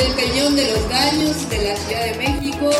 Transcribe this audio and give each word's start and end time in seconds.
Del 0.00 0.12
Peñón 0.14 0.56
de 0.56 0.72
los 0.72 0.88
Daños 0.88 1.48
de 1.50 1.58
la 1.58 1.76
Ciudad 1.76 2.04
de 2.04 2.14
México 2.14 2.70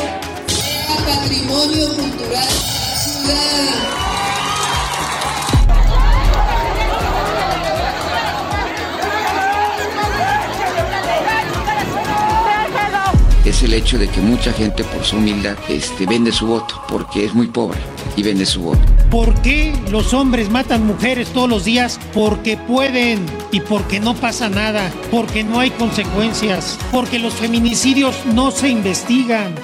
sea 0.46 0.96
patrimonio 1.04 1.94
cultural 1.94 2.48
ciudad. 2.48 4.19
El 13.62 13.74
hecho 13.74 13.98
de 13.98 14.08
que 14.08 14.20
mucha 14.20 14.52
gente 14.52 14.84
por 14.84 15.04
su 15.04 15.16
humildad 15.16 15.56
este, 15.68 16.06
vende 16.06 16.32
su 16.32 16.46
voto, 16.46 16.80
porque 16.88 17.24
es 17.24 17.34
muy 17.34 17.48
pobre 17.48 17.78
y 18.16 18.22
vende 18.22 18.46
su 18.46 18.62
voto. 18.62 18.80
¿Por 19.10 19.34
qué 19.42 19.74
los 19.90 20.14
hombres 20.14 20.50
matan 20.50 20.86
mujeres 20.86 21.28
todos 21.28 21.48
los 21.48 21.64
días? 21.64 21.98
Porque 22.14 22.56
pueden 22.56 23.24
y 23.52 23.60
porque 23.60 24.00
no 24.00 24.14
pasa 24.14 24.48
nada, 24.48 24.90
porque 25.10 25.44
no 25.44 25.60
hay 25.60 25.70
consecuencias, 25.70 26.78
porque 26.92 27.18
los 27.18 27.34
feminicidios 27.34 28.14
no 28.34 28.50
se 28.50 28.68
investigan. 28.68 29.54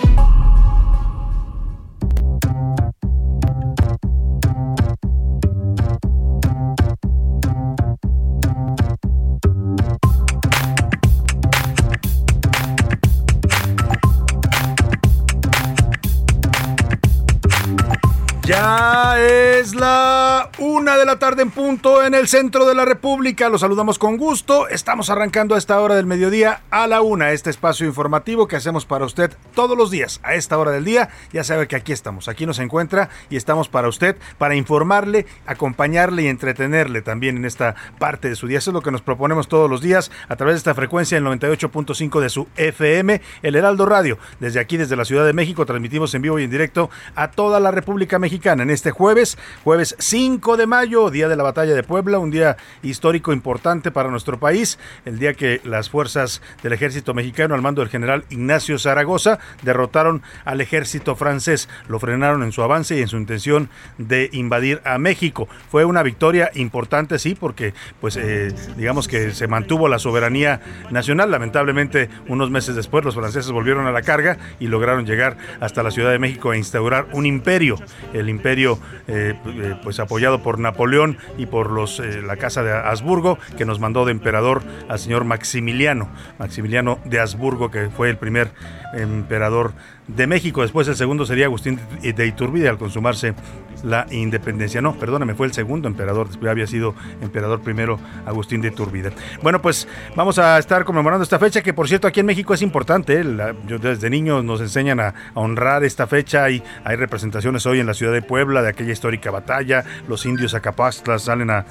Ya 18.57 19.17
es 19.19 19.75
la 19.75 20.16
una 20.59 20.97
de 20.97 21.05
la 21.05 21.19
tarde 21.19 21.42
en 21.42 21.51
punto 21.51 22.05
en 22.05 22.15
el 22.15 22.29
centro 22.29 22.67
de 22.67 22.75
la 22.75 22.84
República. 22.84 23.48
Los 23.48 23.61
saludamos 23.61 23.98
con 23.98 24.17
gusto. 24.17 24.69
Estamos 24.69 25.11
arrancando 25.11 25.55
a 25.55 25.59
esta 25.59 25.81
hora 25.81 25.95
del 25.95 26.06
mediodía 26.06 26.62
a 26.70 26.87
la 26.87 27.01
una 27.01 27.33
este 27.33 27.51
espacio 27.51 27.87
informativo 27.87 28.47
que 28.47 28.56
hacemos 28.56 28.87
para 28.87 29.05
usted 29.05 29.33
todos 29.55 29.77
los 29.77 29.91
días 29.91 30.20
a 30.23 30.34
esta 30.34 30.59
hora 30.59 30.70
del 30.70 30.84
día. 30.84 31.09
Ya 31.33 31.45
sabe 31.45 31.69
que 31.69 31.77
aquí 31.77 31.93
estamos, 31.93 32.28
aquí 32.28 32.47
nos 32.47 32.59
encuentra 32.59 33.09
y 33.31 33.37
estamos 33.37 33.69
para 33.69 33.88
usted, 33.88 34.16
para 34.38 34.55
informarle, 34.55 35.27
acompañarle 35.47 36.22
y 36.22 36.28
entretenerle 36.28 37.03
también 37.03 37.37
en 37.37 37.44
esta 37.44 37.75
parte 37.99 38.28
de 38.28 38.37
su 38.37 38.47
día. 38.47 38.59
Eso 38.59 38.71
es 38.71 38.75
lo 38.75 38.83
que 38.83 38.91
nos 38.91 39.03
proponemos 39.03 39.49
todos 39.49 39.71
los 39.71 39.81
días 39.81 40.10
a 40.28 40.37
través 40.37 40.55
de 40.55 40.59
esta 40.59 40.75
frecuencia, 40.75 41.19
el 41.19 41.25
98.5 41.25 42.21
de 42.21 42.31
su 42.31 42.49
FM, 42.56 43.21
el 43.43 43.55
Heraldo 43.55 43.87
Radio. 43.87 44.19
Desde 44.41 44.60
aquí, 44.60 44.77
desde 44.77 44.97
la 44.97 45.05
Ciudad 45.05 45.25
de 45.25 45.33
México, 45.33 45.66
transmitimos 45.66 46.15
en 46.15 46.22
vivo 46.22 46.39
y 46.39 46.44
en 46.44 46.50
directo 46.50 46.91
a 47.15 47.31
toda 47.31 47.60
la 47.60 47.71
República 47.71 48.19
Mexicana 48.19 48.62
en 48.62 48.71
este 48.71 48.91
jueves, 48.91 49.39
jueves 49.65 49.94
5 49.99 50.25
de 50.26 50.66
mayo, 50.66 51.09
día 51.10 51.28
de 51.28 51.37
la 51.37 51.44
batalla 51.44 51.75
de 51.75 51.82
Puebla, 51.84 52.19
un 52.19 52.32
día 52.32 52.56
histórico 52.82 53.32
importante 53.32 53.92
para 53.92 54.10
nuestro 54.10 54.41
país, 54.41 54.76
el 55.04 55.20
día 55.20 55.34
que 55.34 55.60
las 55.64 55.88
fuerzas 55.88 56.42
del 56.64 56.72
ejército 56.72 57.14
mexicano 57.14 57.54
al 57.54 57.62
mando 57.62 57.81
del 57.81 57.91
general 57.91 58.25
Ignacio 58.28 58.76
Zaragoza 58.78 59.38
derrotaron 59.62 60.22
al 60.44 60.60
ejército 60.60 61.15
francés, 61.15 61.69
lo 61.88 62.00
frenaron 62.00 62.42
en 62.42 62.50
su 62.50 62.62
avance 62.62 62.98
y 62.98 63.03
en 63.03 63.09
su 63.09 63.16
intención 63.16 63.70
de 63.98 64.28
invadir 64.32 64.82
a 64.84 64.98
México. 64.98 65.48
Fue 65.70 65.84
una 65.84 66.03
victoria 66.03 66.50
importante, 66.54 67.20
sí, 67.20 67.36
porque 67.38 67.72
pues 68.00 68.16
eh, 68.16 68.53
digamos 68.76 69.06
que 69.06 69.31
se 69.31 69.47
mantuvo 69.47 69.88
la 69.88 70.00
soberanía 70.00 70.60
nacional. 70.91 71.31
Lamentablemente, 71.31 72.10
unos 72.28 72.50
meses 72.50 72.75
después 72.75 73.04
los 73.04 73.15
franceses 73.15 73.53
volvieron 73.53 73.86
a 73.86 73.92
la 73.92 74.03
carga 74.03 74.38
y 74.59 74.66
lograron 74.66 75.06
llegar 75.06 75.36
hasta 75.60 75.84
la 75.84 75.92
Ciudad 75.92 76.10
de 76.10 76.19
México 76.19 76.53
e 76.53 76.59
instaurar 76.59 77.06
un 77.12 77.26
imperio, 77.26 77.76
el 78.12 78.28
imperio 78.28 78.78
eh, 79.06 79.34
eh, 79.47 79.75
pues 79.82 79.98
apoyado 80.00 80.16
por 80.43 80.59
Napoleón 80.59 81.19
y 81.37 81.47
por 81.47 81.71
los 81.71 82.00
eh, 82.00 82.22
la 82.22 82.37
casa 82.37 82.62
de 82.62 82.72
Habsburgo 82.72 83.38
que 83.56 83.65
nos 83.65 83.81
mandó 83.81 84.04
de 84.04 84.12
emperador 84.12 84.62
al 84.88 84.99
señor 84.99 85.25
Maximiliano 85.25 86.09
Maximiliano 86.38 86.99
de 87.04 87.21
Habsburgo 87.21 87.71
que 87.71 87.91
fue 87.91 88.09
el 88.09 88.16
primer 88.16 88.50
emperador 88.94 89.72
de 90.09 90.27
México 90.27 90.62
después 90.62 90.89
el 90.89 90.97
segundo 90.97 91.27
sería 91.27 91.47
Agustín 91.47 91.81
de 92.03 92.27
Iturbide 92.27 92.69
al 92.69 92.78
consumarse 92.78 93.34
la 93.83 94.06
independencia 94.11 94.81
no 94.81 94.94
perdóname 94.94 95.34
fue 95.34 95.47
el 95.47 95.53
segundo 95.53 95.89
emperador 95.89 96.28
después 96.28 96.50
había 96.50 96.67
sido 96.67 96.94
emperador 97.21 97.61
primero 97.61 97.99
Agustín 98.25 98.61
de 98.61 98.69
Iturbide 98.69 99.12
bueno 99.43 99.61
pues 99.61 99.87
vamos 100.15 100.39
a 100.39 100.59
estar 100.59 100.84
conmemorando 100.84 101.22
esta 101.22 101.39
fecha 101.39 101.62
que 101.62 101.75
por 101.75 101.89
cierto 101.89 102.06
aquí 102.06 102.21
en 102.21 102.27
México 102.27 102.55
es 102.55 102.62
importante 102.62 103.22
la, 103.25 103.55
yo, 103.66 103.78
desde 103.78 104.11
niños 104.11 104.45
nos 104.45 104.61
enseñan 104.61 105.00
a, 105.00 105.15
honrar 105.34 105.84
esta 105.84 106.06
fecha 106.06 106.49
y 106.50 106.62
hay 106.84 106.97
representaciones 106.97 107.66
hoy 107.66 107.81
en 107.81 107.87
la 107.87 107.95
ciudad 107.95 108.12
de 108.12 108.22
Puebla, 108.22 108.62
de 108.62 108.69
aquella 108.69 108.93
histórica 108.93 109.31
batalla. 109.31 109.84
Los 110.09 110.27
indios 110.27 110.55
acapastlas 110.55 111.22
salen 111.22 111.50
a 111.50 111.65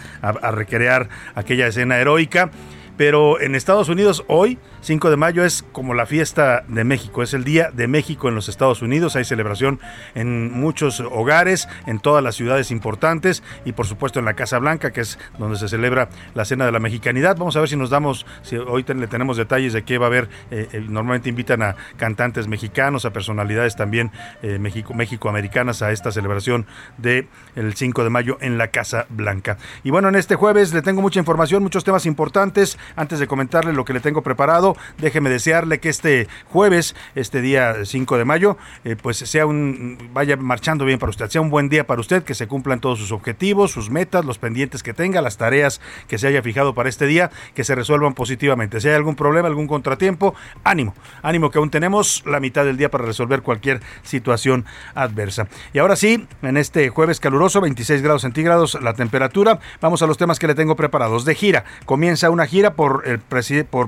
recrear 0.52 1.10
aquella 1.36 1.68
escena 1.68 1.98
heroica. 1.98 2.52
Pero 2.98 3.42
en 3.42 3.56
Estados 3.56 3.90
Unidos 3.90 4.24
hoy, 4.28 4.58
5 4.86 5.10
de 5.10 5.18
mayo, 5.18 5.44
es 5.44 5.66
como 5.72 5.96
la 5.96 6.06
fiesta 6.06 6.64
de 6.68 6.84
México, 6.84 7.24
es 7.24 7.34
el 7.34 7.44
Día 7.44 7.72
de 7.74 7.88
México 7.88 8.30
en 8.30 8.36
los 8.36 8.50
Estados 8.50 8.84
Unidos. 8.84 9.16
Hay 9.16 9.26
celebración 9.26 9.80
en 10.14 10.54
muchos 10.54 11.00
hogares, 11.00 11.68
en 11.88 11.98
todas 11.98 12.24
las 12.24 12.36
ciudades 12.36 12.70
importantes 12.70 13.42
y 13.66 13.72
por 13.72 13.88
supuesto 13.88 14.20
en 14.20 14.26
la 14.26 14.36
Casa 14.36 14.60
Blanca, 14.60 14.92
que 14.92 15.02
es 15.02 15.18
donde 15.40 15.58
se 15.58 15.70
celebra 15.70 16.10
la 16.36 16.46
Cena 16.46 16.68
de 16.68 16.72
la 16.72 16.80
Mexicanidad. 16.80 17.36
Vamos 17.36 17.56
a 17.56 17.62
ver 17.62 17.70
si 17.70 17.76
nos 17.76 17.90
damos, 17.90 18.28
si 18.44 18.58
hoy 18.58 18.86
le 18.88 19.08
tenemos 19.08 19.38
detalles 19.38 19.74
de 19.74 19.82
qué 19.82 19.98
va 19.98 20.06
a 20.06 20.10
haber. 20.10 20.30
Eh, 20.52 20.70
eh, 20.72 20.86
normalmente 20.88 21.30
invitan 21.30 21.64
a 21.64 21.76
cantantes 21.98 22.48
mexicanos, 22.48 23.06
a 23.06 23.10
personalidades 23.12 23.76
también 23.76 24.12
eh, 24.44 24.60
México, 24.60 24.94
México-americanas 24.94 25.82
a 25.82 25.94
esta 25.94 26.12
celebración 26.12 26.68
del 27.00 27.28
el 27.56 27.74
5 27.74 28.04
de 28.04 28.12
mayo 28.12 28.38
en 28.40 28.60
la 28.60 28.68
Casa 28.68 29.08
Blanca. 29.10 29.58
Y 29.84 29.90
bueno, 29.90 30.10
en 30.10 30.16
este 30.16 30.36
jueves 30.36 30.76
le 30.76 30.84
tengo 30.84 31.02
mucha 31.02 31.20
información, 31.20 31.64
muchos 31.64 31.84
temas 31.84 32.06
importantes. 32.06 32.78
Antes 32.96 33.18
de 33.18 33.26
comentarle 33.26 33.74
lo 33.74 33.84
que 33.84 33.94
le 33.94 34.00
tengo 34.00 34.22
preparado, 34.22 34.75
déjeme 34.98 35.30
desearle 35.30 35.80
que 35.80 35.90
este 35.90 36.28
jueves, 36.48 36.96
este 37.16 37.42
día 37.42 37.86
5 37.86 38.18
de 38.18 38.26
mayo, 38.26 38.58
eh, 38.84 38.96
pues 39.02 39.18
sea 39.18 39.46
un, 39.46 40.10
vaya 40.14 40.38
marchando 40.38 40.86
bien 40.86 41.00
para 41.00 41.10
usted, 41.10 41.30
sea 41.30 41.42
un 41.42 41.50
buen 41.50 41.70
día 41.70 41.88
para 41.88 42.02
usted, 42.02 42.24
que 42.24 42.36
se 42.36 42.48
cumplan 42.48 42.80
todos 42.80 43.00
sus 43.00 43.12
objetivos, 43.12 43.72
sus 43.72 43.90
metas, 43.90 44.26
los 44.26 44.38
pendientes 44.38 44.84
que 44.84 44.94
tenga, 44.94 45.22
las 45.22 45.38
tareas 45.38 45.82
que 46.08 46.18
se 46.18 46.28
haya 46.28 46.42
fijado 46.42 46.74
para 46.74 46.90
este 46.90 47.06
día, 47.08 47.32
que 47.54 47.64
se 47.64 47.76
resuelvan 47.76 48.14
positivamente. 48.14 48.80
Si 48.82 48.88
hay 48.88 48.96
algún 48.96 49.16
problema, 49.16 49.48
algún 49.48 49.68
contratiempo, 49.68 50.36
ánimo, 50.64 50.96
ánimo 51.22 51.52
que 51.52 51.58
aún 51.58 51.70
tenemos 51.70 52.24
la 52.26 52.40
mitad 52.40 52.66
del 52.66 52.78
día 52.78 52.90
para 52.90 53.06
resolver 53.06 53.42
cualquier 53.42 53.82
situación 54.04 54.66
adversa. 54.94 55.48
Y 55.74 55.80
ahora 55.80 55.96
sí, 55.96 56.28
en 56.42 56.58
este 56.58 56.90
jueves 56.90 57.20
caluroso, 57.20 57.62
26 57.62 58.02
grados 58.02 58.22
centígrados 58.22 58.78
la 58.82 58.94
temperatura, 58.94 59.60
vamos 59.82 60.02
a 60.02 60.08
los 60.08 60.18
temas 60.18 60.40
que 60.40 60.48
le 60.48 60.56
tengo 60.56 60.76
preparados. 60.76 61.26
De 61.26 61.36
gira, 61.36 61.66
comienza 61.86 62.30
una 62.30 62.46
gira 62.46 62.74
por, 62.74 63.04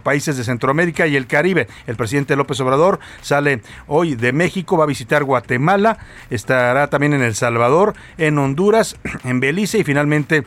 países 0.02 0.38
de 0.38 0.44
Centroamérica 0.44 0.77
y 1.08 1.16
el 1.16 1.28
Caribe. 1.28 1.68
El 1.88 1.96
presidente 1.96 2.36
López 2.36 2.60
Obrador 2.60 3.00
sale 3.22 3.62
hoy 3.88 4.16
de 4.16 4.32
México, 4.32 4.78
va 4.78 4.84
a 4.84 4.88
visitar 4.88 5.24
Guatemala, 5.24 5.98
estará 6.30 6.88
también 6.88 7.14
en 7.14 7.24
El 7.24 7.36
Salvador, 7.36 7.96
en 8.18 8.38
Honduras, 8.38 8.96
en 9.24 9.40
Belice 9.40 9.80
y 9.80 9.84
finalmente 9.84 10.44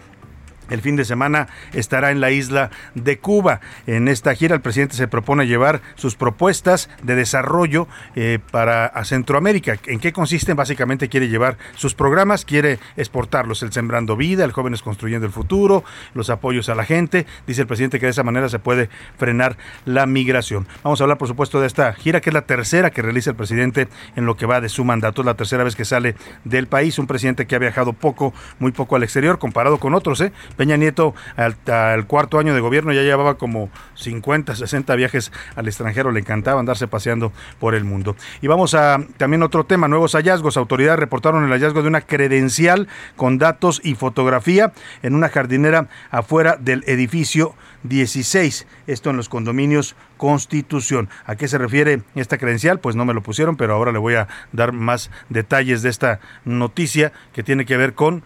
el 0.71 0.81
fin 0.81 0.97
de 0.97 1.05
semana 1.05 1.49
estará 1.73 2.11
en 2.11 2.21
la 2.21 2.31
isla 2.31 2.71
de 2.95 3.19
Cuba. 3.19 3.61
En 3.87 4.09
esta 4.09 4.35
gira 4.35 4.55
el 4.55 4.61
presidente 4.61 4.97
se 4.97 5.09
propone 5.09 5.47
llevar 5.47 5.83
sus 5.97 6.17
propuestas 6.17 6.89
de 7.03 7.15
desarrollo 7.15 7.87
eh, 8.15 8.39
para 8.51 8.93
Centroamérica. 9.05 9.77
¿En 9.87 10.01
qué 10.01 10.13
consisten? 10.13 10.57
Básicamente 10.57 11.09
quiere 11.09 11.29
llevar 11.29 11.59
sus 11.75 11.95
programas, 11.95 12.45
quiere 12.45 12.79
exportarlos, 12.97 13.63
el 13.63 13.73
Sembrando 13.73 14.17
Vida, 14.17 14.45
el 14.45 14.53
Jóvenes 14.53 14.83
Construyendo 14.83 15.27
el 15.27 15.33
Futuro, 15.33 15.85
los 16.15 16.31
apoyos 16.31 16.69
a 16.69 16.75
la 16.75 16.85
gente. 16.85 17.27
Dice 17.47 17.63
el 17.63 17.67
presidente 17.67 17.99
que 17.99 18.07
de 18.07 18.11
esa 18.11 18.23
manera 18.23 18.49
se 18.49 18.59
puede 18.59 18.89
frenar 19.19 19.57
la 19.85 20.07
migración. 20.07 20.67
Vamos 20.83 21.01
a 21.01 21.05
hablar, 21.05 21.19
por 21.19 21.29
supuesto, 21.29 21.61
de 21.61 21.67
esta 21.67 21.93
gira, 21.93 22.21
que 22.21 22.31
es 22.31 22.35
la 22.35 22.43
tercera 22.43 22.91
que 22.91 23.03
realiza 23.03 23.31
el 23.31 23.37
presidente 23.37 23.89
en 24.17 24.27
lo 24.27 24.37
que 24.37 24.47
va 24.47 24.61
de 24.61 24.69
su 24.69 24.85
mandato. 24.85 25.23
Es 25.23 25.27
la 25.27 25.35
tercera 25.35 25.65
vez 25.65 25.77
que 25.77 25.85
sale 25.85 26.15
del 26.45 26.67
país. 26.67 26.99
Un 26.99 27.07
presidente 27.07 27.47
que 27.47 27.57
ha 27.57 27.59
viajado 27.59 27.93
poco, 27.93 28.33
muy 28.59 28.73
poco 28.73 28.97
al 28.97 29.03
exterior, 29.03 29.39
comparado 29.39 29.79
con 29.79 29.95
otros, 29.95 30.21
¿eh? 30.21 30.33
Peña 30.61 30.77
Nieto 30.77 31.15
al, 31.37 32.07
cuarto 32.07 32.39
año 32.39 32.53
de 32.53 32.61
gobierno 32.61 32.93
ya 32.93 33.01
llevaba 33.01 33.39
como 33.39 33.71
50, 33.95 34.55
60 34.55 34.95
viajes 34.95 35.33
al 35.57 35.67
extranjero, 35.67 36.13
le 36.13 36.21
encantaba 36.21 36.61
andarse 36.61 36.87
paseando 36.87 37.33
por 37.59 37.75
el 37.75 37.85
mundo. 37.85 38.15
Y 38.43 38.47
vamos 38.47 38.75
a 38.75 38.99
también 39.17 39.43
otro 39.43 39.65
tema, 39.65 39.89
nuevos 39.89 40.13
hallazgos. 40.13 40.59
Autoridades 40.59 40.99
reportaron 40.99 41.45
el 41.45 41.51
hallazgo 41.51 41.81
de 41.81 41.89
una 41.89 42.03
credencial 42.03 42.89
con 43.17 43.39
datos 43.39 43.81
y 43.83 43.95
fotografía 43.95 44.75
en 45.03 45.15
una 45.15 45.31
jardinera 45.31 45.89
afuera 46.11 46.59
del 46.61 46.85
edificio 46.87 47.55
16, 47.85 48.67
esto 48.87 49.09
en 49.09 49.17
los 49.17 49.31
condominios 49.31 49.97
Constitución. 50.19 51.09
¿A 51.25 51.37
qué 51.37 51.49
se 51.49 51.57
refiere 51.57 52.03
esta 52.17 52.37
credencial? 52.37 52.81
Pues 52.81 52.97
no 52.97 53.07
me 53.07 53.15
lo 53.15 53.23
pusieron, 53.23 53.57
pero 53.57 53.73
ahora 53.73 53.93
le 53.93 53.99
voy 53.99 54.17
a 54.17 54.29
dar 54.53 54.73
más 54.73 55.11
detalles 55.31 55.81
de 55.81 55.89
esta 55.89 56.21
noticia 56.45 57.15
que 57.33 57.43
tiene 57.43 57.65
que 57.65 57.79
ver 57.79 57.95
con 57.95 58.23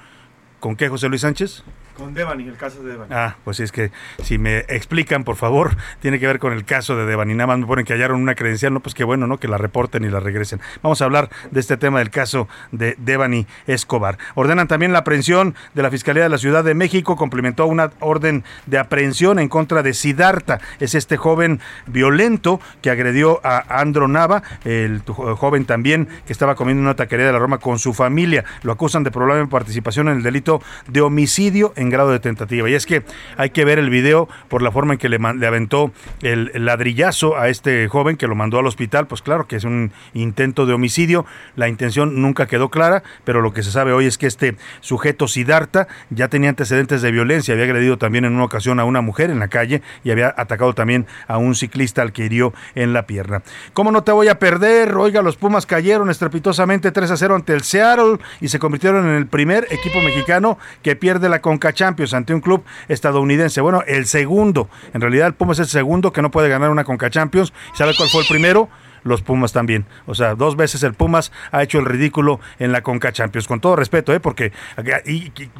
¿con 0.59 0.75
qué 0.75 0.89
José 0.89 1.09
Luis 1.09 1.21
Sánchez? 1.21 1.63
Con 1.97 2.13
Devani, 2.13 2.49
el 2.49 2.57
caso 2.57 2.83
de 2.83 2.93
Devani. 2.93 3.15
Ah, 3.15 3.37
pues 3.45 3.61
es 3.61 3.71
que 3.71 3.93
si 4.23 4.39
me 4.39 4.59
explican, 4.69 5.25
por 5.25 5.37
favor, 5.37 5.77
tiene 6.01 6.19
que 6.19 6.27
ver 6.27 6.39
con 6.39 6.53
el 6.53 6.65
caso 6.65 6.97
de 6.97 7.07
Devani. 7.07 7.35
Nada 7.35 7.47
más 7.47 7.59
me 7.59 7.67
ponen 7.67 7.85
que 7.85 7.93
hallaron 7.93 8.21
una 8.21 8.35
credencial, 8.35 8.75
no, 8.75 8.81
pues 8.81 8.95
qué 8.95 9.05
bueno, 9.05 9.27
¿no? 9.27 9.39
Que 9.39 9.49
la 9.49 9.59
reporten 9.59 10.05
y 10.05 10.09
la 10.09 10.21
regresen. 10.21 10.61
Vamos 10.83 11.01
a 11.03 11.05
hablar 11.05 11.31
de 11.51 11.61
este 11.61 11.77
tema 11.77 12.01
del 12.01 12.11
caso 12.11 12.49
de 12.73 12.97
Devani 12.99 13.47
Escobar. 13.67 14.19
Ordenan 14.35 14.67
también 14.67 14.93
la 14.93 15.01
aprehensión 15.01 15.55
de 15.75 15.83
la 15.83 15.91
Fiscalía 15.91 16.25
de 16.25 16.29
la 16.29 16.39
Ciudad 16.39 16.65
de 16.65 16.75
México, 16.75 17.17
complementó 17.17 17.67
una 17.67 17.93
orden 18.01 18.45
de 18.67 18.79
aprehensión 18.79 19.39
en 19.39 19.49
contra 19.49 19.83
de 19.83 19.95
Sidarta. 19.95 20.61
Es 20.81 20.95
este 20.95 21.17
joven 21.17 21.61
violento 21.87 22.61
que 22.83 22.91
agredió 22.91 23.41
a 23.45 23.81
Andro 23.81 24.09
Nava, 24.09 24.43
el 24.65 25.03
joven 25.07 25.65
también 25.65 26.09
que 26.27 26.33
estaba 26.33 26.55
comiendo 26.55 26.83
una 26.83 26.97
taquería 26.97 27.27
de 27.27 27.33
la 27.33 27.39
Roma 27.39 27.59
con 27.59 27.79
su 27.79 27.95
familia. 27.95 28.45
Lo 28.63 28.73
acusan 28.73 29.05
de 29.05 29.11
probable 29.11 29.47
participación 29.47 30.09
en 30.09 30.17
el 30.19 30.23
delito 30.23 30.63
de 30.89 31.01
homicidio 31.01 31.73
en 31.77 31.84
grado 31.91 32.11
de 32.11 32.21
tentativa. 32.21 32.69
Y 32.69 32.75
es 32.75 32.87
que 32.87 33.03
hay 33.37 33.51
que 33.51 33.65
ver 33.65 33.79
el 33.79 33.91
video 33.91 34.29
por 34.49 34.63
la 34.63 34.71
forma 34.71 34.95
en 34.95 34.99
que 34.99 35.09
le, 35.09 35.19
le 35.19 35.47
aventó 35.47 35.93
el, 36.23 36.51
ladrillazo 36.55 37.37
a 37.37 37.49
este 37.49 37.89
joven 37.89 38.17
que 38.17 38.27
lo 38.27 38.35
mandó 38.35 38.59
al 38.59 38.67
hospital. 38.67 39.07
Pues 39.07 39.23
claro 39.23 39.47
que 39.47 39.57
es 39.57 39.65
un 39.65 39.93
intento 40.13 40.67
de 40.67 40.73
homicidio. 40.73 41.27
La 41.57 41.69
intención 41.69 42.21
nunca 42.23 42.47
quedó 42.47 42.71
clara, 42.71 43.03
pero 43.25 43.41
lo 43.41 43.53
que 43.53 43.63
se 43.63 43.71
sabe 43.71 43.93
hoy 43.93 44.07
es 44.07 44.19
que 44.19 44.27
este 44.27 44.57
sujeto 44.81 45.29
Sidarta 45.29 45.89
ya 46.11 46.29
tenía 46.29 46.51
antecedentes 46.51 47.03
de 47.03 47.11
violencia. 47.11 47.55
Había 47.55 47.65
agredido 47.65 47.99
también 47.99 48.25
en 48.25 48.35
una 48.35 48.45
ocasión 48.45 48.81
a 48.81 48.85
una 48.85 49.01
mujer 49.01 49.31
en 49.31 49.39
la 49.39 49.49
calle 49.49 49.83
y 50.03 50.11
había 50.11 50.35
atacado 50.37 50.75
también 50.75 51.07
a 51.29 51.39
un 51.39 51.55
ciclista 51.55 52.03
al 52.03 52.13
que 52.13 52.25
hirió 52.25 52.53
en 52.75 52.93
la 52.93 53.07
pierna. 53.07 53.43
¿Cómo 53.73 53.91
no 53.93 54.03
te 54.03 54.13
voy 54.13 54.29
a 54.29 54.39
perder? 54.39 54.95
Oiga, 54.95 55.23
los 55.23 55.37
Pumas 55.37 55.67
cayeron 55.67 56.11
estrepitosamente 56.11 56.93
3 56.93 57.11
a 57.11 57.17
0 57.17 57.35
ante 57.35 57.53
el 57.53 57.63
Seattle 57.63 58.19
y 58.41 58.49
se 58.49 58.59
convirtieron 58.59 59.07
en 59.07 59.15
el 59.15 59.27
primer 59.27 59.67
equipo 59.71 60.01
mexicano 60.01 60.59
que 60.83 60.97
pierde 60.97 61.29
la 61.29 61.41
Conca 61.41 61.74
Champions 61.75 62.15
ante 62.15 62.33
un 62.33 62.41
club 62.41 62.65
estadounidense. 62.89 63.61
Bueno, 63.61 63.83
el 63.87 64.07
segundo, 64.07 64.69
en 64.93 65.01
realidad 65.01 65.27
el 65.27 65.35
Pumas 65.35 65.59
es 65.59 65.67
el 65.67 65.71
segundo 65.71 66.13
que 66.13 66.23
no 66.23 66.31
puede 66.31 66.49
ganar 66.49 66.71
una 66.71 66.85
Conca 66.85 67.11
Champions. 67.11 67.53
¿Sabe 67.75 67.93
cuál 67.97 68.09
fue 68.09 68.23
el 68.23 68.29
primero? 68.29 68.69
Los 69.05 69.23
Pumas 69.23 69.53
también. 69.53 69.87
O 70.07 70.15
sea, 70.15 70.35
dos 70.35 70.57
veces 70.57 70.83
el 70.83 70.95
Pumas 70.95 71.31
ha 71.53 71.63
hecho 71.63 71.79
el 71.79 71.85
ridículo 71.85 72.41
en 72.59 72.73
la 72.73 72.83
Conca 72.83 73.13
Champions. 73.13 73.47
Con 73.47 73.61
todo 73.61 73.77
respeto, 73.77 74.13
¿eh? 74.13 74.21
porque 74.21 74.53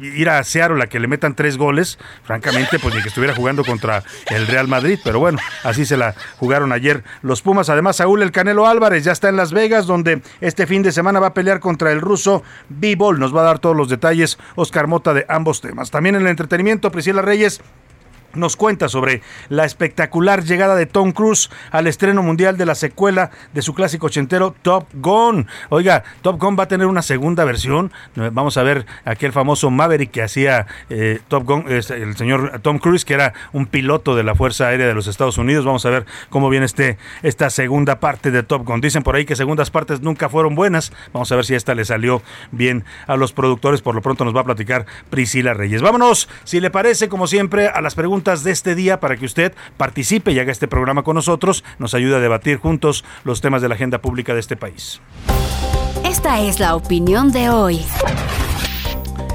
ir 0.01 0.29
a 0.29 0.43
Seattle 0.43 0.83
a 0.83 0.87
que 0.87 0.99
le 0.99 1.07
metan 1.07 1.35
tres 1.35 1.57
goles, 1.57 1.97
francamente, 2.23 2.79
pues 2.79 2.93
ni 2.95 3.01
que 3.01 3.07
estuviera 3.07 3.33
jugando 3.33 3.63
contra 3.63 4.03
el 4.29 4.47
Real 4.47 4.67
Madrid. 4.67 4.99
Pero 5.03 5.19
bueno, 5.19 5.39
así 5.63 5.85
se 5.85 5.97
la 5.97 6.15
jugaron 6.37 6.71
ayer 6.71 7.03
los 7.21 7.41
Pumas. 7.41 7.69
Además, 7.69 7.97
Saúl 7.97 8.21
El 8.21 8.31
Canelo 8.31 8.67
Álvarez 8.67 9.03
ya 9.03 9.11
está 9.11 9.29
en 9.29 9.37
Las 9.37 9.53
Vegas, 9.53 9.87
donde 9.87 10.21
este 10.41 10.67
fin 10.67 10.83
de 10.83 10.91
semana 10.91 11.19
va 11.19 11.27
a 11.27 11.33
pelear 11.33 11.59
contra 11.59 11.91
el 11.91 12.01
ruso 12.01 12.43
B-Ball. 12.69 13.19
Nos 13.19 13.35
va 13.35 13.41
a 13.41 13.45
dar 13.45 13.59
todos 13.59 13.75
los 13.75 13.89
detalles 13.89 14.37
Oscar 14.55 14.87
Mota 14.87 15.13
de 15.13 15.25
ambos 15.29 15.61
temas. 15.61 15.91
También 15.91 16.15
en 16.15 16.21
el 16.21 16.27
entretenimiento, 16.27 16.91
Priscila 16.91 17.21
Reyes 17.21 17.61
nos 18.35 18.55
cuenta 18.55 18.89
sobre 18.89 19.21
la 19.49 19.65
espectacular 19.65 20.43
llegada 20.43 20.75
de 20.75 20.85
Tom 20.85 21.11
Cruise 21.11 21.49
al 21.71 21.87
estreno 21.87 22.23
mundial 22.23 22.57
de 22.57 22.65
la 22.65 22.75
secuela 22.75 23.31
de 23.53 23.61
su 23.61 23.73
clásico 23.73 24.07
ochentero 24.07 24.55
Top 24.61 24.87
Gun. 24.93 25.47
Oiga, 25.69 26.03
Top 26.21 26.39
Gun 26.39 26.57
va 26.57 26.63
a 26.63 26.67
tener 26.67 26.87
una 26.87 27.01
segunda 27.01 27.43
versión. 27.45 27.91
Vamos 28.15 28.57
a 28.57 28.63
ver 28.63 28.85
aquel 29.05 29.31
famoso 29.31 29.69
Maverick 29.71 30.11
que 30.11 30.23
hacía 30.23 30.67
eh, 30.89 31.19
Top 31.27 31.45
Gun, 31.45 31.65
el 31.67 32.15
señor 32.15 32.59
Tom 32.61 32.79
Cruise, 32.79 33.05
que 33.05 33.13
era 33.13 33.33
un 33.53 33.65
piloto 33.65 34.15
de 34.15 34.23
la 34.23 34.35
Fuerza 34.35 34.67
Aérea 34.67 34.87
de 34.87 34.93
los 34.93 35.07
Estados 35.07 35.37
Unidos. 35.37 35.65
Vamos 35.65 35.85
a 35.85 35.89
ver 35.89 36.05
cómo 36.29 36.49
viene 36.49 36.65
este, 36.65 36.97
esta 37.23 37.49
segunda 37.49 37.99
parte 37.99 38.31
de 38.31 38.43
Top 38.43 38.65
Gun. 38.65 38.81
Dicen 38.81 39.03
por 39.03 39.15
ahí 39.15 39.25
que 39.25 39.35
segundas 39.35 39.71
partes 39.71 40.01
nunca 40.01 40.29
fueron 40.29 40.55
buenas. 40.55 40.91
Vamos 41.13 41.31
a 41.31 41.35
ver 41.35 41.45
si 41.45 41.55
esta 41.55 41.75
le 41.75 41.85
salió 41.85 42.21
bien 42.51 42.83
a 43.07 43.15
los 43.15 43.33
productores. 43.33 43.81
Por 43.81 43.95
lo 43.95 44.01
pronto 44.01 44.25
nos 44.25 44.35
va 44.35 44.41
a 44.41 44.45
platicar 44.45 44.85
Priscila 45.09 45.53
Reyes. 45.53 45.81
Vámonos, 45.81 46.29
si 46.43 46.59
le 46.59 46.69
parece, 46.69 47.09
como 47.09 47.27
siempre, 47.27 47.67
a 47.67 47.81
las 47.81 47.95
preguntas 47.95 48.24
de 48.25 48.51
este 48.51 48.73
día 48.73 48.99
para 48.99 49.17
que 49.17 49.25
usted 49.25 49.53
participe 49.77 50.31
y 50.31 50.39
haga 50.39 50.51
este 50.51 50.67
programa 50.67 51.03
con 51.03 51.15
nosotros, 51.15 51.63
nos 51.77 51.93
ayude 51.93 52.15
a 52.15 52.19
debatir 52.19 52.57
juntos 52.57 53.05
los 53.23 53.39
temas 53.39 53.61
de 53.61 53.69
la 53.69 53.75
agenda 53.75 54.01
pública 54.01 54.33
de 54.33 54.39
este 54.39 54.57
país. 54.57 54.99
Esta 56.03 56.41
es 56.41 56.59
la 56.59 56.75
opinión 56.75 57.31
de 57.31 57.49
hoy. 57.49 57.85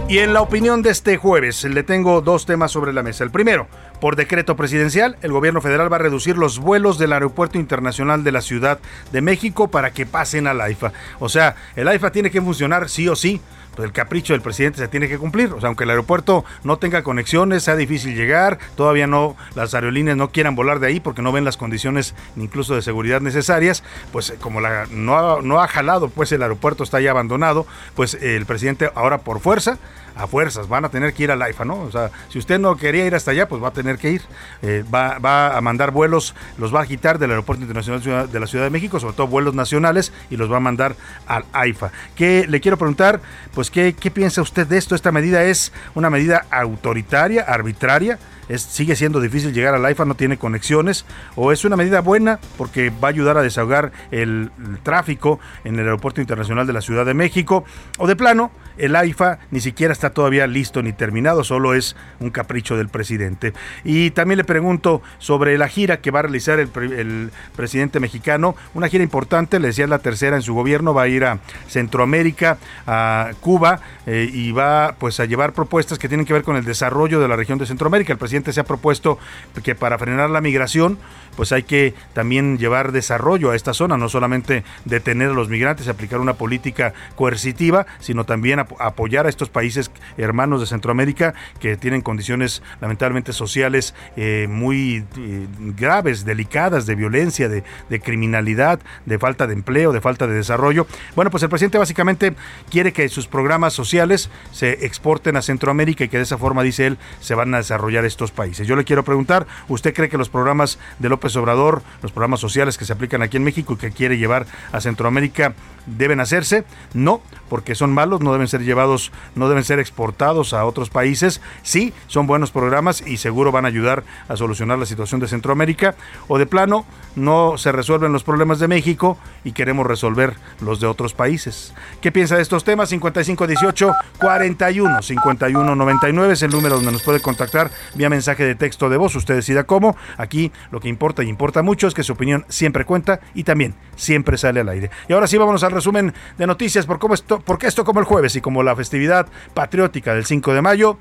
Y 0.09 0.19
en 0.19 0.35
la 0.35 0.41
opinión 0.43 0.83
de 0.83 0.91
este 0.91 1.17
jueves 1.19 1.63
le 1.63 1.85
tengo 1.85 2.21
dos 2.21 2.45
temas 2.45 2.73
sobre 2.73 2.93
la 2.93 3.05
mesa. 3.05 3.23
El 3.23 3.31
primero, 3.31 3.69
por 4.01 4.17
decreto 4.17 4.57
presidencial, 4.57 5.17
el 5.23 5.31
gobierno 5.31 5.61
federal 5.61 5.91
va 5.91 5.97
a 5.97 6.01
reducir 6.01 6.37
los 6.37 6.59
vuelos 6.59 6.99
del 6.99 7.13
Aeropuerto 7.13 7.59
Internacional 7.59 8.25
de 8.25 8.33
la 8.33 8.41
Ciudad 8.41 8.81
de 9.13 9.21
México 9.21 9.69
para 9.69 9.93
que 9.93 10.07
pasen 10.07 10.49
al 10.49 10.61
AIFA. 10.61 10.93
O 11.21 11.29
sea, 11.29 11.55
el 11.77 11.87
AIFA 11.87 12.11
tiene 12.11 12.33
que 12.33 12.43
funcionar 12.43 12.89
sí 12.89 13.07
o 13.07 13.15
sí 13.15 13.41
el 13.85 13.93
capricho 13.93 14.33
del 14.33 14.43
presidente 14.43 14.79
se 14.79 14.89
tiene 14.89 15.09
que 15.09 15.19
cumplir. 15.19 15.53
O 15.53 15.61
sea, 15.61 15.69
aunque 15.69 15.85
el 15.85 15.91
aeropuerto 15.91 16.45
no 16.65 16.79
tenga 16.79 17.03
conexiones, 17.03 17.65
sea 17.65 17.77
difícil 17.77 18.15
llegar, 18.15 18.59
todavía 18.77 19.07
no, 19.07 19.37
las 19.55 19.75
aerolíneas 19.75 20.17
no 20.17 20.31
quieran 20.31 20.55
volar 20.55 20.81
de 20.81 20.89
ahí 20.89 21.01
porque 21.01 21.23
no 21.23 21.33
ven 21.33 21.45
las 21.45 21.57
condiciones 21.57 22.15
incluso 22.37 22.75
de 22.75 22.83
seguridad 22.83 23.21
necesarias, 23.21 23.83
pues 24.13 24.31
eh, 24.31 24.37
como 24.41 24.61
no, 24.61 25.17
ha, 25.17 25.43
no 25.43 25.61
ha 25.61 25.69
jalado, 25.69 26.09
pues 26.09 26.33
el 26.33 26.43
aeropuerto 26.43 26.85
está 26.85 27.01
ya 27.01 27.11
abandonado, 27.11 27.67
pues 27.95 28.15
el 28.15 28.47
presidente 28.47 28.91
ahora 28.95 29.19
por 29.19 29.41
fuerza 29.41 29.79
a 30.21 30.27
fuerzas, 30.27 30.69
van 30.69 30.85
a 30.85 30.89
tener 30.91 31.13
que 31.13 31.25
ir 31.25 31.31
al 31.31 31.41
AIFA, 31.43 31.65
¿no? 31.65 31.81
O 31.81 31.91
sea, 31.91 32.11
si 32.29 32.39
usted 32.39 32.59
no 32.59 32.77
quería 32.77 33.07
ir 33.07 33.15
hasta 33.15 33.31
allá, 33.31 33.49
pues 33.49 33.63
va 33.63 33.69
a 33.69 33.73
tener 33.73 33.99
que 33.99 34.11
ir. 34.11 34.23
Eh, 34.63 34.85
va, 34.93 35.19
va, 35.19 35.57
a 35.57 35.61
mandar 35.61 35.91
vuelos, 35.91 36.35
los 36.59 36.75
va 36.75 36.83
a 36.83 36.87
quitar 36.87 37.19
del 37.19 37.31
Aeropuerto 37.31 37.63
Internacional 37.63 38.31
de 38.31 38.41
la 38.41 38.47
Ciudad 38.47 38.65
de 38.65 38.71
México, 38.71 39.01
sobre 39.01 39.15
todo 39.15 39.27
vuelos 39.27 39.55
nacionales, 39.55 40.13
y 40.31 40.37
los 40.37 40.51
va 40.51 40.59
a 40.59 40.61
mandar 40.61 40.97
al 41.27 41.45
AIFA. 41.53 41.91
¿Qué 42.15 42.47
le 42.49 42.61
quiero 42.61 42.77
preguntar? 42.77 43.21
Pues, 43.55 43.71
¿qué, 43.71 43.95
qué 43.99 44.11
piensa 44.11 44.43
usted 44.43 44.67
de 44.67 44.79
esto? 44.79 44.95
¿Esta 44.95 45.13
medida 45.13 45.45
es 45.45 45.73
una 45.95 46.11
medida 46.11 46.47
autoritaria, 46.51 47.43
arbitraria? 47.43 48.19
Sigue 48.59 48.97
siendo 48.97 49.21
difícil 49.21 49.53
llegar 49.53 49.75
al 49.75 49.85
AIFA, 49.85 50.05
no 50.05 50.15
tiene 50.15 50.37
conexiones, 50.39 51.05
o 51.37 51.53
es 51.53 51.65
una 51.65 51.77
medida 51.77 52.01
buena 52.01 52.39
porque 52.57 52.91
va 52.91 53.09
a 53.09 53.11
ayudar 53.11 53.37
a 53.39 53.43
desahogar 53.43 53.93
el, 54.11 54.51
tráfico 54.83 55.41
en 55.65 55.75
el 55.75 55.87
Aeropuerto 55.87 56.21
Internacional 56.21 56.67
de 56.67 56.73
la 56.73 56.81
Ciudad 56.81 57.07
de 57.07 57.15
México, 57.15 57.65
o 57.99 58.07
de 58.07 58.17
plano, 58.17 58.51
el 58.79 58.97
AIFA 58.97 59.39
ni 59.51 59.61
siquiera 59.61 59.93
está 59.93 60.11
todavía 60.11 60.47
listo 60.47 60.83
ni 60.83 60.93
terminado, 60.93 61.45
solo 61.45 61.75
es 61.75 61.97
un 62.19 62.31
capricho 62.31 62.77
del 62.77 62.89
presidente. 62.89 63.53
Y 63.85 64.11
también 64.11 64.39
le 64.39 64.45
pregunto 64.45 65.03
sobre 65.19 65.59
la 65.59 65.69
gira 65.69 66.01
que 66.01 66.11
va 66.11 66.21
a 66.21 66.23
realizar 66.23 66.59
el, 66.59 67.31
presidente 67.55 68.01
mexicano, 68.01 68.57
una 68.75 68.89
gira 68.89 69.05
importante, 69.05 69.61
le 69.61 69.69
decía 69.69 69.87
la 69.87 69.99
tercera 69.99 70.37
en 70.37 70.43
su 70.43 70.55
gobierno, 70.55 70.95
va 70.95 71.03
a 71.03 71.09
ir 71.09 71.25
a 71.25 71.41
Centroamérica, 71.69 72.59
a 72.87 73.33
Cuba, 73.41 73.81
eh, 74.07 74.31
y 74.33 74.53
va 74.53 74.95
pues 74.99 75.21
a 75.21 75.27
llevar 75.27 75.53
propuestas 75.53 75.99
que 75.99 76.09
tienen 76.09 76.25
que 76.25 76.33
ver 76.33 76.43
con 76.43 76.57
el 76.57 76.65
desarrollo 76.65 77.21
de 77.21 77.29
la 77.29 77.37
región 77.37 77.59
de 77.59 77.67
Centroamérica. 77.67 78.13
El 78.13 78.19
presidente 78.19 78.40
se 78.53 78.61
ha 78.61 78.65
propuesto 78.65 79.19
que 79.63 79.75
para 79.75 79.99
frenar 79.99 80.31
la 80.31 80.41
migración, 80.41 80.99
pues 81.37 81.53
hay 81.53 81.63
que 81.63 81.95
también 82.13 82.59
llevar 82.59 82.93
desarrollo 82.93 83.51
a 83.51 83.57
esta 83.57 83.73
zona, 83.73 83.97
no 83.97 84.09
solamente 84.09 84.65
detener 84.85 85.31
a 85.31 85.35
los 85.35 85.49
migrantes, 85.49 85.89
aplicar 85.89 86.21
una 86.21 86.35
política 86.35 86.93
coercitiva, 87.15 87.87
sino 88.01 88.25
también 88.25 88.59
apoyar 88.59 89.27
a 89.27 89.29
estos 89.29 89.49
países 89.49 89.91
hermanos 90.17 90.61
de 90.61 90.67
Centroamérica 90.67 91.35
que 91.61 91.77
tienen 91.77 92.03
condiciones 92.03 92.63
lamentablemente 92.81 93.33
sociales 93.33 93.95
eh, 94.17 94.47
muy 94.49 95.05
eh, 95.17 95.47
graves, 95.77 96.25
delicadas, 96.25 96.87
de 96.87 96.95
violencia, 96.95 97.49
de 97.49 98.01
criminalidad, 98.01 98.81
de 99.07 99.19
falta 99.19 99.47
de 99.47 99.55
empleo, 99.55 99.93
de 99.93 100.01
falta 100.01 100.27
de 100.27 100.35
desarrollo. 100.35 100.87
Bueno, 101.15 101.31
pues 101.31 101.43
el 101.43 101.49
presidente 101.49 101.79
básicamente 101.79 102.35
quiere 102.71 102.93
que 102.93 103.09
sus 103.09 103.27
programas 103.27 103.73
sociales 103.73 104.31
se 104.53 104.85
exporten 104.87 105.37
a 105.37 105.43
Centroamérica 105.43 106.05
y 106.05 106.09
que 106.09 106.17
de 106.17 106.23
esa 106.23 106.39
forma, 106.39 106.63
dice 106.63 106.87
él, 106.87 106.99
se 107.21 107.35
van 107.35 107.55
a 107.55 107.59
desarrollar 107.59 108.05
estos 108.05 108.30
países. 108.31 108.67
Yo 108.67 108.77
le 108.77 108.85
quiero 108.85 109.05
preguntar, 109.05 109.47
¿usted 109.69 109.95
cree 109.95 110.09
que 110.09 110.19
los 110.19 110.29
programas 110.29 110.79
de 110.99 111.09
López 111.09 111.35
Obrador, 111.37 111.83
los 112.03 112.13
programas 112.13 112.41
sociales 112.41 112.79
que 112.79 112.85
se 112.85 112.93
aplican 112.93 113.23
aquí 113.23 113.37
en 113.37 113.45
México 113.45 113.75
y 113.75 113.77
que 113.77 113.91
quiere 113.91 114.19
llevar 114.19 114.47
a 114.73 114.81
Centroamérica, 114.81 115.55
deben 115.87 116.21
hacerse? 116.21 116.65
No, 116.95 117.23
porque 117.51 117.75
son 117.75 117.93
malos, 117.93 118.23
no 118.23 118.33
deben 118.33 118.49
ser 118.49 118.63
llevados, 118.63 119.13
no 119.35 119.51
deben 119.51 119.65
ser 119.65 119.79
exportados 119.81 120.55
a 120.55 120.65
otros 120.65 120.89
países. 120.89 121.43
Sí, 121.63 121.93
son 122.07 122.27
buenos 122.27 122.53
programas 122.53 123.07
y 123.07 123.19
seguro 123.19 123.53
van 123.53 123.67
a 123.67 123.69
ayudar 123.69 124.05
a 124.29 124.37
solucionar 124.37 124.79
la 124.79 124.87
situación 124.87 125.21
de 125.21 125.29
Centroamérica. 125.29 125.97
O 126.29 126.39
de 126.39 126.47
plano, 126.47 126.87
no 127.17 127.59
se 127.59 127.73
resuelven 127.73 128.13
los 128.13 128.23
problemas 128.23 128.61
de 128.61 128.69
México 128.69 129.19
y 129.45 129.53
queremos 129.53 129.87
resolver 129.87 130.35
los 130.61 130.81
de 130.81 130.87
otros 130.87 131.13
países. 131.13 131.75
¿Qué 132.01 132.13
piensa 132.13 132.37
de 132.37 132.43
estos 132.43 132.65
temas? 132.65 132.89
5518 132.89 133.95
41 134.19 135.03
51 135.03 135.75
99 135.75 136.33
es 136.33 136.43
el 136.43 136.51
número 136.53 136.77
donde 136.77 136.93
nos 136.93 137.03
puede 137.03 137.21
contactar 137.21 137.71
vía 137.95 138.09
mensaje 138.09 138.45
de 138.45 138.55
texto 138.55 138.89
de 138.89 138.97
voz. 138.97 139.17
Usted 139.17 139.35
decida 139.35 139.65
cómo. 139.65 139.97
Aquí 140.17 140.53
lo 140.71 140.79
que 140.79 140.89
importa 140.89 141.25
y 141.25 141.29
importa 141.29 141.63
mucho 141.63 141.89
es 141.89 141.95
que 141.95 142.05
su 142.05 142.13
opinión 142.13 142.47
siempre 142.49 142.85
cuenta 142.85 143.21
y 143.35 143.43
también 143.43 143.75
siempre 143.97 144.39
sale 144.39 144.61
al 144.61 144.69
aire. 144.69 144.91
Y 145.09 145.13
ahora 145.13 145.27
sí, 145.27 145.37
vámonos 145.37 145.65
al 145.65 145.73
resumen 145.73 146.15
de 146.39 146.47
noticias 146.47 146.87
por 146.87 146.99
cómo 146.99 147.15
esto, 147.15 147.40
porque 147.45 147.67
esto 147.67 147.85
como 147.85 148.01
el 148.01 148.07
jueves 148.07 148.37
y 148.37 148.41
como 148.41 148.63
la 148.63 148.77
festividad 148.77 149.27
patriótica 149.55 150.15
del 150.15 150.25
5 150.25 150.55
de 150.55 150.63
mayo 150.63 150.99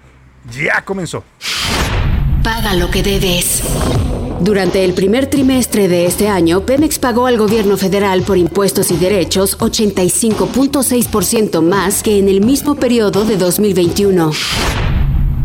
ya 0.52 0.84
comenzó. 0.84 1.24
Paga 2.44 2.74
lo 2.74 2.90
que 2.90 3.04
debes. 3.04 3.64
Durante 4.40 4.86
el 4.86 4.94
primer 4.94 5.28
trimestre 5.28 5.90
de 5.90 6.06
este 6.06 6.30
año, 6.30 6.66
Pemex 6.66 6.98
pagó 6.98 7.28
al 7.28 7.38
gobierno 7.38 7.76
federal 7.76 8.22
por 8.22 8.38
impuestos 8.38 8.90
y 8.90 8.96
derechos 8.96 9.60
85.6% 9.60 11.62
más 11.62 12.04
que 12.04 12.20
en 12.20 12.30
el 12.30 12.40
mismo 12.40 12.76
periodo 12.76 13.26
de 13.26 13.36
2021. 13.36 14.32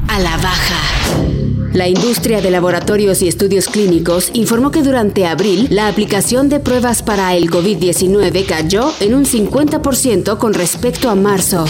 A 0.08 0.20
la 0.20 0.36
baja. 0.36 1.33
La 1.74 1.88
industria 1.88 2.40
de 2.40 2.52
laboratorios 2.52 3.20
y 3.20 3.26
estudios 3.26 3.66
clínicos 3.66 4.30
informó 4.32 4.70
que 4.70 4.84
durante 4.84 5.26
abril 5.26 5.66
la 5.70 5.88
aplicación 5.88 6.48
de 6.48 6.60
pruebas 6.60 7.02
para 7.02 7.34
el 7.34 7.50
COVID-19 7.50 8.46
cayó 8.46 8.92
en 9.00 9.12
un 9.12 9.24
50% 9.24 10.38
con 10.38 10.54
respecto 10.54 11.10
a 11.10 11.16
marzo. 11.16 11.64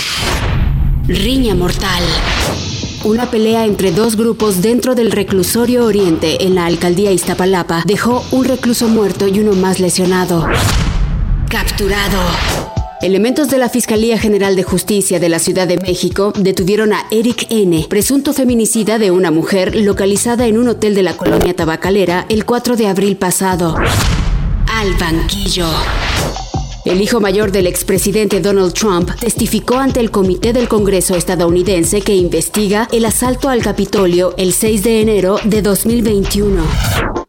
Riña 1.09 1.55
mortal. 1.55 2.03
Una 3.05 3.31
pelea 3.31 3.65
entre 3.65 3.93
dos 3.93 4.17
grupos 4.17 4.61
dentro 4.61 4.95
del 4.95 5.11
reclusorio 5.11 5.87
Oriente 5.87 6.45
en 6.45 6.55
la 6.55 6.67
alcaldía 6.67 7.11
Iztapalapa 7.11 7.83
dejó 7.87 8.23
un 8.31 8.45
recluso 8.45 8.89
muerto 8.89 9.27
y 9.27 9.41
uno 9.41 9.55
más 9.55 9.81
lesionado. 9.81 10.47
Capturado. 11.49 12.74
Elementos 13.05 13.51
de 13.51 13.59
la 13.59 13.69
Fiscalía 13.69 14.17
General 14.17 14.57
de 14.57 14.63
Justicia 14.63 15.21
de 15.21 15.29
la 15.29 15.39
Ciudad 15.39 15.69
de 15.69 15.77
México 15.77 16.33
detuvieron 16.39 16.95
a 16.95 17.05
Eric 17.11 17.49
N., 17.51 17.85
presunto 17.87 18.33
feminicida 18.33 18.99
de 18.99 19.11
una 19.11 19.31
mujer 19.31 19.77
localizada 19.77 20.47
en 20.47 20.57
un 20.57 20.69
hotel 20.69 20.95
de 20.95 21.03
la 21.03 21.15
colonia 21.15 21.55
tabacalera 21.55 22.25
el 22.31 22.47
4 22.47 22.77
de 22.77 22.87
abril 22.87 23.19
pasado. 23.19 23.77
Al 23.77 24.95
banquillo. 24.99 25.67
El 26.87 27.03
hijo 27.03 27.21
mayor 27.21 27.53
del 27.53 27.67
expresidente 27.67 28.41
Donald 28.41 28.73
Trump 28.73 29.11
testificó 29.21 29.75
ante 29.77 30.01
el 30.01 30.11
Comité 30.11 30.55
del 30.55 30.69
Congreso 30.69 31.15
estadounidense 31.15 32.01
que 32.01 32.17
investiga 32.17 32.89
el 32.91 33.05
asalto 33.05 33.51
al 33.51 33.61
Capitolio 33.61 34.33
el 34.39 34.55
6 34.55 34.83
de 34.83 35.03
enero 35.03 35.39
de 35.45 35.61
2021. 35.61 37.24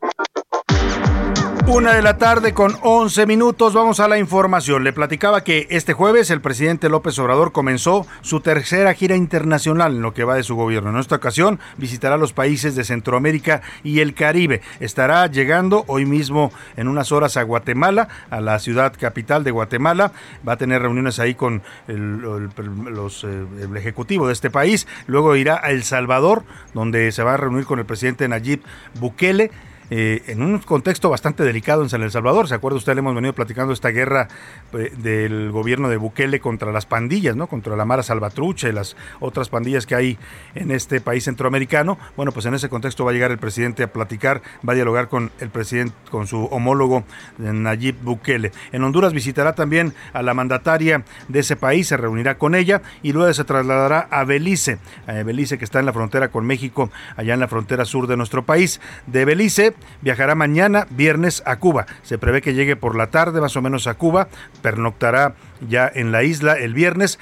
Una 1.67 1.95
de 1.95 2.03
la 2.03 2.19
tarde 2.19 2.53
con 2.53 2.75
11 2.83 3.25
minutos, 3.25 3.73
vamos 3.73 3.99
a 3.99 4.07
la 4.07 4.19
información. 4.19 4.83
Le 4.83 4.93
platicaba 4.93 5.43
que 5.43 5.65
este 5.71 5.93
jueves 5.93 6.29
el 6.29 6.39
presidente 6.39 6.89
López 6.89 7.17
Obrador 7.17 7.51
comenzó 7.51 8.05
su 8.21 8.39
tercera 8.39 8.93
gira 8.93 9.15
internacional 9.15 9.95
en 9.95 10.03
lo 10.03 10.13
que 10.13 10.23
va 10.23 10.35
de 10.35 10.43
su 10.43 10.55
gobierno. 10.55 10.91
En 10.91 10.97
esta 10.97 11.15
ocasión 11.15 11.59
visitará 11.77 12.17
los 12.17 12.33
países 12.33 12.75
de 12.75 12.83
Centroamérica 12.83 13.63
y 13.83 14.01
el 14.01 14.13
Caribe. 14.13 14.61
Estará 14.79 15.25
llegando 15.25 15.85
hoy 15.87 16.05
mismo 16.05 16.51
en 16.77 16.87
unas 16.87 17.11
horas 17.11 17.35
a 17.35 17.41
Guatemala, 17.41 18.09
a 18.29 18.41
la 18.41 18.59
ciudad 18.59 18.93
capital 18.97 19.43
de 19.43 19.49
Guatemala. 19.49 20.11
Va 20.47 20.53
a 20.53 20.57
tener 20.57 20.83
reuniones 20.83 21.17
ahí 21.17 21.33
con 21.33 21.63
el, 21.87 22.21
los, 22.21 23.23
eh, 23.23 23.43
el 23.59 23.75
ejecutivo 23.75 24.27
de 24.27 24.33
este 24.33 24.51
país. 24.51 24.87
Luego 25.07 25.35
irá 25.35 25.59
a 25.63 25.71
El 25.71 25.83
Salvador, 25.83 26.43
donde 26.75 27.11
se 27.11 27.23
va 27.23 27.33
a 27.33 27.37
reunir 27.37 27.65
con 27.65 27.79
el 27.79 27.85
presidente 27.85 28.27
Nayib 28.27 28.61
Bukele. 28.99 29.49
Eh, 29.89 30.23
en 30.27 30.41
un 30.41 30.57
contexto 30.59 31.09
bastante 31.09 31.43
delicado 31.43 31.83
en 31.83 31.89
San 31.89 32.01
El 32.01 32.11
Salvador. 32.11 32.47
¿Se 32.47 32.55
acuerda 32.55 32.77
usted? 32.77 32.93
Le 32.93 32.99
hemos 32.99 33.13
venido 33.13 33.33
platicando 33.33 33.71
esta 33.71 33.89
guerra 33.89 34.27
eh, 34.73 34.91
del 34.97 35.51
gobierno 35.51 35.89
de 35.89 35.97
Bukele 35.97 36.39
contra 36.39 36.71
las 36.71 36.85
pandillas, 36.85 37.35
¿no? 37.35 37.47
Contra 37.47 37.75
la 37.75 37.85
Mara 37.85 38.01
Salvatrucha 38.01 38.67
y 38.67 38.71
las 38.71 38.95
otras 39.19 39.49
pandillas 39.49 39.85
que 39.85 39.95
hay 39.95 40.17
en 40.55 40.71
este 40.71 41.01
país 41.01 41.25
centroamericano. 41.25 41.99
Bueno, 42.15 42.31
pues 42.31 42.47
en 42.47 42.55
ese 42.55 42.67
contexto 42.67 43.05
va 43.05 43.11
a 43.11 43.13
llegar 43.13 43.31
el 43.31 43.37
presidente 43.37 43.83
a 43.83 43.93
platicar, 43.93 44.41
va 44.67 44.73
a 44.73 44.75
dialogar 44.75 45.07
con 45.07 45.31
el 45.39 45.49
presidente, 45.49 45.93
con 46.09 46.25
su 46.25 46.45
homólogo 46.45 47.03
eh, 47.39 47.53
Nayib 47.53 47.95
Bukele. 48.01 48.51
En 48.71 48.83
Honduras 48.83 49.13
visitará 49.13 49.53
también 49.53 49.93
a 50.13 50.23
la 50.23 50.33
mandataria 50.33 51.03
de 51.27 51.39
ese 51.39 51.55
país, 51.55 51.87
se 51.87 51.97
reunirá 51.97 52.39
con 52.39 52.55
ella 52.55 52.81
y 53.03 53.13
luego 53.13 53.31
se 53.33 53.43
trasladará 53.43 54.07
a 54.09 54.23
Belice, 54.23 54.79
a 55.05 55.13
Belice 55.21 55.59
que 55.59 55.65
está 55.65 55.79
en 55.79 55.85
la 55.85 55.93
frontera 55.93 56.29
con 56.29 56.45
México, 56.45 56.89
allá 57.17 57.35
en 57.35 57.39
la 57.39 57.47
frontera 57.47 57.85
sur 57.85 58.07
de 58.07 58.17
nuestro 58.17 58.43
país. 58.43 58.81
De 59.05 59.25
Belice 59.25 59.74
viajará 60.01 60.35
mañana, 60.35 60.87
viernes, 60.89 61.43
a 61.45 61.57
Cuba. 61.57 61.85
Se 62.03 62.17
prevé 62.17 62.41
que 62.41 62.53
llegue 62.53 62.75
por 62.75 62.95
la 62.95 63.07
tarde 63.07 63.41
más 63.41 63.55
o 63.55 63.61
menos 63.61 63.87
a 63.87 63.95
Cuba, 63.95 64.27
pernoctará 64.61 65.35
ya 65.61 65.91
en 65.93 66.11
la 66.11 66.23
isla 66.23 66.53
el 66.53 66.73
viernes, 66.73 67.19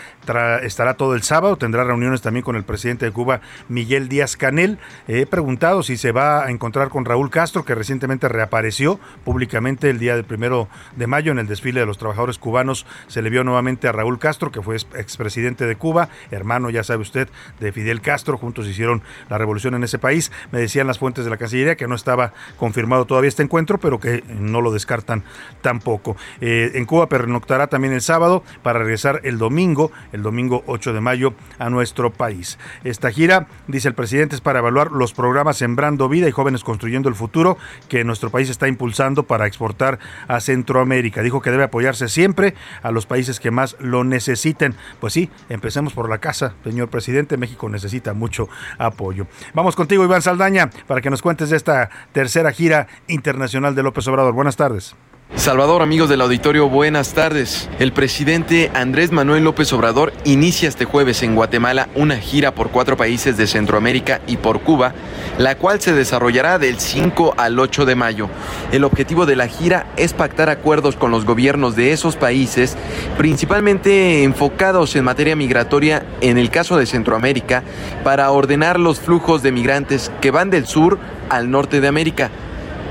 estará 0.62 0.94
todo 0.96 1.16
el 1.16 1.24
sábado, 1.24 1.58
tendrá 1.58 1.84
reuniones 1.84 2.22
también 2.22 2.44
con 2.44 2.56
el 2.56 2.64
presidente 2.64 3.06
de 3.06 3.12
Cuba, 3.12 3.42
Miguel 3.70 4.10
Díaz 4.10 4.38
Canel. 4.38 4.80
He 5.08 5.26
preguntado 5.26 5.84
si 5.84 5.98
se 5.98 6.12
va 6.12 6.46
a 6.46 6.50
encontrar 6.50 6.90
con 6.90 7.06
Raúl 7.06 7.30
Castro, 7.30 7.66
que 7.66 7.76
recientemente 7.76 8.28
reapareció 8.28 9.00
públicamente 9.24 9.90
el 9.90 10.00
día 10.00 10.16
del 10.16 10.26
primero 10.26 10.68
de 10.96 11.08
mayo 11.08 11.32
en 11.32 11.40
el 11.40 11.48
desfile 11.48 11.82
de 11.82 11.86
los 11.86 11.98
trabajadores 11.98 12.38
cubanos. 12.38 12.86
Se 13.08 13.22
le 13.22 13.30
vio 13.30 13.44
nuevamente 13.44 13.88
a 13.88 13.92
Raúl 13.92 14.20
Castro, 14.20 14.52
que 14.52 14.62
fue 14.62 14.76
expresidente 14.76 15.66
de 15.66 15.76
Cuba, 15.76 16.10
hermano, 16.32 16.70
ya 16.70 16.84
sabe 16.84 17.02
usted, 17.02 17.30
de 17.60 17.72
Fidel 17.72 18.02
Castro. 18.02 18.38
Juntos 18.38 18.68
hicieron 18.68 19.04
la 19.30 19.38
revolución 19.38 19.76
en 19.76 19.84
ese 19.84 20.00
país. 20.00 20.32
Me 20.52 20.60
decían 20.60 20.88
las 20.88 21.00
fuentes 21.00 21.26
de 21.26 21.32
la 21.32 21.38
Cancillería 21.38 21.76
que 21.76 21.88
no 21.88 21.96
estaba 21.96 22.34
confirmado 22.58 23.06
todavía 23.06 23.28
este 23.28 23.44
encuentro, 23.44 23.78
pero 23.78 24.00
que 24.00 24.24
no 24.28 24.62
lo 24.62 24.72
descartan 24.72 25.24
tampoco. 25.62 26.16
Eh, 26.42 26.72
en 26.76 26.86
Cuba 26.86 27.08
pernoctará 27.08 27.68
también 27.68 27.94
el 27.94 28.02
sábado 28.02 28.33
para 28.64 28.80
regresar 28.80 29.22
el 29.24 29.38
domingo, 29.38 29.92
el 30.12 30.24
domingo 30.24 30.64
8 30.66 30.94
de 30.94 31.02
mayo, 31.02 31.34
a 31.60 31.70
nuestro 31.70 32.12
país. 32.12 32.58
Esta 32.84 33.12
gira, 33.12 33.48
dice 33.68 33.90
el 33.90 33.94
presidente, 33.94 34.36
es 34.36 34.42
para 34.42 34.60
evaluar 34.60 34.92
los 34.92 35.14
programas 35.14 35.58
Sembrando 35.58 36.10
Vida 36.10 36.28
y 36.28 36.32
Jóvenes 36.32 36.64
Construyendo 36.64 37.10
el 37.10 37.16
Futuro 37.16 37.58
que 37.90 38.04
nuestro 38.04 38.30
país 38.30 38.50
está 38.50 38.68
impulsando 38.68 39.24
para 39.24 39.46
exportar 39.46 40.00
a 40.28 40.40
Centroamérica. 40.40 41.22
Dijo 41.22 41.42
que 41.42 41.52
debe 41.52 41.64
apoyarse 41.64 42.08
siempre 42.08 42.56
a 42.82 42.92
los 42.92 43.06
países 43.06 43.40
que 43.40 43.52
más 43.52 43.76
lo 43.80 44.04
necesiten. 44.04 44.76
Pues 45.00 45.14
sí, 45.14 45.30
empecemos 45.50 45.94
por 45.94 46.10
la 46.10 46.20
casa, 46.20 46.56
señor 46.64 46.90
presidente. 46.90 47.38
México 47.38 47.70
necesita 47.70 48.14
mucho 48.14 48.50
apoyo. 48.78 49.28
Vamos 49.54 49.76
contigo, 49.76 50.04
Iván 50.04 50.22
Saldaña, 50.22 50.70
para 50.88 51.02
que 51.02 51.10
nos 51.10 51.22
cuentes 51.22 51.50
de 51.50 51.58
esta 51.58 51.90
tercera 52.12 52.52
gira 52.52 52.88
internacional 53.08 53.76
de 53.76 53.84
López 53.84 54.08
Obrador. 54.08 54.34
Buenas 54.34 54.56
tardes. 54.56 54.96
Salvador, 55.44 55.82
amigos 55.82 56.08
del 56.08 56.22
auditorio, 56.22 56.70
buenas 56.70 57.14
tardes. 57.14 57.70
El 57.78 57.92
presidente 57.92 58.72
Andrés 58.74 59.12
Manuel 59.12 59.44
López 59.44 59.74
Obrador 59.74 60.14
inicia 60.24 60.70
este 60.70 60.86
jueves 60.86 61.22
en 61.22 61.36
Guatemala 61.36 61.90
una 61.96 62.16
gira 62.16 62.56
por 62.56 62.70
cuatro 62.70 62.96
países 62.96 63.36
de 63.36 63.46
Centroamérica 63.46 64.22
y 64.26 64.38
por 64.38 64.62
Cuba, 64.62 64.94
la 65.38 65.58
cual 65.58 65.82
se 65.82 65.92
desarrollará 65.92 66.60
del 66.60 66.80
5 66.80 67.34
al 67.36 67.60
8 67.60 67.86
de 67.86 67.96
mayo. 67.96 68.30
El 68.72 68.86
objetivo 68.86 69.26
de 69.26 69.36
la 69.36 69.48
gira 69.48 69.88
es 69.98 70.14
pactar 70.14 70.50
acuerdos 70.50 70.96
con 70.96 71.12
los 71.12 71.26
gobiernos 71.26 71.76
de 71.76 71.92
esos 71.92 72.16
países, 72.16 72.78
principalmente 73.18 74.24
enfocados 74.24 74.96
en 74.96 75.04
materia 75.04 75.36
migratoria 75.36 76.06
en 76.22 76.38
el 76.38 76.52
caso 76.52 76.78
de 76.78 76.86
Centroamérica, 76.86 77.64
para 78.06 78.32
ordenar 78.32 78.80
los 78.80 79.02
flujos 79.02 79.44
de 79.44 79.52
migrantes 79.52 80.10
que 80.22 80.32
van 80.32 80.50
del 80.50 80.68
sur 80.68 81.00
al 81.30 81.52
norte 81.52 81.82
de 81.82 81.88
América 81.90 82.32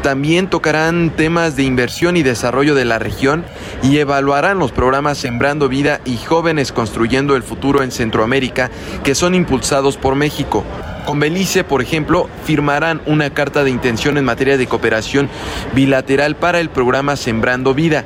también 0.02 0.48
tocarán 0.48 1.10
temas 1.10 1.56
de 1.56 1.62
inversión 1.62 2.16
y 2.16 2.22
desarrollo 2.22 2.74
de 2.74 2.84
la 2.84 2.98
región 2.98 3.44
y 3.82 3.98
evaluarán 3.98 4.58
los 4.58 4.72
programas 4.72 5.18
Sembrando 5.18 5.68
Vida 5.68 6.00
y 6.04 6.16
Jóvenes 6.16 6.72
Construyendo 6.72 7.36
el 7.36 7.42
Futuro 7.42 7.82
en 7.82 7.92
Centroamérica 7.92 8.70
que 9.04 9.14
son 9.14 9.34
impulsados 9.34 9.96
por 9.96 10.16
México. 10.16 10.64
Con 11.06 11.20
Belice, 11.20 11.64
por 11.64 11.82
ejemplo, 11.82 12.28
firmarán 12.44 13.00
una 13.06 13.30
carta 13.30 13.64
de 13.64 13.70
intención 13.70 14.18
en 14.18 14.24
materia 14.24 14.58
de 14.58 14.66
cooperación 14.66 15.28
bilateral 15.74 16.36
para 16.36 16.60
el 16.60 16.68
programa 16.68 17.16
Sembrando 17.16 17.72
Vida 17.72 18.04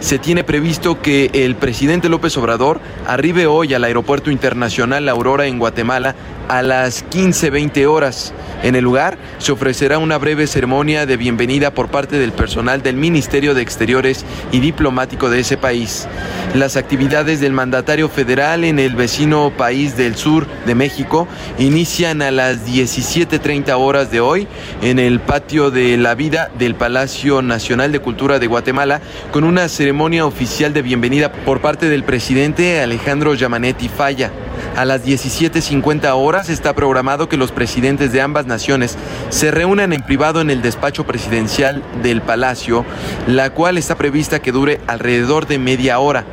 se 0.00 0.20
tiene 0.20 0.44
previsto 0.44 1.02
que 1.02 1.28
el 1.32 1.56
presidente 1.56 2.08
López 2.08 2.36
Obrador 2.36 2.80
arribe 3.06 3.46
hoy 3.46 3.74
al 3.74 3.82
Aeropuerto 3.82 4.30
Internacional 4.30 5.08
Aurora 5.08 5.46
en 5.46 5.58
Guatemala 5.58 6.14
a 6.48 6.62
las 6.62 7.04
15.20 7.10 7.86
horas. 7.86 8.32
En 8.62 8.74
el 8.74 8.82
lugar 8.82 9.18
se 9.38 9.52
ofrecerá 9.52 9.98
una 9.98 10.18
breve 10.18 10.46
ceremonia 10.46 11.06
de 11.06 11.16
bienvenida 11.16 11.72
por 11.72 11.88
parte 11.88 12.18
del 12.18 12.32
personal 12.32 12.82
del 12.82 12.96
Ministerio 12.96 13.54
de 13.54 13.62
Exteriores 13.62 14.24
y 14.50 14.60
diplomático 14.60 15.30
de 15.30 15.40
ese 15.40 15.56
país. 15.56 16.08
Las 16.54 16.76
actividades 16.76 17.40
del 17.40 17.52
mandatario 17.52 18.08
federal 18.08 18.64
en 18.64 18.78
el 18.78 18.96
vecino 18.96 19.52
país 19.56 19.96
del 19.96 20.16
sur 20.16 20.46
de 20.66 20.74
México 20.74 21.28
inician 21.58 22.20
a 22.22 22.30
las 22.30 22.66
17.30 22.66 23.78
horas 23.78 24.10
de 24.10 24.20
hoy 24.20 24.48
en 24.82 24.98
el 24.98 25.20
patio 25.20 25.70
de 25.70 25.96
la 25.96 26.14
vida 26.14 26.50
del 26.58 26.74
Palacio 26.74 27.42
Nacional 27.42 27.92
de 27.92 28.00
Cultura 28.00 28.38
de 28.38 28.46
Guatemala 28.46 29.00
con 29.30 29.44
una 29.44 29.68
ceremonia 29.68 30.26
oficial 30.26 30.72
de 30.72 30.82
bienvenida 30.82 31.30
por 31.32 31.60
parte 31.60 31.88
del 31.88 32.02
presidente 32.02 32.80
Alejandro 32.80 33.34
Yamanetti 33.34 33.88
Falla. 33.88 34.32
A 34.76 34.84
las 34.84 35.04
17.50 35.04 36.12
horas 36.14 36.37
está 36.46 36.72
programado 36.72 37.28
que 37.28 37.36
los 37.36 37.50
presidentes 37.50 38.12
de 38.12 38.20
ambas 38.20 38.46
naciones 38.46 38.96
se 39.28 39.50
reúnan 39.50 39.92
en 39.92 40.02
privado 40.02 40.40
en 40.40 40.50
el 40.50 40.62
despacho 40.62 41.04
presidencial 41.04 41.82
del 42.00 42.22
Palacio, 42.22 42.84
la 43.26 43.50
cual 43.50 43.76
está 43.76 43.96
prevista 43.96 44.38
que 44.38 44.52
dure 44.52 44.80
alrededor 44.86 45.48
de 45.48 45.58
media 45.58 45.98
hora. 45.98 46.24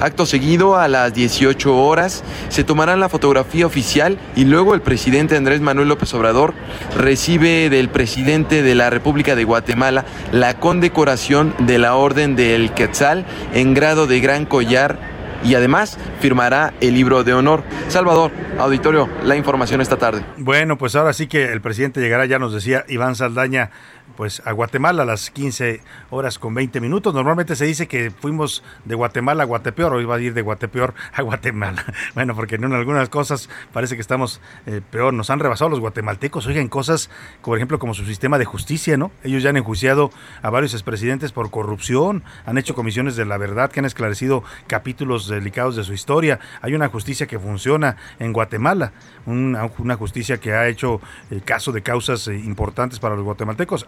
Acto 0.00 0.26
seguido, 0.26 0.76
a 0.76 0.88
las 0.88 1.14
18 1.14 1.76
horas, 1.76 2.24
se 2.48 2.64
tomará 2.64 2.96
la 2.96 3.08
fotografía 3.08 3.66
oficial 3.66 4.18
y 4.34 4.44
luego 4.44 4.74
el 4.74 4.80
presidente 4.80 5.36
Andrés 5.36 5.60
Manuel 5.60 5.88
López 5.88 6.12
Obrador 6.14 6.54
recibe 6.98 7.70
del 7.70 7.88
presidente 7.88 8.64
de 8.64 8.74
la 8.74 8.90
República 8.90 9.36
de 9.36 9.44
Guatemala 9.44 10.04
la 10.32 10.58
condecoración 10.58 11.54
de 11.60 11.78
la 11.78 11.94
Orden 11.94 12.34
del 12.34 12.72
Quetzal 12.72 13.24
en 13.54 13.74
grado 13.74 14.08
de 14.08 14.18
gran 14.18 14.44
collar 14.44 15.21
y 15.44 15.54
además 15.54 15.98
firmará 16.20 16.74
el 16.80 16.94
libro 16.94 17.24
de 17.24 17.34
honor. 17.34 17.62
Salvador, 17.88 18.30
auditorio, 18.58 19.08
la 19.24 19.36
información 19.36 19.80
esta 19.80 19.96
tarde. 19.96 20.24
Bueno, 20.36 20.78
pues 20.78 20.94
ahora 20.96 21.12
sí 21.12 21.26
que 21.26 21.52
el 21.52 21.60
presidente 21.60 22.00
llegará, 22.00 22.26
ya 22.26 22.38
nos 22.38 22.52
decía 22.52 22.84
Iván 22.88 23.16
Saldaña, 23.16 23.70
pues 24.16 24.42
a 24.44 24.52
Guatemala 24.52 25.02
a 25.02 25.06
las 25.06 25.30
15 25.30 25.80
horas 26.10 26.38
con 26.38 26.54
20 26.54 26.80
minutos. 26.80 27.14
Normalmente 27.14 27.56
se 27.56 27.64
dice 27.64 27.88
que 27.88 28.10
fuimos 28.10 28.62
de 28.84 28.94
Guatemala 28.94 29.42
a 29.42 29.46
Guatepeor, 29.46 29.94
hoy 29.94 30.04
va 30.04 30.16
a 30.16 30.20
ir 30.20 30.34
de 30.34 30.42
Guatepeor 30.42 30.94
a 31.12 31.22
Guatemala. 31.22 31.84
Bueno, 32.14 32.34
porque 32.34 32.56
en 32.56 32.72
algunas 32.72 33.08
cosas 33.08 33.48
parece 33.72 33.94
que 33.94 34.00
estamos 34.00 34.40
eh, 34.66 34.80
peor, 34.90 35.14
nos 35.14 35.30
han 35.30 35.38
rebasado 35.38 35.70
los 35.70 35.80
guatemaltecos, 35.80 36.46
oigan 36.46 36.68
cosas, 36.68 37.10
por 37.42 37.56
ejemplo, 37.56 37.78
como 37.78 37.94
su 37.94 38.04
sistema 38.04 38.38
de 38.38 38.44
justicia, 38.44 38.96
¿no? 38.96 39.12
Ellos 39.22 39.42
ya 39.42 39.50
han 39.50 39.56
enjuiciado 39.56 40.10
a 40.42 40.50
varios 40.50 40.74
expresidentes 40.74 41.32
por 41.32 41.50
corrupción, 41.50 42.22
han 42.44 42.58
hecho 42.58 42.74
comisiones 42.74 43.16
de 43.16 43.24
la 43.24 43.38
verdad 43.38 43.70
que 43.70 43.80
han 43.80 43.86
esclarecido 43.86 44.44
capítulos 44.66 45.28
delicados 45.28 45.76
de 45.76 45.84
su 45.84 45.94
historia. 45.94 46.38
Hay 46.60 46.74
una 46.74 46.88
justicia 46.88 47.26
que 47.26 47.38
funciona 47.38 47.96
en 48.18 48.32
Guatemala, 48.32 48.92
una, 49.26 49.96
justicia 49.96 50.38
que 50.38 50.52
ha 50.52 50.68
hecho 50.68 51.00
eh, 51.30 51.40
caso 51.44 51.72
de 51.72 51.82
causas 51.82 52.28
eh, 52.28 52.34
importantes 52.34 52.98
para 52.98 53.14
los 53.14 53.24
guatemaltecos 53.24 53.86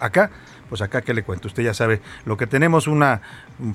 pues 0.68 0.82
acá 0.82 1.02
qué 1.02 1.14
le 1.14 1.22
cuento, 1.22 1.48
usted 1.48 1.62
ya 1.62 1.74
sabe 1.74 2.00
lo 2.24 2.36
que 2.36 2.46
tenemos, 2.46 2.86
una 2.86 3.20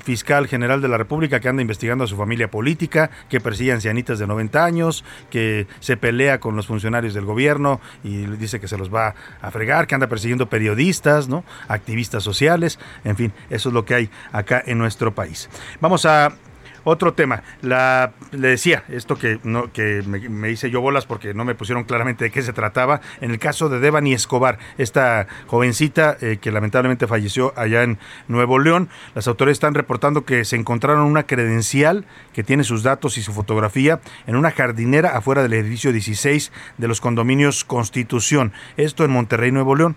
fiscal 0.03 0.47
general 0.47 0.81
de 0.81 0.87
la 0.87 0.97
República 0.97 1.39
que 1.39 1.47
anda 1.47 1.61
investigando 1.61 2.03
a 2.03 2.07
su 2.07 2.17
familia 2.17 2.49
política, 2.49 3.09
que 3.29 3.39
persigue 3.39 3.71
ancianitas 3.71 4.19
de 4.19 4.27
90 4.27 4.65
años, 4.65 5.05
que 5.29 5.67
se 5.79 5.97
pelea 5.97 6.39
con 6.39 6.55
los 6.55 6.67
funcionarios 6.67 7.13
del 7.13 7.25
gobierno 7.25 7.79
y 8.03 8.25
dice 8.25 8.59
que 8.59 8.67
se 8.67 8.77
los 8.77 8.93
va 8.93 9.15
a 9.41 9.51
fregar, 9.51 9.87
que 9.87 9.95
anda 9.95 10.07
persiguiendo 10.07 10.49
periodistas, 10.49 11.27
¿no? 11.29 11.43
activistas 11.67 12.23
sociales, 12.23 12.79
en 13.03 13.15
fin, 13.15 13.33
eso 13.49 13.69
es 13.69 13.73
lo 13.73 13.85
que 13.85 13.95
hay 13.95 14.09
acá 14.31 14.61
en 14.65 14.77
nuestro 14.77 15.13
país. 15.13 15.49
Vamos 15.79 16.05
a 16.05 16.33
otro 16.83 17.13
tema, 17.13 17.43
la, 17.61 18.13
le 18.31 18.49
decía 18.49 18.83
esto 18.89 19.17
que, 19.17 19.39
no, 19.43 19.71
que 19.71 20.01
me, 20.03 20.49
hice 20.51 20.69
yo 20.69 20.81
bolas 20.81 21.05
porque 21.05 21.33
no 21.33 21.45
me 21.45 21.55
pusieron 21.55 21.83
claramente 21.83 22.25
de 22.25 22.31
qué 22.31 22.41
se 22.41 22.53
trataba. 22.53 23.01
En 23.21 23.31
el 23.31 23.39
caso 23.39 23.69
de 23.69 23.79
Devani 23.79 24.13
Escobar, 24.13 24.59
esta 24.77 25.27
jovencita 25.47 26.17
eh, 26.21 26.37
que 26.41 26.51
lamentablemente 26.51 27.07
falleció 27.07 27.53
allá 27.55 27.83
en 27.83 27.97
Nuevo 28.27 28.59
León, 28.59 28.89
las 29.15 29.27
autoridades 29.27 29.57
están 29.57 29.73
reportando 29.73 30.25
que 30.25 30.45
se 30.45 30.55
encontraron 30.55 31.05
una 31.05 31.23
credencial 31.23 32.05
que 32.33 32.43
tiene 32.43 32.63
sus 32.63 32.83
datos 32.83 33.17
y 33.17 33.21
su 33.21 33.33
fotografía 33.33 33.99
en 34.27 34.35
una 34.35 34.51
jardinera 34.51 35.17
afuera 35.17 35.43
del 35.43 35.53
edificio 35.53 35.91
16 35.91 36.51
de 36.77 36.87
los 36.87 37.01
condominios 37.01 37.63
Constitución. 37.63 38.53
Esto 38.77 39.03
en 39.05 39.11
Monterrey, 39.11 39.51
Nuevo 39.51 39.75
León. 39.75 39.95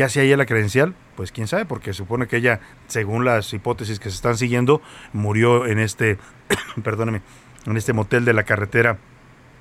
¿Qué 0.00 0.04
hace 0.04 0.20
ahí 0.20 0.34
la 0.34 0.46
credencial? 0.46 0.94
Pues 1.14 1.30
quién 1.30 1.46
sabe, 1.46 1.66
porque 1.66 1.92
supone 1.92 2.26
que 2.26 2.38
ella, 2.38 2.60
según 2.86 3.26
las 3.26 3.52
hipótesis 3.52 4.00
que 4.00 4.08
se 4.08 4.16
están 4.16 4.38
siguiendo, 4.38 4.80
murió 5.12 5.66
en 5.66 5.78
este, 5.78 6.16
perdóneme, 6.82 7.20
en 7.66 7.76
este 7.76 7.92
motel 7.92 8.24
de 8.24 8.32
la 8.32 8.44
carretera 8.44 8.96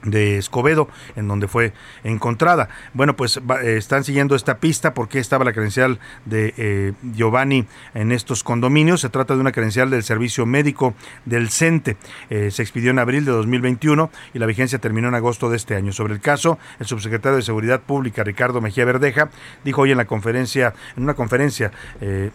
de 0.04 0.38
Escobedo, 0.38 0.88
en 1.16 1.28
donde 1.28 1.48
fue 1.48 1.74
encontrada. 2.04 2.70
Bueno, 2.94 3.16
pues 3.16 3.38
eh, 3.38 3.78
están 3.78 4.04
siguiendo 4.04 4.36
esta 4.36 4.58
pista 4.60 4.94
porque 4.94 5.20
estaba 5.20 5.44
la 5.46 5.54
credencial 5.54 6.00
de 6.26 6.54
eh, 6.58 6.94
Giovanni 7.14 7.66
en 7.94 8.12
estos 8.12 8.44
condominios. 8.44 9.02
Se 9.02 9.10
trata 9.10 9.36
de 9.36 9.42
una 9.42 9.52
credencial 9.52 9.90
del 9.90 10.04
Servicio 10.04 10.46
Médico 10.46 10.94
del 11.26 11.50
CENTE. 11.50 11.98
Eh, 12.30 12.52
se 12.52 12.62
expidió 12.62 12.92
en 12.92 13.00
abril 13.00 13.26
de 13.26 13.32
2021 13.32 14.10
y 14.34 14.40
la 14.40 14.46
vigencia 14.46 14.80
terminó 14.80 15.10
en 15.10 15.16
agosto 15.16 15.50
de 15.50 15.58
este 15.58 15.76
año. 15.76 15.92
Sobre 15.92 16.14
el 16.14 16.22
caso, 16.22 16.58
el 16.80 16.86
subsecretario 16.86 17.38
de 17.38 17.44
Seguridad 17.44 17.82
Pública, 17.82 18.24
Ricardo 18.24 18.62
Mejía 18.62 18.86
Verdeja, 18.86 19.30
dijo 19.64 19.82
hoy 19.82 19.92
en 19.92 19.98
la 19.98 20.06
conferencia, 20.06 20.74
en 20.96 21.04
una 21.04 21.14
conferencia 21.14 21.72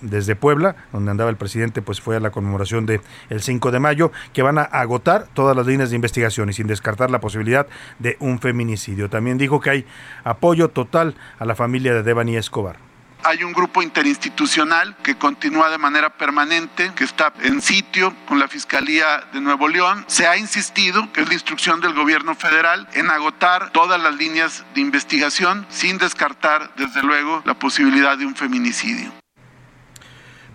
desde 0.00 0.36
Puebla, 0.36 0.76
donde 0.92 1.10
andaba 1.10 1.30
el 1.30 1.36
presidente, 1.36 1.82
pues 1.82 2.00
fue 2.00 2.16
a 2.16 2.20
la 2.20 2.30
conmemoración 2.30 2.86
del 2.86 3.00
el 3.30 3.42
5 3.42 3.70
de 3.70 3.80
mayo, 3.80 4.12
que 4.32 4.42
van 4.42 4.58
a 4.58 4.62
agotar 4.62 5.26
todas 5.34 5.56
las 5.56 5.66
líneas 5.66 5.90
de 5.90 5.96
investigación 5.96 6.48
y 6.50 6.52
sin 6.52 6.66
descartar 6.66 7.10
la 7.10 7.20
posibilidad 7.20 7.53
de 7.98 8.16
un 8.20 8.38
feminicidio. 8.38 9.08
También 9.08 9.38
dijo 9.38 9.60
que 9.60 9.70
hay 9.70 9.86
apoyo 10.24 10.68
total 10.68 11.14
a 11.38 11.44
la 11.44 11.54
familia 11.54 11.94
de 11.94 12.02
Devani 12.02 12.36
Escobar 12.36 12.76
hay 13.24 13.42
un 13.42 13.52
grupo 13.52 13.82
interinstitucional 13.82 14.96
que 15.02 15.16
continúa 15.16 15.70
de 15.70 15.78
manera 15.78 16.10
permanente, 16.10 16.92
que 16.94 17.04
está 17.04 17.32
en 17.42 17.62
sitio 17.62 18.14
con 18.28 18.38
la 18.38 18.48
Fiscalía 18.48 19.24
de 19.32 19.40
Nuevo 19.40 19.66
León. 19.66 20.04
Se 20.08 20.26
ha 20.26 20.36
insistido, 20.36 21.10
que 21.12 21.22
es 21.22 21.28
la 21.28 21.34
instrucción 21.34 21.80
del 21.80 21.94
gobierno 21.94 22.34
federal, 22.34 22.86
en 22.92 23.10
agotar 23.10 23.72
todas 23.72 24.00
las 24.00 24.14
líneas 24.16 24.64
de 24.74 24.82
investigación 24.82 25.66
sin 25.70 25.96
descartar, 25.96 26.74
desde 26.76 27.02
luego, 27.02 27.42
la 27.46 27.54
posibilidad 27.54 28.18
de 28.18 28.26
un 28.26 28.36
feminicidio. 28.36 29.10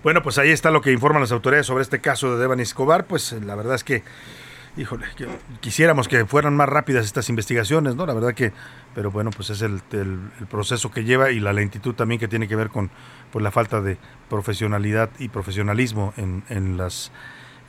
Bueno, 0.04 0.22
pues 0.22 0.38
ahí 0.38 0.52
está 0.52 0.72
lo 0.72 0.82
que 0.82 0.92
informan 0.92 1.22
las 1.22 1.32
autoridades 1.32 1.66
sobre 1.66 1.82
este 1.82 2.00
caso 2.00 2.34
de 2.34 2.40
Devani 2.40 2.62
Escobar. 2.62 3.06
Pues 3.06 3.34
la 3.34 3.56
verdad 3.56 3.76
es 3.76 3.84
que 3.84 4.04
híjole, 4.78 5.06
quisiéramos 5.60 6.08
que 6.08 6.26
fueran 6.26 6.56
más 6.56 6.70
rápidas 6.70 7.06
estas 7.06 7.30
investigaciones, 7.30 7.96
¿no? 7.96 8.06
La 8.06 8.14
verdad 8.14 8.34
que, 8.34 8.54
pero 8.96 9.12
bueno, 9.12 9.32
pues 9.32 9.50
es 9.50 9.62
el, 9.62 9.82
proceso 10.50 10.92
que 10.92 11.04
lleva 11.04 11.32
y 11.32 11.40
la 11.40 11.54
lentitud 11.54 11.94
también 11.96 12.20
que 12.20 12.28
tiene 12.28 12.48
que 12.48 12.56
ver 12.56 12.70
con 12.70 12.90
pues, 13.32 13.44
la 13.44 13.52
falta 13.52 13.82
de 13.82 13.98
profesionalidad 14.30 15.10
y 15.20 15.30
profesionalismo 15.30 16.14
en, 16.18 16.44
en 16.50 16.78
las 16.78 17.12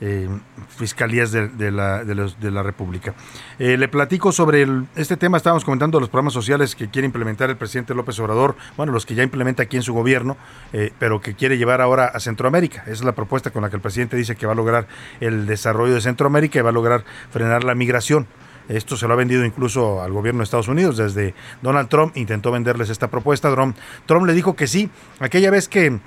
eh, 0.01 0.27
fiscalías 0.67 1.31
de, 1.31 1.71
la, 1.71 2.63
República. 2.63 3.13
Eh, 3.59 3.77
le 3.77 3.87
platico 3.87 4.31
sobre 4.31 4.65
este 4.95 5.15
tema, 5.15 5.37
estábamos 5.37 5.63
comentando 5.63 5.99
los 5.99 6.09
programas 6.09 6.33
sociales 6.33 6.75
que 6.75 6.89
quiere 6.89 7.05
implementar 7.05 7.51
el 7.51 7.57
presidente 7.57 7.93
López 7.93 8.19
Obrador, 8.19 8.55
bueno, 8.77 8.91
los 8.91 9.05
que 9.05 9.13
ya 9.13 9.21
implementa 9.21 9.63
aquí 9.63 9.77
en 9.77 9.83
su 9.83 9.93
gobierno, 9.93 10.37
eh, 10.73 10.91
pero 10.97 11.21
que 11.21 11.35
quiere 11.35 11.57
llevar 11.57 11.81
ahora 11.81 12.05
a 12.07 12.19
Centroamérica. 12.19 12.81
Esa 12.83 12.91
es 12.91 13.03
la 13.03 13.13
propuesta 13.13 13.51
con 13.51 13.61
la 13.61 13.69
que 13.69 13.75
el 13.75 13.81
presidente 13.81 14.17
dice 14.17 14.35
que 14.35 14.47
va 14.47 14.53
a 14.53 14.55
lograr 14.55 14.87
el 15.19 15.45
desarrollo 15.45 15.93
de 15.93 16.01
Centroamérica 16.01 16.57
y 16.57 16.61
va 16.63 16.69
a 16.69 16.73
lograr 16.73 17.05
frenar 17.29 17.63
la 17.63 17.75
migración. 17.75 18.27
Esto 18.69 18.95
se 18.95 19.07
lo 19.07 19.13
ha 19.13 19.17
vendido 19.17 19.45
incluso 19.45 20.01
al 20.01 20.13
gobierno 20.13 20.39
de 20.39 20.45
Estados 20.45 20.67
Unidos. 20.67 20.97
Desde 20.97 21.33
Donald 21.61 21.89
Trump 21.89 22.15
intentó 22.15 22.51
venderles 22.51 22.89
esta 22.89 23.09
propuesta. 23.09 23.53
Trump, 23.53 23.75
Trump 24.05 24.25
le 24.25 24.33
dijo 24.33 24.55
que 24.55 24.65
sí. 24.65 24.89
Aquella 25.19 25.51
vez 25.51 25.67
que 25.67 25.99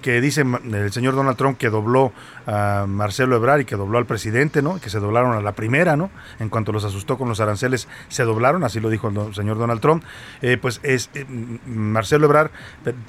que 0.00 0.20
dice 0.20 0.42
el 0.42 0.92
señor 0.92 1.14
Donald 1.14 1.36
Trump 1.36 1.58
que 1.58 1.70
dobló 1.70 2.12
a 2.46 2.84
Marcelo 2.86 3.36
Ebrard 3.36 3.60
y 3.60 3.64
que 3.64 3.76
dobló 3.76 3.98
al 3.98 4.06
presidente, 4.06 4.62
¿no? 4.62 4.80
Que 4.80 4.90
se 4.90 4.98
doblaron 4.98 5.32
a 5.32 5.40
la 5.40 5.52
primera, 5.52 5.96
¿no? 5.96 6.10
En 6.38 6.48
cuanto 6.48 6.72
los 6.72 6.84
asustó 6.84 7.16
con 7.16 7.28
los 7.28 7.40
aranceles, 7.40 7.88
se 8.08 8.24
doblaron, 8.24 8.64
así 8.64 8.80
lo 8.80 8.90
dijo 8.90 9.08
el 9.08 9.34
señor 9.34 9.58
Donald 9.58 9.80
Trump. 9.80 10.04
Eh, 10.42 10.58
pues 10.60 10.80
es 10.82 11.10
eh, 11.14 11.24
Marcelo 11.66 12.26
Ebrard 12.26 12.50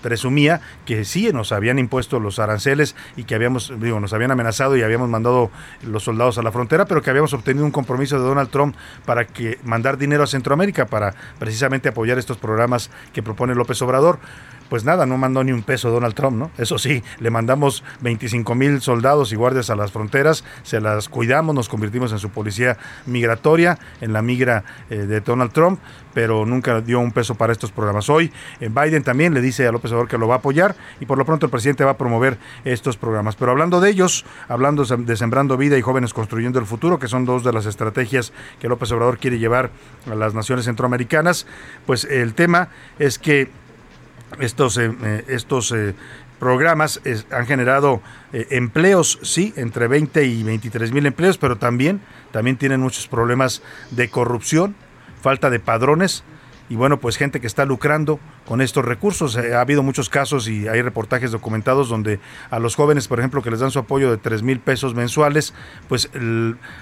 presumía 0.01 0.61
que 0.85 1.05
sí 1.05 1.31
nos 1.33 1.51
habían 1.51 1.79
impuesto 1.79 2.19
los 2.19 2.39
aranceles 2.39 2.95
y 3.15 3.23
que 3.23 3.35
habíamos, 3.35 3.73
digo, 3.79 3.99
nos 3.99 4.13
habían 4.13 4.31
amenazado 4.31 4.77
y 4.77 4.83
habíamos 4.83 5.09
mandado 5.09 5.51
los 5.83 6.03
soldados 6.03 6.37
a 6.37 6.43
la 6.43 6.51
frontera, 6.51 6.85
pero 6.85 7.01
que 7.01 7.09
habíamos 7.09 7.33
obtenido 7.33 7.65
un 7.65 7.71
compromiso 7.71 8.17
de 8.17 8.23
Donald 8.25 8.49
Trump 8.49 8.75
para 9.05 9.25
que 9.25 9.59
mandar 9.63 9.97
dinero 9.97 10.23
a 10.23 10.27
Centroamérica 10.27 10.85
para 10.85 11.13
precisamente 11.39 11.89
apoyar 11.89 12.17
estos 12.17 12.37
programas 12.37 12.89
que 13.11 13.23
propone 13.23 13.55
López 13.55 13.81
Obrador. 13.81 14.19
Pues 14.69 14.83
nada, 14.83 15.05
no 15.05 15.17
mandó 15.17 15.43
ni 15.43 15.51
un 15.51 15.63
peso 15.63 15.89
Donald 15.89 16.15
Trump, 16.15 16.37
¿no? 16.37 16.51
Eso 16.57 16.77
sí, 16.77 17.03
le 17.19 17.29
mandamos 17.29 17.83
25 18.01 18.55
mil 18.55 18.81
soldados 18.81 19.31
y 19.31 19.35
guardias 19.35 19.69
a 19.69 19.75
las 19.75 19.91
fronteras, 19.91 20.43
se 20.63 20.81
las 20.81 21.09
cuidamos, 21.09 21.55
nos 21.55 21.69
convertimos 21.69 22.11
en 22.11 22.19
su 22.19 22.29
policía 22.29 22.77
migratoria, 23.05 23.77
en 24.01 24.13
la 24.13 24.21
migra 24.21 24.63
eh, 24.89 24.97
de 24.97 25.21
Donald 25.21 25.51
Trump, 25.51 25.79
pero 26.13 26.45
nunca 26.45 26.81
dio 26.81 26.99
un 26.99 27.11
peso 27.11 27.35
para 27.35 27.51
estos 27.51 27.71
programas. 27.71 28.09
Hoy 28.09 28.31
eh, 28.59 28.69
Biden 28.69 29.03
también 29.03 29.33
le 29.33 29.41
dice 29.41 29.67
a 29.67 29.71
López 29.71 29.91
Obrador 29.91 30.07
que 30.07 30.17
lo 30.17 30.27
va 30.27 30.35
a 30.35 30.37
apoyar 30.37 30.75
y 30.99 31.05
por 31.05 31.17
lo 31.17 31.25
pronto 31.25 31.45
el 31.45 31.49
presidente 31.49 31.83
va 31.83 31.91
a 31.91 31.97
promover 31.97 32.37
estos 32.63 32.97
programas. 32.97 33.35
Pero 33.35 33.51
hablando 33.51 33.81
de 33.81 33.89
ellos, 33.89 34.25
hablando 34.47 34.83
de 34.85 35.15
Sembrando 35.17 35.57
Vida 35.57 35.77
y 35.77 35.81
Jóvenes 35.81 36.13
Construyendo 36.13 36.59
el 36.59 36.65
Futuro, 36.65 36.99
que 36.99 37.07
son 37.07 37.25
dos 37.25 37.43
de 37.43 37.53
las 37.53 37.65
estrategias 37.65 38.33
que 38.59 38.67
López 38.67 38.91
Obrador 38.91 39.17
quiere 39.17 39.39
llevar 39.39 39.71
a 40.09 40.15
las 40.15 40.33
naciones 40.33 40.65
centroamericanas, 40.65 41.47
pues 41.85 42.05
el 42.05 42.33
tema 42.33 42.69
es 42.99 43.19
que 43.19 43.49
estos, 44.39 44.77
eh, 44.77 44.91
eh, 45.03 45.25
estos 45.27 45.71
eh, 45.71 45.95
programas 46.39 47.01
han 47.31 47.45
generado 47.45 48.01
empleos, 48.33 49.19
sí, 49.21 49.53
entre 49.55 49.87
20 49.87 50.25
y 50.25 50.43
23 50.43 50.91
mil 50.91 51.05
empleos, 51.05 51.37
pero 51.37 51.57
también, 51.57 52.01
también 52.31 52.57
tienen 52.57 52.81
muchos 52.81 53.07
problemas 53.07 53.61
de 53.91 54.09
corrupción, 54.09 54.75
falta 55.21 55.49
de 55.49 55.59
padrones 55.59 56.25
y 56.69 56.75
bueno, 56.75 56.99
pues 56.99 57.17
gente 57.17 57.39
que 57.39 57.47
está 57.47 57.65
lucrando 57.65 58.19
con 58.45 58.59
estos 58.59 58.83
recursos. 58.83 59.37
ha 59.37 59.61
habido 59.61 59.83
muchos 59.83 60.09
casos 60.09 60.47
y 60.47 60.67
hay 60.67 60.81
reportajes 60.81 61.31
documentados 61.31 61.87
donde 61.87 62.19
a 62.49 62.59
los 62.59 62.75
jóvenes, 62.75 63.07
por 63.07 63.19
ejemplo, 63.19 63.41
que 63.41 63.51
les 63.51 63.59
dan 63.59 63.71
su 63.71 63.79
apoyo 63.79 64.09
de 64.09 64.17
3 64.17 64.43
mil 64.43 64.59
pesos 64.59 64.95
mensuales, 64.95 65.53
pues 65.87 66.09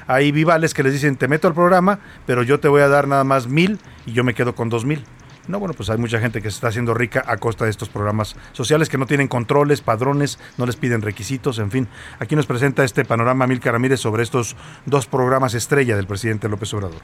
hay 0.07 0.31
vivales 0.31 0.73
que 0.73 0.83
les 0.83 0.93
dicen, 0.93 1.17
te 1.17 1.27
meto 1.27 1.47
al 1.47 1.53
programa, 1.53 1.99
pero 2.25 2.41
yo 2.41 2.59
te 2.59 2.67
voy 2.67 2.81
a 2.81 2.87
dar 2.87 3.07
nada 3.07 3.23
más 3.23 3.47
mil 3.47 3.79
y 4.05 4.13
yo 4.13 4.23
me 4.23 4.33
quedo 4.33 4.55
con 4.55 4.69
dos 4.69 4.85
mil. 4.85 5.03
No, 5.47 5.59
bueno, 5.59 5.73
pues 5.73 5.89
hay 5.89 5.97
mucha 5.97 6.19
gente 6.19 6.41
que 6.41 6.49
se 6.51 6.55
está 6.55 6.67
haciendo 6.67 6.93
rica 6.93 7.23
a 7.25 7.37
costa 7.37 7.65
de 7.65 7.71
estos 7.71 7.89
programas 7.89 8.35
sociales 8.51 8.89
que 8.89 8.97
no 8.97 9.05
tienen 9.05 9.27
controles, 9.27 9.81
padrones, 9.81 10.39
no 10.57 10.65
les 10.65 10.75
piden 10.75 11.01
requisitos, 11.01 11.59
en 11.59 11.71
fin. 11.71 11.87
Aquí 12.19 12.35
nos 12.35 12.45
presenta 12.45 12.83
este 12.83 13.05
panorama 13.05 13.47
Milka 13.47 13.71
Ramírez 13.71 13.99
sobre 13.99 14.23
estos 14.23 14.55
dos 14.85 15.07
programas 15.07 15.53
estrella 15.53 15.95
del 15.95 16.07
presidente 16.07 16.47
López 16.47 16.73
Obrador. 16.73 17.01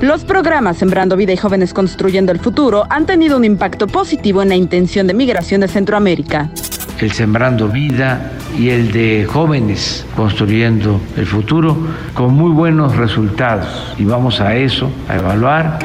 Los 0.00 0.24
programas 0.24 0.78
Sembrando 0.78 1.14
Vida 1.14 1.34
y 1.34 1.36
Jóvenes 1.36 1.74
Construyendo 1.74 2.32
el 2.32 2.40
Futuro 2.40 2.86
han 2.88 3.04
tenido 3.04 3.36
un 3.36 3.44
impacto 3.44 3.86
positivo 3.86 4.42
en 4.42 4.48
la 4.48 4.56
intención 4.56 5.06
de 5.06 5.12
migración 5.12 5.60
de 5.60 5.68
Centroamérica. 5.68 6.50
El 6.98 7.12
Sembrando 7.12 7.68
Vida 7.68 8.32
y 8.58 8.70
el 8.70 8.92
de 8.92 9.26
Jóvenes 9.30 10.06
Construyendo 10.16 11.00
el 11.16 11.26
Futuro 11.26 11.76
con 12.14 12.32
muy 12.32 12.50
buenos 12.50 12.96
resultados. 12.96 13.94
Y 13.98 14.04
vamos 14.04 14.40
a 14.40 14.56
eso, 14.56 14.90
a 15.06 15.16
evaluar 15.16 15.78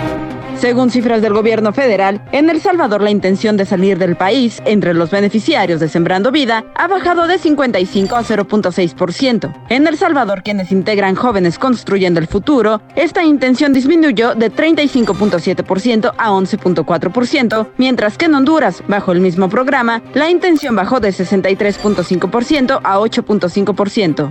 según 0.58 0.89
cifras 0.89 1.22
del 1.22 1.34
gobierno 1.34 1.74
federal, 1.74 2.22
en 2.32 2.50
El 2.50 2.62
Salvador 2.62 3.02
la 3.02 3.12
intención 3.12 3.58
de 3.58 3.65
salir 3.65 3.98
del 3.98 4.15
país 4.15 4.62
entre 4.65 4.94
los 4.94 5.12
beneficiarios 5.12 5.80
de 5.80 5.89
Sembrando 5.89 6.32
Vida 6.32 6.65
ha 6.76 6.88
bajado 6.88 7.28
de 7.28 7.38
55 7.38 8.15
a 8.15 8.24
0.6%. 8.24 9.54
En 9.70 9.88
El 9.88 9.98
Salvador, 9.98 10.44
quienes 10.44 10.72
integran 10.72 11.15
jóvenes 11.15 11.60
construyendo 11.60 12.20
el 12.20 12.28
futuro, 12.28 12.82
esta 12.96 13.24
intención 13.24 13.74
disminuyó 13.74 14.36
de 14.36 14.52
35.7% 14.52 16.13
a 16.18 16.32
11.4%, 16.32 17.68
mientras 17.78 18.18
que 18.18 18.26
en 18.26 18.36
Honduras, 18.36 18.84
bajo 18.88 19.12
el 19.12 19.20
mismo 19.20 19.50
programa, 19.50 20.02
la 20.13 20.30
intención 20.30 20.76
bajó 20.76 21.00
de 21.00 21.10
63.5% 21.10 22.80
a 22.84 23.00
8.5%. 23.00 24.30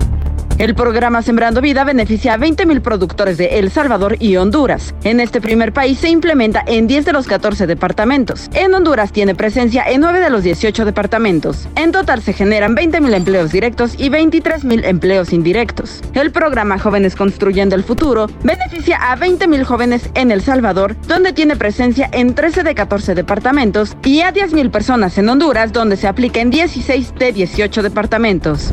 El 0.56 0.76
programa 0.76 1.20
Sembrando 1.20 1.60
Vida 1.60 1.82
beneficia 1.82 2.34
a 2.34 2.38
20.000 2.38 2.80
productores 2.80 3.36
de 3.38 3.58
El 3.58 3.72
Salvador 3.72 4.16
y 4.20 4.36
Honduras. 4.36 4.94
En 5.02 5.18
este 5.18 5.40
primer 5.40 5.72
país 5.72 5.98
se 5.98 6.08
implementa 6.24 6.64
en 6.66 6.86
10 6.86 7.04
de 7.04 7.12
los 7.12 7.26
14 7.26 7.66
departamentos. 7.66 8.48
En 8.54 8.72
Honduras 8.72 9.12
tiene 9.12 9.34
presencia 9.34 9.84
en 9.86 10.00
9 10.00 10.20
de 10.20 10.30
los 10.30 10.42
18 10.42 10.86
departamentos. 10.86 11.68
En 11.76 11.92
total 11.92 12.22
se 12.22 12.32
generan 12.32 12.74
20.000 12.74 13.12
empleos 13.12 13.52
directos 13.52 13.94
y 13.98 14.08
23.000 14.08 14.86
empleos 14.86 15.34
indirectos. 15.34 16.00
El 16.14 16.32
programa 16.32 16.78
Jóvenes 16.78 17.14
Construyendo 17.14 17.74
el 17.74 17.84
Futuro 17.84 18.28
beneficia 18.42 19.12
a 19.12 19.18
20.000 19.18 19.64
jóvenes 19.64 20.08
en 20.14 20.30
El 20.30 20.40
Salvador, 20.40 20.96
donde 21.06 21.34
tiene 21.34 21.56
presencia 21.56 22.08
en 22.10 22.34
13 22.34 22.62
de 22.62 22.74
14 22.74 23.14
departamentos, 23.14 23.94
y 24.02 24.22
a 24.22 24.32
10.000 24.32 24.70
personas 24.70 25.18
en 25.18 25.28
Honduras, 25.28 25.74
donde 25.74 25.98
se 25.98 26.08
aplica 26.08 26.40
en 26.40 26.48
16 26.48 27.16
de 27.18 27.32
18 27.34 27.82
departamentos. 27.82 28.72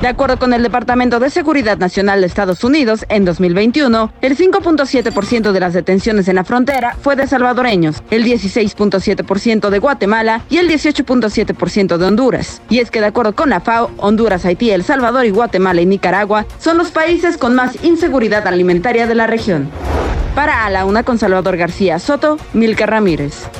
De 0.00 0.08
acuerdo 0.08 0.38
con 0.38 0.54
el 0.54 0.62
Departamento 0.62 1.20
de 1.20 1.28
Seguridad 1.28 1.76
Nacional 1.76 2.22
de 2.22 2.26
Estados 2.26 2.64
Unidos, 2.64 3.04
en 3.10 3.26
2021, 3.26 4.10
el 4.22 4.34
5.7% 4.34 5.52
de 5.52 5.60
las 5.60 5.74
detenciones 5.74 6.26
en 6.26 6.36
la 6.36 6.44
frontera 6.44 6.96
fue 7.02 7.16
de 7.16 7.26
salvadoreños, 7.26 8.02
el 8.10 8.24
16.7% 8.24 9.68
de 9.68 9.78
Guatemala 9.78 10.40
y 10.48 10.56
el 10.56 10.70
18.7% 10.70 11.98
de 11.98 12.06
Honduras. 12.06 12.62
Y 12.70 12.78
es 12.78 12.90
que 12.90 13.00
de 13.00 13.08
acuerdo 13.08 13.34
con 13.34 13.50
la 13.50 13.60
FAO, 13.60 13.90
Honduras, 13.98 14.46
Haití, 14.46 14.70
El 14.70 14.84
Salvador 14.84 15.26
y 15.26 15.30
Guatemala 15.30 15.82
y 15.82 15.86
Nicaragua 15.86 16.46
son 16.58 16.78
los 16.78 16.90
países 16.92 17.36
con 17.36 17.54
más 17.54 17.84
inseguridad 17.84 18.46
alimentaria 18.46 19.06
de 19.06 19.14
la 19.14 19.26
región. 19.26 19.68
Para 20.34 20.64
A 20.64 20.70
la 20.70 20.86
Una 20.86 21.02
con 21.02 21.18
Salvador 21.18 21.58
García 21.58 21.98
Soto, 21.98 22.38
Milka 22.54 22.86
Ramírez. 22.86 23.50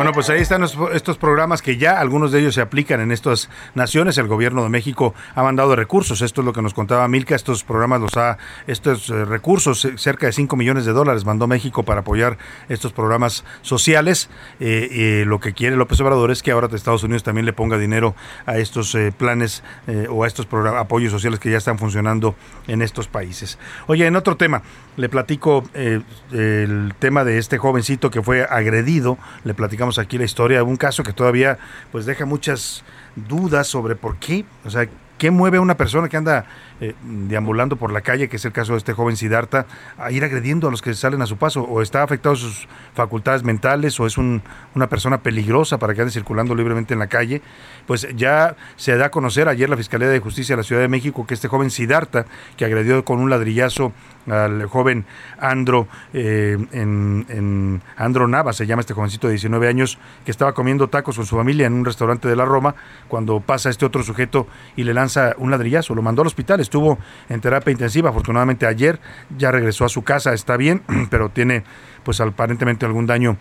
Bueno, 0.00 0.12
pues 0.12 0.30
ahí 0.30 0.40
están 0.40 0.62
estos 0.94 1.18
programas 1.18 1.60
que 1.60 1.76
ya 1.76 2.00
algunos 2.00 2.32
de 2.32 2.40
ellos 2.40 2.54
se 2.54 2.62
aplican 2.62 3.00
en 3.00 3.12
estas 3.12 3.50
naciones. 3.74 4.16
El 4.16 4.28
gobierno 4.28 4.62
de 4.62 4.70
México 4.70 5.14
ha 5.34 5.42
mandado 5.42 5.76
recursos. 5.76 6.22
Esto 6.22 6.40
es 6.40 6.44
lo 6.46 6.54
que 6.54 6.62
nos 6.62 6.72
contaba 6.72 7.06
Milka. 7.06 7.34
Estos 7.34 7.64
programas 7.64 8.00
los 8.00 8.16
ha, 8.16 8.38
estos 8.66 9.10
eh, 9.10 9.26
recursos, 9.26 9.84
eh, 9.84 9.98
cerca 9.98 10.24
de 10.24 10.32
5 10.32 10.56
millones 10.56 10.86
de 10.86 10.92
dólares 10.92 11.26
mandó 11.26 11.46
México 11.46 11.82
para 11.82 12.00
apoyar 12.00 12.38
estos 12.70 12.94
programas 12.94 13.44
sociales. 13.60 14.30
Eh, 14.58 15.24
lo 15.26 15.38
que 15.38 15.52
quiere 15.52 15.76
López 15.76 16.00
Obrador 16.00 16.30
es 16.30 16.42
que 16.42 16.52
ahora 16.52 16.68
Estados 16.72 17.02
Unidos 17.02 17.22
también 17.22 17.44
le 17.44 17.52
ponga 17.52 17.76
dinero 17.76 18.14
a 18.46 18.56
estos 18.56 18.96
planes 19.18 19.62
o 20.08 20.24
a 20.24 20.26
estos 20.26 20.46
apoyos 20.78 21.12
sociales 21.12 21.40
que 21.40 21.50
ya 21.50 21.58
están 21.58 21.78
funcionando 21.78 22.36
en 22.68 22.80
estos 22.80 23.06
países. 23.06 23.58
Oye, 23.86 24.06
en 24.06 24.16
otro 24.16 24.38
tema, 24.38 24.62
le 24.96 25.10
platico 25.10 25.64
el 25.74 26.94
tema 26.98 27.24
de 27.24 27.36
este 27.36 27.58
jovencito 27.58 28.10
que 28.10 28.22
fue 28.22 28.44
agredido. 28.44 29.18
Le 29.44 29.54
platicamos 29.54 29.98
aquí 29.98 30.18
la 30.18 30.24
historia 30.24 30.58
de 30.58 30.62
un 30.64 30.76
caso 30.76 31.02
que 31.02 31.12
todavía 31.12 31.58
pues 31.92 32.06
deja 32.06 32.26
muchas 32.26 32.84
dudas 33.16 33.66
sobre 33.66 33.96
por 33.96 34.16
qué, 34.16 34.44
o 34.64 34.70
sea, 34.70 34.88
qué 35.20 35.30
mueve 35.30 35.58
a 35.58 35.60
una 35.60 35.76
persona 35.76 36.08
que 36.08 36.16
anda 36.16 36.46
eh, 36.80 36.94
deambulando 37.02 37.76
por 37.76 37.92
la 37.92 38.00
calle, 38.00 38.30
que 38.30 38.36
es 38.36 38.44
el 38.46 38.52
caso 38.52 38.72
de 38.72 38.78
este 38.78 38.94
joven 38.94 39.18
Siddhartha, 39.18 39.66
a 39.98 40.10
ir 40.10 40.24
agrediendo 40.24 40.66
a 40.66 40.70
los 40.70 40.80
que 40.80 40.94
salen 40.94 41.20
a 41.20 41.26
su 41.26 41.36
paso, 41.36 41.62
o 41.62 41.82
está 41.82 42.02
afectado 42.02 42.36
sus 42.36 42.66
facultades 42.94 43.44
mentales, 43.44 44.00
o 44.00 44.06
es 44.06 44.16
una 44.16 44.86
persona 44.88 45.18
peligrosa 45.18 45.78
para 45.78 45.92
que 45.94 46.00
ande 46.00 46.10
circulando 46.10 46.54
libremente 46.54 46.94
en 46.94 47.00
la 47.00 47.08
calle, 47.08 47.42
pues 47.86 48.08
ya 48.16 48.56
se 48.76 48.96
da 48.96 49.06
a 49.06 49.10
conocer 49.10 49.46
ayer 49.48 49.68
la 49.68 49.76
Fiscalía 49.76 50.08
de 50.08 50.20
Justicia 50.20 50.54
de 50.56 50.62
la 50.62 50.66
Ciudad 50.66 50.80
de 50.80 50.88
México 50.88 51.26
que 51.26 51.34
este 51.34 51.48
joven 51.48 51.70
Siddhartha, 51.70 52.24
que 52.56 52.64
agredió 52.64 53.04
con 53.04 53.20
un 53.20 53.28
ladrillazo 53.28 53.92
al 54.30 54.66
joven 54.66 55.04
Andro, 55.38 55.88
eh, 56.12 56.56
en, 56.72 57.82
Andro 57.96 58.28
Nava, 58.28 58.52
se 58.52 58.66
llama 58.66 58.80
este 58.80 58.94
jovencito 58.94 59.26
de 59.26 59.34
19 59.34 59.68
años, 59.68 59.98
que 60.24 60.30
estaba 60.30 60.52
comiendo 60.52 60.88
tacos 60.88 61.16
con 61.16 61.26
su 61.26 61.36
familia 61.36 61.66
en 61.66 61.74
un 61.74 61.84
restaurante 61.84 62.28
de 62.28 62.36
la 62.36 62.44
Roma, 62.44 62.74
cuando 63.08 63.40
pasa 63.40 63.70
este 63.70 63.84
otro 63.86 64.02
sujeto 64.02 64.46
y 64.76 64.84
le 64.84 64.94
lanza 64.94 65.34
un 65.38 65.50
ladrillazo, 65.50 65.94
lo 65.94 66.02
mandó 66.02 66.22
al 66.22 66.28
hospital, 66.28 66.60
estuvo 66.60 66.98
en 67.28 67.40
terapia 67.40 67.72
intensiva, 67.72 68.10
afortunadamente 68.10 68.66
ayer 68.66 69.00
ya 69.36 69.50
regresó 69.50 69.84
a 69.84 69.88
su 69.88 70.02
casa, 70.02 70.32
está 70.32 70.56
bien, 70.56 70.82
pero 71.10 71.30
tiene 71.30 71.64
pues 72.04 72.20
aparentemente 72.20 72.86
algún 72.86 73.06
daño 73.06 73.36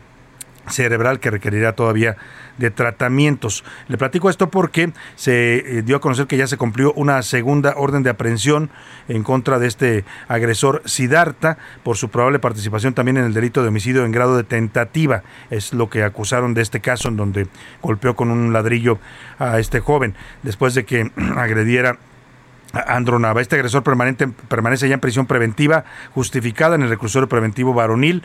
cerebral 0.69 1.19
que 1.19 1.32
requerirá 1.32 1.73
todavía 1.73 2.17
de 2.58 2.71
tratamientos. 2.71 3.63
Le 3.88 3.97
platico 3.97 4.29
esto 4.29 4.49
porque 4.49 4.91
se 5.15 5.79
eh, 5.79 5.82
dio 5.82 5.97
a 5.97 6.01
conocer 6.01 6.27
que 6.27 6.38
ya 6.38 6.47
se 6.47 6.58
cumplió 6.58 6.93
una 6.93 7.21
segunda 7.21 7.73
orden 7.77 8.03
de 8.03 8.10
aprehensión 8.10 8.69
en 9.08 9.23
contra 9.23 9.60
de 9.60 9.67
este 9.67 10.05
agresor 10.27 10.82
Sidarta 10.86 11.58
por 11.84 11.97
su 11.97 12.10
probable 12.10 12.39
participación 12.39 12.93
también 12.93 13.17
en 13.17 13.25
el 13.25 13.34
delito 13.34 13.62
de 13.62 13.69
homicidio 13.69 14.05
en 14.05 14.12
grado 14.12 14.38
de 14.38 14.43
tentativa. 14.43 15.23
Es 15.49 15.73
lo 15.73 15.89
que 15.89 16.03
acusaron 16.03 16.53
de 16.53 16.62
este 16.62 16.82
caso 16.82 17.08
en 17.08 17.17
donde 17.17 17.47
golpeó 17.82 18.15
con 18.15 18.29
un 18.29 18.53
ladrillo 18.53 18.99
a 19.38 19.60
este 19.60 19.79
joven 19.79 20.15
después 20.43 20.75
de 20.75 20.86
que 20.86 21.12
agrediera 21.36 21.97
Andro 22.73 23.19
Nava. 23.19 23.41
Este 23.41 23.55
agresor 23.55 23.84
permanente, 23.84 24.27
permanece 24.27 24.88
ya 24.88 24.95
en 24.95 24.99
prisión 24.99 25.25
preventiva 25.25 25.86
justificada 26.13 26.75
en 26.75 26.84
el 26.84 26.89
reclusorio 26.89 27.27
preventivo 27.27 27.73
varonil 27.73 28.23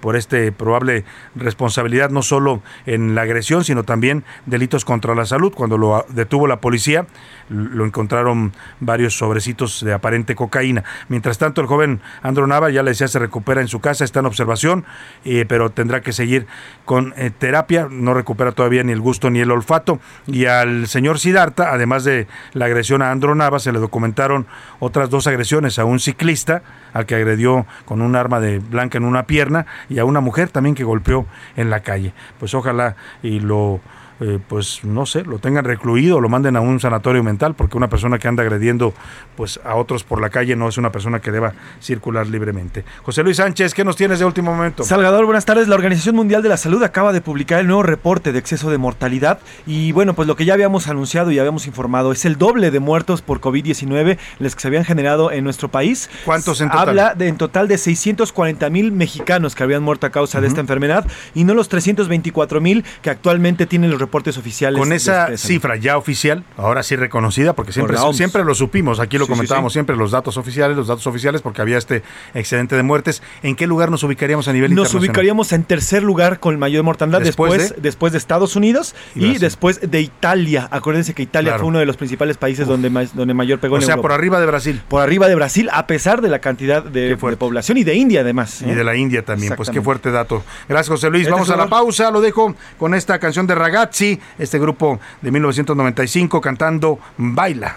por 0.00 0.16
este 0.16 0.50
probable 0.50 1.04
responsabilidad 1.34 2.10
no 2.10 2.22
solo 2.22 2.62
en 2.86 3.14
la 3.14 3.22
agresión, 3.22 3.64
sino 3.64 3.84
también 3.84 4.24
delitos 4.46 4.84
contra 4.84 5.14
la 5.14 5.24
salud. 5.26 5.52
Cuando 5.54 5.78
lo 5.78 6.04
detuvo 6.08 6.46
la 6.46 6.60
policía, 6.60 7.06
lo 7.48 7.84
encontraron 7.84 8.52
varios 8.80 9.16
sobrecitos 9.16 9.84
de 9.84 9.92
aparente 9.92 10.34
cocaína. 10.34 10.84
Mientras 11.08 11.38
tanto, 11.38 11.60
el 11.60 11.66
joven 11.66 12.00
Andro 12.22 12.46
Nava, 12.46 12.70
ya 12.70 12.82
le 12.82 12.90
decía, 12.90 13.08
se 13.08 13.18
recupera 13.18 13.60
en 13.60 13.68
su 13.68 13.80
casa, 13.80 14.04
está 14.04 14.20
en 14.20 14.26
observación, 14.26 14.84
eh, 15.24 15.44
pero 15.46 15.70
tendrá 15.70 16.00
que 16.00 16.12
seguir 16.12 16.46
con 16.84 17.14
eh, 17.16 17.30
terapia. 17.30 17.86
No 17.90 18.14
recupera 18.14 18.52
todavía 18.52 18.82
ni 18.82 18.92
el 18.92 19.00
gusto 19.00 19.30
ni 19.30 19.40
el 19.40 19.50
olfato. 19.50 20.00
Y 20.26 20.46
al 20.46 20.88
señor 20.88 21.18
Sidarta, 21.20 21.72
además 21.72 22.04
de 22.04 22.26
la 22.52 22.64
agresión 22.64 23.02
a 23.02 23.10
Andro 23.10 23.34
Nava, 23.34 23.58
se 23.60 23.72
le 23.72 23.78
documentaron 23.84 24.46
otras 24.80 25.10
dos 25.10 25.26
agresiones 25.26 25.78
a 25.78 25.84
un 25.84 26.00
ciclista 26.00 26.62
al 26.92 27.04
que 27.06 27.14
agredió 27.14 27.66
con 27.84 28.00
un 28.00 28.16
arma 28.16 28.40
de 28.40 28.58
blanca 28.58 28.98
en 28.98 29.04
una 29.04 29.26
pierna 29.26 29.66
y 29.90 29.98
a 29.98 30.04
una 30.04 30.20
mujer 30.20 30.48
también 30.48 30.74
que 30.74 30.84
golpeó 30.84 31.26
en 31.56 31.68
la 31.68 31.80
calle. 31.80 32.14
Pues 32.38 32.54
ojalá 32.54 32.96
y 33.22 33.40
lo 33.40 33.80
eh, 34.20 34.38
pues 34.48 34.84
no 34.84 35.06
sé, 35.06 35.22
lo 35.22 35.38
tengan 35.38 35.64
recluido, 35.64 36.20
lo 36.20 36.28
manden 36.28 36.56
a 36.56 36.60
un 36.60 36.78
sanatorio 36.78 37.22
mental, 37.22 37.54
porque 37.54 37.76
una 37.76 37.88
persona 37.88 38.18
que 38.18 38.28
anda 38.28 38.42
agrediendo 38.42 38.94
pues 39.36 39.58
a 39.64 39.74
otros 39.74 40.04
por 40.04 40.20
la 40.20 40.30
calle 40.30 40.54
no 40.54 40.68
es 40.68 40.78
una 40.78 40.92
persona 40.92 41.20
que 41.20 41.32
deba 41.32 41.54
circular 41.80 42.26
libremente. 42.26 42.84
José 43.02 43.22
Luis 43.22 43.38
Sánchez, 43.38 43.74
¿qué 43.74 43.84
nos 43.84 43.96
tienes 43.96 44.20
de 44.20 44.24
último 44.24 44.54
momento? 44.54 44.84
Salvador, 44.84 45.24
buenas 45.24 45.44
tardes. 45.44 45.68
La 45.68 45.74
Organización 45.74 46.14
Mundial 46.14 46.42
de 46.42 46.48
la 46.48 46.56
Salud 46.56 46.82
acaba 46.82 47.12
de 47.12 47.20
publicar 47.20 47.60
el 47.60 47.66
nuevo 47.66 47.82
reporte 47.82 48.32
de 48.32 48.38
exceso 48.38 48.70
de 48.70 48.78
mortalidad 48.78 49.40
y 49.66 49.92
bueno, 49.92 50.14
pues 50.14 50.28
lo 50.28 50.36
que 50.36 50.44
ya 50.44 50.54
habíamos 50.54 50.88
anunciado 50.88 51.30
y 51.30 51.38
habíamos 51.38 51.66
informado 51.66 52.12
es 52.12 52.24
el 52.24 52.38
doble 52.38 52.70
de 52.70 52.80
muertos 52.80 53.22
por 53.22 53.40
COVID-19 53.40 54.18
los 54.38 54.54
que 54.54 54.60
se 54.60 54.68
habían 54.68 54.84
generado 54.84 55.32
en 55.32 55.44
nuestro 55.44 55.68
país. 55.68 56.08
¿Cuántos 56.24 56.60
en 56.60 56.68
total? 56.68 56.88
Habla 56.90 57.14
de 57.14 57.28
en 57.28 57.36
total 57.36 57.66
de 57.68 57.78
640 57.78 58.70
mil 58.70 58.92
mexicanos 58.92 59.54
que 59.54 59.62
habían 59.62 59.82
muerto 59.82 60.06
a 60.06 60.10
causa 60.10 60.40
de 60.40 60.46
esta 60.46 60.60
enfermedad 60.60 61.06
y 61.34 61.44
no 61.44 61.54
los 61.54 61.68
324 61.68 62.60
mil 62.60 62.84
que 63.02 63.10
actualmente 63.10 63.66
tienen 63.66 63.90
los 63.90 64.00
reportes 64.04 64.38
oficiales. 64.38 64.78
Con 64.78 64.92
esa 64.92 65.36
cifra 65.36 65.76
ya 65.76 65.96
oficial, 65.96 66.44
ahora 66.56 66.82
sí 66.82 66.96
reconocida, 66.96 67.54
porque 67.54 67.72
siempre, 67.72 67.96
siempre 68.12 68.44
lo 68.44 68.54
supimos, 68.54 69.00
aquí 69.00 69.18
lo 69.18 69.26
comentábamos 69.26 69.72
siempre, 69.72 69.96
los 69.96 70.10
datos 70.10 70.36
oficiales, 70.36 70.76
los 70.76 70.88
datos 70.88 71.06
oficiales, 71.06 71.42
porque 71.42 71.62
había 71.62 71.78
este 71.78 72.02
excedente 72.34 72.76
de 72.76 72.82
muertes. 72.82 73.22
¿En 73.42 73.56
qué 73.56 73.66
lugar 73.66 73.90
nos 73.90 74.02
ubicaríamos 74.02 74.48
a 74.48 74.52
nivel 74.52 74.70
nos 74.70 74.88
internacional? 74.88 75.02
Nos 75.02 75.08
ubicaríamos 75.08 75.52
en 75.52 75.64
tercer 75.64 76.02
lugar 76.02 76.40
con 76.40 76.58
mayor 76.58 76.84
mortandad, 76.84 77.20
después, 77.20 77.74
después, 77.80 78.12
de? 78.12 78.18
Estados 78.18 78.56
Unidos 78.56 78.94
y, 79.14 79.38
después 79.38 79.90
de 79.90 80.00
Italia. 80.00 80.68
Acuérdense 80.70 81.14
que 81.14 81.22
Italia 81.22 81.58
fue 81.58 81.68
uno 81.68 81.78
de 81.78 81.86
los 81.86 81.96
principales 81.96 82.36
países 82.36 82.66
donde, 82.66 82.90
donde 83.14 83.34
mayor 83.34 83.58
pegó 83.58 83.76
O 83.76 83.80
sea, 83.80 83.96
por 83.98 84.12
arriba 84.12 84.40
de 84.40 84.46
Brasil. 84.46 84.80
Por 84.88 85.02
arriba 85.02 85.28
de 85.28 85.34
Brasil, 85.34 85.68
a 85.72 85.86
pesar 85.86 86.20
de 86.20 86.28
la 86.28 86.38
cantidad 86.38 86.82
de, 86.82 87.16
población 87.16 87.78
y 87.78 87.84
de 87.84 87.94
India 87.94 88.20
además. 88.20 88.62
Y 88.62 88.72
de 88.72 88.84
la 88.84 88.96
India 88.96 89.24
también, 89.24 89.54
pues 89.56 89.70
qué 89.70 89.80
fuerte 89.80 90.10
dato. 90.10 90.42
Gracias 90.68 90.88
José 90.88 91.10
Luis, 91.10 91.28
vamos 91.28 91.50
a 91.50 91.56
la 91.56 91.68
pausa, 91.68 92.10
lo 92.10 92.20
dejo 92.20 92.54
con 92.78 92.94
esta 92.94 93.18
canción 93.18 93.46
de 93.46 93.54
Ragazzi, 93.94 94.20
este 94.38 94.58
grupo 94.58 94.98
de 95.22 95.30
1995 95.30 96.40
cantando 96.40 96.98
Baila. 97.16 97.76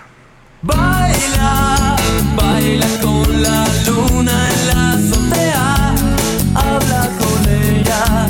Baila, 0.64 1.96
baila 2.36 2.88
con 3.04 3.44
la 3.44 3.68
luna 3.86 4.50
en 4.50 4.68
la 4.68 4.92
azotea, 4.94 5.96
habla 6.56 7.10
con 7.20 7.54
ella, 7.54 8.28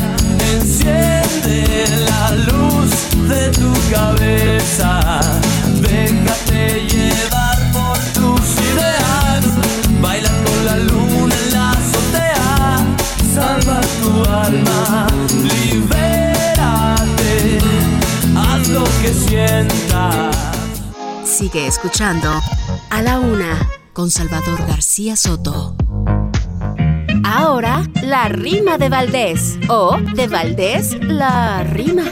enciende 0.54 1.86
la 2.10 2.32
luz 2.52 2.92
de 3.30 3.52
tu 3.52 3.74
cabeza, 3.90 5.22
Sigue 21.38 21.68
escuchando 21.68 22.32
A 22.90 23.04
la 23.04 23.20
Una 23.20 23.70
con 23.94 24.10
Salvador 24.10 24.58
García 24.68 25.16
Soto. 25.16 25.76
Ahora, 27.24 27.84
la 28.02 28.28
rima 28.28 28.80
de 28.80 28.90
Valdés. 28.90 29.60
O 29.70 29.98
de 30.16 30.28
Valdés, 30.28 30.98
la 31.00 31.62
rima. 31.62 32.06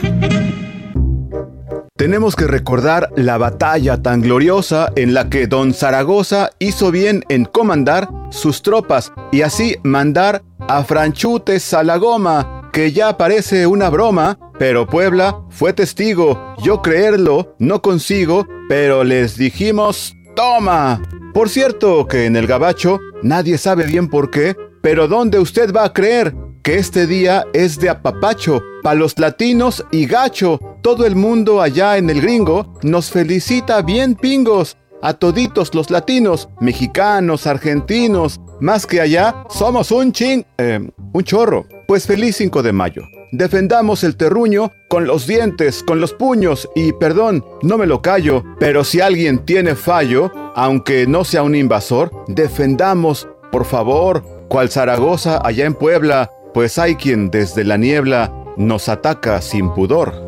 Tenemos 1.96 2.36
que 2.36 2.46
recordar 2.46 3.10
la 3.16 3.36
batalla 3.36 4.00
tan 4.00 4.22
gloriosa 4.22 4.92
en 4.94 5.12
la 5.12 5.28
que 5.28 5.48
don 5.48 5.74
Zaragoza 5.74 6.50
hizo 6.60 6.92
bien 6.92 7.24
en 7.28 7.46
comandar 7.46 8.08
sus 8.30 8.62
tropas 8.62 9.12
y 9.32 9.42
así 9.42 9.74
mandar 9.82 10.44
a 10.68 10.84
Franchute 10.84 11.58
Salagoma, 11.58 12.70
que 12.72 12.92
ya 12.92 13.16
parece 13.16 13.66
una 13.66 13.90
broma, 13.90 14.38
pero 14.56 14.86
Puebla 14.86 15.40
fue 15.50 15.72
testigo. 15.72 16.54
Yo 16.62 16.80
creerlo 16.80 17.56
no 17.58 17.82
consigo, 17.82 18.46
pero 18.68 19.04
les 19.04 19.36
dijimos, 19.36 20.16
toma. 20.34 21.02
Por 21.34 21.48
cierto 21.48 22.06
que 22.06 22.26
en 22.26 22.36
el 22.36 22.46
Gabacho 22.46 22.98
nadie 23.22 23.58
sabe 23.58 23.84
bien 23.84 24.08
por 24.08 24.30
qué, 24.30 24.56
pero 24.82 25.08
¿dónde 25.08 25.38
usted 25.38 25.72
va 25.74 25.84
a 25.84 25.92
creer? 25.92 26.34
Que 26.62 26.76
este 26.76 27.06
día 27.06 27.44
es 27.52 27.78
de 27.78 27.88
apapacho, 27.88 28.62
pa' 28.82 28.94
los 28.94 29.18
latinos 29.18 29.84
y 29.92 30.06
gacho. 30.06 30.58
Todo 30.82 31.06
el 31.06 31.14
mundo 31.14 31.62
allá 31.62 31.96
en 31.96 32.10
el 32.10 32.20
gringo 32.20 32.74
nos 32.82 33.10
felicita 33.10 33.82
bien 33.82 34.14
pingos. 34.14 34.76
A 35.02 35.14
toditos 35.14 35.74
los 35.74 35.90
latinos, 35.90 36.48
mexicanos, 36.60 37.46
argentinos, 37.46 38.40
más 38.60 38.86
que 38.86 39.00
allá, 39.00 39.44
somos 39.50 39.90
un 39.90 40.10
ching... 40.10 40.44
Eh, 40.58 40.80
un 41.12 41.22
chorro. 41.22 41.66
Pues 41.86 42.06
feliz 42.06 42.36
5 42.36 42.62
de 42.62 42.72
mayo. 42.72 43.02
Defendamos 43.32 44.04
el 44.04 44.16
terruño 44.16 44.72
con 44.88 45.06
los 45.06 45.26
dientes, 45.26 45.82
con 45.82 46.00
los 46.00 46.12
puños 46.12 46.68
y 46.74 46.92
perdón, 46.92 47.44
no 47.62 47.76
me 47.76 47.86
lo 47.86 48.02
callo, 48.02 48.44
pero 48.58 48.84
si 48.84 49.00
alguien 49.00 49.40
tiene 49.44 49.74
fallo, 49.74 50.30
aunque 50.54 51.06
no 51.06 51.24
sea 51.24 51.42
un 51.42 51.54
invasor, 51.54 52.10
defendamos, 52.28 53.28
por 53.50 53.64
favor, 53.64 54.24
cual 54.48 54.70
Zaragoza 54.70 55.40
allá 55.44 55.66
en 55.66 55.74
Puebla, 55.74 56.30
pues 56.54 56.78
hay 56.78 56.94
quien 56.94 57.30
desde 57.30 57.64
la 57.64 57.76
niebla 57.76 58.32
nos 58.56 58.88
ataca 58.88 59.42
sin 59.42 59.70
pudor. 59.74 60.25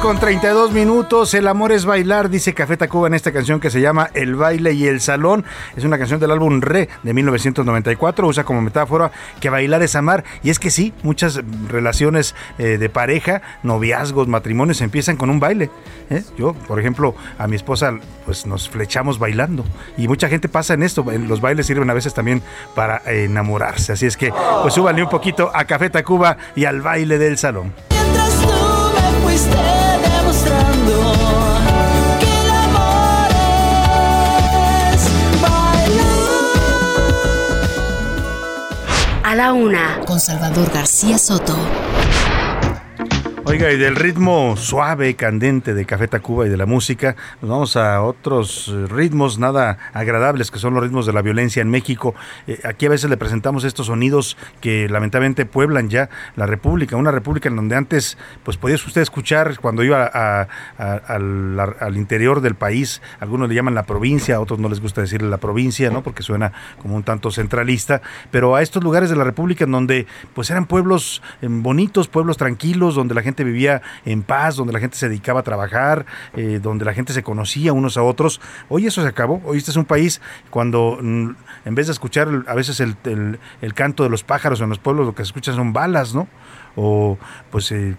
Con 0.00 0.18
32 0.18 0.72
minutos. 0.72 1.34
El 1.34 1.46
amor 1.46 1.72
es 1.72 1.84
bailar, 1.84 2.30
dice 2.30 2.54
Café 2.54 2.76
Tacuba 2.76 3.06
en 3.06 3.14
esta 3.14 3.32
canción 3.32 3.60
que 3.60 3.70
se 3.70 3.80
llama 3.80 4.10
El 4.14 4.34
baile 4.34 4.72
y 4.72 4.86
el 4.86 5.00
salón. 5.00 5.44
Es 5.76 5.84
una 5.84 5.98
canción 5.98 6.18
del 6.20 6.30
álbum 6.30 6.60
Re 6.60 6.88
de 7.02 7.12
1994. 7.12 8.26
Usa 8.26 8.44
como 8.44 8.62
metáfora 8.62 9.10
que 9.40 9.50
bailar 9.50 9.82
es 9.82 9.96
amar. 9.96 10.24
Y 10.42 10.50
es 10.50 10.58
que 10.58 10.70
sí, 10.70 10.94
muchas 11.02 11.40
relaciones 11.68 12.34
eh, 12.58 12.78
de 12.78 12.88
pareja, 12.88 13.42
noviazgos, 13.62 14.26
matrimonios 14.28 14.80
empiezan 14.80 15.16
con 15.16 15.28
un 15.28 15.38
baile. 15.38 15.70
¿eh? 16.08 16.22
Yo, 16.38 16.54
por 16.54 16.80
ejemplo, 16.80 17.14
a 17.38 17.46
mi 17.46 17.56
esposa, 17.56 17.92
pues 18.24 18.46
nos 18.46 18.70
flechamos 18.70 19.18
bailando. 19.18 19.64
Y 19.98 20.08
mucha 20.08 20.28
gente 20.28 20.48
pasa 20.48 20.74
en 20.74 20.82
esto. 20.82 21.04
Los 21.26 21.40
bailes 21.40 21.66
sirven 21.66 21.90
a 21.90 21.94
veces 21.94 22.14
también 22.14 22.42
para 22.74 23.02
enamorarse. 23.06 23.92
Así 23.92 24.06
es 24.06 24.16
que, 24.16 24.32
pues 24.62 24.74
súbale 24.74 25.02
un 25.02 25.10
poquito 25.10 25.50
a 25.54 25.64
Café 25.64 25.90
Tacuba 25.90 26.38
y 26.56 26.64
al 26.64 26.80
baile 26.80 27.18
del 27.18 27.36
salón. 27.36 27.72
A 39.30 39.34
la 39.36 39.52
Una 39.52 40.00
con 40.06 40.18
Salvador 40.18 40.72
García 40.72 41.16
Soto. 41.16 41.79
Oiga, 43.50 43.72
y 43.72 43.76
del 43.78 43.96
ritmo 43.96 44.56
suave, 44.56 45.16
candente 45.16 45.74
de 45.74 45.84
Café 45.84 46.06
Tacuba 46.06 46.46
y 46.46 46.48
de 46.48 46.56
la 46.56 46.66
música, 46.66 47.16
nos 47.42 47.50
vamos 47.50 47.76
a 47.76 48.00
otros 48.00 48.68
eh, 48.72 48.86
ritmos 48.88 49.40
nada 49.40 49.76
agradables, 49.92 50.52
que 50.52 50.60
son 50.60 50.72
los 50.72 50.84
ritmos 50.84 51.04
de 51.04 51.12
la 51.12 51.20
violencia 51.20 51.60
en 51.60 51.68
México. 51.68 52.14
Eh, 52.46 52.60
aquí 52.62 52.86
a 52.86 52.90
veces 52.90 53.10
le 53.10 53.16
presentamos 53.16 53.64
estos 53.64 53.86
sonidos 53.86 54.36
que 54.60 54.88
lamentablemente 54.88 55.46
pueblan 55.46 55.90
ya 55.90 56.10
la 56.36 56.46
República, 56.46 56.94
una 56.94 57.10
República 57.10 57.48
en 57.48 57.56
donde 57.56 57.74
antes, 57.74 58.18
pues 58.44 58.56
podía 58.56 58.76
usted 58.76 59.00
escuchar 59.00 59.58
cuando 59.58 59.82
iba 59.82 60.08
a- 60.14 60.46
al, 60.78 61.58
al 61.58 61.96
interior 61.96 62.42
del 62.42 62.54
país, 62.54 63.02
algunos 63.18 63.48
le 63.48 63.56
llaman 63.56 63.74
la 63.74 63.82
provincia, 63.82 64.36
a 64.36 64.40
otros 64.40 64.60
no 64.60 64.68
les 64.68 64.80
gusta 64.80 65.00
decirle 65.00 65.28
la 65.28 65.38
provincia, 65.38 65.90
¿no? 65.90 66.04
Porque 66.04 66.22
suena 66.22 66.52
como 66.80 66.94
un 66.94 67.02
tanto 67.02 67.32
centralista, 67.32 68.00
pero 68.30 68.54
a 68.54 68.62
estos 68.62 68.84
lugares 68.84 69.10
de 69.10 69.16
la 69.16 69.24
República 69.24 69.64
en 69.64 69.72
donde 69.72 70.06
pues 70.34 70.50
eran 70.50 70.66
pueblos 70.66 71.20
eh, 71.42 71.48
bonitos, 71.50 72.06
pueblos 72.06 72.36
tranquilos, 72.36 72.94
donde 72.94 73.16
la 73.16 73.22
gente 73.22 73.39
vivía 73.44 73.82
en 74.04 74.22
paz, 74.22 74.56
donde 74.56 74.72
la 74.72 74.80
gente 74.80 74.96
se 74.96 75.08
dedicaba 75.08 75.40
a 75.40 75.42
trabajar, 75.42 76.06
eh, 76.34 76.60
donde 76.62 76.84
la 76.84 76.94
gente 76.94 77.12
se 77.12 77.22
conocía 77.22 77.72
unos 77.72 77.96
a 77.96 78.02
otros. 78.02 78.40
Hoy 78.68 78.86
eso 78.86 79.02
se 79.02 79.08
acabó. 79.08 79.40
Hoy 79.44 79.58
este 79.58 79.70
es 79.70 79.76
un 79.76 79.84
país 79.84 80.20
cuando 80.50 80.98
mm, 81.00 81.30
en 81.64 81.74
vez 81.74 81.86
de 81.86 81.92
escuchar 81.92 82.28
a 82.46 82.54
veces 82.54 82.80
el, 82.80 82.96
el- 83.04 83.38
el 83.62 83.74
canto 83.74 84.02
de 84.02 84.10
los 84.10 84.24
pájaros 84.24 84.60
en 84.60 84.68
los 84.68 84.78
pueblos, 84.78 85.06
lo 85.06 85.14
que 85.14 85.22
se 85.22 85.28
escuchan 85.28 85.54
son 85.56 85.72
balas, 85.72 86.14
¿no? 86.14 86.28
O 86.76 87.18
pues 87.50 87.72
eh, 87.72 87.96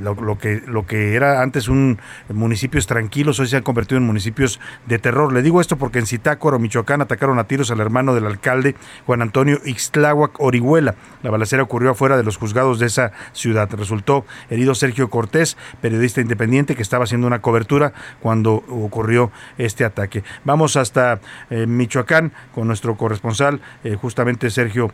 lo, 0.00 0.38
que 0.38 0.62
lo 0.66 0.86
que 0.86 1.14
era 1.14 1.42
antes 1.42 1.68
un 1.68 1.98
municipios 2.28 2.86
tranquilos 2.86 3.38
hoy 3.40 3.46
se 3.46 3.56
han 3.56 3.62
convertido 3.62 3.98
en 3.98 4.06
municipios 4.06 4.60
de 4.86 4.98
terror. 4.98 5.32
Le 5.32 5.42
digo 5.42 5.60
esto 5.60 5.76
porque 5.76 5.98
en 5.98 6.06
Zitácuaro, 6.06 6.58
Michoacán, 6.58 7.00
atacaron 7.00 7.38
a 7.38 7.44
tiros 7.44 7.70
al 7.70 7.80
hermano 7.80 8.14
del 8.14 8.26
alcalde 8.26 8.74
Juan 9.06 9.22
Antonio 9.22 9.58
Ixtláhuac 9.64 10.40
Orihuela. 10.40 10.94
La 11.22 11.30
balacera 11.30 11.62
ocurrió 11.62 11.90
afuera 11.90 12.16
de 12.16 12.24
los 12.24 12.36
juzgados 12.36 12.78
de 12.78 12.86
esa 12.86 13.12
ciudad. 13.32 13.68
Resultó 13.72 14.24
herido 14.50 14.74
Sergio 14.74 15.10
Cortés, 15.10 15.56
periodista 15.80 16.20
independiente 16.20 16.76
que 16.76 16.82
estaba 16.82 17.04
haciendo 17.04 17.26
una 17.26 17.40
cobertura 17.40 17.92
cuando 18.20 18.54
ocurrió 18.68 19.30
este 19.58 19.84
ataque. 19.84 20.24
Vamos 20.44 20.76
hasta 20.76 21.20
eh, 21.50 21.66
Michoacán 21.66 22.32
con 22.54 22.66
nuestro 22.66 22.96
corresponsal, 22.96 23.60
eh, 23.84 23.94
justamente 23.94 24.50
Sergio 24.50 24.90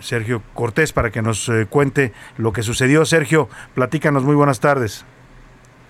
Sergio 0.00 0.42
Cortés, 0.54 0.92
para 0.92 1.10
que 1.10 1.22
nos 1.22 1.50
cuente 1.70 2.12
lo 2.36 2.52
que 2.52 2.55
sucedió. 2.62 3.04
Sergio, 3.04 3.48
platícanos, 3.74 4.24
muy 4.24 4.34
buenas 4.34 4.60
tardes. 4.60 5.04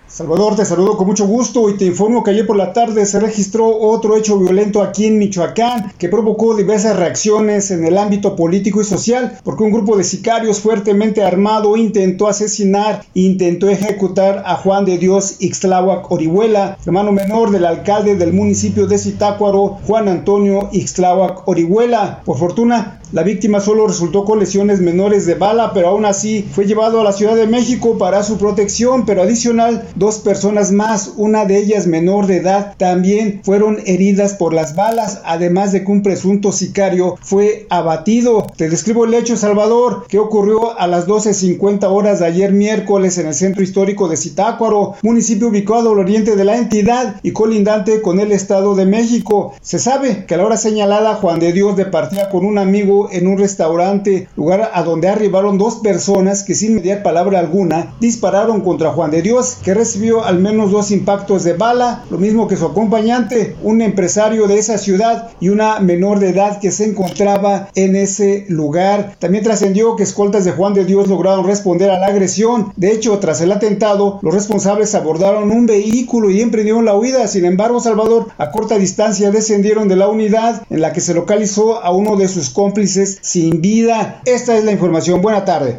Salvador, 0.08 0.54
te 0.54 0.64
saludo 0.64 0.96
con 0.96 1.08
mucho 1.08 1.26
gusto 1.26 1.68
y 1.68 1.76
te 1.76 1.84
informo 1.84 2.22
que 2.22 2.30
ayer 2.30 2.46
por 2.46 2.56
la 2.56 2.72
tarde 2.72 3.04
se 3.06 3.18
registró 3.18 3.76
otro 3.76 4.16
hecho 4.16 4.38
violento 4.38 4.80
aquí 4.80 5.06
en 5.06 5.18
Michoacán 5.18 5.92
que 5.98 6.08
provocó 6.08 6.54
diversas 6.54 6.96
reacciones 6.96 7.72
en 7.72 7.84
el 7.84 7.98
ámbito 7.98 8.36
político 8.36 8.80
y 8.80 8.84
social 8.84 9.40
porque 9.42 9.64
un 9.64 9.72
grupo 9.72 9.96
de 9.96 10.04
sicarios 10.04 10.60
fuertemente 10.60 11.24
armado 11.24 11.76
intentó 11.76 12.28
asesinar, 12.28 13.04
intentó 13.14 13.68
ejecutar 13.68 14.44
a 14.46 14.54
Juan 14.54 14.84
de 14.84 14.96
Dios 14.96 15.36
Ixtláhuac 15.40 16.08
Orihuela, 16.10 16.78
hermano 16.86 17.10
menor 17.10 17.50
del 17.50 17.66
alcalde 17.66 18.14
del 18.14 18.32
municipio 18.32 18.86
de 18.86 18.98
Zitácuaro, 18.98 19.80
Juan 19.88 20.08
Antonio 20.08 20.68
Ixtláhuac 20.70 21.48
Orihuela. 21.48 22.22
Por 22.24 22.38
fortuna, 22.38 23.00
la 23.12 23.22
víctima 23.22 23.60
solo 23.60 23.86
resultó 23.86 24.24
con 24.24 24.40
lesiones 24.40 24.80
menores 24.80 25.26
de 25.26 25.34
bala, 25.34 25.72
pero 25.72 25.88
aún 25.88 26.04
así 26.04 26.44
fue 26.50 26.66
llevado 26.66 27.00
a 27.00 27.04
la 27.04 27.12
Ciudad 27.12 27.36
de 27.36 27.46
México 27.46 27.98
para 27.98 28.24
su 28.24 28.36
protección, 28.36 29.06
pero 29.06 29.22
adicional, 29.22 29.86
dos 29.94 30.18
personas 30.18 30.72
más, 30.72 31.12
una 31.16 31.44
de 31.44 31.58
ellas 31.58 31.86
menor 31.86 32.26
de 32.26 32.38
edad, 32.38 32.74
también 32.78 33.40
fueron 33.44 33.78
heridas 33.86 34.34
por 34.34 34.52
las 34.52 34.74
balas, 34.74 35.20
además 35.24 35.70
de 35.70 35.84
que 35.84 35.92
un 35.92 36.02
presunto 36.02 36.50
sicario 36.50 37.16
fue 37.20 37.66
abatido. 37.70 38.44
Te 38.56 38.68
describo 38.68 39.04
el 39.04 39.14
hecho, 39.14 39.36
Salvador, 39.36 40.06
que 40.08 40.18
ocurrió 40.18 40.76
a 40.78 40.88
las 40.88 41.06
12.50 41.06 41.84
horas 41.84 42.18
de 42.18 42.26
ayer 42.26 42.52
miércoles 42.52 43.18
en 43.18 43.28
el 43.28 43.34
centro 43.34 43.62
histórico 43.62 44.08
de 44.08 44.16
Zitácuaro, 44.16 44.94
municipio 45.02 45.48
ubicado 45.48 45.92
al 45.92 45.98
oriente 45.98 46.34
de 46.34 46.44
la 46.44 46.56
entidad 46.56 47.20
y 47.22 47.30
colindante 47.30 48.02
con 48.02 48.18
el 48.18 48.32
Estado 48.32 48.74
de 48.74 48.86
México. 48.86 49.54
Se 49.60 49.78
sabe 49.78 50.24
que 50.26 50.34
a 50.34 50.38
la 50.38 50.46
hora 50.46 50.56
señalada 50.56 51.14
Juan 51.14 51.38
de 51.38 51.52
Dios 51.52 51.76
departía 51.76 52.28
con 52.30 52.44
un 52.44 52.58
amigo 52.58 52.95
en 53.10 53.26
un 53.26 53.38
restaurante, 53.38 54.28
lugar 54.36 54.70
a 54.72 54.82
donde 54.82 55.08
arribaron 55.08 55.58
dos 55.58 55.76
personas 55.76 56.42
que 56.42 56.54
sin 56.54 56.74
mediar 56.74 57.02
palabra 57.02 57.38
alguna 57.38 57.94
dispararon 58.00 58.60
contra 58.60 58.92
Juan 58.92 59.10
de 59.10 59.22
Dios, 59.22 59.58
que 59.62 59.74
recibió 59.74 60.24
al 60.24 60.38
menos 60.38 60.70
dos 60.70 60.90
impactos 60.90 61.44
de 61.44 61.52
bala, 61.52 62.04
lo 62.10 62.18
mismo 62.18 62.48
que 62.48 62.56
su 62.56 62.66
acompañante, 62.66 63.56
un 63.62 63.82
empresario 63.82 64.46
de 64.46 64.58
esa 64.58 64.78
ciudad 64.78 65.30
y 65.40 65.48
una 65.50 65.80
menor 65.80 66.18
de 66.18 66.30
edad 66.30 66.58
que 66.60 66.70
se 66.70 66.84
encontraba 66.84 67.68
en 67.74 67.96
ese 67.96 68.46
lugar. 68.48 69.16
También 69.18 69.44
trascendió 69.44 69.96
que 69.96 70.02
escoltas 70.02 70.44
de 70.44 70.52
Juan 70.52 70.74
de 70.74 70.84
Dios 70.84 71.08
lograron 71.08 71.46
responder 71.46 71.90
a 71.90 71.98
la 71.98 72.06
agresión. 72.06 72.72
De 72.76 72.92
hecho, 72.92 73.18
tras 73.18 73.40
el 73.40 73.52
atentado, 73.52 74.18
los 74.22 74.34
responsables 74.34 74.94
abordaron 74.94 75.50
un 75.50 75.66
vehículo 75.66 76.30
y 76.30 76.40
emprendieron 76.40 76.84
la 76.84 76.96
huida. 76.96 77.26
Sin 77.26 77.44
embargo, 77.44 77.80
Salvador, 77.80 78.28
a 78.38 78.50
corta 78.50 78.78
distancia 78.78 79.30
descendieron 79.30 79.88
de 79.88 79.96
la 79.96 80.08
unidad 80.08 80.62
en 80.70 80.80
la 80.80 80.92
que 80.92 81.00
se 81.00 81.14
localizó 81.14 81.82
a 81.82 81.90
uno 81.90 82.16
de 82.16 82.28
sus 82.28 82.50
cómplices 82.50 82.85
sin 82.88 83.60
vida. 83.60 84.22
Esta 84.24 84.56
es 84.56 84.64
la 84.64 84.72
información. 84.72 85.20
Buena 85.20 85.44
tarde. 85.44 85.78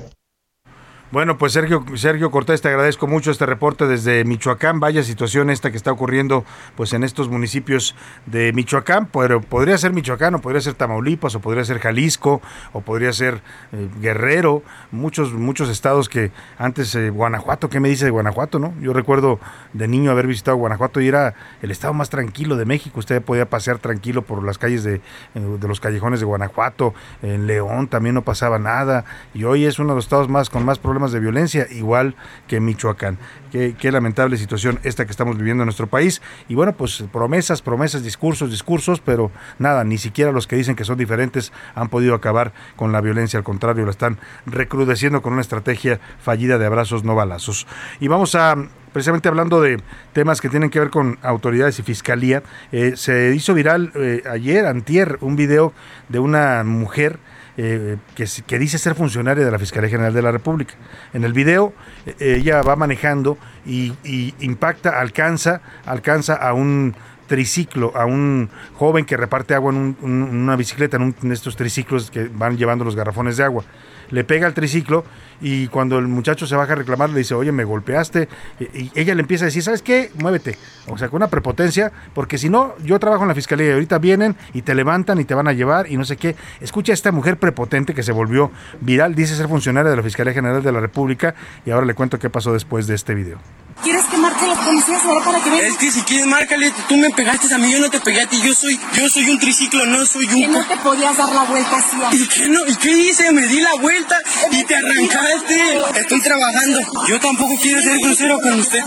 Bueno, 1.09 1.37
pues 1.37 1.53
Sergio, 1.53 1.85
Sergio 1.95 2.31
Cortés, 2.31 2.61
te 2.61 2.67
agradezco 2.67 3.07
mucho 3.07 3.31
este 3.31 3.45
reporte 3.45 3.87
desde 3.87 4.25
Michoacán. 4.25 4.81
Vaya 4.81 5.03
situación 5.03 5.49
esta 5.49 5.71
que 5.71 5.77
está 5.77 5.89
ocurriendo 5.89 6.43
pues 6.75 6.91
en 6.91 7.05
estos 7.05 7.29
municipios 7.29 7.95
de 8.25 8.51
Michoacán, 8.51 9.05
pero 9.05 9.39
podría 9.39 9.77
ser 9.77 9.93
Michoacán, 9.93 10.35
o 10.35 10.41
podría 10.41 10.59
ser 10.59 10.73
Tamaulipas, 10.73 11.33
o 11.35 11.39
podría 11.39 11.63
ser 11.63 11.79
Jalisco, 11.79 12.41
o 12.73 12.81
podría 12.81 13.13
ser 13.13 13.41
eh, 13.71 13.87
Guerrero, 14.01 14.63
muchos, 14.91 15.31
muchos 15.31 15.69
estados 15.69 16.09
que 16.09 16.31
antes, 16.57 16.93
eh, 16.95 17.09
Guanajuato, 17.09 17.69
¿qué 17.69 17.79
me 17.79 17.87
dice 17.87 18.03
de 18.03 18.11
Guanajuato? 18.11 18.59
no? 18.59 18.73
Yo 18.81 18.91
recuerdo 18.91 19.39
de 19.71 19.87
niño 19.87 20.11
haber 20.11 20.27
visitado 20.27 20.57
Guanajuato 20.57 20.99
y 20.99 21.07
era 21.07 21.35
el 21.61 21.71
estado 21.71 21.93
más 21.93 22.09
tranquilo 22.09 22.57
de 22.57 22.65
México. 22.65 22.99
Usted 22.99 23.21
podía 23.21 23.49
pasear 23.49 23.77
tranquilo 23.77 24.23
por 24.23 24.43
las 24.43 24.57
calles 24.57 24.83
de, 24.83 24.95
eh, 24.95 25.01
de 25.35 25.67
los 25.69 25.79
callejones 25.79 26.19
de 26.19 26.25
Guanajuato, 26.25 26.93
en 27.21 27.47
León 27.47 27.87
también 27.87 28.13
no 28.13 28.23
pasaba 28.23 28.59
nada, 28.59 29.05
y 29.33 29.45
hoy 29.45 29.63
es 29.63 29.79
uno 29.79 29.91
de 29.91 29.95
los 29.95 30.03
estados 30.03 30.27
más 30.27 30.49
con 30.49 30.65
más 30.65 30.77
problemas 30.79 30.96
de 31.11 31.19
violencia, 31.19 31.67
igual 31.71 32.15
que 32.47 32.59
Michoacán. 32.59 33.17
Qué, 33.51 33.75
qué 33.79 33.91
lamentable 33.91 34.37
situación 34.37 34.79
esta 34.83 35.05
que 35.05 35.11
estamos 35.11 35.37
viviendo 35.37 35.63
en 35.63 35.67
nuestro 35.67 35.87
país. 35.87 36.21
Y 36.49 36.55
bueno, 36.55 36.73
pues 36.73 37.03
promesas, 37.11 37.61
promesas, 37.61 38.03
discursos, 38.03 38.51
discursos, 38.51 38.99
pero 38.99 39.31
nada, 39.59 39.83
ni 39.83 39.97
siquiera 39.97 40.31
los 40.31 40.47
que 40.47 40.55
dicen 40.55 40.75
que 40.75 40.83
son 40.83 40.97
diferentes 40.97 41.53
han 41.75 41.89
podido 41.89 42.15
acabar 42.15 42.53
con 42.75 42.91
la 42.91 43.01
violencia, 43.01 43.37
al 43.37 43.43
contrario, 43.43 43.85
la 43.85 43.91
están 43.91 44.17
recrudeciendo 44.45 45.21
con 45.21 45.33
una 45.33 45.41
estrategia 45.41 45.99
fallida 46.19 46.57
de 46.57 46.65
abrazos 46.65 47.03
no 47.03 47.15
balazos. 47.15 47.67
Y 47.99 48.07
vamos 48.07 48.35
a 48.35 48.55
precisamente 48.97 49.29
hablando 49.29 49.61
de 49.61 49.79
temas 50.13 50.41
que 50.41 50.49
tienen 50.49 50.71
que 50.71 50.79
ver 50.79 50.89
con 50.89 51.19
autoridades 51.21 51.77
y 51.77 51.83
fiscalía, 51.83 52.41
eh, 52.71 52.93
se 52.95 53.35
hizo 53.35 53.53
viral 53.53 53.91
eh, 53.93 54.23
ayer, 54.27 54.65
antier, 54.65 55.19
un 55.21 55.35
video 55.35 55.71
de 56.09 56.17
una 56.17 56.63
mujer 56.63 57.19
eh, 57.57 57.97
que, 58.15 58.59
dice 58.59 58.77
ser 58.77 58.95
funcionaria 58.95 59.43
de 59.43 59.51
la 59.51 59.59
Fiscalía 59.59 59.89
General 59.89 60.13
de 60.13 60.21
la 60.21 60.31
República. 60.31 60.75
En 61.13 61.23
el 61.23 61.33
video 61.33 61.73
eh, 62.05 62.35
ella 62.39 62.61
va 62.61 62.75
manejando 62.75 63.37
y, 63.65 63.93
impacta, 64.39 64.99
alcanza, 64.99 65.61
alcanza 65.85 66.35
a 66.35 66.53
un 66.53 66.95
triciclo, 67.27 67.91
a 67.95 68.05
un 68.05 68.49
joven 68.75 69.03
que 69.05 69.17
reparte 69.17 69.53
agua 69.53 69.73
en, 69.73 69.97
un- 70.01 70.21
una 70.23 70.55
bicicleta, 70.55 70.95
en, 70.97 71.03
un, 71.03 71.15
en 71.23 71.31
estos 71.31 71.55
triciclos 71.57 72.09
que 72.09 72.29
van 72.33 72.57
llevando 72.57 72.85
los 72.85 72.95
garrafones 72.95 73.35
de 73.37 73.43
agua. 73.43 73.63
Le 74.11 74.23
pega 74.23 74.47
al 74.47 74.53
triciclo 74.53 75.03
y 75.41 75.67
cuando 75.67 75.99
el 75.99 76.07
muchacho 76.07 76.47
se 76.47 76.55
baja 76.55 76.73
a 76.73 76.75
reclamar 76.77 77.09
le 77.09 77.19
dice, 77.19 77.35
oye, 77.35 77.51
me 77.51 77.63
golpeaste. 77.63 78.27
Y, 78.59 78.91
ella 78.95 79.15
le 79.15 79.21
empieza 79.21 79.45
a 79.45 79.47
decir, 79.47 79.63
¿sabes 79.63 79.81
qué? 79.81 80.11
Muévete. 80.15 80.57
O 80.87 80.97
sea, 80.97 81.09
con 81.09 81.17
una 81.17 81.27
prepotencia, 81.27 81.91
porque 82.13 82.37
si 82.37 82.49
no, 82.49 82.75
yo 82.83 82.99
trabajo 82.99 83.23
en 83.23 83.29
la 83.29 83.35
fiscalía 83.35 83.69
y 83.69 83.71
ahorita 83.73 83.99
vienen 83.99 84.35
y 84.53 84.61
te 84.61 84.73
levantan 84.75 85.19
y 85.19 85.25
te 85.25 85.33
van 85.33 85.47
a 85.47 85.53
llevar 85.53 85.91
y 85.91 85.97
no 85.97 86.05
sé 86.05 86.17
qué. 86.17 86.35
Escucha 86.61 86.93
a 86.93 86.95
esta 86.95 87.11
mujer 87.11 87.37
prepotente 87.37 87.93
que 87.93 88.03
se 88.03 88.11
volvió 88.11 88.51
viral, 88.81 89.15
dice 89.15 89.35
ser 89.35 89.47
funcionaria 89.47 89.91
de 89.91 89.97
la 89.97 90.03
Fiscalía 90.03 90.33
General 90.33 90.63
de 90.63 90.71
la 90.71 90.79
República 90.79 91.35
y 91.65 91.71
ahora 91.71 91.85
le 91.85 91.93
cuento 91.93 92.19
qué 92.19 92.29
pasó 92.29 92.53
después 92.53 92.87
de 92.87 92.95
este 92.95 93.13
video. 93.13 93.37
¿Quieres 93.83 94.05
que 94.05 94.17
marque 94.17 94.45
los 94.47 94.57
policías 94.57 95.03
ahora 95.05 95.23
para 95.23 95.39
que 95.39 95.49
vean? 95.49 95.65
Es 95.65 95.77
que 95.77 95.91
si 95.91 96.01
quieres, 96.01 96.25
márcale. 96.25 96.71
Tú 96.89 96.97
me 96.97 97.09
pegaste 97.11 97.53
a 97.53 97.57
mí, 97.57 97.71
yo 97.71 97.79
no 97.79 97.89
te 97.89 97.99
pegué 97.99 98.21
a 98.21 98.27
ti. 98.27 98.41
Yo 98.41 98.53
soy, 98.53 98.79
yo 98.93 99.09
soy 99.09 99.29
un 99.29 99.39
triciclo, 99.39 99.85
no 99.85 100.05
soy 100.05 100.25
un... 100.25 100.41
Que 100.41 100.47
no 100.47 100.65
te 100.65 100.77
podías 100.77 101.15
dar 101.15 101.29
la 101.33 101.43
vuelta 101.43 101.77
así. 101.77 101.97
¿Y 102.17 102.27
qué, 102.27 102.49
no? 102.49 102.59
¿Y 102.67 102.75
qué 102.75 102.91
hice? 102.91 103.31
Me 103.31 103.47
di 103.47 103.61
la 103.61 103.75
vuelta 103.75 104.17
y 104.51 104.63
te 104.63 104.75
arrancaste. 104.75 105.79
Estoy 105.95 106.21
trabajando. 106.21 106.79
Yo 107.07 107.19
tampoco 107.19 107.55
quiero 107.61 107.81
ser 107.81 107.97
grosero 107.99 108.39
con 108.41 108.59
usted. 108.59 108.83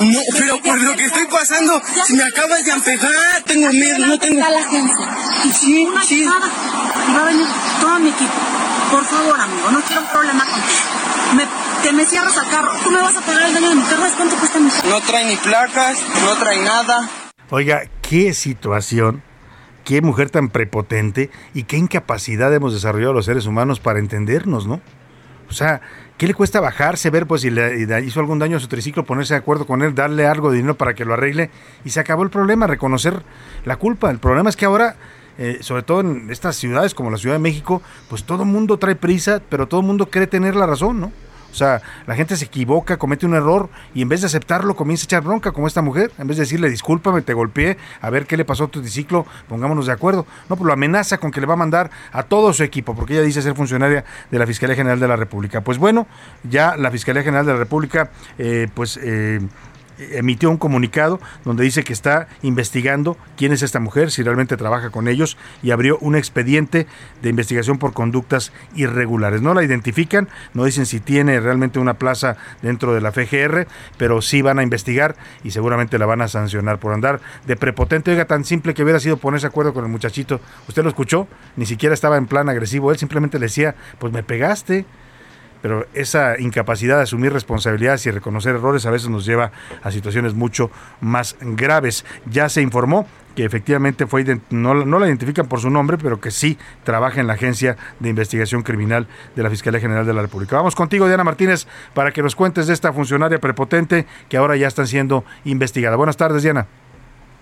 No, 0.00 0.20
pero 0.38 0.60
por 0.60 0.80
lo 0.80 0.96
que 0.96 1.04
estoy 1.04 1.26
pasando, 1.26 1.80
si 2.06 2.14
me 2.14 2.24
acabas 2.24 2.64
de 2.64 2.72
empejar, 2.72 3.42
tengo 3.46 3.68
miedo, 3.70 3.98
no 4.06 4.18
tengo... 4.18 4.40
la 4.40 4.62
gente. 4.68 4.92
Sí, 5.52 5.88
sí. 6.08 6.22
Y 6.22 6.26
va 6.26 7.20
a 7.20 7.24
venir 7.24 7.46
todo 7.80 7.98
mi 7.98 8.10
equipo. 8.10 8.32
Por 8.90 9.04
favor, 9.04 9.40
amigo, 9.40 9.70
no 9.70 9.80
quiero 9.82 10.02
un 10.02 10.08
problema 10.08 10.44
contigo. 10.44 10.64
Me, 11.34 11.44
te 11.84 11.92
me 11.92 12.04
cierras 12.06 12.36
al 12.38 12.50
carro. 12.50 12.72
Tú 12.82 12.90
me 12.90 13.02
vas 13.02 13.16
a 13.16 13.20
pagar 13.20 13.42
el 13.46 13.54
daño 13.54 13.68
de 13.68 13.74
mi 13.76 13.82
carro. 13.82 13.96
¿Sabes 13.96 14.14
cuánto 14.14 14.36
cuesta 14.36 14.58
mi 14.58 14.70
carro? 14.70 14.88
No 14.88 15.00
trae 15.02 15.24
ni 15.26 15.36
placas, 15.36 15.98
no 16.22 16.34
trae 16.36 16.64
nada. 16.64 17.10
Oiga, 17.50 17.82
qué 18.00 18.32
situación, 18.32 19.22
qué 19.84 20.00
mujer 20.00 20.30
tan 20.30 20.48
prepotente 20.48 21.30
y 21.52 21.64
qué 21.64 21.76
incapacidad 21.76 22.52
hemos 22.54 22.72
desarrollado 22.72 23.12
los 23.12 23.26
seres 23.26 23.44
humanos 23.44 23.80
para 23.80 23.98
entendernos, 23.98 24.66
¿no? 24.66 24.80
O 25.50 25.52
sea, 25.52 25.82
¿qué 26.16 26.26
le 26.26 26.32
cuesta 26.32 26.58
bajarse, 26.58 27.10
ver 27.10 27.26
pues 27.26 27.42
si 27.42 27.50
le, 27.50 28.02
hizo 28.02 28.18
algún 28.18 28.38
daño 28.38 28.56
a 28.56 28.60
su 28.60 28.68
triciclo, 28.68 29.04
ponerse 29.04 29.34
de 29.34 29.40
acuerdo 29.40 29.66
con 29.66 29.82
él, 29.82 29.94
darle 29.94 30.26
algo 30.26 30.50
de 30.50 30.56
dinero 30.56 30.78
para 30.78 30.94
que 30.94 31.04
lo 31.04 31.12
arregle? 31.12 31.50
Y 31.84 31.90
se 31.90 32.00
acabó 32.00 32.22
el 32.22 32.30
problema, 32.30 32.66
reconocer 32.66 33.22
la 33.66 33.76
culpa. 33.76 34.10
El 34.10 34.20
problema 34.20 34.48
es 34.48 34.56
que 34.56 34.64
ahora 34.64 34.96
eh, 35.36 35.58
sobre 35.60 35.82
todo 35.82 36.00
en 36.00 36.30
estas 36.30 36.56
ciudades 36.56 36.94
como 36.94 37.10
la 37.10 37.18
Ciudad 37.18 37.34
de 37.34 37.40
México, 37.40 37.82
pues 38.08 38.24
todo 38.24 38.44
el 38.44 38.48
mundo 38.48 38.78
trae 38.78 38.94
prisa, 38.94 39.42
pero 39.50 39.66
todo 39.66 39.80
el 39.80 39.86
mundo 39.86 40.06
cree 40.06 40.26
tener 40.26 40.56
la 40.56 40.66
razón, 40.66 41.00
¿no? 41.00 41.12
O 41.54 41.56
sea, 41.56 41.80
la 42.08 42.16
gente 42.16 42.36
se 42.36 42.46
equivoca, 42.46 42.96
comete 42.96 43.26
un 43.26 43.34
error 43.34 43.68
y 43.94 44.02
en 44.02 44.08
vez 44.08 44.22
de 44.22 44.26
aceptarlo 44.26 44.74
comienza 44.74 45.04
a 45.04 45.06
echar 45.06 45.22
bronca 45.22 45.52
como 45.52 45.68
esta 45.68 45.82
mujer, 45.82 46.10
en 46.18 46.26
vez 46.26 46.36
de 46.36 46.42
decirle 46.42 46.68
discúlpame, 46.68 47.22
te 47.22 47.32
golpeé, 47.32 47.78
a 48.00 48.10
ver 48.10 48.26
qué 48.26 48.36
le 48.36 48.44
pasó 48.44 48.64
a 48.64 48.66
tu 48.66 48.80
triciclo, 48.80 49.24
pongámonos 49.48 49.86
de 49.86 49.92
acuerdo. 49.92 50.26
No, 50.48 50.56
pues 50.56 50.66
lo 50.66 50.72
amenaza 50.72 51.18
con 51.18 51.30
que 51.30 51.40
le 51.40 51.46
va 51.46 51.54
a 51.54 51.56
mandar 51.56 51.92
a 52.10 52.24
todo 52.24 52.52
su 52.52 52.64
equipo, 52.64 52.96
porque 52.96 53.12
ella 53.12 53.22
dice 53.22 53.40
ser 53.40 53.54
funcionaria 53.54 54.04
de 54.32 54.38
la 54.38 54.48
Fiscalía 54.48 54.74
General 54.74 54.98
de 54.98 55.06
la 55.06 55.14
República. 55.14 55.60
Pues 55.60 55.78
bueno, 55.78 56.08
ya 56.42 56.76
la 56.76 56.90
Fiscalía 56.90 57.22
General 57.22 57.46
de 57.46 57.52
la 57.52 57.58
República, 57.58 58.10
eh, 58.36 58.66
pues... 58.74 58.98
Eh, 59.00 59.40
emitió 59.98 60.50
un 60.50 60.56
comunicado 60.56 61.20
donde 61.44 61.64
dice 61.64 61.84
que 61.84 61.92
está 61.92 62.28
investigando 62.42 63.16
quién 63.36 63.52
es 63.52 63.62
esta 63.62 63.80
mujer, 63.80 64.10
si 64.10 64.22
realmente 64.22 64.56
trabaja 64.56 64.90
con 64.90 65.08
ellos 65.08 65.36
y 65.62 65.70
abrió 65.70 65.98
un 65.98 66.16
expediente 66.16 66.86
de 67.22 67.30
investigación 67.30 67.78
por 67.78 67.92
conductas 67.92 68.52
irregulares. 68.74 69.42
No 69.42 69.54
la 69.54 69.62
identifican, 69.62 70.28
no 70.52 70.64
dicen 70.64 70.86
si 70.86 71.00
tiene 71.00 71.40
realmente 71.40 71.78
una 71.78 71.94
plaza 71.94 72.36
dentro 72.62 72.94
de 72.94 73.00
la 73.00 73.12
FGR, 73.12 73.66
pero 73.96 74.22
sí 74.22 74.42
van 74.42 74.58
a 74.58 74.62
investigar 74.62 75.16
y 75.42 75.50
seguramente 75.50 75.98
la 75.98 76.06
van 76.06 76.22
a 76.22 76.28
sancionar 76.28 76.78
por 76.78 76.92
andar 76.92 77.20
de 77.46 77.56
prepotente. 77.56 78.10
Oiga, 78.10 78.26
tan 78.26 78.44
simple 78.44 78.74
que 78.74 78.82
hubiera 78.82 79.00
sido 79.00 79.16
ponerse 79.16 79.46
acuerdo 79.46 79.74
con 79.74 79.84
el 79.84 79.90
muchachito. 79.90 80.40
¿Usted 80.68 80.82
lo 80.82 80.88
escuchó? 80.88 81.28
Ni 81.56 81.66
siquiera 81.66 81.94
estaba 81.94 82.16
en 82.16 82.26
plan 82.26 82.48
agresivo. 82.48 82.90
Él 82.90 82.98
simplemente 82.98 83.38
le 83.38 83.46
decía, 83.46 83.74
pues 83.98 84.12
me 84.12 84.22
pegaste 84.22 84.84
pero 85.64 85.86
esa 85.94 86.38
incapacidad 86.38 86.98
de 86.98 87.04
asumir 87.04 87.32
responsabilidades 87.32 88.04
y 88.04 88.10
reconocer 88.10 88.54
errores 88.54 88.84
a 88.84 88.90
veces 88.90 89.08
nos 89.08 89.24
lleva 89.24 89.50
a 89.82 89.90
situaciones 89.90 90.34
mucho 90.34 90.70
más 91.00 91.36
graves. 91.40 92.04
Ya 92.26 92.50
se 92.50 92.60
informó 92.60 93.06
que 93.34 93.46
efectivamente 93.46 94.06
fue 94.06 94.26
no, 94.50 94.74
no 94.74 94.98
la 94.98 95.06
identifican 95.06 95.48
por 95.48 95.60
su 95.60 95.70
nombre, 95.70 95.96
pero 95.96 96.20
que 96.20 96.30
sí 96.30 96.58
trabaja 96.82 97.18
en 97.22 97.28
la 97.28 97.32
Agencia 97.32 97.78
de 97.98 98.10
Investigación 98.10 98.62
Criminal 98.62 99.08
de 99.36 99.42
la 99.42 99.48
Fiscalía 99.48 99.80
General 99.80 100.04
de 100.04 100.12
la 100.12 100.20
República. 100.20 100.54
Vamos 100.56 100.74
contigo, 100.74 101.06
Diana 101.06 101.24
Martínez, 101.24 101.66
para 101.94 102.12
que 102.12 102.22
nos 102.22 102.36
cuentes 102.36 102.66
de 102.66 102.74
esta 102.74 102.92
funcionaria 102.92 103.38
prepotente 103.38 104.04
que 104.28 104.36
ahora 104.36 104.56
ya 104.56 104.66
está 104.66 104.84
siendo 104.84 105.24
investigada. 105.46 105.96
Buenas 105.96 106.18
tardes, 106.18 106.42
Diana. 106.42 106.66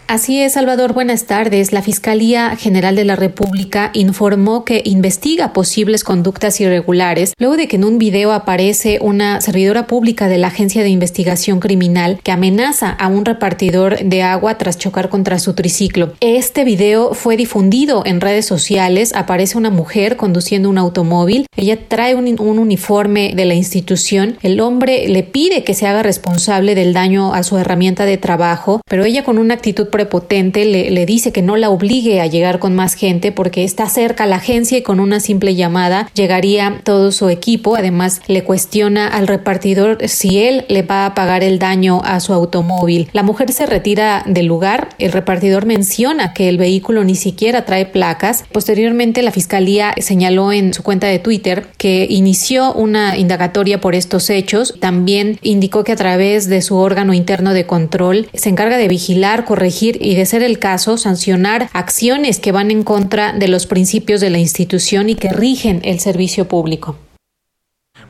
Así 0.09 0.41
es, 0.41 0.53
Salvador. 0.53 0.93
Buenas 0.93 1.25
tardes. 1.25 1.73
La 1.73 1.81
Fiscalía 1.81 2.55
General 2.57 2.95
de 2.95 3.05
la 3.05 3.17
República 3.17 3.91
informó 3.95 4.65
que 4.65 4.83
investiga 4.85 5.55
posibles 5.55 6.05
conductas 6.05 6.61
irregulares 6.61 7.33
luego 7.39 7.57
de 7.57 7.67
que 7.67 7.77
en 7.77 7.85
un 7.85 7.99
video 7.99 8.33
aparece 8.33 8.99
una 9.01 9.41
servidora 9.41 9.87
pública 9.87 10.29
de 10.29 10.37
la 10.37 10.49
Agencia 10.49 10.83
de 10.83 10.91
Investigación 10.91 11.61
Criminal 11.61 12.21
que 12.23 12.31
amenaza 12.31 12.91
a 12.91 13.09
un 13.09 13.25
repartidor 13.25 14.01
de 14.05 14.23
agua 14.23 14.59
tras 14.59 14.77
chocar 14.77 15.09
contra 15.09 15.39
su 15.39 15.55
triciclo. 15.55 16.13
Este 16.21 16.65
video 16.65 17.15
fue 17.15 17.39
difundido 17.39 18.03
en 18.05 18.21
redes 18.21 18.45
sociales. 18.45 19.15
Aparece 19.15 19.57
una 19.57 19.71
mujer 19.71 20.17
conduciendo 20.17 20.69
un 20.69 20.79
automóvil. 20.79 21.47
Ella 21.57 21.89
trae 21.89 22.15
un, 22.15 22.29
un 22.39 22.59
uniforme 22.59 23.33
de 23.35 23.47
la 23.47 23.55
institución. 23.55 24.37
El 24.43 24.61
hombre 24.61 25.09
le 25.09 25.23
pide 25.23 25.65
que 25.65 25.75
se 25.75 25.87
haga 25.87 26.03
responsable 26.03 26.75
del 26.75 26.93
daño 26.93 27.33
a 27.33 27.43
su 27.45 27.57
herramienta 27.57 28.05
de 28.05 28.19
trabajo, 28.19 28.83
pero 28.87 29.05
ella 29.05 29.25
con 29.25 29.39
una 29.39 29.55
actitud 29.55 29.89
prepotente 30.03 30.65
le, 30.65 30.91
le, 30.91 31.07
dice 31.07 31.31
que 31.31 31.43
no 31.43 31.57
la 31.57 31.71
obligue 31.71 32.21
a 32.21 32.27
llegar 32.27 32.59
con 32.59 32.75
más 32.75 32.95
gente 32.95 33.31
porque 33.31 33.63
está 33.63 33.89
cerca 33.89 34.27
la 34.27 34.37
agencia 34.37 34.79
y 34.79 34.83
con 34.83 34.99
una 34.99 35.21
simple 35.21 35.55
llamada 35.55 36.11
llegaría 36.15 36.81
todo 36.83 37.13
su 37.13 37.29
equipo. 37.29 37.77
Además, 37.77 38.21
le 38.27 38.43
cuestiona 38.43 39.07
al 39.07 39.29
repartidor 39.29 39.99
si 40.09 40.41
él 40.41 40.65
le 40.69 40.83
va 40.83 41.07
a 41.07 41.15
pagar 41.15 41.45
el 41.45 41.61
daño 41.61 42.01
a 42.05 42.19
su 42.19 42.33
automóvil. 42.33 43.09
La 43.13 43.23
mujer 43.23 43.53
se 43.53 43.65
retira 43.67 44.25
del 44.27 44.47
lugar. 44.47 44.89
El 44.99 45.13
repartidor 45.13 45.67
menciona 45.67 46.35
que 46.35 46.49
el 46.49 46.59
vehículo 46.59 47.05
ni 47.05 47.15
siquiera 47.15 47.65
trae 47.65 47.87
placas. 47.87 48.45
Posteriormente, 48.51 49.23
la 49.23 49.31
fiscalía 49.31 49.95
señaló 49.99 50.53
en 50.53 50.75
su 50.75 50.83
cuenta 50.83 51.07
de 51.07 51.21
Twitter 51.21 51.67
que 51.79 52.09
inició 52.11 52.73
una 52.73 53.17
indagatoria 53.17 53.81
por 53.81 53.95
estos 53.95 54.31
hechos. 54.31 54.75
También 54.81 55.39
indicó 55.43 55.85
que 55.85 55.93
a 55.93 55.97
través 55.97 56.49
de 56.49 56.61
su 56.61 56.77
órgano 56.77 57.15
interno 57.15 57.55
de 57.55 57.67
control 57.67 58.29
se 58.35 58.49
encarga 58.49 58.79
de 58.79 58.89
vigilar, 58.89 59.45
corregir 59.45 59.82
y, 59.83 60.15
de 60.15 60.27
ser 60.27 60.43
el 60.43 60.59
caso, 60.59 60.97
sancionar 60.97 61.69
acciones 61.73 62.39
que 62.39 62.53
van 62.53 62.71
en 62.71 62.83
contra 62.83 63.33
de 63.33 63.49
los 63.49 63.67
principios 63.67 64.21
de 64.21 64.31
la 64.31 64.39
institución 64.39 65.09
y 65.09 65.15
que 65.15 65.31
rigen 65.31 65.81
el 65.85 66.01
servicio 66.01 66.47
público. 66.47 66.97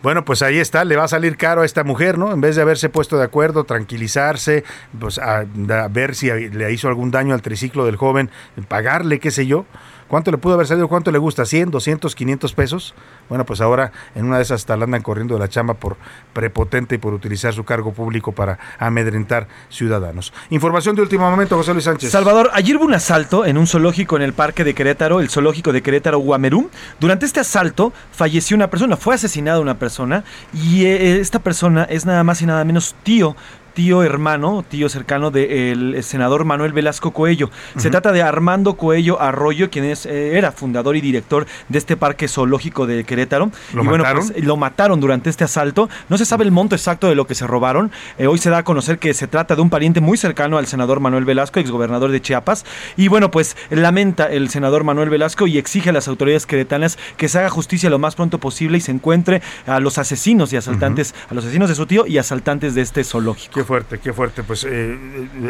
Bueno, 0.03 0.25
pues 0.25 0.43
ahí 0.43 0.59
está, 0.59 0.85
le 0.85 0.97
va 0.97 1.05
a 1.05 1.09
salir 1.09 1.37
caro 1.37 1.63
a 1.63 1.65
esta 1.65 1.85
mujer, 1.85 2.19
¿no? 2.19 2.33
En 2.33 2.41
vez 2.41 2.57
de 2.57 2.63
haberse 2.63 2.89
puesto 2.89 3.19
de 3.19 3.25
acuerdo, 3.25 3.65
tranquilizarse, 3.65 4.65
pues 4.99 5.19
a, 5.19 5.41
a 5.41 5.89
ver 5.89 6.17
si 6.17 6.29
le 6.29 6.73
hizo 6.73 6.89
algún 6.89 7.13
daño 7.13 7.35
al 7.35 7.43
triciclo 7.43 7.87
del 7.87 7.97
joven, 7.97 8.29
pagarle, 8.67 9.21
qué 9.21 9.31
sé 9.31 9.47
yo. 9.47 9.65
¿Cuánto 10.13 10.31
le 10.31 10.37
pudo 10.37 10.53
haber 10.53 10.67
salido? 10.67 10.89
¿Cuánto 10.89 11.11
le 11.11 11.17
gusta? 11.17 11.45
¿100, 11.45 11.71
200, 11.71 12.15
500 12.15 12.53
pesos? 12.53 12.95
Bueno, 13.31 13.47
pues 13.47 13.63
ahora 13.63 13.93
en 14.15 14.27
una 14.27 14.37
de 14.37 14.43
esas 14.43 14.61
hasta 14.61 14.77
la 14.77 14.85
andan 14.85 15.01
corriendo 15.01 15.33
de 15.33 15.41
la 15.41 15.49
chamba 15.49 15.73
por 15.73 15.97
prepotente 16.35 16.97
y 16.97 16.99
por 16.99 17.15
utilizar 17.15 17.55
su 17.55 17.65
cargo 17.65 17.95
público 17.95 18.33
para 18.33 18.59
amedrentar 18.79 19.49
ciudadanos. 19.71 20.35
Información 20.51 20.97
de 20.97 21.01
último 21.01 21.31
momento, 21.31 21.57
José 21.57 21.73
Luis 21.73 21.87
Sánchez. 21.87 22.11
Salvador, 22.11 22.51
ayer 22.53 22.77
hubo 22.77 22.85
un 22.85 22.93
asalto 22.93 23.47
en 23.47 23.57
un 23.57 23.67
zoológico 23.67 24.17
en 24.17 24.21
el 24.21 24.35
parque 24.35 24.65
de 24.65 24.75
Querétaro, 24.75 25.19
el 25.21 25.31
zoológico 25.31 25.73
de 25.73 25.81
Querétaro 25.81 26.19
Guamerú. 26.19 26.69
Durante 27.01 27.25
este 27.25 27.41
asalto 27.41 27.95
falleció 28.11 28.55
una 28.55 28.69
persona, 28.69 28.99
fue 28.99 29.15
asesinada 29.15 29.61
una 29.61 29.79
persona 29.79 30.25
y 30.53 30.85
eh, 30.85 31.21
esta 31.21 31.39
persona 31.39 31.85
es 31.85 32.05
nada 32.05 32.23
más 32.23 32.43
y 32.43 32.45
nada 32.45 32.63
menos 32.67 32.95
tío 33.03 33.35
tío 33.75 34.03
hermano, 34.03 34.65
tío 34.69 34.89
cercano 34.89 35.31
del 35.31 35.93
de 35.93 36.03
senador 36.03 36.45
Manuel 36.45 36.73
Velasco 36.73 37.13
Coello. 37.13 37.47
Uh 37.47 37.79
-huh. 37.79 37.81
Se 37.81 37.91
trata 37.91 38.13
de 38.13 38.23
Armando 38.23 38.75
Coello 38.75 39.21
Arroyo, 39.21 39.71
quien 39.71 39.85
es, 39.85 40.07
eh, 40.07 40.37
era 40.39 40.53
fundador 40.53 40.97
y 40.97 41.01
director 41.01 41.47
de 41.69 41.79
este 41.79 41.97
parque 41.97 42.29
zoológico 42.29 42.87
de 42.87 43.05
Querétaro. 43.05 43.51
¿Lo 43.73 43.83
y 43.83 43.87
bueno, 43.87 44.05
mataron? 44.05 44.29
pues 44.29 44.45
lo 44.45 44.57
mataron 44.57 45.01
durante 45.01 45.31
este 45.31 45.45
asalto. 45.45 45.89
No 46.09 46.19
se 46.19 46.25
sabe 46.25 46.45
el 46.45 46.51
monto 46.51 46.75
exacto 46.75 47.09
de 47.09 47.15
lo 47.15 47.27
que 47.27 47.35
se 47.35 47.47
robaron. 47.47 47.91
Eh, 48.19 48.27
hoy 48.27 48.39
se 48.39 48.51
da 48.51 48.59
a 48.59 48.65
conocer 48.65 48.99
que 48.99 49.15
se 49.15 49.27
trata 49.27 49.57
de 49.57 49.63
un 49.63 49.71
pariente 49.71 50.01
muy 50.01 50.17
cercano 50.17 50.59
al 50.59 50.67
senador 50.67 51.01
Manuel 51.01 51.25
Velasco, 51.25 51.61
exgobernador 51.61 52.11
de 52.11 52.21
Chiapas. 52.21 52.65
Y 52.97 53.09
bueno, 53.09 53.31
pues 53.31 53.57
lamenta 53.71 54.27
el 54.27 54.49
senador 54.49 54.85
Manuel 54.85 55.11
Velasco 55.11 55.47
y 55.47 55.59
exige 55.59 55.91
a 55.91 55.93
las 55.93 56.09
autoridades 56.09 56.47
queretanas 56.47 56.99
que 57.17 57.29
se 57.29 57.39
haga 57.39 57.49
justicia 57.51 57.91
lo 57.91 57.99
más 57.99 58.15
pronto 58.15 58.39
posible 58.39 58.79
y 58.79 58.81
se 58.81 58.93
encuentre 58.93 59.43
a 59.67 59.81
los 59.81 59.99
asesinos 59.99 60.53
y 60.53 60.57
asaltantes, 60.57 61.13
uh 61.13 61.15
-huh. 61.15 61.31
a 61.33 61.35
los 61.35 61.45
asesinos 61.45 61.69
de 61.69 61.75
su 61.75 61.87
tío 61.87 62.07
y 62.07 62.19
asaltantes 62.19 62.75
de 62.75 62.83
este 62.83 63.05
zoológico. 63.05 63.62
Qué 63.63 63.67
fuerte, 63.67 63.99
qué 64.01 64.13
fuerte. 64.13 64.43
Pues 64.43 64.67
eh, 64.69 64.99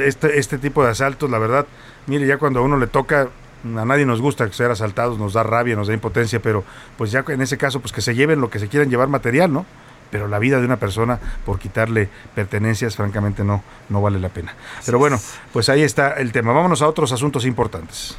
este, 0.04 0.38
este 0.38 0.58
tipo 0.58 0.84
de 0.84 0.90
asaltos, 0.90 1.30
la 1.30 1.38
verdad, 1.38 1.66
mire, 2.06 2.26
ya 2.26 2.36
cuando 2.36 2.60
a 2.60 2.62
uno 2.62 2.76
le 2.76 2.86
toca, 2.86 3.30
a 3.64 3.84
nadie 3.86 4.04
nos 4.04 4.20
gusta 4.20 4.52
ser 4.52 4.70
asaltados, 4.70 5.18
nos 5.18 5.32
da 5.32 5.42
rabia, 5.42 5.76
nos 5.76 5.88
da 5.88 5.94
impotencia, 5.94 6.42
pero 6.42 6.62
pues 6.98 7.10
ya 7.10 7.24
en 7.26 7.40
ese 7.40 7.56
caso, 7.56 7.80
pues 7.80 7.90
que 7.90 8.02
se 8.02 8.14
lleven 8.14 8.42
lo 8.42 8.50
que 8.50 8.58
se 8.58 8.68
quieran 8.68 8.90
llevar 8.90 9.08
material, 9.08 9.50
¿no? 9.50 9.64
Pero 10.10 10.28
la 10.28 10.38
vida 10.38 10.60
de 10.60 10.66
una 10.66 10.76
persona 10.76 11.18
por 11.46 11.58
quitarle 11.58 12.10
pertenencias, 12.34 12.96
francamente, 12.96 13.44
no, 13.44 13.64
no 13.88 14.02
vale 14.02 14.20
la 14.20 14.28
pena. 14.28 14.54
Pero 14.84 14.98
bueno, 14.98 15.18
pues 15.54 15.70
ahí 15.70 15.82
está 15.82 16.12
el 16.12 16.32
tema. 16.32 16.52
Vámonos 16.52 16.82
a 16.82 16.88
otros 16.88 17.12
asuntos 17.12 17.46
importantes. 17.46 18.18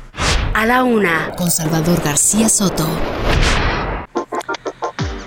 A 0.55 0.65
la 0.65 0.83
una, 0.83 1.33
con 1.37 1.51
Salvador 1.51 2.01
García 2.03 2.49
Soto. 2.49 2.87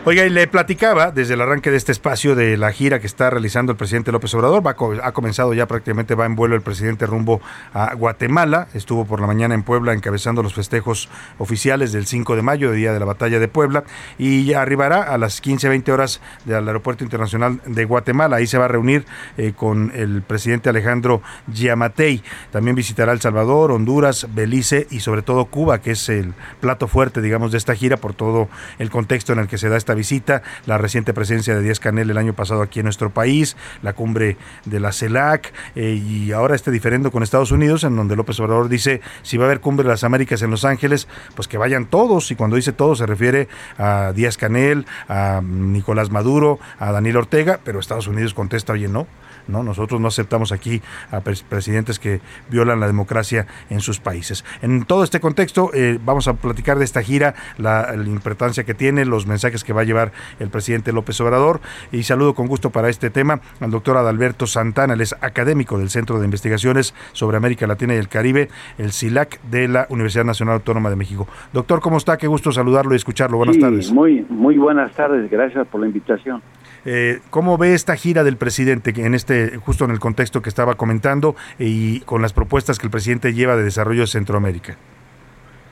Oiga, 0.08 0.24
y 0.24 0.30
le 0.30 0.46
platicaba 0.46 1.10
desde 1.10 1.34
el 1.34 1.40
arranque 1.40 1.72
de 1.72 1.76
este 1.76 1.90
espacio 1.90 2.36
de 2.36 2.56
la 2.56 2.70
gira 2.70 3.00
que 3.00 3.08
está 3.08 3.28
realizando 3.28 3.72
el 3.72 3.76
presidente 3.76 4.12
López 4.12 4.32
Obrador. 4.34 4.64
Va, 4.64 4.76
ha 5.02 5.12
comenzado 5.12 5.52
ya 5.52 5.66
prácticamente, 5.66 6.14
va 6.14 6.26
en 6.26 6.36
vuelo 6.36 6.54
el 6.54 6.62
presidente 6.62 7.06
rumbo 7.06 7.40
a 7.74 7.92
Guatemala. 7.96 8.68
Estuvo 8.72 9.04
por 9.04 9.20
la 9.20 9.26
mañana 9.26 9.56
en 9.56 9.64
Puebla 9.64 9.94
encabezando 9.94 10.44
los 10.44 10.54
festejos 10.54 11.08
oficiales 11.38 11.90
del 11.90 12.06
5 12.06 12.36
de 12.36 12.42
mayo, 12.42 12.70
Día 12.70 12.92
de 12.92 13.00
la 13.00 13.04
Batalla 13.04 13.40
de 13.40 13.48
Puebla. 13.48 13.82
Y 14.16 14.52
arribará 14.52 15.02
a 15.02 15.18
las 15.18 15.40
15, 15.40 15.68
20 15.70 15.90
horas 15.90 16.20
del 16.44 16.68
Aeropuerto 16.68 17.02
Internacional 17.02 17.60
de 17.66 17.84
Guatemala. 17.84 18.36
Ahí 18.36 18.46
se 18.46 18.58
va 18.58 18.66
a 18.66 18.68
reunir 18.68 19.06
eh, 19.36 19.54
con 19.56 19.90
el 19.92 20.22
presidente 20.22 20.68
Alejandro 20.68 21.20
Giamatei. 21.52 22.22
También 22.52 22.76
visitará 22.76 23.10
El 23.10 23.20
Salvador, 23.20 23.72
Honduras, 23.72 24.28
Belice 24.32 24.86
y 24.88 25.00
sobre 25.00 25.22
todo 25.22 25.46
Cuba, 25.46 25.80
que 25.80 25.90
es 25.90 26.08
el 26.08 26.32
plato 26.60 26.86
fuerte, 26.86 27.20
digamos, 27.20 27.50
de 27.50 27.58
esta 27.58 27.74
gira 27.74 27.96
por 27.96 28.14
todo 28.14 28.48
el 28.78 28.88
contexto 28.88 29.32
en 29.32 29.40
el 29.40 29.48
que 29.48 29.58
se 29.58 29.68
da 29.68 29.76
esta 29.76 29.95
visita, 29.96 30.42
la 30.66 30.78
reciente 30.78 31.12
presencia 31.12 31.54
de 31.54 31.62
Díaz 31.62 31.80
Canel 31.80 32.10
el 32.10 32.18
año 32.18 32.34
pasado 32.34 32.62
aquí 32.62 32.80
en 32.80 32.84
nuestro 32.84 33.10
país, 33.10 33.56
la 33.82 33.94
cumbre 33.94 34.36
de 34.64 34.78
la 34.78 34.92
CELAC 34.92 35.52
eh, 35.74 35.94
y 35.94 36.30
ahora 36.32 36.54
este 36.54 36.70
diferendo 36.70 37.10
con 37.10 37.22
Estados 37.22 37.50
Unidos 37.50 37.82
en 37.82 37.96
donde 37.96 38.14
López 38.14 38.38
Obrador 38.40 38.68
dice 38.68 39.00
si 39.22 39.36
va 39.36 39.44
a 39.44 39.46
haber 39.48 39.60
cumbre 39.60 39.84
de 39.84 39.90
las 39.90 40.04
Américas 40.04 40.42
en 40.42 40.50
Los 40.50 40.64
Ángeles, 40.64 41.08
pues 41.34 41.48
que 41.48 41.58
vayan 41.58 41.86
todos 41.86 42.30
y 42.30 42.36
cuando 42.36 42.56
dice 42.56 42.72
todos 42.72 42.98
se 42.98 43.06
refiere 43.06 43.48
a 43.78 44.12
Díaz 44.14 44.36
Canel, 44.36 44.86
a 45.08 45.40
Nicolás 45.42 46.10
Maduro, 46.10 46.58
a 46.78 46.92
Daniel 46.92 47.16
Ortega, 47.16 47.58
pero 47.64 47.80
Estados 47.80 48.06
Unidos 48.06 48.34
contesta, 48.34 48.72
oye, 48.72 48.88
no, 48.88 49.06
no, 49.48 49.62
nosotros 49.62 50.00
no 50.00 50.08
aceptamos 50.08 50.52
aquí 50.52 50.82
a 51.10 51.20
pres 51.20 51.42
presidentes 51.42 51.98
que 51.98 52.20
violan 52.50 52.80
la 52.80 52.86
democracia 52.86 53.46
en 53.70 53.80
sus 53.80 54.00
países. 54.00 54.44
En 54.62 54.84
todo 54.84 55.04
este 55.04 55.20
contexto, 55.20 55.70
eh, 55.74 55.98
vamos 56.04 56.28
a 56.28 56.34
platicar 56.34 56.78
de 56.78 56.84
esta 56.84 57.02
gira, 57.02 57.34
la, 57.58 57.92
la, 57.96 58.04
importancia 58.08 58.64
que 58.64 58.74
tiene, 58.74 59.04
los 59.04 59.26
mensajes 59.26 59.64
que 59.64 59.72
va 59.72 59.82
a 59.82 59.84
llevar 59.84 60.12
el 60.38 60.48
presidente 60.48 60.92
López 60.92 61.20
Obrador. 61.20 61.60
Y 61.92 62.02
saludo 62.02 62.34
con 62.34 62.46
gusto 62.46 62.70
para 62.70 62.88
este 62.88 63.10
tema 63.10 63.40
al 63.60 63.70
doctor 63.70 63.96
Adalberto 63.96 64.46
Santana, 64.46 64.94
él 64.94 65.00
es 65.00 65.14
académico 65.20 65.78
del 65.78 65.90
Centro 65.90 66.18
de 66.18 66.24
Investigaciones 66.24 66.94
sobre 67.12 67.36
América 67.36 67.66
Latina 67.66 67.94
y 67.94 67.98
el 67.98 68.08
Caribe, 68.08 68.48
el 68.78 68.92
CILAC 68.92 69.40
de 69.42 69.68
la 69.68 69.86
Universidad 69.90 70.24
Nacional 70.24 70.54
Autónoma 70.56 70.90
de 70.90 70.96
México. 70.96 71.28
Doctor, 71.52 71.80
¿cómo 71.80 71.96
está? 71.96 72.16
Qué 72.16 72.26
gusto 72.26 72.52
saludarlo 72.52 72.92
y 72.92 72.96
escucharlo. 72.96 73.36
Buenas 73.38 73.56
Sí, 73.56 73.60
tardes. 73.60 73.92
Muy, 73.92 74.26
muy 74.28 74.56
buenas 74.56 74.92
tardes, 74.92 75.30
gracias 75.30 75.66
por 75.68 75.80
la 75.80 75.86
invitación. 75.86 76.42
Eh, 76.88 77.18
¿Cómo 77.30 77.58
ve 77.58 77.74
esta 77.74 77.96
gira 77.96 78.22
del 78.22 78.36
presidente 78.36 78.92
en 78.96 79.14
este, 79.14 79.56
justo 79.58 79.84
en 79.84 79.90
el 79.90 79.98
contexto 79.98 80.40
que 80.40 80.48
estaba 80.48 80.76
comentando 80.76 81.34
y 81.58 81.98
con 82.00 82.22
las 82.22 82.32
propuestas 82.32 82.78
que 82.78 82.86
el 82.86 82.92
presidente 82.92 83.34
lleva 83.34 83.56
de 83.56 83.64
desarrollo 83.64 84.02
de 84.02 84.06
Centroamérica? 84.06 84.76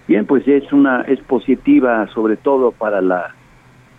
Bien, 0.08 0.26
pues 0.26 0.46
es 0.48 0.72
una 0.72 1.02
es 1.02 1.20
positiva 1.20 2.08
sobre 2.08 2.36
todo 2.36 2.72
para 2.72 3.00
la, 3.00 3.32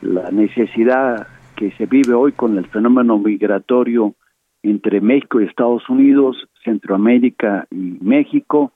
la 0.01 0.29
necesidad 0.29 1.27
que 1.55 1.71
se 1.71 1.85
vive 1.85 2.13
hoy 2.13 2.33
con 2.33 2.57
el 2.57 2.67
fenómeno 2.67 3.17
migratorio 3.17 4.13
entre 4.61 4.99
México 4.99 5.39
y 5.39 5.45
Estados 5.45 5.87
Unidos, 5.89 6.49
Centroamérica 6.65 7.65
y 7.71 7.97
México, 8.01 8.73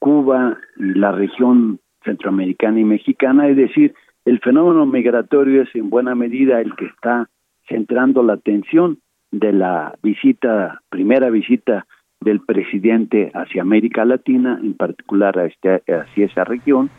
Cuba 0.00 0.58
y 0.76 0.94
la 0.94 1.12
región 1.12 1.78
centroamericana 2.04 2.80
y 2.80 2.84
mexicana, 2.84 3.46
es 3.46 3.56
decir, 3.56 3.94
el 4.24 4.40
fenómeno 4.40 4.86
migratorio 4.86 5.62
es 5.62 5.74
en 5.76 5.88
buena 5.88 6.16
medida 6.16 6.60
el 6.60 6.74
que 6.74 6.86
está 6.86 7.28
centrando 7.70 8.22
la 8.22 8.34
atención 8.34 8.98
de 9.30 9.52
la 9.52 9.94
visita, 10.02 10.82
primera 10.90 11.30
visita 11.30 11.86
del 12.20 12.40
presidente 12.40 13.30
hacia 13.32 13.62
América 13.62 14.04
Latina, 14.04 14.58
en 14.62 14.74
particular 14.74 15.38
a 15.38 15.46
este, 15.46 15.82
hacia 15.86 16.26
esa 16.26 16.44
región, 16.44 16.90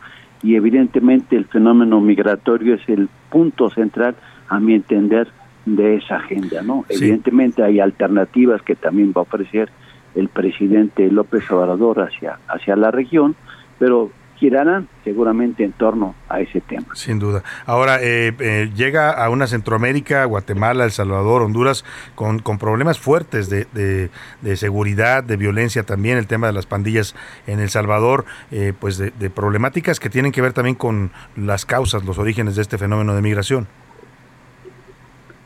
y 0.42 0.56
evidentemente 0.56 1.36
el 1.36 1.44
fenómeno 1.44 2.00
migratorio 2.00 2.74
es 2.74 2.88
el 2.88 3.08
punto 3.30 3.70
central, 3.70 4.16
a 4.48 4.58
mi 4.58 4.74
entender, 4.74 5.28
de 5.64 5.94
esa 5.94 6.16
agenda, 6.16 6.60
¿no? 6.62 6.84
Sí. 6.88 6.96
Evidentemente 7.04 7.62
hay 7.62 7.78
alternativas 7.78 8.62
que 8.62 8.74
también 8.74 9.12
va 9.16 9.20
a 9.20 9.22
ofrecer 9.22 9.70
el 10.16 10.28
presidente 10.28 11.08
López 11.10 11.48
Obrador 11.52 12.00
hacia, 12.00 12.40
hacia 12.48 12.74
la 12.74 12.90
región, 12.90 13.36
pero 13.78 14.10
girarán 14.42 14.88
seguramente 15.04 15.62
en 15.62 15.70
torno 15.70 16.16
a 16.28 16.40
ese 16.40 16.60
tema. 16.60 16.86
Sin 16.94 17.20
duda. 17.20 17.44
Ahora, 17.64 17.98
eh, 18.02 18.32
eh, 18.40 18.70
llega 18.74 19.12
a 19.12 19.30
una 19.30 19.46
Centroamérica, 19.46 20.24
Guatemala, 20.24 20.84
El 20.84 20.90
Salvador, 20.90 21.42
Honduras, 21.42 21.84
con, 22.16 22.40
con 22.40 22.58
problemas 22.58 22.98
fuertes 22.98 23.48
de, 23.48 23.66
de- 23.72 24.10
de 24.40 24.56
seguridad, 24.56 25.22
de 25.22 25.36
violencia 25.36 25.84
también, 25.84 26.18
el 26.18 26.26
tema 26.26 26.48
de 26.48 26.54
las 26.54 26.66
pandillas 26.66 27.14
en 27.46 27.60
El 27.60 27.68
Salvador, 27.68 28.24
eh, 28.50 28.72
pues 28.78 28.98
de, 28.98 29.12
de 29.12 29.30
problemáticas 29.30 30.00
que 30.00 30.10
tienen 30.10 30.32
que 30.32 30.42
ver 30.42 30.52
también 30.52 30.74
con 30.74 31.12
las 31.36 31.64
causas, 31.64 32.04
los 32.04 32.18
orígenes 32.18 32.56
de 32.56 32.62
este 32.62 32.78
fenómeno 32.78 33.14
de 33.14 33.22
migración. 33.22 33.68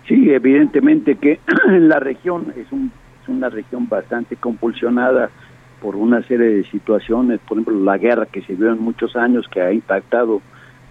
Sí, 0.09 0.31
evidentemente 0.31 1.17
que 1.17 1.39
la 1.69 2.01
región 2.01 2.55
es, 2.57 2.73
un- 2.73 2.91
es 3.23 3.29
una 3.29 3.51
región 3.51 3.89
bastante 3.91 4.37
compulsionada 4.37 5.29
por 5.87 5.95
una 5.95 6.21
serie 6.25 6.49
de 6.49 6.65
situaciones, 6.65 7.39
por 7.47 7.59
ejemplo, 7.59 7.79
la 7.79 7.97
guerra 7.97 8.27
que 8.27 8.43
se 8.43 8.57
vio 8.57 8.73
en 8.73 8.81
muchos 8.81 9.15
años 9.15 9.47
que 9.47 9.61
ha 9.61 9.73
impactado 9.73 10.43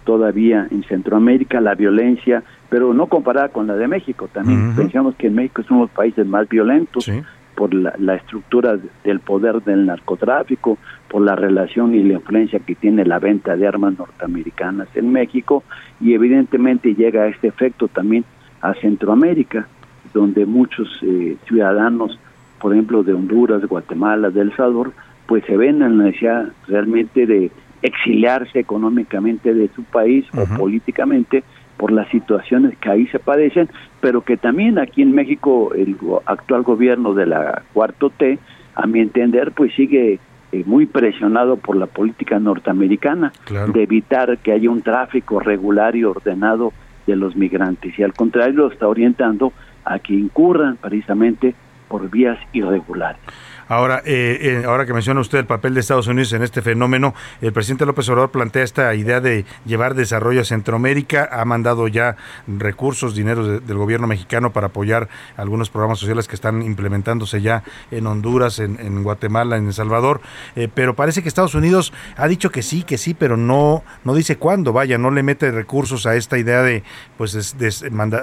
todavía 0.04 0.66
en 0.70 0.84
Centroamérica, 0.84 1.60
la 1.60 1.74
violencia, 1.74 2.42
pero 2.70 2.94
no 2.94 3.06
comparada 3.06 3.50
con 3.50 3.66
la 3.66 3.76
de 3.76 3.88
México. 3.88 4.26
También 4.32 4.74
pensamos 4.74 5.14
que 5.16 5.26
en 5.26 5.34
México 5.34 5.60
es 5.60 5.70
uno 5.70 5.80
de 5.80 5.86
los 5.88 5.90
países 5.90 6.26
más 6.26 6.48
violentos 6.48 7.12
por 7.54 7.74
la, 7.74 7.94
la 7.98 8.14
estructura 8.14 8.78
del 9.04 9.20
poder 9.20 9.62
del 9.64 9.84
narcotráfico, 9.84 10.78
por 11.10 11.20
la 11.20 11.36
relación 11.36 11.94
y 11.94 12.02
la 12.02 12.14
influencia 12.14 12.60
que 12.60 12.74
tiene 12.74 13.04
la 13.04 13.18
venta 13.18 13.54
de 13.54 13.66
armas 13.66 13.98
norteamericanas 13.98 14.88
en 14.94 15.12
México 15.12 15.62
y 16.00 16.14
evidentemente 16.14 16.94
llega 16.94 17.26
este 17.26 17.48
efecto 17.48 17.88
también 17.88 18.24
a 18.62 18.72
Centroamérica, 18.72 19.68
donde 20.14 20.46
muchos 20.46 20.88
eh, 21.02 21.36
ciudadanos, 21.46 22.18
por 22.60 22.72
ejemplo, 22.72 23.02
de 23.02 23.12
Honduras, 23.12 23.64
Guatemala, 23.66 24.30
de 24.30 24.40
El 24.40 24.56
Salvador, 24.56 24.92
pues 25.26 25.44
se 25.44 25.56
ven 25.56 25.82
en 25.82 25.98
la 25.98 26.04
necesidad 26.04 26.48
realmente 26.68 27.26
de 27.26 27.50
exiliarse 27.82 28.58
económicamente 28.58 29.54
de 29.54 29.68
su 29.74 29.84
país 29.84 30.24
o 30.36 30.44
políticamente 30.56 31.44
por 31.76 31.92
las 31.92 32.08
situaciones 32.08 32.76
que 32.78 32.90
ahí 32.90 33.06
se 33.08 33.18
padecen, 33.18 33.68
pero 34.00 34.22
que 34.22 34.36
también 34.36 34.78
aquí 34.78 35.02
en 35.02 35.12
México 35.12 35.72
el 35.74 35.96
actual 36.24 36.62
gobierno 36.62 37.14
de 37.14 37.26
la 37.26 37.62
cuarto 37.72 38.10
T, 38.10 38.38
a 38.74 38.86
mi 38.86 39.00
entender, 39.00 39.52
pues 39.52 39.74
sigue 39.74 40.18
eh, 40.52 40.62
muy 40.64 40.86
presionado 40.86 41.56
por 41.56 41.76
la 41.76 41.86
política 41.86 42.38
norteamericana 42.38 43.32
de 43.72 43.82
evitar 43.82 44.38
que 44.38 44.52
haya 44.52 44.70
un 44.70 44.82
tráfico 44.82 45.40
regular 45.40 45.96
y 45.96 46.04
ordenado 46.04 46.72
de 47.06 47.16
los 47.16 47.36
migrantes. 47.36 47.98
Y 47.98 48.02
al 48.02 48.14
contrario 48.14 48.54
lo 48.54 48.72
está 48.72 48.88
orientando 48.88 49.52
a 49.84 49.98
que 49.98 50.14
incurran 50.14 50.76
precisamente 50.76 51.54
por 51.88 52.10
vías 52.10 52.38
irregulares. 52.52 53.20
Ahora, 53.68 54.00
eh, 54.04 54.38
eh, 54.40 54.62
ahora 54.64 54.86
que 54.86 54.92
menciona 54.94 55.20
usted 55.20 55.38
el 55.38 55.46
papel 55.46 55.74
de 55.74 55.80
Estados 55.80 56.06
Unidos 56.06 56.32
en 56.32 56.42
este 56.42 56.62
fenómeno, 56.62 57.14
el 57.40 57.52
presidente 57.52 57.84
López 57.84 58.08
Obrador 58.08 58.30
plantea 58.30 58.62
esta 58.62 58.94
idea 58.94 59.20
de 59.20 59.44
llevar 59.64 59.94
desarrollo 59.94 60.40
a 60.42 60.44
Centroamérica, 60.44 61.28
ha 61.32 61.44
mandado 61.44 61.88
ya 61.88 62.16
recursos, 62.46 63.16
dinero 63.16 63.44
de- 63.46 63.60
del 63.60 63.76
gobierno 63.76 64.06
mexicano 64.06 64.52
para 64.52 64.68
apoyar 64.68 65.08
algunos 65.36 65.68
programas 65.70 65.98
sociales 65.98 66.28
que 66.28 66.36
están 66.36 66.62
implementándose 66.62 67.42
ya 67.42 67.64
en 67.90 68.06
Honduras, 68.06 68.60
en, 68.60 69.02
Guatemala, 69.02 69.56
en 69.56 69.66
El 69.66 69.72
Salvador, 69.74 70.20
eh, 70.54 70.68
pero 70.72 70.94
parece 70.94 71.22
que 71.22 71.28
Estados 71.28 71.54
Unidos 71.56 71.92
ha 72.16 72.28
dicho 72.28 72.50
que 72.50 72.62
sí, 72.62 72.84
que 72.84 72.98
sí, 72.98 73.14
pero 73.14 73.36
no, 73.36 73.82
no 74.04 74.14
dice 74.14 74.36
cuándo, 74.36 74.72
vaya, 74.72 74.96
no 74.96 75.10
le 75.10 75.24
mete 75.24 75.50
recursos 75.50 76.06
a 76.06 76.14
esta 76.14 76.38
idea 76.38 76.62
de, 76.62 76.84
pues, 77.18 77.34
es- 77.34 77.58
de, 77.58 77.66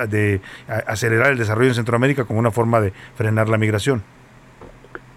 de 0.07 0.41
a- 0.69 0.91
acelerar 0.91 1.31
el 1.31 1.37
desarrollo 1.37 1.67
en 1.69 1.75
Centroamérica 1.75 2.23
como 2.23 2.39
una 2.39 2.51
forma 2.51 2.79
de 2.79 2.93
frenar 3.17 3.49
la 3.49 3.57
migración. 3.57 4.03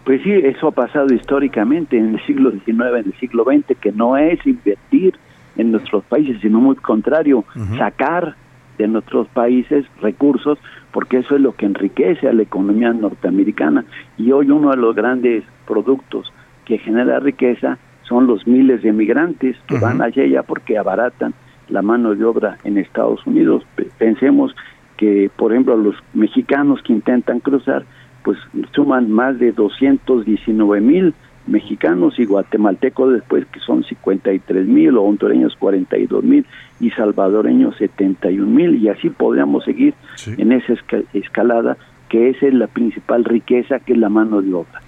Pues 0.07 0.23
sí, 0.23 0.31
eso 0.33 0.69
ha 0.69 0.71
pasado 0.71 1.13
históricamente 1.13 1.99
en 1.99 2.15
el 2.15 2.27
siglo 2.27 2.51
XIX, 2.53 2.69
en 3.01 3.07
el 3.07 3.15
siglo 3.21 3.45
XX, 3.45 3.77
que 3.81 3.93
no 3.93 4.17
es 4.17 4.39
invertir 4.47 5.15
en 5.57 5.73
nuestros 5.73 6.05
países, 6.05 6.39
sino 6.41 6.61
muy 6.61 6.77
contrario, 6.77 7.45
sacar 7.77 8.37
de 8.79 8.87
nuestros 8.87 9.27
países 9.29 9.85
recursos, 10.01 10.59
porque 10.93 11.19
eso 11.19 11.35
es 11.35 11.41
lo 11.41 11.57
que 11.57 11.67
enriquece 11.67 12.29
a 12.29 12.33
la 12.33 12.43
economía 12.43 12.93
norteamericana. 12.93 13.85
Y 14.17 14.31
hoy 14.33 14.51
uno 14.51 14.71
de 14.71 14.77
los 14.77 14.95
grandes 14.95 15.43
productos 15.67 16.33
que 16.67 16.79
genera 16.79 17.19
riqueza 17.21 17.79
son 18.03 18.27
los 18.29 18.47
miles 18.47 18.83
de 18.83 18.93
migrantes 18.93 19.57
que 19.67 19.75
van 19.81 20.01
allá 20.03 20.25
ya 20.27 20.43
porque 20.45 20.79
abaratan 20.79 21.35
la 21.69 21.83
mano 21.83 22.15
de 22.15 22.25
obra 22.25 22.59
en 22.63 22.79
Estados 22.79 23.27
Unidos. 23.27 23.65
Pe- 23.75 23.89
Pensemos 23.99 24.55
que, 24.99 25.31
por 25.37 25.53
ejemplo, 25.53 25.77
los 25.77 25.97
mexicanos 26.15 26.81
que 26.83 26.93
intentan 26.93 27.41
cruzar, 27.41 27.85
pues 28.27 28.39
suman 28.75 29.09
más 29.09 29.39
de 29.39 29.53
219 29.53 30.81
mil 30.81 31.15
mexicanos 31.47 32.19
y 32.19 32.25
guatemaltecos 32.25 33.13
después 33.13 33.47
que 33.47 33.61
son 33.61 33.85
53 33.85 34.67
mil 34.67 34.97
o 34.97 35.05
hondureños 35.05 35.55
42 35.57 36.25
mil 36.25 36.45
y 36.81 36.91
salvadoreños 36.91 37.77
71 37.77 38.45
mil 38.51 38.75
y 38.83 38.89
así 38.89 39.11
podríamos 39.11 39.65
seguir 39.65 39.95
en 40.39 40.51
esa 40.51 40.73
esca- 40.73 41.05
escalada 41.15 41.77
que 42.09 42.31
esa 42.31 42.47
es 42.49 42.55
la 42.55 42.67
principal 42.67 43.25
riqueza 43.25 43.79
que 43.79 43.93
es 43.93 43.99
la 43.99 44.09
mano 44.09 44.43
de 44.43 44.53
obra. 44.55 44.83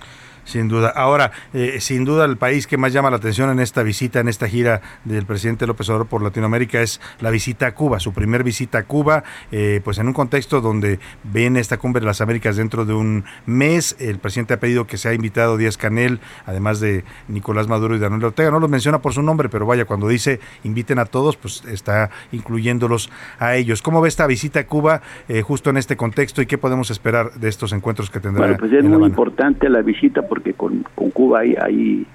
Sin 0.48 0.66
duda. 0.66 0.88
Ahora, 0.96 1.30
eh, 1.52 1.76
sin 1.78 2.06
duda, 2.06 2.24
el 2.24 2.38
país 2.38 2.66
que 2.66 2.78
más 2.78 2.94
llama 2.94 3.10
la 3.10 3.18
atención 3.18 3.50
en 3.50 3.60
esta 3.60 3.82
visita, 3.82 4.20
en 4.20 4.28
esta 4.28 4.48
gira 4.48 4.80
del 5.04 5.26
presidente 5.26 5.66
López 5.66 5.90
Obrador 5.90 6.06
por 6.06 6.22
Latinoamérica 6.22 6.80
es 6.80 7.02
la 7.20 7.28
visita 7.30 7.66
a 7.66 7.74
Cuba, 7.74 8.00
su 8.00 8.14
primer 8.14 8.44
visita 8.44 8.78
a 8.78 8.82
Cuba, 8.84 9.24
eh, 9.52 9.82
pues 9.84 9.98
en 9.98 10.06
un 10.06 10.14
contexto 10.14 10.62
donde 10.62 11.00
viene 11.22 11.60
esta 11.60 11.76
cumbre 11.76 12.00
de 12.00 12.06
las 12.06 12.22
Américas 12.22 12.56
dentro 12.56 12.86
de 12.86 12.94
un 12.94 13.24
mes. 13.44 13.94
El 14.00 14.20
presidente 14.20 14.54
ha 14.54 14.58
pedido 14.58 14.86
que 14.86 14.96
sea 14.96 15.12
invitado 15.12 15.58
Díaz 15.58 15.76
Canel, 15.76 16.18
además 16.46 16.80
de 16.80 17.04
Nicolás 17.28 17.68
Maduro 17.68 17.94
y 17.94 17.98
Daniel 17.98 18.24
Ortega. 18.24 18.50
No 18.50 18.58
los 18.58 18.70
menciona 18.70 19.00
por 19.02 19.12
su 19.12 19.20
nombre, 19.20 19.50
pero 19.50 19.66
vaya, 19.66 19.84
cuando 19.84 20.08
dice 20.08 20.40
inviten 20.64 20.98
a 20.98 21.04
todos, 21.04 21.36
pues 21.36 21.62
está 21.66 22.08
incluyéndolos 22.32 23.10
a 23.38 23.54
ellos. 23.56 23.82
¿Cómo 23.82 24.00
ve 24.00 24.08
esta 24.08 24.26
visita 24.26 24.60
a 24.60 24.66
Cuba 24.66 25.02
eh, 25.28 25.42
justo 25.42 25.68
en 25.68 25.76
este 25.76 25.98
contexto 25.98 26.40
y 26.40 26.46
qué 26.46 26.56
podemos 26.56 26.90
esperar 26.90 27.32
de 27.34 27.50
estos 27.50 27.74
encuentros 27.74 28.08
que 28.08 28.18
tendrá 28.18 28.46
Bueno, 28.46 28.56
pues 28.58 28.72
es 28.72 28.82
muy 28.82 28.94
Habana? 28.94 29.08
importante 29.08 29.68
la 29.68 29.82
visita 29.82 30.22
porque 30.22 30.37
con, 30.56 30.84
con 30.94 31.10
Cuba 31.10 31.40
hay, 31.40 31.54
hay 31.60 32.06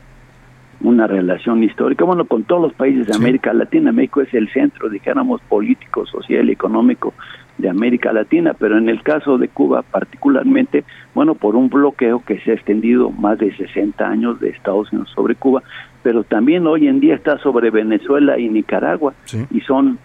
una 0.82 1.08
relación 1.08 1.64
histórica, 1.64 2.04
bueno, 2.04 2.26
con 2.26 2.44
todos 2.44 2.62
los 2.62 2.74
países 2.74 3.08
de 3.08 3.16
América 3.16 3.54
Latina. 3.54 3.92
México 3.92 4.22
es 4.22 4.34
el 4.34 4.52
centro, 4.52 4.90
dijéramos, 4.90 5.42
político, 5.42 6.06
social 6.06 6.50
y 6.50 6.52
económico 6.52 7.14
de 7.58 7.70
América 7.70 8.12
Latina, 8.12 8.54
pero 8.58 8.78
en 8.78 8.90
el 8.90 9.02
caso 9.04 9.38
de 9.38 9.48
Cuba 9.48 9.84
particularmente, 9.84 10.84
bueno, 11.14 11.36
por 11.36 11.56
un 11.56 11.70
bloqueo 11.70 12.24
que 12.26 12.40
se 12.40 12.52
ha 12.52 12.54
extendido 12.56 13.12
más 13.12 13.38
de 13.38 13.56
60 13.56 14.06
años 14.06 14.40
de 14.40 14.50
Estados 14.50 14.92
Unidos 14.92 15.12
sobre 15.16 15.36
Cuba, 15.36 15.64
pero 16.02 16.24
también 16.24 16.68
hoy 16.68 16.88
en 16.88 17.00
día 17.00 17.16
está 17.16 17.38
sobre 17.38 17.70
Venezuela 17.70 18.38
y 18.38 18.50
Nicaragua, 18.50 19.14
y 19.52 19.62
son 19.62 20.00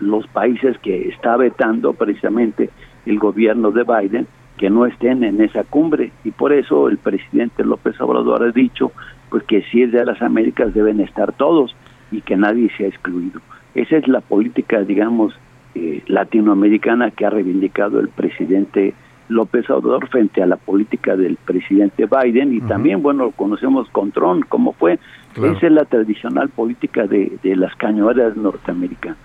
los 0.00 0.26
países 0.26 0.76
que 0.78 1.08
está 1.08 1.36
vetando 1.36 1.94
precisamente 1.94 2.70
el 3.06 3.18
gobierno 3.18 3.70
de 3.70 3.84
Biden 3.84 4.26
que 4.56 4.70
no 4.70 4.86
estén 4.86 5.24
en 5.24 5.40
esa 5.40 5.64
cumbre 5.64 6.12
y 6.24 6.30
por 6.30 6.52
eso 6.52 6.88
el 6.88 6.98
presidente 6.98 7.64
López 7.64 8.00
Obrador 8.00 8.44
ha 8.44 8.52
dicho 8.52 8.92
pues 9.30 9.42
que 9.44 9.62
si 9.62 9.82
es 9.82 9.92
de 9.92 10.04
las 10.04 10.22
Américas 10.22 10.74
deben 10.74 11.00
estar 11.00 11.32
todos 11.32 11.74
y 12.12 12.20
que 12.20 12.36
nadie 12.36 12.70
sea 12.76 12.88
excluido. 12.88 13.40
Esa 13.74 13.96
es 13.96 14.06
la 14.06 14.20
política, 14.20 14.82
digamos, 14.82 15.34
eh, 15.74 16.02
latinoamericana 16.06 17.10
que 17.10 17.26
ha 17.26 17.30
reivindicado 17.30 17.98
el 17.98 18.08
presidente 18.08 18.94
López 19.28 19.68
Obrador 19.70 20.08
frente 20.08 20.42
a 20.42 20.46
la 20.46 20.56
política 20.56 21.16
del 21.16 21.36
presidente 21.36 22.06
Biden 22.06 22.54
y 22.54 22.60
también, 22.60 23.02
bueno, 23.02 23.32
conocemos 23.32 23.88
con 23.88 24.12
Trump, 24.12 24.44
cómo 24.48 24.72
fue. 24.74 24.98
Claro. 25.32 25.54
Esa 25.54 25.66
es 25.66 25.72
la 25.72 25.84
tradicional 25.84 26.50
política 26.50 27.06
de, 27.06 27.32
de 27.42 27.56
las 27.56 27.74
cañoneras 27.74 28.36
norteamericanas. 28.36 29.18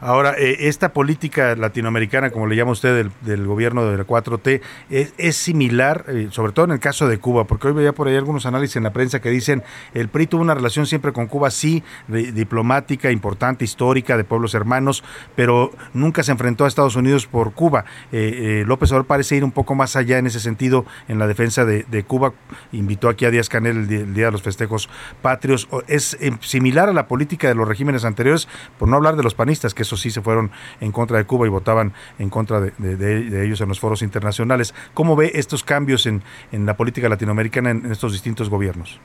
Ahora, 0.00 0.34
eh, 0.38 0.68
esta 0.68 0.92
política 0.92 1.54
latinoamericana, 1.56 2.30
como 2.30 2.46
le 2.46 2.56
llama 2.56 2.72
usted, 2.72 3.10
del, 3.22 3.46
gobierno 3.46 3.84
de 3.84 3.98
la 3.98 4.06
4T, 4.06 4.60
es, 4.90 5.36
similar, 5.36 6.04
eh, 6.08 6.28
sobre 6.30 6.52
todo 6.52 6.64
en 6.66 6.72
el 6.72 6.80
caso 6.80 7.08
de 7.08 7.18
Cuba, 7.18 7.44
porque 7.44 7.68
hoy 7.68 7.74
veía 7.74 7.92
por 7.92 8.08
ahí 8.08 8.16
algunos 8.16 8.46
análisis 8.46 8.76
en 8.76 8.84
la 8.84 8.92
prensa 8.92 9.20
que 9.20 9.30
dicen 9.30 9.62
el 9.94 10.08
PRI 10.08 10.26
tuvo 10.26 10.42
una 10.42 10.54
relación 10.54 10.86
siempre 10.86 11.12
con 11.12 11.26
Cuba, 11.26 11.50
sí, 11.50 11.82
diplomática, 12.08 13.10
importante, 13.10 13.64
histórica, 13.64 14.16
de 14.16 14.24
pueblos 14.24 14.54
hermanos, 14.54 15.04
pero 15.36 15.72
nunca 15.94 16.22
se 16.22 16.32
enfrentó 16.32 16.64
a 16.64 16.68
Estados 16.68 16.96
Unidos 16.96 17.26
por 17.26 17.52
Cuba. 17.52 17.84
Eh, 18.12 18.60
eh, 18.60 18.64
López 18.66 18.90
Obrador 18.90 19.06
parece 19.06 19.36
ir 19.36 19.44
un 19.44 19.52
poco 19.52 19.74
más 19.74 19.96
allá 19.96 20.18
en 20.18 20.26
ese 20.26 20.40
sentido 20.40 20.84
en 21.08 21.18
la 21.18 21.26
defensa 21.26 21.64
de, 21.64 22.04
Cuba. 22.06 22.32
Invitó 22.72 23.08
aquí 23.08 23.24
a 23.26 23.30
Díaz 23.30 23.48
Canel 23.48 23.76
el, 23.76 23.92
el 23.92 24.14
Día 24.14 24.26
de 24.26 24.32
los 24.32 24.42
Festejos 24.42 24.88
Patrios. 25.22 25.68
Es 25.86 26.16
eh, 26.20 26.32
similar 26.40 26.88
a 26.88 26.92
la 26.92 27.06
política 27.06 27.48
de 27.48 27.54
los 27.54 27.68
regímenes 27.68 28.04
anteriores, 28.04 28.48
por 28.78 28.88
no 28.88 28.96
hablar 28.96 29.16
de 29.16 29.22
los 29.22 29.34
panistas, 29.34 29.74
que 29.74 29.84
sí 29.96 30.10
se 30.10 30.20
fueron 30.22 30.50
en 30.80 30.92
contra 30.92 31.18
de 31.18 31.24
Cuba 31.24 31.46
y 31.46 31.50
votaban 31.50 31.92
en 32.18 32.30
contra 32.30 32.60
de, 32.60 32.72
de- 32.78 32.96
de- 32.96 33.30
de 33.30 33.46
ellos 33.46 33.60
en 33.60 33.68
los 33.68 33.80
foros 33.80 34.02
internacionales. 34.02 34.74
¿Cómo 34.94 35.16
ve 35.16 35.32
estos 35.34 35.62
cambios 35.64 36.06
en, 36.06 36.22
en 36.52 36.66
la 36.66 36.76
política 36.76 37.08
latinoamericana 37.08 37.70
en, 37.70 37.84
en 37.86 37.92
estos 37.92 38.12
distintos 38.12 38.48
gobiernos? 38.50 39.00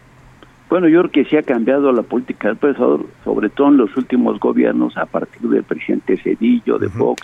Bueno, 0.68 0.88
yo 0.88 1.02
creo 1.02 1.12
que 1.12 1.26
sí 1.26 1.38
ha 1.38 1.44
cambiado 1.44 1.92
la 1.92 2.02
política 2.02 2.48
del 2.48 2.58
profesor, 2.58 3.06
sobre 3.24 3.50
todo 3.50 3.68
en 3.68 3.78
los 3.78 3.96
últimos 3.98 4.40
gobiernos, 4.40 4.98
a 4.98 5.06
partir 5.06 5.48
del 5.48 5.64
presidente 5.64 6.18
Cedillo, 6.18 6.80
de 6.80 6.90
Fox 6.90 7.22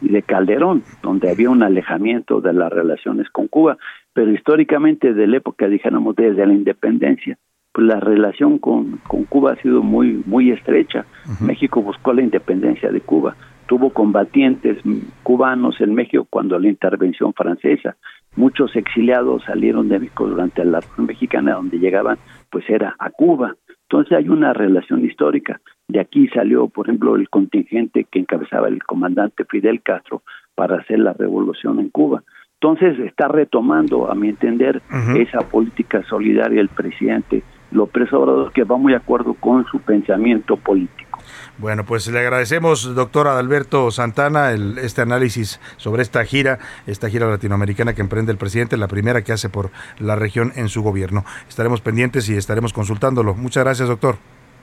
y 0.00 0.08
de 0.08 0.22
Calderón, 0.22 0.84
donde 1.02 1.28
había 1.28 1.50
un 1.50 1.64
alejamiento 1.64 2.40
de 2.40 2.52
las 2.52 2.72
relaciones 2.72 3.28
con 3.30 3.48
Cuba, 3.48 3.76
pero 4.12 4.30
históricamente 4.32 5.12
de 5.14 5.26
la 5.26 5.38
época, 5.38 5.66
dijéramos, 5.66 6.14
desde 6.14 6.46
la 6.46 6.54
independencia, 6.54 7.36
pues 7.76 7.88
la 7.88 8.00
relación 8.00 8.58
con, 8.58 9.00
con 9.06 9.24
Cuba 9.24 9.52
ha 9.52 9.56
sido 9.56 9.82
muy, 9.82 10.22
muy 10.24 10.50
estrecha. 10.50 11.04
México 11.42 11.82
buscó 11.82 12.14
la 12.14 12.22
independencia 12.22 12.90
de 12.90 13.02
Cuba, 13.02 13.36
tuvo 13.66 13.90
combatientes 13.90 14.78
cubanos 15.22 15.78
en 15.82 15.92
México 15.94 16.26
cuando 16.30 16.58
la 16.58 16.68
intervención 16.68 17.34
francesa, 17.34 17.96
muchos 18.34 18.74
exiliados 18.76 19.44
salieron 19.44 19.90
de 19.90 19.98
México 19.98 20.26
durante 20.26 20.64
la 20.64 20.80
Revolución 20.80 21.06
Mexicana, 21.06 21.52
donde 21.52 21.78
llegaban, 21.78 22.16
pues 22.48 22.64
era 22.70 22.96
a 22.98 23.10
Cuba. 23.10 23.54
Entonces 23.90 24.16
hay 24.16 24.30
una 24.30 24.54
relación 24.54 25.04
histórica. 25.04 25.60
De 25.86 26.00
aquí 26.00 26.28
salió, 26.28 26.68
por 26.68 26.86
ejemplo, 26.86 27.14
el 27.14 27.28
contingente 27.28 28.06
que 28.10 28.20
encabezaba 28.20 28.68
el 28.68 28.82
comandante 28.84 29.44
Fidel 29.44 29.82
Castro 29.82 30.22
para 30.54 30.76
hacer 30.76 31.00
la 31.00 31.12
revolución 31.12 31.78
en 31.78 31.90
Cuba. 31.90 32.22
Entonces 32.58 32.98
está 33.00 33.28
retomando, 33.28 34.10
a 34.10 34.14
mi 34.14 34.30
entender, 34.30 34.80
esa 35.14 35.40
política 35.40 36.02
solidaria 36.04 36.56
del 36.56 36.70
presidente 36.70 37.42
López 37.76 38.12
Obrador, 38.12 38.52
que 38.52 38.64
va 38.64 38.76
muy 38.76 38.92
de 38.92 38.98
acuerdo 38.98 39.34
con 39.34 39.64
su 39.66 39.78
pensamiento 39.80 40.56
político. 40.56 41.18
Bueno, 41.58 41.84
pues 41.84 42.06
le 42.08 42.18
agradecemos, 42.18 42.94
doctor 42.94 43.28
Adalberto 43.28 43.90
Santana, 43.90 44.50
el- 44.52 44.78
este 44.78 45.02
análisis 45.02 45.60
sobre 45.76 46.02
esta 46.02 46.24
gira, 46.24 46.58
esta 46.86 47.08
gira 47.08 47.26
latinoamericana 47.28 47.94
que 47.94 48.02
emprende 48.02 48.32
el 48.32 48.38
presidente, 48.38 48.76
la 48.76 48.88
primera 48.88 49.22
que 49.22 49.32
hace 49.32 49.48
por 49.48 49.70
la 49.98 50.16
región 50.16 50.52
en 50.56 50.68
su 50.68 50.82
gobierno. 50.82 51.24
Estaremos 51.48 51.80
pendientes 51.80 52.28
y 52.28 52.36
estaremos 52.36 52.72
consultándolo. 52.72 53.34
Muchas 53.34 53.64
gracias, 53.64 53.88
doctor. 53.88 54.16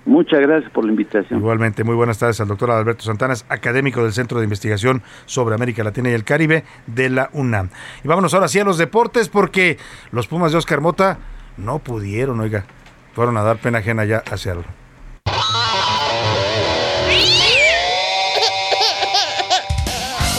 Muchas 0.05 0.41
gracias 0.41 0.69
por 0.71 0.83
la 0.83 0.91
invitación. 0.91 1.39
Igualmente, 1.39 1.83
muy 1.85 1.95
buenas 1.95 2.19
tardes 2.19 2.39
al 2.41 2.47
doctor 2.49 2.69
Adalberto 2.71 3.03
Santana, 3.05 3.33
es 3.33 3.45
académico 3.47 4.03
del 4.03 4.11
Centro 4.11 4.37
de 4.39 4.43
Investigación 4.43 5.01
sobre 5.25 5.55
América 5.55 5.83
Latina 5.83 6.09
y 6.09 6.13
el 6.13 6.25
Caribe 6.25 6.65
de 6.87 7.09
la 7.09 7.29
UNAM. 7.33 7.69
Y 8.03 8.07
vámonos 8.09 8.33
ahora 8.33 8.49
sí 8.49 8.59
a 8.59 8.65
los 8.65 8.77
deportes 8.77 9.29
porque 9.29 9.77
los 10.11 10.27
Pumas 10.27 10.51
de 10.51 10.57
Oscar 10.57 10.81
Mota 10.81 11.19
no 11.57 11.79
pudieron, 11.79 12.39
oiga, 12.41 12.65
fueron 13.13 13.37
a 13.37 13.43
dar 13.43 13.57
pena 13.57 13.79
ajena 13.79 14.05
ya 14.05 14.23
hacia 14.29 14.53
algo. 14.53 14.65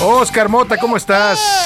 Oscar 0.03 0.49
Mota, 0.49 0.77
¿cómo 0.77 0.97
estás? 0.97 1.64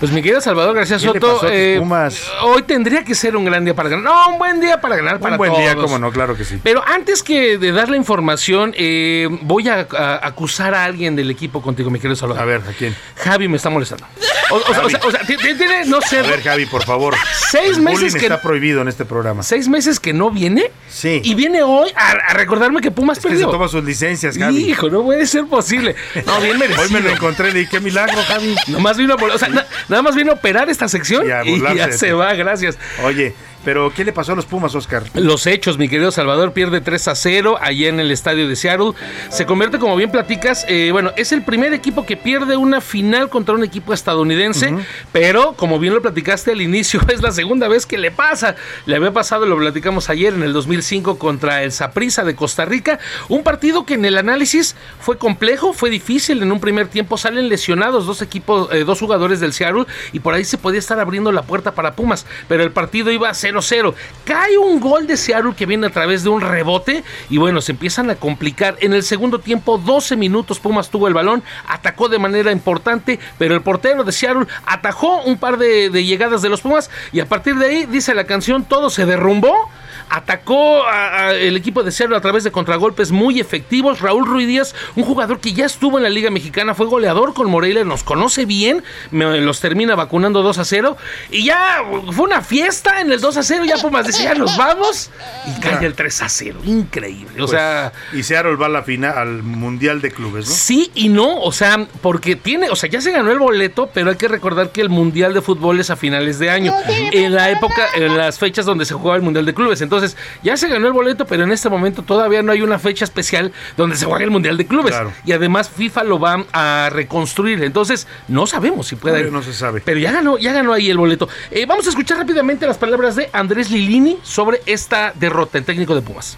Pues 0.00 0.12
mi 0.12 0.22
querido 0.22 0.40
Salvador 0.40 0.76
García 0.76 0.96
¿Qué 0.98 1.06
le 1.06 1.12
Soto, 1.20 1.40
eh, 1.50 1.76
Pumas? 1.80 2.22
hoy 2.42 2.62
tendría 2.62 3.02
que 3.04 3.16
ser 3.16 3.36
un 3.36 3.44
gran 3.44 3.64
día 3.64 3.74
para 3.74 3.88
ganar. 3.88 4.04
No, 4.04 4.28
un 4.32 4.38
buen 4.38 4.60
día 4.60 4.80
para 4.80 4.94
ganar 4.94 5.18
para 5.18 5.32
Un 5.34 5.38
buen 5.38 5.50
todos. 5.50 5.62
día, 5.64 5.74
cómo 5.74 5.98
no, 5.98 6.12
claro 6.12 6.36
que 6.36 6.44
sí. 6.44 6.60
Pero 6.62 6.84
antes 6.86 7.24
que 7.24 7.58
de 7.58 7.72
dar 7.72 7.88
la 7.88 7.96
información, 7.96 8.72
eh, 8.76 9.26
voy 9.42 9.68
a, 9.68 9.88
a- 9.90 10.24
acusar 10.24 10.72
a 10.74 10.84
alguien 10.84 11.16
del 11.16 11.30
equipo 11.32 11.60
contigo, 11.60 11.90
mi 11.90 11.98
querido 11.98 12.14
Salvador. 12.14 12.42
A 12.42 12.46
ver, 12.46 12.60
¿a 12.68 12.72
quién? 12.78 12.94
Javi 13.16 13.48
me 13.48 13.56
está 13.56 13.70
molestando. 13.70 14.06
O, 14.50 14.56
o 14.56 14.60
sea, 14.72 14.84
o 14.86 14.88
sea, 14.88 15.00
o 15.04 15.10
sea, 15.10 15.20
ti- 15.26 15.36
ti- 15.36 15.54
tiene, 15.54 15.84
no 15.86 16.00
sé, 16.00 16.20
A 16.20 16.22
ver, 16.22 16.42
Javi, 16.42 16.64
por 16.66 16.84
favor. 16.84 17.14
seis 17.50 17.76
El 17.76 17.82
meses 17.82 18.14
que 18.14 18.20
está 18.20 18.40
prohibido 18.40 18.80
en 18.80 18.88
este 18.88 19.04
programa. 19.04 19.42
seis 19.42 19.68
meses 19.68 19.98
que 20.00 20.12
no 20.14 20.30
viene. 20.30 20.70
Sí. 20.88 21.20
Y 21.24 21.34
viene 21.34 21.62
hoy 21.62 21.90
a, 21.96 22.12
a 22.30 22.34
recordarme 22.34 22.80
que 22.80 22.90
Pumas 22.90 23.18
Es 23.18 23.26
que 23.26 23.36
se 23.36 23.42
toma 23.44 23.66
sus 23.68 23.84
licencias, 23.84 24.38
Javi. 24.38 24.70
Hijo, 24.70 24.88
no 24.88 25.02
puede 25.02 25.26
ser 25.26 25.44
posible. 25.46 25.96
No, 26.24 26.40
bien 26.40 26.56
merecido. 26.58 26.82
Hoy 26.86 26.90
me 26.92 27.00
lo 27.00 27.10
encontré, 27.10 27.52
le 27.52 27.58
dije, 27.60 27.72
qué 27.72 27.80
milagro, 27.80 28.16
Javi. 28.26 28.54
Nomás 28.68 28.96
vino 28.96 29.16
vol- 29.18 29.34
o 29.34 29.38
sea, 29.38 29.48
na- 29.48 29.66
nada 29.88 30.02
más 30.02 30.14
vino 30.14 30.32
a 30.32 30.34
operar 30.34 30.68
esta 30.68 30.88
sección 30.88 31.24
Y 31.44 31.60
ya 31.60 31.92
se 31.92 32.12
va, 32.12 32.34
gracias. 32.34 32.78
Oye, 33.04 33.34
pero 33.64 33.92
¿qué 33.94 34.04
le 34.04 34.12
pasó 34.12 34.32
a 34.32 34.36
los 34.36 34.46
Pumas, 34.46 34.74
Oscar? 34.74 35.02
Los 35.14 35.46
hechos, 35.46 35.78
mi 35.78 35.88
querido 35.88 36.10
Salvador, 36.10 36.52
pierde 36.52 36.80
3 36.80 37.08
a 37.08 37.14
0 37.14 37.58
allá 37.60 37.88
en 37.88 38.00
el 38.00 38.10
estadio 38.10 38.48
de 38.48 38.56
Seattle. 38.56 38.92
Se 39.28 39.46
convierte, 39.46 39.78
como 39.78 39.96
bien 39.96 40.10
platicas, 40.10 40.64
eh, 40.68 40.90
bueno, 40.92 41.12
es 41.16 41.32
el 41.32 41.42
primer 41.42 41.72
equipo 41.72 42.06
que 42.06 42.16
pierde 42.16 42.56
una 42.56 42.80
final 42.80 43.28
contra 43.28 43.54
un 43.54 43.64
equipo 43.64 43.92
estadounidense, 43.92 44.74
pero 45.12 45.54
como 45.54 45.78
bien 45.78 45.94
lo 45.94 46.02
platicaste 46.02 46.52
al 46.52 46.60
inicio, 46.60 47.00
es 47.08 47.22
la 47.22 47.32
segunda 47.32 47.68
vez 47.68 47.86
que 47.86 47.98
le 47.98 48.10
pasa. 48.10 48.56
Le 48.86 48.96
había 48.96 49.12
pasado, 49.12 49.46
lo 49.46 49.56
platicamos 49.56 50.08
ayer 50.10 50.34
en 50.34 50.42
el 50.42 50.52
2005 50.52 51.18
contra 51.18 51.62
el 51.62 51.72
Saprissa 51.72 52.24
de 52.24 52.34
Costa 52.34 52.64
Rica, 52.64 52.98
un 53.28 53.42
partido 53.42 53.84
que 53.84 53.94
en 53.94 54.04
el 54.04 54.18
análisis 54.18 54.76
fue 55.00 55.18
complejo, 55.18 55.72
fue 55.72 55.90
difícil. 55.90 56.42
En 56.42 56.52
un 56.52 56.60
primer 56.60 56.88
tiempo 56.88 57.18
salen 57.18 57.48
lesionados 57.48 58.06
dos 58.06 58.22
equipos, 58.22 58.72
eh, 58.72 58.84
dos 58.84 59.00
jugadores 59.00 59.40
del 59.40 59.52
Seattle 59.52 59.86
y 60.12 60.20
por 60.20 60.34
ahí 60.34 60.44
se 60.44 60.58
podía 60.58 60.78
estar 60.78 61.00
abriendo 61.00 61.32
la 61.32 61.42
puerta 61.42 61.72
para 61.72 61.94
Pumas, 61.94 62.26
pero 62.48 62.62
el 62.62 62.72
partido 62.72 63.10
iba 63.10 63.28
0-0. 63.52 63.94
Cae 64.24 64.58
un 64.58 64.80
gol 64.80 65.06
de 65.06 65.16
Seattle 65.16 65.54
que 65.56 65.66
viene 65.66 65.86
a 65.86 65.90
través 65.90 66.22
de 66.22 66.30
un 66.30 66.40
rebote 66.40 67.04
y 67.30 67.38
bueno, 67.38 67.60
se 67.60 67.72
empiezan 67.72 68.10
a 68.10 68.16
complicar. 68.16 68.76
En 68.80 68.92
el 68.92 69.02
segundo 69.02 69.38
tiempo, 69.38 69.78
12 69.78 70.16
minutos, 70.16 70.60
Pumas 70.60 70.90
tuvo 70.90 71.08
el 71.08 71.14
balón, 71.14 71.42
atacó 71.66 72.08
de 72.08 72.18
manera 72.18 72.52
importante, 72.52 73.18
pero 73.38 73.54
el 73.54 73.62
portero 73.62 74.04
de 74.04 74.12
Seattle 74.12 74.46
atajó 74.66 75.22
un 75.22 75.38
par 75.38 75.58
de, 75.58 75.90
de 75.90 76.04
llegadas 76.04 76.42
de 76.42 76.48
los 76.48 76.60
Pumas 76.60 76.90
y 77.12 77.20
a 77.20 77.26
partir 77.26 77.56
de 77.56 77.66
ahí, 77.66 77.86
dice 77.86 78.14
la 78.14 78.24
canción, 78.24 78.64
todo 78.64 78.90
se 78.90 79.06
derrumbó. 79.06 79.70
Atacó 80.10 80.82
a- 80.84 81.26
a 81.28 81.34
el 81.34 81.56
equipo 81.56 81.82
de 81.82 81.90
Seattle 81.92 82.16
a 82.16 82.20
través 82.20 82.44
de 82.44 82.50
contragolpes 82.52 83.10
muy 83.10 83.40
efectivos. 83.40 84.00
Raúl 84.00 84.26
Ruiz 84.26 84.46
Díaz, 84.48 84.74
un 84.96 85.04
jugador 85.04 85.40
que 85.40 85.52
ya 85.52 85.66
estuvo 85.66 85.96
en 85.98 86.02
la 86.04 86.10
Liga 86.10 86.30
Mexicana, 86.30 86.74
fue 86.74 86.86
goleador 86.86 87.34
con 87.34 87.50
Morelia, 87.50 87.84
nos 87.84 88.02
conoce 88.04 88.44
bien, 88.46 88.82
me- 89.10 89.40
los 89.40 89.60
termina 89.60 89.94
vacunando 89.94 90.42
2 90.42 90.58
a 90.58 90.64
0. 90.64 90.96
Y 91.30 91.44
ya 91.44 91.82
fue 92.12 92.24
una 92.26 92.42
fiesta 92.42 93.00
en 93.00 93.12
el 93.12 93.20
2 93.20 93.36
a 93.36 93.42
0. 93.42 93.64
Ya 93.66 93.76
Pumas 93.78 94.06
decía, 94.06 94.32
ya 94.32 94.34
nos 94.34 94.56
vamos. 94.56 95.10
Y 95.46 95.60
cae 95.60 95.84
el 95.84 95.94
3 95.94 96.22
a 96.22 96.28
0. 96.28 96.60
Increíble. 96.64 97.34
O 97.34 97.46
Pues, 97.46 97.50
sea. 97.50 97.92
Y 98.12 98.22
Seattle 98.22 98.56
va 98.56 98.66
a 98.66 98.70
la 98.70 98.82
final, 98.82 99.16
al 99.16 99.42
Mundial 99.42 100.00
de 100.00 100.10
Clubes, 100.10 100.48
¿no? 100.48 100.54
Sí 100.54 100.90
y 100.94 101.08
no, 101.08 101.40
o 101.40 101.52
sea, 101.52 101.86
porque 102.00 102.36
tiene, 102.36 102.70
o 102.70 102.76
sea, 102.76 102.88
ya 102.88 103.00
se 103.00 103.10
ganó 103.12 103.30
el 103.30 103.38
boleto, 103.38 103.90
pero 103.92 104.10
hay 104.10 104.16
que 104.16 104.28
recordar 104.28 104.70
que 104.70 104.80
el 104.80 104.88
Mundial 104.88 105.34
de 105.34 105.42
Fútbol 105.42 105.80
es 105.80 105.90
a 105.90 105.96
finales 105.96 106.38
de 106.38 106.50
año, 106.50 106.72
en 106.88 107.34
la 107.34 107.50
época, 107.50 107.86
en 107.94 108.16
las 108.16 108.38
fechas 108.38 108.64
donde 108.66 108.84
se 108.84 108.94
juega 108.94 109.16
el 109.16 109.22
Mundial 109.22 109.44
de 109.44 109.54
Clubes. 109.54 109.80
Entonces, 109.80 109.97
ya 110.42 110.56
se 110.56 110.68
ganó 110.68 110.86
el 110.86 110.92
boleto, 110.92 111.26
pero 111.26 111.44
en 111.44 111.52
este 111.52 111.68
momento 111.68 112.02
todavía 112.02 112.42
no 112.42 112.52
hay 112.52 112.62
una 112.62 112.78
fecha 112.78 113.04
especial 113.04 113.52
donde 113.76 113.96
se 113.96 114.06
juegue 114.06 114.24
el 114.24 114.30
Mundial 114.30 114.56
de 114.56 114.66
Clubes. 114.66 114.92
Claro. 114.92 115.12
Y 115.24 115.32
además 115.32 115.68
FIFA 115.68 116.04
lo 116.04 116.18
va 116.18 116.44
a 116.52 116.90
reconstruir. 116.92 117.62
Entonces, 117.62 118.06
no 118.28 118.46
sabemos 118.46 118.86
si 118.86 118.96
puede. 118.96 119.16
Todavía 119.16 119.32
no 119.32 119.42
se 119.42 119.52
sabe. 119.52 119.82
Pero 119.84 119.98
ya 119.98 120.12
ganó, 120.12 120.38
ya 120.38 120.52
ganó 120.52 120.72
ahí 120.72 120.90
el 120.90 120.98
boleto. 120.98 121.28
Eh, 121.50 121.66
vamos 121.66 121.86
a 121.86 121.90
escuchar 121.90 122.18
rápidamente 122.18 122.66
las 122.66 122.78
palabras 122.78 123.16
de 123.16 123.28
Andrés 123.32 123.70
Lilini 123.70 124.18
sobre 124.22 124.60
esta 124.66 125.12
derrota, 125.14 125.58
el 125.58 125.64
técnico 125.64 125.94
de 125.94 126.02
Pumas. 126.02 126.36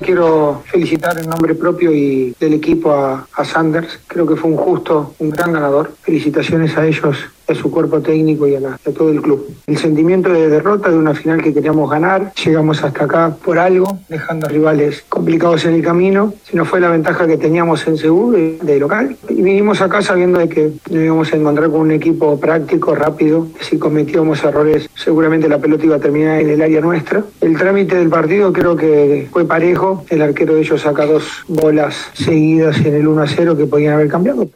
Quiero 0.00 0.62
felicitar 0.66 1.18
en 1.18 1.28
nombre 1.28 1.56
propio 1.56 1.92
y 1.92 2.34
del 2.38 2.54
equipo 2.54 2.92
a, 2.92 3.26
a 3.32 3.44
Sanders. 3.44 3.98
Creo 4.06 4.26
que 4.26 4.36
fue 4.36 4.50
un 4.50 4.56
justo, 4.56 5.14
un 5.18 5.30
gran 5.30 5.52
ganador. 5.52 5.92
Felicitaciones 6.02 6.76
a 6.76 6.86
ellos 6.86 7.16
a 7.48 7.54
su 7.54 7.70
cuerpo 7.70 8.00
técnico 8.00 8.46
y 8.46 8.54
a, 8.56 8.60
la- 8.60 8.74
a 8.74 8.90
todo 8.92 9.10
el 9.10 9.20
club. 9.22 9.46
El 9.66 9.78
sentimiento 9.78 10.30
de 10.32 10.48
derrota 10.48 10.90
de 10.90 10.96
una 10.96 11.14
final 11.14 11.42
que 11.42 11.52
queríamos 11.54 11.90
ganar, 11.90 12.32
llegamos 12.44 12.82
hasta 12.84 13.04
acá 13.04 13.36
por 13.44 13.58
algo, 13.58 13.98
dejando 14.08 14.46
a 14.46 14.50
rivales 14.50 15.04
complicados 15.08 15.64
en 15.64 15.74
el 15.74 15.82
camino, 15.82 16.34
si 16.44 16.56
no 16.56 16.64
fue 16.64 16.80
la 16.80 16.88
ventaja 16.90 17.26
que 17.26 17.36
teníamos 17.36 17.86
en 17.86 17.96
Seúl 17.96 18.34
de, 18.34 18.58
de 18.62 18.78
local. 18.78 19.16
Y 19.28 19.42
vinimos 19.42 19.80
acá 19.80 20.02
sabiendo 20.02 20.38
de 20.38 20.48
que 20.48 20.70
nos 20.90 21.02
íbamos 21.02 21.32
a 21.32 21.36
encontrar 21.36 21.70
con 21.70 21.80
un 21.80 21.90
equipo 21.92 22.38
práctico, 22.38 22.94
rápido, 22.94 23.48
que 23.58 23.64
si 23.64 23.78
cometíamos 23.78 24.42
errores 24.44 24.88
seguramente 24.94 25.48
la 25.48 25.58
pelota 25.58 25.84
iba 25.86 25.96
a 25.96 26.00
terminar 26.00 26.40
en 26.40 26.50
el 26.50 26.60
área 26.62 26.80
nuestra. 26.80 27.24
El 27.40 27.56
trámite 27.56 27.96
del 27.96 28.08
partido 28.08 28.52
creo 28.52 28.76
que 28.76 29.28
fue 29.32 29.46
parejo, 29.46 30.04
el 30.10 30.22
arquero 30.22 30.54
de 30.54 30.60
ellos 30.60 30.82
saca 30.82 31.06
dos 31.06 31.24
bolas 31.48 31.96
seguidas 32.14 32.78
en 32.84 32.94
el 32.94 33.08
1 33.08 33.22
a 33.22 33.26
0 33.26 33.56
que 33.56 33.66
podían 33.66 33.94
haber 33.94 34.08
cambiado. 34.08 34.48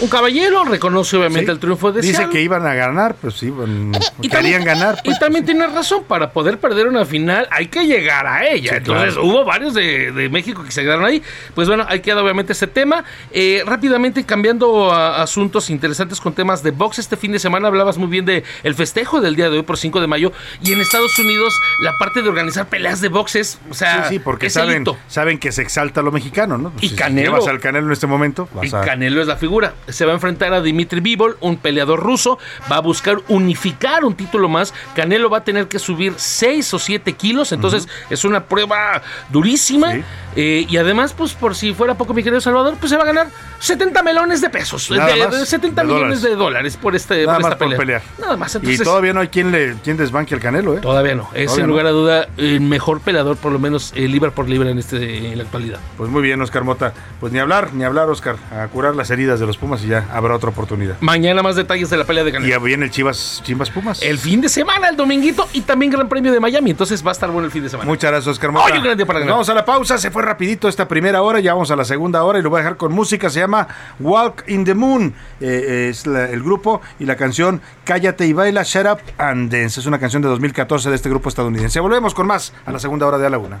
Un 0.00 0.08
caballero 0.08 0.64
reconoce 0.64 1.16
obviamente 1.16 1.50
el 1.50 1.58
triunfo 1.58 1.90
de 1.90 2.00
Dice 2.02 2.14
Seattle. 2.18 2.32
que 2.32 2.40
iban 2.42 2.64
a 2.66 2.74
ganar, 2.74 3.16
pues 3.20 3.34
sí, 3.34 3.50
bueno, 3.50 3.98
Y 4.20 4.28
querían 4.28 4.62
también- 4.62 4.64
ganar. 4.64 5.00
pues. 5.04 5.16
y 5.16 5.18
también 5.18 5.44
tiene 5.44 5.66
razón, 5.66 6.04
para 6.04 6.30
poder 6.30 6.58
perder 6.60 6.86
una 6.86 7.04
final 7.04 7.48
hay 7.50 7.66
que 7.66 7.84
llegar 7.84 8.24
a 8.26 8.46
ella. 8.46 8.70
Sí, 8.70 8.76
Entonces 8.76 9.14
claro. 9.14 9.26
hubo 9.28 9.44
varios 9.44 9.74
de, 9.74 10.12
de 10.12 10.28
México 10.28 10.62
que 10.62 10.70
se 10.70 10.82
quedaron 10.82 11.04
ahí. 11.04 11.20
Pues 11.54 11.66
bueno, 11.66 11.84
ahí 11.88 11.98
queda 12.00 12.22
obviamente 12.22 12.52
ese 12.52 12.68
tema. 12.68 13.02
Eh, 13.32 13.62
rápidamente 13.66 14.22
cambiando 14.24 14.92
a 14.92 15.20
asuntos 15.20 15.68
interesantes 15.68 16.20
con 16.20 16.32
temas 16.32 16.62
de 16.62 16.70
box. 16.70 17.00
Este 17.00 17.16
fin 17.16 17.32
de 17.32 17.40
semana 17.40 17.66
hablabas 17.66 17.98
muy 17.98 18.08
bien 18.08 18.24
de 18.24 18.44
el 18.62 18.74
festejo 18.76 19.20
del 19.20 19.34
día 19.34 19.50
de 19.50 19.56
hoy 19.56 19.62
por 19.64 19.78
5 19.78 20.00
de 20.00 20.06
mayo. 20.06 20.32
Y 20.62 20.72
en 20.74 20.80
Estados 20.80 21.18
Unidos 21.18 21.52
la 21.80 21.98
parte 21.98 22.22
de 22.22 22.28
organizar 22.28 22.68
peleas 22.68 23.00
de 23.00 23.08
boxes, 23.08 23.58
o 23.68 23.74
sea, 23.74 24.04
Sí, 24.04 24.14
sí, 24.14 24.18
porque 24.20 24.48
saben, 24.48 24.84
saben 25.08 25.38
que 25.38 25.50
se 25.50 25.62
exalta 25.62 26.02
lo 26.02 26.12
mexicano, 26.12 26.56
¿no? 26.56 26.70
Pues 26.70 26.84
Y 26.84 26.88
si 26.90 26.94
Canelo. 26.94 27.32
llevas 27.32 27.48
al 27.48 27.58
Canelo 27.58 27.86
en 27.86 27.92
este 27.92 28.06
momento, 28.06 28.48
vas 28.54 28.72
Y 28.72 28.76
a... 28.76 28.80
Canelo 28.82 29.20
es 29.20 29.26
la 29.26 29.36
figura. 29.36 29.74
Se 29.88 30.04
va 30.04 30.12
a 30.12 30.14
enfrentar 30.14 30.52
a 30.52 30.60
Dimitri 30.62 31.00
Bivol, 31.00 31.36
un 31.40 31.56
peleador 31.56 32.00
ruso. 32.00 32.38
Va 32.70 32.76
a 32.76 32.80
buscar 32.80 33.18
unificar 33.28 34.04
un 34.04 34.14
título 34.14 34.48
más. 34.48 34.72
Canelo 34.94 35.30
va 35.30 35.38
a 35.38 35.44
tener 35.44 35.68
que 35.68 35.78
subir 35.78 36.14
6 36.16 36.74
o 36.74 36.78
7 36.78 37.12
kilos. 37.14 37.52
Entonces 37.52 37.88
es 38.10 38.24
una 38.24 38.44
prueba 38.44 39.02
durísima. 39.30 39.94
Eh, 40.36 40.66
y 40.68 40.76
además, 40.76 41.14
pues 41.14 41.32
por 41.34 41.54
si 41.56 41.74
fuera 41.74 41.94
poco, 41.96 42.14
mi 42.14 42.22
querido 42.22 42.40
Salvador, 42.40 42.76
pues 42.78 42.90
se 42.90 42.96
va 42.96 43.02
a 43.02 43.06
ganar 43.06 43.28
70 43.58 44.02
melones 44.04 44.40
de 44.40 44.50
pesos. 44.50 44.88
Nada 44.90 45.12
de, 45.12 45.24
más, 45.26 45.40
de 45.40 45.46
70 45.46 45.80
de 45.82 45.86
millones 45.86 46.02
dólares. 46.02 46.22
de 46.22 46.36
dólares 46.36 46.76
por, 46.76 46.94
este, 46.94 47.24
Nada 47.26 47.38
por 47.38 47.42
más 47.42 47.52
esta 47.52 47.58
por 47.58 47.66
pelea. 47.76 47.78
pelear. 47.78 48.02
Nada 48.20 48.36
más. 48.36 48.54
y 48.54 48.58
Entonces, 48.58 48.84
todavía 48.84 49.12
no 49.12 49.20
hay 49.20 49.28
quien 49.28 49.50
le 49.50 49.74
quien 49.82 49.96
desbanque 49.96 50.34
al 50.34 50.40
Canelo, 50.40 50.76
¿eh? 50.76 50.80
Todavía 50.80 51.14
no. 51.16 51.22
Es 51.34 51.46
Todavía 51.46 51.48
sin 51.54 51.62
no. 51.62 51.66
lugar 51.68 51.86
a 51.86 51.90
duda 51.90 52.28
el 52.36 52.60
mejor 52.60 53.00
peleador, 53.00 53.36
por 53.36 53.50
lo 53.50 53.58
menos 53.58 53.92
eh, 53.96 54.06
libra 54.06 54.30
por 54.30 54.48
libra 54.48 54.70
en, 54.70 54.78
este, 54.78 55.32
en 55.32 55.38
la 55.38 55.44
actualidad. 55.44 55.80
Pues 55.96 56.08
muy 56.08 56.22
bien, 56.22 56.40
Oscar 56.40 56.62
Mota. 56.62 56.92
Pues 57.18 57.32
ni 57.32 57.40
hablar, 57.40 57.72
ni 57.74 57.82
hablar, 57.84 58.08
Oscar. 58.08 58.36
A 58.52 58.68
curar 58.68 58.94
las 58.94 59.10
heridas 59.10 59.40
de 59.40 59.46
los 59.46 59.56
Pumas 59.56 59.77
y 59.84 59.88
ya 59.88 60.06
habrá 60.12 60.34
otra 60.34 60.50
oportunidad. 60.50 60.96
Mañana 61.00 61.42
más 61.42 61.56
detalles 61.56 61.90
de 61.90 61.96
la 61.96 62.04
pelea 62.04 62.24
de 62.24 62.32
Canelo. 62.32 62.48
Y 62.48 62.50
ya 62.52 62.58
viene 62.58 62.84
el 62.86 62.90
Chivas, 62.90 63.40
Chivas 63.44 63.70
Pumas. 63.70 64.02
El 64.02 64.18
fin 64.18 64.40
de 64.40 64.48
semana, 64.48 64.88
el 64.88 64.96
dominguito 64.96 65.48
y 65.52 65.60
también 65.62 65.90
Gran 65.92 66.08
Premio 66.08 66.32
de 66.32 66.40
Miami. 66.40 66.70
Entonces 66.70 67.04
va 67.04 67.10
a 67.10 67.12
estar 67.12 67.30
bueno 67.30 67.46
el 67.46 67.52
fin 67.52 67.62
de 67.62 67.68
semana. 67.70 67.88
Muchas 67.88 68.10
gracias, 68.10 68.28
Oscar 68.32 68.52
Mota. 68.52 68.66
Hoy 68.66 68.78
un 68.78 68.84
gran 68.84 68.96
día 68.96 69.06
para 69.06 69.18
Nos 69.20 69.24
ganar. 69.26 69.34
Vamos 69.34 69.48
a 69.48 69.54
la 69.54 69.64
pausa, 69.64 69.98
se 69.98 70.10
fue 70.10 70.22
rapidito 70.22 70.68
esta 70.68 70.86
primera 70.88 71.22
hora, 71.22 71.40
ya 71.40 71.54
vamos 71.54 71.70
a 71.70 71.76
la 71.76 71.84
segunda 71.84 72.22
hora 72.24 72.38
y 72.38 72.42
lo 72.42 72.50
voy 72.50 72.58
a 72.58 72.62
dejar 72.62 72.76
con 72.76 72.92
música, 72.92 73.30
se 73.30 73.40
llama 73.40 73.68
Walk 74.00 74.44
in 74.48 74.64
the 74.64 74.74
Moon, 74.74 75.14
Eh, 75.40 75.88
es 75.90 76.06
la- 76.06 76.28
el 76.30 76.42
grupo 76.42 76.80
y 76.98 77.04
la 77.04 77.16
canción 77.16 77.60
Cállate 77.84 78.26
y 78.26 78.32
baila, 78.32 78.62
Shut 78.64 78.86
Up 78.86 78.98
and 79.18 79.50
Dance, 79.52 79.80
es 79.80 79.86
una 79.86 79.98
canción 79.98 80.20
de 80.22 80.28
2014 80.28 80.90
de 80.90 80.96
este 80.96 81.08
grupo 81.08 81.28
estadounidense. 81.28 81.80
Volvemos 81.80 82.12
con 82.14 82.26
más 82.26 82.52
a 82.66 82.72
la 82.72 82.78
segunda 82.78 83.06
hora 83.06 83.18
de 83.18 83.26
A 83.26 83.30
la 83.30 83.38
Una. 83.38 83.60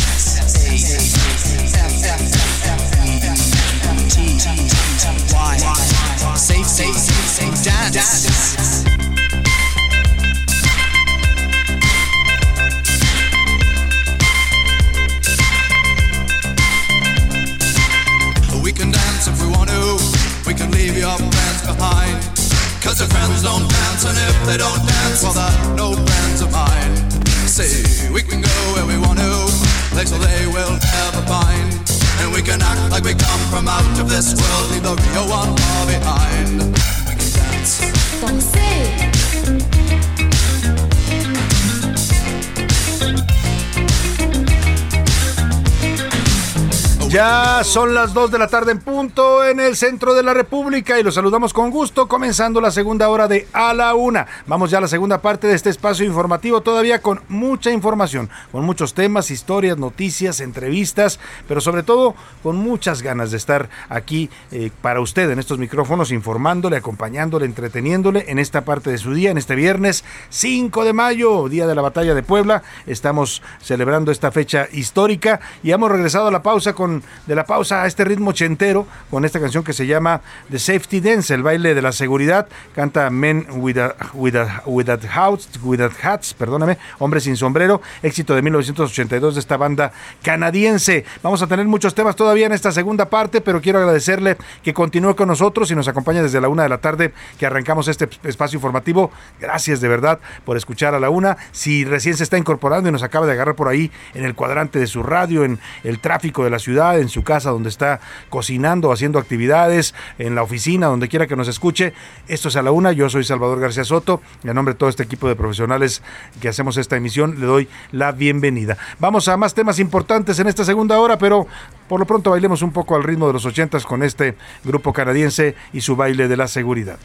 Son 47.71 47.93
las 47.93 48.13
2 48.13 48.31
de 48.31 48.37
la 48.37 48.49
tarde 48.49 48.73
en 48.73 48.79
punto 48.79 49.45
en 49.45 49.61
el 49.61 49.77
centro 49.77 50.13
de 50.13 50.23
la 50.23 50.33
República 50.33 50.99
y 50.99 51.03
los 51.03 51.15
saludamos 51.15 51.53
con 51.53 51.71
gusto, 51.71 52.05
comenzando 52.09 52.59
la 52.59 52.69
segunda 52.69 53.07
hora 53.07 53.29
de 53.29 53.47
A 53.53 53.73
la 53.73 53.95
Una. 53.95 54.27
Vamos 54.45 54.71
ya 54.71 54.79
a 54.79 54.81
la 54.81 54.89
segunda 54.89 55.21
parte 55.21 55.47
de 55.47 55.55
este 55.55 55.69
espacio 55.69 56.05
informativo, 56.05 56.59
todavía 56.59 57.01
con 57.01 57.21
mucha 57.29 57.71
información, 57.71 58.29
con 58.51 58.65
muchos 58.65 58.93
temas, 58.93 59.31
historias, 59.31 59.77
noticias, 59.77 60.41
entrevistas, 60.41 61.17
pero 61.47 61.61
sobre 61.61 61.83
todo 61.83 62.13
con 62.43 62.57
muchas 62.57 63.03
ganas 63.03 63.31
de 63.31 63.37
estar 63.37 63.69
aquí 63.87 64.29
eh, 64.51 64.69
para 64.81 64.99
usted 64.99 65.31
en 65.31 65.39
estos 65.39 65.57
micrófonos, 65.57 66.11
informándole, 66.11 66.75
acompañándole, 66.75 67.45
entreteniéndole 67.45 68.25
en 68.27 68.37
esta 68.37 68.65
parte 68.65 68.89
de 68.89 68.97
su 68.97 69.13
día, 69.13 69.31
en 69.31 69.37
este 69.37 69.55
viernes 69.55 70.03
5 70.27 70.83
de 70.83 70.91
mayo, 70.91 71.47
día 71.47 71.67
de 71.67 71.75
la 71.75 71.81
batalla 71.81 72.15
de 72.15 72.23
Puebla. 72.23 72.63
Estamos 72.85 73.41
celebrando 73.61 74.11
esta 74.11 74.29
fecha 74.29 74.67
histórica 74.73 75.39
y 75.63 75.71
hemos 75.71 75.89
regresado 75.89 76.27
a 76.27 76.31
la 76.31 76.43
pausa 76.43 76.73
con 76.73 77.01
de 77.27 77.35
la 77.35 77.45
pausa 77.45 77.60
a 77.69 77.85
este 77.85 78.05
ritmo 78.05 78.29
ochentero 78.31 78.87
con 79.09 79.25
esta 79.25 79.39
canción 79.39 79.63
que 79.63 79.73
se 79.73 79.85
llama 79.85 80.21
The 80.49 80.57
Safety 80.57 81.01
Dance, 81.01 81.33
el 81.33 81.43
baile 81.43 81.75
de 81.75 81.81
la 81.81 81.91
seguridad. 81.91 82.47
Canta 82.73 83.09
Men 83.09 83.45
with 83.57 83.77
a, 83.77 83.95
with 84.13 84.35
a- 84.35 84.63
without 84.65 85.03
hats, 85.05 85.49
without 85.61 85.91
hats, 86.01 86.33
perdóname, 86.33 86.77
hombres 86.99 87.25
sin 87.25 87.35
sombrero, 87.37 87.81
éxito 88.01 88.33
de 88.35 88.41
1982 88.41 89.35
de 89.35 89.39
esta 89.41 89.57
banda 89.57 89.91
canadiense. 90.23 91.03
Vamos 91.21 91.41
a 91.41 91.47
tener 91.47 91.65
muchos 91.67 91.93
temas 91.93 92.15
todavía 92.15 92.45
en 92.45 92.53
esta 92.53 92.71
segunda 92.71 93.09
parte, 93.09 93.41
pero 93.41 93.61
quiero 93.61 93.79
agradecerle 93.79 94.37
que 94.63 94.73
continúe 94.73 95.15
con 95.15 95.27
nosotros 95.27 95.69
y 95.71 95.75
nos 95.75 95.87
acompañe 95.87 96.23
desde 96.23 96.39
la 96.41 96.47
una 96.47 96.63
de 96.63 96.69
la 96.69 96.77
tarde 96.79 97.13
que 97.37 97.45
arrancamos 97.45 97.87
este 97.87 98.09
espacio 98.23 98.57
informativo. 98.57 99.11
Gracias 99.39 99.81
de 99.81 99.87
verdad 99.87 100.19
por 100.45 100.57
escuchar 100.57 100.95
a 100.95 100.99
la 100.99 101.09
una. 101.09 101.37
Si 101.51 101.85
recién 101.85 102.15
se 102.15 102.23
está 102.23 102.37
incorporando 102.37 102.89
y 102.89 102.91
nos 102.91 103.03
acaba 103.03 103.25
de 103.25 103.33
agarrar 103.33 103.55
por 103.55 103.67
ahí 103.67 103.91
en 104.13 104.23
el 104.25 104.35
cuadrante 104.35 104.79
de 104.79 104.87
su 104.87 105.03
radio, 105.03 105.43
en 105.43 105.59
el 105.83 105.99
tráfico 105.99 106.43
de 106.43 106.49
la 106.49 106.59
ciudad, 106.59 106.99
en 106.99 107.09
su 107.09 107.23
casa 107.23 107.50
donde 107.51 107.69
está 107.69 107.99
cocinando, 108.29 108.91
haciendo 108.91 109.19
actividades, 109.19 109.93
en 110.17 110.35
la 110.35 110.43
oficina, 110.43 110.87
donde 110.87 111.07
quiera 111.07 111.27
que 111.27 111.35
nos 111.35 111.47
escuche. 111.47 111.93
Esto 112.27 112.49
es 112.49 112.55
a 112.55 112.61
la 112.61 112.71
una. 112.71 112.91
Yo 112.91 113.09
soy 113.09 113.23
Salvador 113.23 113.59
García 113.59 113.83
Soto 113.83 114.21
y 114.43 114.49
a 114.49 114.53
nombre 114.53 114.73
de 114.73 114.79
todo 114.79 114.89
este 114.89 115.03
equipo 115.03 115.27
de 115.27 115.35
profesionales 115.35 116.01
que 116.39 116.49
hacemos 116.49 116.77
esta 116.77 116.97
emisión 116.97 117.39
le 117.39 117.45
doy 117.45 117.69
la 117.91 118.11
bienvenida. 118.11 118.77
Vamos 118.99 119.27
a 119.27 119.37
más 119.37 119.53
temas 119.53 119.79
importantes 119.79 120.39
en 120.39 120.47
esta 120.47 120.65
segunda 120.65 120.99
hora, 120.99 121.17
pero 121.17 121.47
por 121.87 121.99
lo 121.99 122.05
pronto 122.05 122.31
bailemos 122.31 122.61
un 122.61 122.71
poco 122.71 122.95
al 122.95 123.03
ritmo 123.03 123.27
de 123.27 123.33
los 123.33 123.45
ochentas 123.45 123.85
con 123.85 124.03
este 124.03 124.35
grupo 124.63 124.93
canadiense 124.93 125.55
y 125.73 125.81
su 125.81 125.95
baile 125.95 126.27
de 126.27 126.37
la 126.37 126.47
seguridad. 126.47 126.97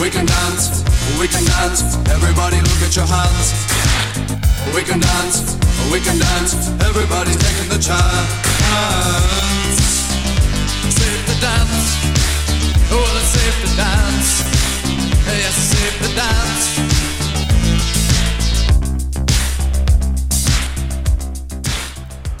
We 0.00 0.10
can 0.10 0.26
dance, 0.26 0.84
we 1.18 1.28
can 1.28 1.44
dance. 1.44 1.84
Everybody 2.10 2.56
look 2.56 2.82
at 2.82 2.94
your 2.94 3.06
hands. 3.06 3.54
We 4.74 4.82
can 4.82 5.00
dance, 5.00 5.56
we 5.92 6.00
can 6.00 6.18
dance. 6.18 6.54
Everybody's 6.80 7.36
taking 7.36 7.68
the 7.68 7.78
chance. 7.78 9.45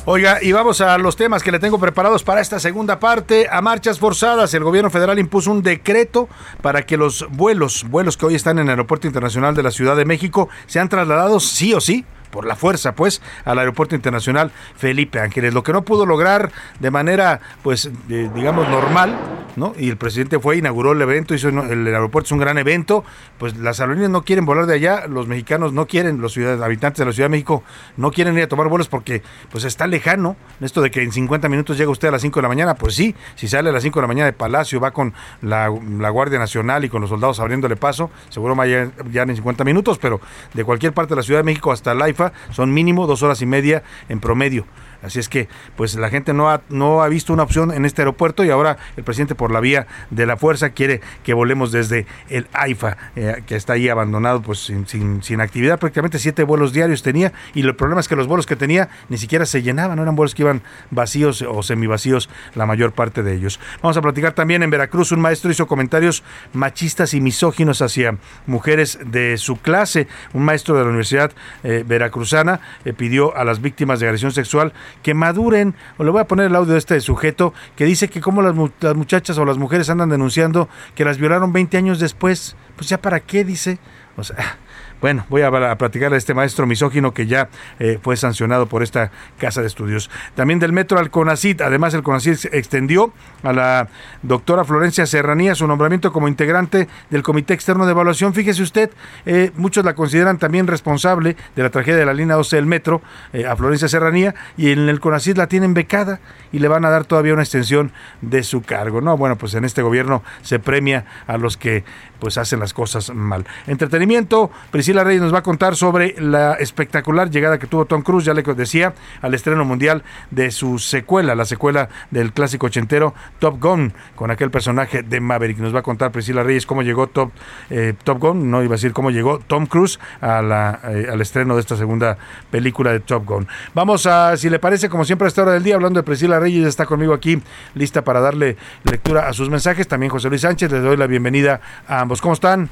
Oiga, 0.08 0.38
y 0.40 0.52
vamos 0.52 0.80
a 0.80 0.96
los 0.98 1.16
temas 1.16 1.42
que 1.42 1.50
le 1.50 1.58
tengo 1.58 1.80
preparados 1.80 2.22
para 2.22 2.40
esta 2.40 2.60
segunda 2.60 3.00
parte. 3.00 3.48
A 3.50 3.60
marchas 3.60 3.98
forzadas, 3.98 4.54
el 4.54 4.62
gobierno 4.62 4.88
federal 4.88 5.18
impuso 5.18 5.50
un 5.50 5.64
decreto 5.64 6.28
para 6.62 6.86
que 6.86 6.96
los 6.96 7.26
vuelos, 7.32 7.84
vuelos 7.88 8.16
que 8.16 8.26
hoy 8.26 8.36
están 8.36 8.58
en 8.58 8.66
el 8.66 8.70
Aeropuerto 8.70 9.08
Internacional 9.08 9.56
de 9.56 9.64
la 9.64 9.72
Ciudad 9.72 9.96
de 9.96 10.04
México, 10.04 10.48
sean 10.66 10.88
trasladados 10.88 11.48
sí 11.48 11.74
o 11.74 11.80
sí 11.80 12.04
por 12.36 12.44
la 12.44 12.54
fuerza, 12.54 12.94
pues, 12.94 13.22
al 13.46 13.58
Aeropuerto 13.58 13.94
Internacional 13.94 14.52
Felipe 14.76 15.20
Ángeles. 15.20 15.54
Lo 15.54 15.62
que 15.62 15.72
no 15.72 15.86
pudo 15.86 16.04
lograr 16.04 16.52
de 16.80 16.90
manera, 16.90 17.40
pues, 17.62 17.90
eh, 18.10 18.30
digamos, 18.34 18.68
normal, 18.68 19.18
¿no? 19.56 19.72
Y 19.78 19.88
el 19.88 19.96
presidente 19.96 20.38
fue, 20.38 20.58
inauguró 20.58 20.92
el 20.92 21.00
evento, 21.00 21.34
hizo 21.34 21.48
el 21.48 21.86
aeropuerto 21.86 22.26
es 22.26 22.32
un 22.32 22.38
gran 22.38 22.58
evento, 22.58 23.04
pues 23.38 23.56
las 23.56 23.80
aerolíneas 23.80 24.10
no 24.10 24.20
quieren 24.20 24.44
volar 24.44 24.66
de 24.66 24.74
allá, 24.74 25.06
los 25.06 25.28
mexicanos 25.28 25.72
no 25.72 25.86
quieren, 25.86 26.20
los 26.20 26.34
ciudadanos, 26.34 26.62
habitantes 26.62 26.98
de 26.98 27.06
la 27.06 27.12
Ciudad 27.12 27.30
de 27.30 27.30
México 27.30 27.62
no 27.96 28.10
quieren 28.10 28.36
ir 28.36 28.42
a 28.42 28.48
tomar 28.48 28.68
vuelos 28.68 28.88
porque, 28.88 29.22
pues, 29.50 29.64
está 29.64 29.86
lejano. 29.86 30.36
Esto 30.60 30.82
de 30.82 30.90
que 30.90 31.02
en 31.02 31.12
50 31.12 31.48
minutos 31.48 31.78
llega 31.78 31.90
usted 31.90 32.08
a 32.08 32.10
las 32.10 32.20
5 32.20 32.38
de 32.38 32.42
la 32.42 32.48
mañana, 32.48 32.74
pues 32.74 32.94
sí, 32.94 33.14
si 33.34 33.48
sale 33.48 33.70
a 33.70 33.72
las 33.72 33.82
5 33.82 33.98
de 33.98 34.02
la 34.02 34.08
mañana 34.08 34.26
de 34.26 34.34
Palacio, 34.34 34.78
va 34.78 34.90
con 34.90 35.14
la, 35.40 35.72
la 35.98 36.10
Guardia 36.10 36.38
Nacional 36.38 36.84
y 36.84 36.90
con 36.90 37.00
los 37.00 37.08
soldados 37.08 37.40
abriéndole 37.40 37.76
paso, 37.76 38.10
seguro 38.28 38.54
va 38.54 38.66
ya, 38.66 38.90
ya 39.10 39.22
en 39.22 39.34
50 39.34 39.64
minutos, 39.64 39.96
pero 39.96 40.20
de 40.52 40.64
cualquier 40.64 40.92
parte 40.92 41.14
de 41.14 41.16
la 41.16 41.22
Ciudad 41.22 41.40
de 41.40 41.44
México 41.44 41.72
hasta 41.72 41.94
la 41.94 42.08
Son 42.50 42.72
mínimo 42.72 43.06
dos 43.06 43.22
horas 43.22 43.42
y 43.42 43.46
media 43.46 43.82
en 44.08 44.20
promedio. 44.20 44.66
Así 45.02 45.20
es 45.20 45.28
que, 45.28 45.48
pues 45.76 45.94
la 45.94 46.08
gente 46.08 46.32
no 46.32 46.50
ha, 46.50 46.62
no 46.68 47.02
ha 47.02 47.08
visto 47.08 47.32
una 47.32 47.42
opción 47.42 47.72
en 47.72 47.84
este 47.84 48.02
aeropuerto 48.02 48.44
y 48.44 48.50
ahora 48.50 48.76
el 48.96 49.04
presidente 49.04 49.34
por 49.34 49.52
la 49.52 49.60
vía 49.60 49.86
de 50.10 50.26
la 50.26 50.36
fuerza 50.36 50.70
quiere 50.70 51.00
que 51.22 51.34
volemos 51.34 51.70
desde 51.70 52.06
el 52.28 52.48
AIFA, 52.52 52.96
eh, 53.14 53.42
que 53.46 53.56
está 53.56 53.74
ahí 53.74 53.88
abandonado, 53.88 54.42
pues 54.42 54.58
sin, 54.58 54.86
sin, 54.86 55.22
sin, 55.22 55.40
actividad. 55.40 55.78
Prácticamente 55.78 56.18
siete 56.18 56.42
vuelos 56.42 56.72
diarios 56.72 57.02
tenía 57.02 57.32
y 57.54 57.60
el 57.60 57.76
problema 57.76 58.00
es 58.00 58.08
que 58.08 58.16
los 58.16 58.26
vuelos 58.26 58.46
que 58.46 58.56
tenía 58.56 58.88
ni 59.08 59.18
siquiera 59.18 59.46
se 59.46 59.62
llenaban, 59.62 59.96
no 59.96 60.02
eran 60.02 60.16
vuelos 60.16 60.34
que 60.34 60.42
iban 60.42 60.62
vacíos 60.90 61.42
o 61.42 61.62
semivacíos 61.62 62.28
la 62.54 62.66
mayor 62.66 62.92
parte 62.92 63.22
de 63.22 63.34
ellos. 63.34 63.60
Vamos 63.82 63.96
a 63.96 64.02
platicar 64.02 64.32
también 64.32 64.62
en 64.62 64.70
Veracruz, 64.70 65.12
un 65.12 65.20
maestro 65.20 65.50
hizo 65.50 65.66
comentarios 65.66 66.24
machistas 66.52 67.14
y 67.14 67.20
misóginos 67.20 67.82
hacia 67.82 68.18
mujeres 68.46 68.98
de 69.04 69.38
su 69.38 69.56
clase. 69.56 70.08
Un 70.32 70.44
maestro 70.44 70.74
de 70.74 70.80
la 70.80 70.88
Universidad 70.88 71.32
eh, 71.62 71.84
Veracruzana 72.16 72.60
eh, 72.84 72.92
pidió 72.92 73.36
a 73.36 73.44
las 73.44 73.60
víctimas 73.60 74.00
de 74.00 74.06
agresión 74.06 74.32
sexual 74.32 74.72
que 75.02 75.14
maduren. 75.14 75.74
Le 75.98 76.10
voy 76.10 76.20
a 76.20 76.26
poner 76.26 76.46
el 76.46 76.56
audio 76.56 76.72
de 76.72 76.78
este 76.78 77.00
sujeto 77.00 77.52
que 77.76 77.84
dice 77.84 78.08
que 78.08 78.20
como 78.20 78.42
las, 78.42 78.54
las, 78.80 78.94
muchachas 78.94 79.36
o 79.38 79.44
las 79.44 79.58
mujeres 79.58 79.90
andan 79.90 80.08
denunciando 80.08 80.68
que 80.94 81.04
las 81.04 81.18
violaron 81.18 81.52
20 81.52 81.76
años 81.76 82.00
después. 82.00 82.56
Pues 82.76 82.88
ya 82.88 83.00
para 83.00 83.20
qué, 83.20 83.44
dice. 83.44 83.78
O 84.16 84.24
sea, 84.24 84.56
bueno, 85.00 85.26
voy 85.28 85.42
a, 85.42 85.48
a 85.48 85.78
platicar 85.78 86.10
de 86.10 86.18
este 86.18 86.34
maestro 86.34 86.66
misógino 86.66 87.12
que 87.12 87.26
ya 87.26 87.48
eh, 87.78 87.98
fue 88.02 88.16
sancionado 88.16 88.66
por 88.66 88.82
esta 88.82 89.10
casa 89.38 89.60
de 89.60 89.66
estudios. 89.66 90.10
También 90.34 90.58
del 90.58 90.72
metro 90.72 90.98
al 90.98 91.10
CONACIT. 91.10 91.60
Además, 91.60 91.94
el 91.94 92.02
CONACIT 92.02 92.46
extendió 92.52 93.12
a 93.42 93.52
la 93.52 93.88
doctora 94.22 94.64
Florencia 94.64 95.06
Serranía 95.06 95.54
su 95.54 95.66
nombramiento 95.66 96.12
como 96.12 96.28
integrante 96.28 96.88
del 97.10 97.22
Comité 97.22 97.54
Externo 97.54 97.84
de 97.86 97.92
Evaluación. 97.92 98.34
Fíjese 98.34 98.62
usted, 98.62 98.90
eh, 99.26 99.50
muchos 99.56 99.84
la 99.84 99.94
consideran 99.94 100.38
también 100.38 100.66
responsable 100.66 101.36
de 101.54 101.62
la 101.62 101.70
tragedia 101.70 101.98
de 101.98 102.06
la 102.06 102.14
línea 102.14 102.36
12 102.36 102.56
del 102.56 102.66
metro, 102.66 103.02
eh, 103.32 103.46
a 103.46 103.56
Florencia 103.56 103.88
Serranía, 103.88 104.34
y 104.56 104.70
en 104.70 104.88
el 104.88 105.00
CONACIT 105.00 105.36
la 105.36 105.46
tienen 105.46 105.74
becada 105.74 106.20
y 106.52 106.58
le 106.58 106.68
van 106.68 106.84
a 106.84 106.90
dar 106.90 107.04
todavía 107.04 107.32
una 107.32 107.42
extensión 107.42 107.92
de 108.22 108.42
su 108.42 108.62
cargo. 108.62 109.00
No, 109.00 109.16
bueno, 109.16 109.36
pues 109.36 109.54
en 109.54 109.64
este 109.64 109.82
gobierno 109.82 110.22
se 110.42 110.58
premia 110.58 111.04
a 111.26 111.36
los 111.36 111.56
que 111.56 111.84
pues 112.18 112.38
hacen 112.38 112.60
las 112.60 112.72
cosas 112.72 113.12
mal. 113.14 113.44
Entretenimiento, 113.66 114.50
Priscila 114.70 115.04
Reyes 115.04 115.22
nos 115.22 115.34
va 115.34 115.38
a 115.38 115.42
contar 115.42 115.76
sobre 115.76 116.14
la 116.18 116.54
espectacular 116.54 117.30
llegada 117.30 117.58
que 117.58 117.66
tuvo 117.66 117.84
Tom 117.84 118.02
Cruise, 118.02 118.24
ya 118.24 118.34
le 118.34 118.42
decía, 118.42 118.94
al 119.22 119.34
estreno 119.34 119.64
mundial 119.64 120.02
de 120.30 120.50
su 120.50 120.78
secuela, 120.78 121.34
la 121.34 121.44
secuela 121.44 121.88
del 122.10 122.32
clásico 122.32 122.66
ochentero 122.66 123.14
Top 123.38 123.60
Gun, 123.60 123.92
con 124.14 124.30
aquel 124.30 124.50
personaje 124.50 125.02
de 125.02 125.20
Maverick. 125.20 125.58
Nos 125.58 125.74
va 125.74 125.80
a 125.80 125.82
contar 125.82 126.12
Priscila 126.12 126.42
Reyes 126.42 126.66
cómo 126.66 126.82
llegó 126.82 127.08
Top, 127.08 127.32
eh, 127.70 127.94
Top 128.04 128.18
Gun, 128.18 128.50
no 128.50 128.62
iba 128.62 128.74
a 128.74 128.76
decir 128.76 128.92
cómo 128.92 129.10
llegó 129.10 129.38
Tom 129.38 129.66
Cruise 129.66 129.98
a 130.20 130.42
la, 130.42 130.80
eh, 130.84 131.08
al 131.12 131.20
estreno 131.20 131.54
de 131.54 131.60
esta 131.60 131.76
segunda 131.76 132.16
película 132.50 132.92
de 132.92 133.00
Top 133.00 133.26
Gun. 133.26 133.46
Vamos 133.74 134.06
a, 134.06 134.36
si 134.36 134.48
le 134.48 134.58
parece, 134.58 134.88
como 134.88 135.04
siempre 135.04 135.26
a 135.26 135.28
esta 135.28 135.42
hora 135.42 135.52
del 135.52 135.62
día, 135.62 135.74
hablando 135.74 136.00
de 136.00 136.04
Priscila 136.04 136.40
Reyes, 136.40 136.66
está 136.66 136.86
conmigo 136.86 137.12
aquí, 137.12 137.42
lista 137.74 138.02
para 138.04 138.20
darle 138.20 138.56
lectura 138.84 139.28
a 139.28 139.32
sus 139.32 139.50
mensajes. 139.50 139.88
También 139.88 140.10
José 140.10 140.28
Luis 140.28 140.42
Sánchez, 140.42 140.70
les 140.70 140.82
doy 140.82 140.96
la 140.96 141.06
bienvenida 141.06 141.60
a 141.88 142.05
ambos. 142.06 142.20
¿Cómo 142.20 142.34
están? 142.34 142.70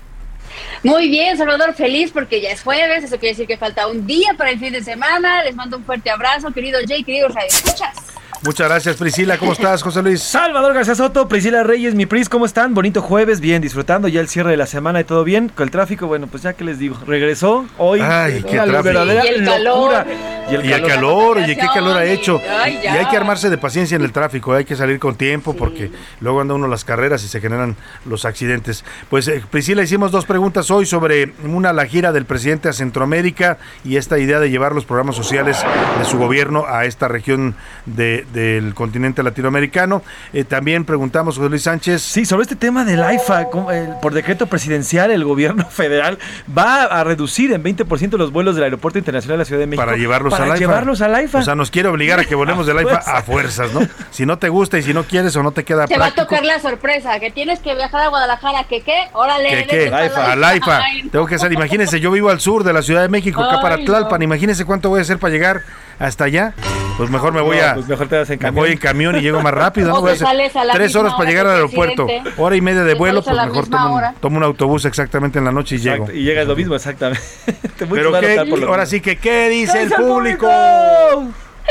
Muy 0.85 1.09
bien, 1.09 1.37
Salvador, 1.37 1.75
feliz 1.75 2.13
porque 2.13 2.41
ya 2.41 2.51
es 2.51 2.63
jueves, 2.63 3.03
eso 3.03 3.19
quiere 3.19 3.31
decir 3.31 3.49
que 3.49 3.57
falta 3.57 3.89
un 3.89 4.07
día 4.07 4.35
para 4.39 4.51
el 4.51 4.61
fin 4.61 4.73
de 4.73 4.81
semana. 4.81 5.43
Les 5.43 5.57
mando 5.57 5.77
un 5.77 5.85
fuerte 5.85 6.09
abrazo, 6.09 6.53
querido 6.53 6.79
Jay, 6.87 7.03
queridos 7.03 7.33
escuchas. 7.49 7.97
Muchas 8.45 8.69
gracias, 8.69 8.97
Priscila. 8.97 9.39
¿Cómo 9.39 9.53
estás, 9.53 9.83
José 9.83 10.03
Luis? 10.03 10.23
Salvador 10.23 10.75
García 10.75 10.95
Soto, 10.95 11.27
Priscila 11.29 11.63
Reyes, 11.63 11.95
mi 11.95 12.05
Pris, 12.05 12.29
¿cómo 12.29 12.45
están? 12.45 12.75
Bonito 12.75 13.01
jueves, 13.01 13.41
bien, 13.41 13.63
disfrutando 13.63 14.07
ya 14.07 14.21
el 14.21 14.29
cierre 14.29 14.51
de 14.51 14.59
la 14.59 14.67
semana 14.67 15.01
y 15.01 15.05
todo 15.05 15.25
bien. 15.25 15.49
Con 15.49 15.65
el 15.65 15.71
tráfico, 15.71 16.07
bueno, 16.07 16.27
pues 16.27 16.43
ya 16.43 16.53
que 16.53 16.63
les 16.63 16.79
digo, 16.79 16.95
regresó 17.07 17.65
hoy. 17.79 18.01
Ay, 18.03 18.43
qué 18.43 18.57
tráfico. 18.59 18.83
verdadera 18.83 19.25
Y 19.25 19.29
el 19.29 19.65
locura. 19.65 20.07
Y 20.51 20.55
el, 20.57 20.87
calor, 20.87 21.39
oye, 21.39 21.57
qué 21.57 21.67
calor 21.73 21.97
ha 21.97 22.05
hecho. 22.05 22.39
Ay, 22.63 22.79
y 22.83 22.87
hay 22.87 23.07
que 23.07 23.17
armarse 23.17 23.49
de 23.49 23.57
paciencia 23.57 23.97
en 23.97 24.03
el 24.03 24.13
tráfico, 24.13 24.53
hay 24.53 24.67
que 24.67 24.77
salir 24.77 24.99
con 24.99 25.15
tiempo 25.17 25.57
porque 25.57 25.91
luego 26.21 26.43
anda 26.43 26.53
uno 26.53 26.67
a 26.67 26.69
las 26.69 26.85
carreras 26.85 27.25
y 27.25 27.29
se 27.29 27.41
generan 27.41 27.77
los 28.05 28.27
accidentes. 28.27 28.85
Pues 29.09 29.27
eh, 29.29 29.43
Priscila, 29.51 29.83
hicimos 29.83 30.13
dos 30.13 30.27
preguntas 30.27 30.71
hoy 30.71 30.85
sobre 30.85 31.33
una 31.45 31.73
la 31.73 31.87
gira 31.87 32.13
del 32.13 32.27
presidente 32.27 32.69
a 32.69 32.75
Centroamérica 32.75 33.57
y 33.85 33.97
esta 33.97 34.19
idea 34.19 34.39
de 34.39 34.51
llevar 34.51 34.75
los 34.75 34.85
programas 34.85 35.17
sociales 35.17 35.65
de 35.99 36.05
su 36.05 36.19
gobierno 36.19 36.67
a 36.69 36.85
esta 36.85 37.09
región 37.09 37.55
de- 37.87 38.27
del 38.35 38.75
continente 38.75 39.23
latinoamericano. 39.23 40.03
Eh, 40.35 40.45
también 40.45 40.85
preguntamos, 40.85 41.39
José 41.39 41.49
Luis 41.49 41.63
Sánchez. 41.63 42.03
Sí, 42.03 42.27
sobre 42.27 42.43
este 42.43 42.57
tema 42.57 42.85
del 42.85 43.03
AIFA, 43.03 43.43
eh, 43.73 43.89
por 44.03 44.13
decreto 44.13 44.47
presidencial, 44.47 45.11
el 45.11 45.25
gobierno 45.25 45.65
federal 45.71 46.19
va 46.57 46.83
a 46.83 47.05
reducir 47.05 47.53
en 47.53 47.63
20% 47.63 48.19
los 48.19 48.33
vuelos 48.33 48.55
del 48.57 48.65
Aeropuerto 48.65 48.99
Internacional 48.99 49.39
de 49.39 49.43
la 49.43 49.45
Ciudad 49.47 49.61
de 49.61 49.67
México. 49.69 49.85
Para 49.87 49.97
llevarlos 49.97 50.33
para 50.33 50.45
al 50.45 50.51
AIFA. 50.53 50.61
llevarlos 50.61 51.01
al 51.01 51.15
AIFA. 51.15 51.39
O 51.39 51.43
sea, 51.43 51.55
nos 51.55 51.71
quiere 51.71 51.89
obligar 51.89 52.21
a 52.21 52.25
que 52.25 52.35
volvemos 52.35 52.67
del 52.67 52.77
AIFA 52.81 52.97
a 52.99 53.23
fuerzas, 53.23 53.73
¿no? 53.73 53.81
Si 54.11 54.27
no 54.27 54.37
te 54.39 54.49
gusta 54.49 54.77
y 54.79 54.83
si 54.83 54.93
no 54.93 55.05
quieres 55.05 55.35
o 55.37 55.43
no 55.43 55.53
te 55.53 55.65
queda 55.65 55.87
Te 55.87 55.97
va 55.97 56.07
a 56.07 56.15
tocar 56.15 56.45
la 56.45 56.59
sorpresa, 56.61 57.19
que 57.21 57.31
tienes 57.31 57.61
que 57.61 57.75
viajar 57.75 58.01
a 58.03 58.09
Guadalajara, 58.09 58.65
que 58.65 58.83
qué, 58.83 59.09
órale, 59.13 59.49
¿Qué, 59.49 59.57
vete 59.57 59.85
qué? 59.85 59.91
para 59.91 60.33
Al 60.33 60.43
AIFA. 60.45 60.79
Ay, 60.79 61.03
no. 61.05 61.11
Tengo 61.11 61.27
que 61.27 61.37
hacer, 61.37 61.53
imagínense, 61.53 62.01
yo 62.01 62.11
vivo 62.11 62.31
al 62.31 62.41
sur 62.41 62.65
de 62.65 62.73
la 62.73 62.83
Ciudad 62.83 63.03
de 63.03 63.09
México, 63.09 63.43
acá 63.43 63.61
para 63.61 63.77
Ay, 63.77 63.85
Tlalpan. 63.85 64.19
no. 64.19 64.25
Imagínense 64.25 64.65
cuánto 64.65 64.89
voy 64.89 64.99
a 64.99 65.03
hacer 65.03 65.19
para 65.19 65.33
llegar 65.33 65.63
hasta 65.99 66.25
allá. 66.25 66.55
Pues 66.97 67.11
mejor 67.11 67.33
me 67.33 67.41
voy 67.41 67.57
No, 67.59 67.65
a. 67.67 67.75
pues 67.75 67.87
mejor 67.89 68.09
te 68.09 68.17
vas 68.25 68.31
en 68.31 68.39
me 68.39 68.43
camión. 68.43 68.65
voy 68.65 68.73
en 68.73 68.79
camión 68.79 69.17
y 69.17 69.21
llego 69.21 69.41
más 69.41 69.55
rápido. 69.55 69.89
¿no? 69.89 69.99
O 69.99 70.01
Voy 70.01 70.11
a 70.11 70.15
te 70.15 70.25
hacer 70.25 70.27
sales 70.27 70.57
a 70.57 70.65
la 70.65 70.73
tres 70.75 70.95
horas 70.97 71.15
para 71.15 71.29
llegar 71.29 71.47
al 71.47 71.55
aeropuerto. 71.55 72.07
Hora 72.37 72.57
y 72.57 72.61
media 72.61 72.83
de 72.83 72.95
vuelo, 72.95 73.23
pues 73.23 73.37
mejor 73.37 73.69
tomo 73.69 73.97
un, 73.97 74.03
tomo 74.21 74.37
un 74.39 74.43
autobús 74.43 74.85
exactamente 74.85 75.39
en 75.39 75.45
la 75.45 75.53
noche 75.53 75.77
y 75.77 75.79
Exacto, 75.79 76.07
llego. 76.07 76.19
Y 76.19 76.25
llega 76.25 76.45
lo 76.45 76.57
mismo, 76.57 76.75
exactamente. 76.75 77.23
Te 77.79 77.85
voy 77.85 77.99
Pero 77.99 78.17
a 78.17 78.21
qué, 78.21 78.47
por 78.49 78.59
lo 78.59 78.69
ahora 78.69 78.87
sí 78.87 79.01
que, 79.01 79.17
¿qué 79.17 79.49
dice 79.49 79.83
el 79.83 79.89
¡Dice 79.89 80.01
el 80.01 80.07
público? 80.07 80.49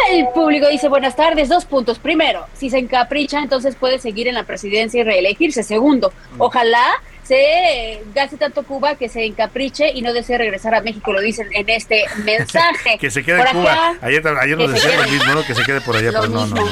El 0.09 0.27
público 0.33 0.67
dice 0.69 0.89
buenas 0.89 1.15
tardes, 1.15 1.49
dos 1.49 1.65
puntos. 1.65 1.99
Primero, 1.99 2.47
si 2.53 2.69
se 2.69 2.79
encapricha, 2.79 3.39
entonces 3.39 3.75
puede 3.75 3.99
seguir 3.99 4.27
en 4.27 4.33
la 4.33 4.43
presidencia 4.43 5.01
y 5.01 5.03
reelegirse. 5.03 5.63
Segundo, 5.63 6.11
ojalá 6.37 6.83
se 7.23 8.03
gaste 8.13 8.37
tanto 8.37 8.63
Cuba 8.63 8.95
que 8.95 9.07
se 9.09 9.25
encapriche 9.25 9.91
y 9.93 10.01
no 10.01 10.13
desee 10.13 10.37
regresar 10.37 10.75
a 10.75 10.81
México, 10.81 11.13
lo 11.13 11.21
dicen 11.21 11.47
en 11.53 11.69
este 11.69 12.05
mensaje. 12.25 12.97
Que 12.99 13.09
se 13.09 13.23
quede 13.23 13.37
Por 13.37 13.47
en 13.47 13.53
Cuba. 13.53 13.71
acá, 13.71 13.97
Ayer, 14.01 14.27
ayer 14.27 14.57
nos 14.57 14.71
decían 14.73 14.97
lo 15.01 15.09
mismo, 15.09 15.33
¿no? 15.33 15.43
Que 15.45 15.55
se 15.55 15.63
quede 15.63 15.81
por 15.81 15.95
allá, 15.95 16.11
pero 16.11 16.27
no, 16.27 16.45
no. 16.47 16.65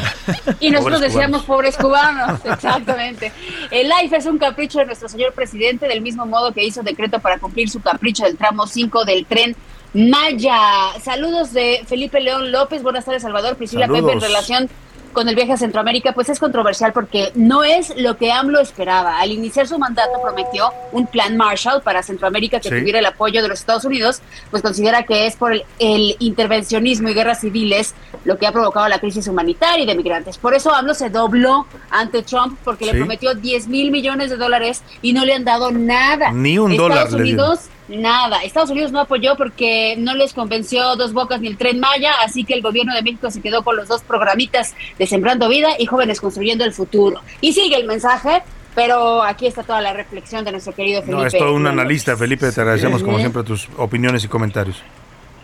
Y 0.60 0.70
nosotros 0.72 1.00
Pobres 1.00 1.14
decíamos 1.14 1.44
pobres 1.44 1.78
cubanos, 1.78 2.40
exactamente. 2.46 3.32
El 3.72 3.90
life 3.90 4.16
es 4.16 4.26
un 4.26 4.38
capricho 4.38 4.80
de 4.80 4.86
nuestro 4.86 5.08
señor 5.08 5.34
presidente, 5.34 5.88
del 5.88 6.02
mismo 6.02 6.26
modo 6.26 6.52
que 6.52 6.64
hizo 6.64 6.84
decreto 6.84 7.20
para 7.20 7.38
cumplir 7.40 7.70
su 7.70 7.82
capricho 7.82 8.24
del 8.26 8.38
tramo 8.38 8.68
5 8.68 9.06
del 9.06 9.26
tren 9.26 9.56
Maya. 9.94 10.58
Saludos 11.02 11.54
de 11.54 11.82
Felipe 11.88 12.20
León 12.20 12.52
López, 12.52 12.82
buenas 12.84 13.06
tardes 13.06 13.22
Salvador, 13.24 13.56
Priscila 13.58 13.88
Saludos. 13.88 14.02
Pepe 14.04 14.14
en 14.14 14.22
relación 14.22 14.70
con 15.14 15.28
el 15.30 15.36
viaje 15.36 15.54
a 15.54 15.58
Centroamérica, 15.58 16.14
pues 16.14 16.30
es 16.30 16.40
controversial 16.40 16.94
porque 16.94 17.32
no 17.36 17.64
es 17.64 17.94
lo 17.98 18.18
que 18.18 18.32
AMLO 18.32 18.60
esperaba. 18.60 19.20
Al 19.20 19.32
iniciar 19.32 19.68
su 19.68 19.78
mandato 19.78 20.22
prometió 20.22 20.70
un 20.92 21.08
plan 21.08 21.38
Marshall 21.38 21.82
para 21.82 22.04
Centroamérica 22.04 22.60
que 22.60 22.70
Sí. 22.70 22.80
tuviera 22.80 23.00
el 23.00 23.06
apoyo 23.06 23.42
de 23.42 23.48
los 23.48 23.60
Estados 23.60 23.86
Unidos, 23.86 24.22
pues 24.50 24.62
considera 24.64 25.04
que 25.04 25.28
es 25.28 25.36
por 25.36 25.54
el, 25.54 25.64
el 25.80 26.16
intervencionismo 26.20 27.10
y 27.10 27.14
guerras 27.14 27.42
civiles 27.42 27.94
lo 28.26 28.38
que 28.38 28.48
ha 28.48 28.52
provocado 28.52 28.88
la 28.88 29.00
crisis 29.00 29.28
humanitaria 29.28 29.84
y 29.84 29.88
de 29.88 29.96
migrantes. 29.96 30.38
Por 30.38 30.54
eso 30.54 30.74
AMLO 30.74 30.94
se 30.94 31.10
dobló 31.10 31.66
ante 31.90 32.24
Trump 32.24 32.58
porque 32.64 32.86
le 32.86 32.92
Sí. 32.92 32.98
prometió 32.98 33.34
10 33.36 33.68
mil 33.68 33.92
millones 33.92 34.30
de 34.30 34.38
dólares 34.38 34.82
y 35.02 35.14
no 35.14 35.26
le 35.26 35.34
han 35.34 35.44
dado 35.46 35.72
nada. 35.72 36.32
Ni 36.32 36.58
un 36.58 36.72
Estados 36.72 36.90
dólar 36.90 37.12
le. 37.14 37.22
Unidos 37.22 37.60
Nada, 37.92 38.42
Estados 38.44 38.70
Unidos 38.70 38.92
no 38.92 39.02
apoyó 39.02 39.36
porque 39.36 39.96
no 39.98 40.16
les 40.16 40.34
convenció 40.34 40.96
Dos 40.96 41.12
Bocas 41.12 41.42
ni 41.42 41.48
el 41.48 41.58
Tren 41.58 41.80
Maya, 41.80 42.14
así 42.24 42.46
que 42.46 42.54
el 42.54 42.62
gobierno 42.62 42.96
de 42.96 43.02
México 43.02 43.30
se 43.30 43.42
quedó 43.42 43.64
con 43.64 43.76
los 43.76 43.90
dos 43.90 44.02
programitas 44.02 44.76
de 44.98 45.06
Sembrando 45.06 45.50
Vida 45.50 45.70
y 45.78 45.86
Jóvenes 45.86 46.22
Construyendo 46.22 46.64
el 46.64 46.72
Futuro. 46.72 47.20
Y 47.42 47.52
sigue 47.52 47.76
el 47.76 47.86
mensaje, 47.86 48.44
pero 48.76 49.22
aquí 49.24 49.46
está 49.46 49.64
toda 49.64 49.82
la 49.82 49.92
reflexión 49.92 50.46
de 50.46 50.52
nuestro 50.52 50.74
querido 50.74 51.02
Felipe. 51.02 51.22
No, 51.22 51.28
es 51.28 51.38
todo 51.38 51.54
un 51.54 51.68
analista, 51.68 52.16
Felipe. 52.16 52.50
Te 52.52 52.62
agradecemos, 52.62 53.04
como 53.04 53.20
siempre, 53.20 53.44
tus 53.44 53.68
opiniones 53.78 54.24
y 54.24 54.30
comentarios. 54.30 54.82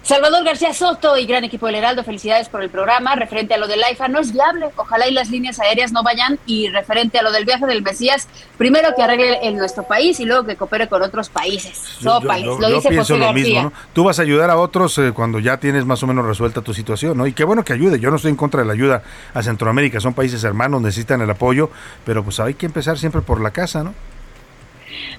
Salvador 0.07 0.45
García 0.45 0.73
Soto 0.73 1.17
y 1.17 1.25
gran 1.25 1.43
equipo 1.43 1.65
del 1.65 1.75
Heraldo, 1.75 2.01
felicidades 2.01 2.47
por 2.47 2.63
el 2.63 2.69
programa. 2.69 3.13
Referente 3.15 3.53
a 3.53 3.57
lo 3.57 3.67
del 3.67 3.83
AIFA, 3.83 4.07
no 4.07 4.19
es 4.21 4.31
viable. 4.31 4.67
Ojalá 4.77 5.05
y 5.05 5.11
las 5.11 5.29
líneas 5.29 5.59
aéreas 5.59 5.91
no 5.91 6.01
vayan. 6.01 6.39
Y 6.45 6.69
referente 6.69 7.19
a 7.19 7.23
lo 7.23 7.31
del 7.33 7.43
viaje 7.43 7.65
del 7.65 7.81
Mesías, 7.81 8.29
primero 8.57 8.87
que 8.95 9.03
arregle 9.03 9.39
en 9.45 9.57
nuestro 9.57 9.83
país 9.83 10.17
y 10.21 10.25
luego 10.25 10.45
que 10.45 10.55
coopere 10.55 10.87
con 10.87 11.01
otros 11.01 11.27
países. 11.27 11.83
Yo- 11.99 12.05
yo- 12.05 12.21
Sópales, 12.21 12.45
yo- 12.45 12.57
lo 12.57 12.69
yo 12.69 12.75
dice 12.77 12.87
pienso 12.87 13.15
José 13.15 13.25
lo 13.25 13.33
mismo, 13.33 13.63
¿no? 13.63 13.73
Tú 13.91 14.05
vas 14.05 14.17
a 14.19 14.21
ayudar 14.21 14.49
a 14.49 14.55
otros 14.55 14.97
eh, 14.97 15.11
cuando 15.13 15.39
ya 15.39 15.57
tienes 15.57 15.83
más 15.83 16.01
o 16.03 16.07
menos 16.07 16.25
resuelta 16.25 16.61
tu 16.61 16.73
situación, 16.73 17.17
¿no? 17.17 17.27
Y 17.27 17.33
qué 17.33 17.43
bueno 17.43 17.65
que 17.65 17.73
ayude. 17.73 17.99
Yo 17.99 18.09
no 18.09 18.15
estoy 18.15 18.31
en 18.31 18.37
contra 18.37 18.61
de 18.61 18.67
la 18.67 18.73
ayuda 18.73 19.03
a 19.33 19.43
Centroamérica. 19.43 19.99
Son 19.99 20.13
países 20.13 20.41
hermanos, 20.45 20.81
necesitan 20.81 21.19
el 21.21 21.29
apoyo, 21.29 21.69
pero 22.05 22.23
pues 22.23 22.39
hay 22.39 22.53
que 22.53 22.65
empezar 22.65 22.97
siempre 22.97 23.19
por 23.21 23.41
la 23.41 23.51
casa, 23.51 23.83
¿no? 23.83 23.93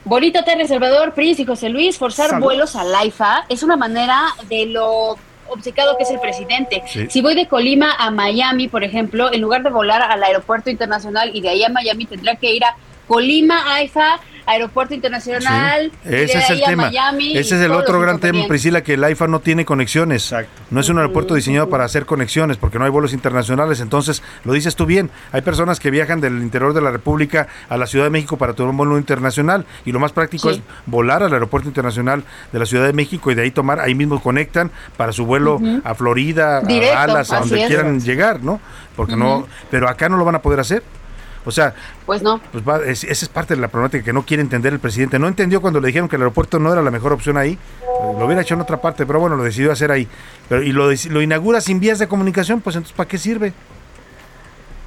Bonito 0.04 0.42
Terre 0.44 0.66
Salvador, 0.66 1.14
Pris 1.14 1.38
y 1.40 1.44
José 1.44 1.68
Luis, 1.68 1.98
forzar 1.98 2.40
vuelos 2.40 2.76
al 2.76 2.94
AIFA 2.94 3.46
es 3.48 3.62
una 3.62 3.76
manera 3.76 4.22
de 4.48 4.66
lo 4.66 5.16
obcecado 5.48 5.96
que 5.96 6.04
es 6.04 6.10
el 6.10 6.20
presidente. 6.20 6.82
Sí. 6.86 7.06
Si 7.10 7.22
voy 7.22 7.34
de 7.34 7.48
Colima 7.48 7.94
a 7.98 8.10
Miami, 8.10 8.68
por 8.68 8.84
ejemplo, 8.84 9.32
en 9.32 9.40
lugar 9.40 9.62
de 9.62 9.70
volar 9.70 10.02
al 10.02 10.22
aeropuerto 10.22 10.70
internacional 10.70 11.30
y 11.34 11.40
de 11.40 11.48
ahí 11.48 11.64
a 11.64 11.68
Miami, 11.68 12.06
tendría 12.06 12.36
que 12.36 12.52
ir 12.52 12.64
a 12.64 12.76
Colima, 13.08 13.74
AIFA, 13.74 14.20
aeropuerto 14.46 14.94
internacional, 14.94 15.90
y 16.04 16.08
de 16.08 16.24
Ese 16.24 16.38
es 16.38 16.50
el 16.50 16.62
tema. 16.62 16.84
Miami, 16.84 17.36
Ese 17.36 17.56
es 17.56 17.62
el 17.62 17.72
otro 17.72 18.00
gran 18.00 18.18
tema. 18.18 18.46
Priscila, 18.46 18.82
que 18.82 18.94
el 18.94 19.04
AIFA 19.04 19.26
no 19.26 19.40
tiene 19.40 19.64
conexiones. 19.64 20.34
No 20.70 20.80
es 20.80 20.88
un 20.88 20.98
aeropuerto 20.98 21.34
diseñado 21.34 21.68
para 21.68 21.84
hacer 21.84 22.06
conexiones, 22.06 22.56
porque 22.56 22.78
no 22.78 22.84
hay 22.84 22.90
vuelos 22.90 23.12
internacionales. 23.12 23.80
Entonces, 23.80 24.22
lo 24.44 24.52
dices 24.52 24.76
tú 24.76 24.86
bien, 24.86 25.10
hay 25.32 25.42
personas 25.42 25.80
que 25.80 25.90
viajan 25.90 26.20
del 26.20 26.40
interior 26.42 26.72
de 26.74 26.80
la 26.80 26.90
República 26.90 27.48
a 27.68 27.76
la 27.76 27.86
Ciudad 27.86 28.06
de 28.06 28.10
México 28.10 28.36
para 28.38 28.52
tomar 28.54 28.70
un 28.70 28.76
vuelo 28.76 28.98
internacional, 28.98 29.66
y 29.84 29.92
lo 29.92 30.00
más 30.00 30.12
práctico 30.12 30.50
Sí. 30.50 30.56
es 30.56 30.62
volar 30.86 31.22
al 31.22 31.32
aeropuerto 31.32 31.68
internacional 31.68 32.22
de 32.52 32.58
la 32.58 32.66
Ciudad 32.66 32.86
de 32.86 32.92
México 32.92 33.30
y 33.30 33.34
de 33.34 33.42
ahí 33.42 33.50
tomar, 33.50 33.80
ahí 33.80 33.94
mismo 33.94 34.22
conectan 34.22 34.70
para 34.96 35.12
su 35.12 35.26
vuelo 35.26 35.60
a 35.84 35.94
Florida, 35.94 36.60
Directo, 36.60 36.96
a 36.96 37.06
Dallas, 37.06 37.32
a 37.32 37.40
donde 37.40 37.62
es. 37.62 37.66
quieran 37.66 38.00
llegar, 38.00 38.42
¿no? 38.42 38.60
Porque 38.96 39.16
no, 39.16 39.46
pero 39.70 39.88
acá 39.88 40.08
no 40.08 40.16
lo 40.16 40.24
van 40.24 40.34
a 40.36 40.42
poder 40.42 40.60
hacer. 40.60 40.82
O 41.44 41.50
sea, 41.50 41.74
Pues 42.06 42.22
no. 42.22 42.40
pues 42.52 42.62
va- 42.66 42.84
es- 42.84 43.04
esa 43.04 43.24
es 43.24 43.28
parte 43.28 43.54
de 43.54 43.60
la 43.60 43.68
problemática 43.68 44.04
que 44.04 44.12
no 44.12 44.24
quiere 44.24 44.42
entender 44.42 44.72
el 44.72 44.80
presidente. 44.80 45.18
No 45.18 45.28
entendió 45.28 45.60
cuando 45.60 45.80
le 45.80 45.86
dijeron 45.88 46.08
que 46.08 46.16
el 46.16 46.22
aeropuerto 46.22 46.58
no 46.58 46.72
era 46.72 46.82
la 46.82 46.90
mejor 46.90 47.12
opción 47.12 47.36
ahí. 47.36 47.58
Lo 48.18 48.26
hubiera 48.26 48.42
hecho 48.42 48.54
en 48.54 48.60
otra 48.60 48.80
parte, 48.80 49.06
pero 49.06 49.18
bueno, 49.20 49.36
lo 49.36 49.42
decidió 49.44 49.72
hacer 49.72 49.90
ahí. 49.90 50.06
Pero, 50.48 50.62
y 50.62 50.72
lo, 50.72 50.88
lo 51.10 51.22
inaugura 51.22 51.60
sin 51.60 51.80
vías 51.80 51.98
de 51.98 52.06
comunicación, 52.08 52.60
pues 52.60 52.76
entonces, 52.76 52.96
¿para 52.96 53.08
qué 53.08 53.18
sirve? 53.18 53.52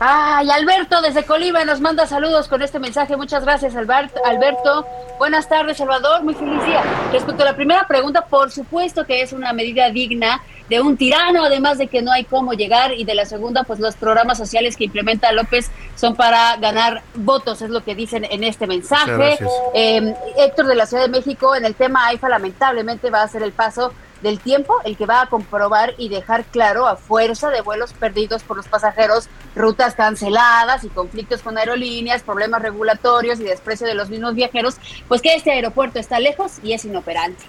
Ay, 0.04 0.50
Alberto 0.50 1.00
desde 1.04 1.24
Colima 1.26 1.64
nos 1.64 1.80
manda 1.80 2.08
saludos 2.08 2.48
con 2.48 2.64
este 2.64 2.80
mensaje. 2.80 3.16
Muchas 3.16 3.44
gracias, 3.46 3.76
Albert- 3.76 4.18
Alberto. 4.26 4.84
Buenas 5.20 5.48
tardes, 5.48 5.78
Salvador. 5.78 6.24
Muy 6.24 6.34
feliz 6.34 6.66
día. 6.66 6.82
Respecto 7.12 7.44
a 7.44 7.46
la 7.46 7.56
primera 7.56 7.86
pregunta, 7.88 8.26
por 8.26 8.50
supuesto 8.50 9.06
que 9.06 9.22
es 9.22 9.32
una 9.32 9.54
medida 9.54 9.92
digna 9.92 10.42
de 10.70 10.82
un 10.82 10.98
tirano, 10.98 11.44
además 11.44 11.78
de 11.78 11.86
que 11.86 12.02
no 12.02 12.12
hay 12.12 12.24
cómo 12.24 12.54
llegar. 12.54 12.94
Y 12.94 13.04
de 13.04 13.14
la 13.14 13.26
segunda, 13.26 13.62
pues 13.64 13.80
los 13.80 13.96
programas 13.96 14.40
sociales 14.40 14.76
que 14.76 14.86
implementa 14.86 15.32
López 15.34 15.70
son 15.96 16.16
para 16.16 16.58
ganar 16.58 17.04
votos, 17.14 17.62
es 17.62 17.70
lo 17.70 17.84
que 17.84 17.94
dicen 17.94 18.26
en 18.26 18.44
este 18.44 18.66
mensaje. 18.66 19.38
Eh, 19.76 20.16
Héctor 20.36 20.66
de 20.66 20.76
la 20.76 20.88
Ciudad 20.88 21.04
de 21.04 21.10
México, 21.10 21.54
en 21.54 21.64
el 21.64 21.76
tema 21.76 22.08
AIFA, 22.08 22.28
lamentablemente 22.28 23.12
va 23.12 23.22
a 23.22 23.28
ser 23.28 23.44
el 23.44 23.52
paso 23.52 23.94
del 24.22 24.40
tiempo 24.40 24.76
el 24.86 24.98
que 24.98 25.06
va 25.06 25.22
a 25.22 25.28
comprobar 25.28 25.94
y 25.98 26.10
dejar 26.10 26.46
claro 26.46 26.88
a 26.88 26.96
fuerza 26.96 27.50
de 27.50 27.62
vuelos 27.62 27.94
perdidos 27.94 28.44
por 28.44 28.58
los 28.58 28.68
pasajeros, 28.68 29.30
rutas 29.56 29.96
canceladas 29.96 30.84
y 30.84 30.90
conflictos 30.90 31.42
con 31.42 31.58
aerolíneas, 31.58 32.24
problemas 32.24 32.62
regulatorios 32.62 33.40
y 33.40 33.44
desprecio 33.44 33.88
de 33.88 33.96
los 33.96 34.10
mismos 34.10 34.36
viajeros, 34.36 34.76
pues 35.08 35.22
que 35.22 35.36
este 35.36 35.52
aeropuerto 35.52 36.00
está 36.00 36.20
lejos 36.20 36.54
y 36.64 36.74
es 36.74 36.86
inoperante. 36.86 37.44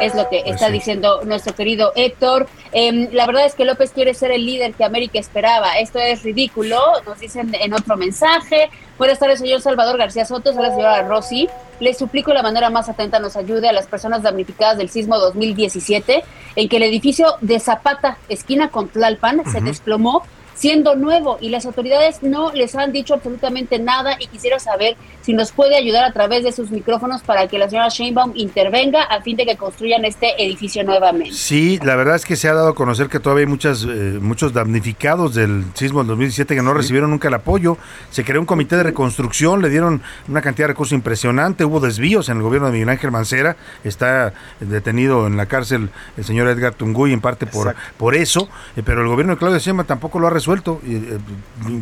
Es 0.00 0.14
lo 0.14 0.28
que 0.28 0.40
Pues 0.42 0.54
está 0.54 0.66
sí. 0.66 0.72
diciendo 0.72 1.20
nuestro 1.24 1.54
querido 1.54 1.92
Héctor. 1.96 2.46
Em, 2.72 3.08
la 3.12 3.26
verdad 3.26 3.46
es 3.46 3.54
que 3.54 3.64
López 3.64 3.90
quiere 3.92 4.14
ser 4.14 4.30
el 4.30 4.44
líder 4.44 4.74
que 4.74 4.84
América 4.84 5.18
esperaba. 5.18 5.78
Esto 5.78 5.98
es 5.98 6.22
ridículo, 6.22 6.78
nos 7.06 7.18
dicen 7.18 7.54
en 7.54 7.72
otro 7.74 7.96
mensaje. 7.96 8.70
Buenas 8.98 9.20
tardes, 9.20 9.38
señor 9.38 9.60
Salvador 9.60 9.96
García 9.96 10.24
Soto, 10.24 10.52
soy 10.52 10.60
la 10.60 10.70
señora 10.70 11.02
Rossi. 11.02 11.48
Les 11.78 11.96
suplico 11.96 12.32
de 12.32 12.34
la 12.34 12.42
manera 12.42 12.68
más 12.68 12.88
atenta 12.88 13.20
nos 13.20 13.36
ayude 13.36 13.68
a 13.68 13.72
las 13.72 13.86
personas 13.86 14.24
damnificadas 14.24 14.76
del 14.76 14.88
sismo 14.88 15.18
2017, 15.18 16.24
en 16.56 16.68
que 16.68 16.76
el 16.78 16.82
edificio 16.82 17.36
de 17.40 17.60
Zapata, 17.60 18.18
esquina 18.28 18.70
con 18.70 18.88
Tlalpan, 18.88 19.48
se 19.52 19.60
desplomó 19.60 20.24
siendo 20.56 20.96
nuevo 20.96 21.38
y 21.40 21.50
las 21.50 21.64
autoridades 21.64 22.24
no 22.24 22.50
les 22.50 22.74
han 22.74 22.90
dicho 22.90 23.14
absolutamente 23.14 23.78
nada 23.78 24.16
y 24.18 24.26
quisiera 24.26 24.58
saber 24.58 24.96
si 25.28 25.34
nos 25.34 25.52
puede 25.52 25.76
ayudar 25.76 26.06
a 26.06 26.12
través 26.14 26.42
de 26.42 26.52
sus 26.52 26.70
micrófonos 26.70 27.20
para 27.20 27.48
que 27.48 27.58
la 27.58 27.68
señora 27.68 27.90
Sheinbaum 27.90 28.32
intervenga 28.34 29.02
a 29.02 29.20
fin 29.20 29.36
de 29.36 29.44
que 29.44 29.58
construyan 29.58 30.06
este 30.06 30.42
edificio 30.42 30.82
nuevamente. 30.84 31.34
Sí, 31.34 31.78
la 31.84 31.96
verdad 31.96 32.16
es 32.16 32.24
que 32.24 32.34
se 32.34 32.48
ha 32.48 32.54
dado 32.54 32.68
a 32.68 32.74
conocer 32.74 33.10
que 33.10 33.20
todavía 33.20 33.42
hay 33.42 33.46
muchas, 33.46 33.84
eh, 33.84 34.18
muchos 34.22 34.54
damnificados 34.54 35.34
del 35.34 35.66
sismo 35.74 35.98
del 35.98 36.06
2017 36.06 36.54
que 36.54 36.62
no 36.62 36.72
recibieron 36.72 37.10
nunca 37.10 37.28
el 37.28 37.34
apoyo. 37.34 37.76
Se 38.10 38.24
creó 38.24 38.40
un 38.40 38.46
comité 38.46 38.78
de 38.78 38.84
reconstrucción, 38.84 39.60
le 39.60 39.68
dieron 39.68 40.00
una 40.28 40.40
cantidad 40.40 40.64
de 40.64 40.72
recursos 40.72 40.94
impresionante, 40.94 41.62
hubo 41.66 41.78
desvíos 41.78 42.30
en 42.30 42.38
el 42.38 42.42
gobierno 42.42 42.68
de 42.68 42.72
Miguel 42.72 42.88
Ángel 42.88 43.10
Mancera, 43.10 43.58
está 43.84 44.32
detenido 44.60 45.26
en 45.26 45.36
la 45.36 45.44
cárcel 45.44 45.90
el 46.16 46.24
señor 46.24 46.48
Edgar 46.48 46.72
Tunguy 46.72 47.12
en 47.12 47.20
parte 47.20 47.44
por, 47.44 47.76
por 47.98 48.14
eso, 48.14 48.48
eh, 48.78 48.82
pero 48.82 49.02
el 49.02 49.08
gobierno 49.08 49.34
de 49.34 49.38
Claudia 49.38 49.58
Sheinbaum 49.58 49.86
tampoco 49.86 50.20
lo 50.20 50.28
ha 50.28 50.30
resuelto. 50.30 50.80
Eh, 50.86 51.18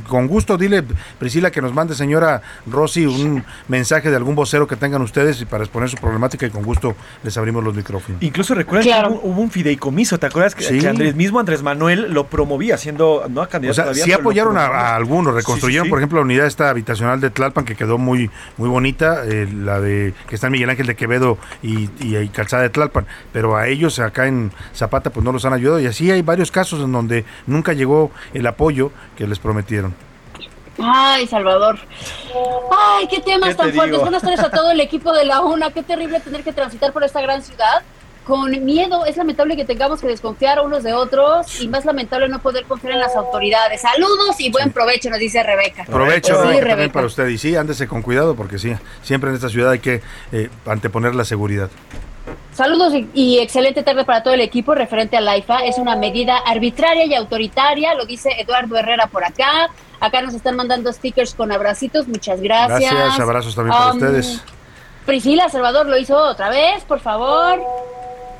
con 0.09 0.26
gusto, 0.26 0.59
dile, 0.59 0.82
Priscila, 1.20 1.53
que 1.53 1.62
nos 1.62 1.72
mande, 1.72 1.94
señora 1.94 2.42
Rossi, 2.66 3.07
un 3.07 3.36
mensaje 3.68 4.11
de 4.11 4.16
algún 4.16 4.34
vocero 4.34 4.66
que 4.66 4.76
tengan 4.76 5.03
ustedes 5.03 5.41
y 5.41 5.45
para 5.47 5.64
exponer 5.64 5.89
su 5.89 5.97
problemática 5.97 6.47
y 6.47 6.51
con 6.51 6.62
gusto 6.62 6.95
les 7.22 7.37
abrimos 7.37 7.62
los 7.64 7.74
micrófonos. 7.74 8.22
Incluso 8.22 8.55
recuerdan 8.55 8.87
Claro. 8.87 9.09
que 9.09 9.14
hubo, 9.14 9.32
hubo 9.32 9.43
un 9.43 9.51
fideicomiso, 9.51 10.18
¿te 10.18 10.26
acuerdas 10.26 10.55
que, 10.55 10.64
Sí. 10.64 10.78
que 10.78 10.89
Andrés 10.89 11.14
mismo 11.14 11.39
Andrés 11.41 11.62
Manuel 11.62 12.12
lo 12.12 12.26
promovía 12.26 12.76
siendo 12.76 13.24
no 13.28 13.43
a 13.43 13.49
candidato 13.49 13.72
O 13.72 13.74
sea, 13.74 13.84
todavía, 13.84 14.05
sí 14.05 14.12
apoyaron 14.12 14.57
a, 14.59 14.95
algunos, 14.95 15.34
reconstruyeron, 15.34 15.84
Sí, 15.84 15.87
sí, 15.87 15.89
sí. 15.89 15.91
por 15.91 15.99
ejemplo, 15.99 16.18
la 16.18 16.24
unidad 16.24 16.47
esta 16.47 16.70
habitacional 16.70 17.20
de 17.20 17.30
Tlalpan 17.30 17.64
que 17.64 17.74
quedó 17.76 17.99
muy 17.99 18.30
muy 18.57 18.68
bonita, 18.68 19.22
eh, 19.26 19.49
la 19.53 19.80
de 19.80 20.14
que 20.28 20.34
está 20.34 20.47
en 20.49 20.53
Miguel 20.53 20.70
Ángel 20.70 20.87
de 20.87 20.95
Quevedo 20.97 21.39
y, 21.62 21.89
y, 22.01 22.16
y 22.16 22.28
Calzada 22.28 22.62
de 22.62 22.70
Tlalpan, 22.70 23.07
pero 23.32 23.57
a 23.57 23.68
ellos 23.68 23.99
acá 23.99 24.26
en 24.26 24.53
Zapata 24.74 25.11
pues 25.11 25.24
no 25.24 25.32
los 25.32 25.45
han 25.45 25.53
ayudado 25.53 25.80
y 25.80 25.87
así 25.87 26.11
hay 26.11 26.22
varios 26.22 26.51
casos 26.51 26.80
en 26.82 26.93
donde 26.93 27.24
nunca 27.47 27.72
llegó 27.72 28.11
el 28.34 28.47
apoyo 28.47 28.91
que 29.16 29.26
les 29.26 29.39
prometieron. 29.39 29.95
Ay, 30.83 31.27
Salvador. 31.27 31.79
Ay, 32.77 33.07
qué 33.09 33.20
temas 33.20 33.51
¿Qué 33.51 33.55
tan 33.57 33.66
te 33.68 33.72
fuertes. 33.74 33.93
digo? 33.93 34.03
Buenas 34.03 34.22
tardes 34.22 34.41
a 34.41 34.51
todo 34.51 34.70
el 34.70 34.81
equipo 34.81 35.12
de 35.12 35.24
la 35.24 35.41
UNA. 35.41 35.70
Qué 35.70 35.83
terrible 35.83 36.20
tener 36.20 36.43
que 36.45 36.53
transitar 36.53 36.93
por 36.93 37.05
esta 37.05 37.20
gran 37.20 37.43
ciudad. 37.43 37.83
Con 38.27 38.51
miedo, 38.64 39.07
es 39.07 39.16
lamentable 39.16 39.57
que 39.57 39.64
tengamos 39.64 40.01
que 40.01 40.09
desconfiar 40.09 40.61
unos 40.61 40.83
de 40.83 40.93
otros 40.93 41.61
y 41.61 41.68
más 41.68 41.85
lamentable 41.85 42.29
no 42.29 42.41
poder 42.41 42.64
confiar 42.64 42.95
en 42.95 42.99
las 42.99 43.14
autoridades. 43.14 43.83
Saludos 43.83 44.35
y 44.41 44.51
buen 44.51 44.72
provecho, 44.72 45.11
nos 45.11 45.20
dice 45.20 45.45
Rebeca. 45.45 45.85
Provecho 45.85 46.35
Sí, 46.35 46.49
Rebeca, 46.49 46.68
también 46.70 46.91
para 46.91 47.07
usted 47.07 47.29
y 47.29 47.39
sí, 47.39 47.55
ándese 47.55 47.87
con 47.87 48.03
cuidado 48.03 48.35
porque 48.35 48.59
sí, 48.59 48.74
siempre 49.03 49.31
en 49.31 49.37
esta 49.37 49.49
ciudad 49.49 49.70
hay 49.70 49.79
que 49.79 50.03
eh, 50.33 50.51
anteponer 50.66 51.14
la 51.14 51.24
seguridad. 51.24 51.70
Saludos 52.53 52.95
y, 52.95 53.09
y 53.14 53.39
excelente 53.39 53.83
tarde 53.83 54.05
para 54.05 54.22
todo 54.22 54.35
el 54.35 54.41
equipo 54.41 54.74
referente 54.74 55.16
al 55.16 55.29
AIFA. 55.29 55.59
Es 55.66 55.79
una 55.79 55.95
medida 55.97 56.39
arbitraria 56.39 57.05
y 57.07 57.14
autoritaria, 57.14 57.95
lo 57.95 58.07
dice 58.07 58.31
Eduardo 58.41 58.77
Herrera 58.77 59.07
por 59.09 59.24
acá. 59.24 59.70
Acá 60.01 60.22
nos 60.22 60.35
están 60.35 60.57
mandando 60.57 60.93
stickers 60.93 61.35
con 61.35 61.53
abracitos, 61.53 62.09
muchas 62.09 62.41
gracias. 62.41 62.93
Gracias, 62.93 63.20
abrazos 63.20 63.55
también 63.55 63.77
para 63.77 63.91
Um, 63.93 63.97
ustedes. 63.97 64.41
Priscila 65.05 65.49
Salvador 65.49 65.87
lo 65.87 65.97
hizo 65.99 66.16
otra 66.16 66.51
vez, 66.51 66.83
por 66.85 67.01
favor. 67.01 67.61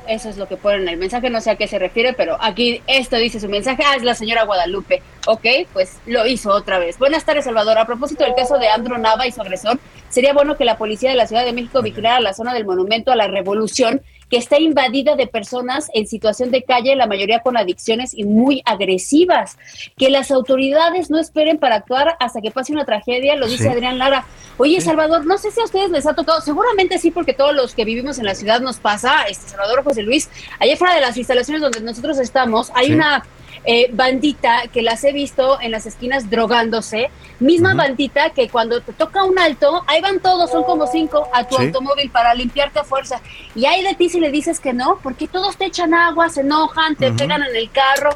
Eso 0.07 0.29
es 0.29 0.37
lo 0.37 0.47
que 0.47 0.55
pone 0.55 0.77
en 0.77 0.87
el 0.87 0.97
mensaje, 0.97 1.29
no 1.29 1.41
sé 1.41 1.51
a 1.51 1.55
qué 1.57 1.67
se 1.67 1.79
refiere, 1.79 2.13
pero 2.13 2.37
aquí 2.39 2.81
esto 2.87 3.17
dice 3.17 3.39
su 3.39 3.49
mensaje. 3.49 3.83
Ah, 3.85 3.95
es 3.95 4.03
la 4.03 4.15
señora 4.15 4.45
Guadalupe. 4.45 5.01
Ok, 5.25 5.45
pues 5.73 5.99
lo 6.05 6.25
hizo 6.25 6.51
otra 6.51 6.79
vez. 6.79 6.97
Buenas 6.97 7.25
tardes, 7.25 7.43
Salvador. 7.43 7.77
A 7.77 7.85
propósito 7.85 8.23
del 8.23 8.33
caso 8.33 8.57
de 8.57 8.69
Andro 8.69 8.97
Nava 8.97 9.27
y 9.27 9.31
su 9.31 9.41
agresor, 9.41 9.79
sería 10.09 10.33
bueno 10.33 10.55
que 10.55 10.63
la 10.63 10.77
policía 10.77 11.09
de 11.09 11.17
la 11.17 11.27
Ciudad 11.27 11.43
de 11.43 11.51
México 11.51 11.81
vigilara 11.81 12.21
la 12.21 12.33
zona 12.33 12.53
del 12.53 12.65
Monumento 12.65 13.11
a 13.11 13.17
la 13.17 13.27
Revolución, 13.27 14.01
que 14.29 14.37
está 14.37 14.59
invadida 14.59 15.15
de 15.15 15.27
personas 15.27 15.89
en 15.93 16.07
situación 16.07 16.51
de 16.51 16.63
calle, 16.63 16.95
la 16.95 17.07
mayoría 17.07 17.39
con 17.39 17.55
adicciones 17.57 18.13
y 18.13 18.23
muy 18.25 18.61
agresivas. 18.65 19.57
Que 19.97 20.09
las 20.09 20.31
autoridades 20.31 21.09
no 21.09 21.19
esperen 21.19 21.57
para 21.57 21.75
actuar 21.75 22.15
hasta 22.19 22.41
que 22.41 22.51
pase 22.51 22.73
una 22.73 22.85
tragedia, 22.85 23.35
lo 23.35 23.47
dice 23.47 23.63
Sí. 23.63 23.69
Adrián 23.69 23.97
Lara. 23.97 24.25
Oye, 24.57 24.81
Salvador, 24.81 25.25
no 25.25 25.37
sé 25.37 25.51
si 25.51 25.61
a 25.61 25.63
ustedes 25.65 25.91
les 25.91 26.05
ha 26.05 26.13
tocado, 26.13 26.41
seguramente 26.41 26.97
sí, 26.97 27.11
porque 27.11 27.33
todos 27.33 27.53
los 27.53 27.73
que 27.75 27.85
vivimos 27.85 28.17
en 28.19 28.25
la 28.25 28.35
ciudad 28.35 28.59
nos 28.59 28.77
pasa, 28.77 29.23
este 29.29 29.49
Salvador 29.49 29.83
José 29.83 30.01
Luis, 30.03 30.29
allá 30.59 30.75
fuera 30.77 30.95
de 30.95 31.01
las 31.01 31.15
instalaciones 31.17 31.61
donde 31.61 31.81
nosotros 31.81 32.17
estamos, 32.19 32.71
hay 32.73 32.87
Sí. 32.87 32.93
una 32.93 33.23
eh, 33.69 33.89
bandita 33.91 34.63
que 34.73 34.81
las 34.81 35.03
he 35.03 35.11
visto 35.11 35.59
en 35.61 35.71
las 35.71 35.85
esquinas 35.85 36.29
drogándose, 36.29 37.09
misma 37.41 37.73
bandita 37.75 38.29
que 38.29 38.47
cuando 38.49 38.79
te 38.81 38.93
toca 38.93 39.25
un 39.25 39.37
alto, 39.37 39.83
ahí 39.87 39.99
van 40.01 40.21
todos, 40.21 40.49
son 40.49 40.63
como 40.63 40.87
cinco 40.87 41.27
a 41.33 41.43
tu 41.43 41.57
Sí. 41.57 41.65
automóvil 41.65 42.09
para 42.09 42.33
limpiarte 42.33 42.79
a 42.79 42.85
fuerza. 42.85 43.21
Y 43.55 43.65
hay 43.65 43.83
de 43.83 43.93
ti 43.93 44.09
si 44.09 44.21
le 44.21 44.31
dices 44.31 44.61
que 44.61 44.71
no, 44.73 44.99
porque 45.03 45.27
todos 45.27 45.57
te 45.57 45.65
echan 45.65 45.93
agua, 45.93 46.29
se 46.29 46.41
enojan, 46.41 46.95
te 46.95 47.11
pegan 47.11 47.43
en 47.43 47.55
el 47.55 47.69
carro. 47.69 48.11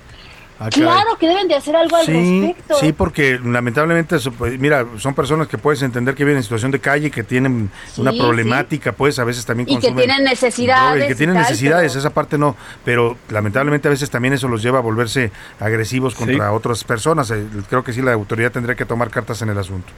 Ah, 0.64 0.70
claro 0.70 1.18
que 1.20 1.28
deben 1.28 1.47
de 1.47 1.55
hacer 1.55 1.76
algo 1.76 1.95
al 1.95 2.05
Sí, 2.05 2.12
respecto. 2.43 2.76
sí, 2.80 2.93
porque 2.93 3.39
lamentablemente, 3.43 4.18
pues, 4.38 4.59
mira, 4.59 4.86
son 4.99 5.16
personas 5.16 5.47
que 5.47 5.57
puedes 5.57 5.82
entender 5.82 6.14
que 6.14 6.24
viven 6.24 6.38
en 6.38 6.43
situación 6.43 6.70
de 6.70 6.80
calle, 6.80 7.09
que 7.09 7.24
tienen 7.24 7.72
una 7.97 8.12
Sí, 8.12 8.20
problemática, 8.20 8.91
pues 8.91 9.18
a 9.18 9.24
veces 9.24 9.43
también 9.43 9.68
Y 9.68 9.80
que 9.80 9.91
tienen 9.91 10.24
necesidades 10.24 10.91
droga, 10.91 11.05
y 11.05 11.07
que 11.07 11.14
y 11.14 11.18
tienen 11.18 11.36
tal, 11.36 11.43
necesidades, 11.45 11.91
pero- 11.93 11.99
esa 11.99 12.09
parte 12.12 12.38
no, 12.38 12.55
pero 12.86 13.18
lamentablemente 13.30 13.88
a 13.88 13.91
veces 13.91 14.12
también 14.12 14.36
eso 14.36 14.47
los 14.47 14.62
lleva 14.62 14.78
a 14.78 14.82
volverse 14.82 15.32
agresivos 15.59 16.14
contra 16.14 16.51
otras 16.53 16.84
personas. 16.84 17.32
Eh, 17.32 17.43
Creo 17.68 17.84
que 17.84 17.91
sí, 17.91 18.03
la 18.03 18.14
autoridad 18.14 18.51
tendría 18.51 18.76
que 18.76 18.86
tomar 18.86 19.09
cartas 19.09 19.41
en 19.41 19.49
el 19.49 19.57
asunto. 19.57 19.91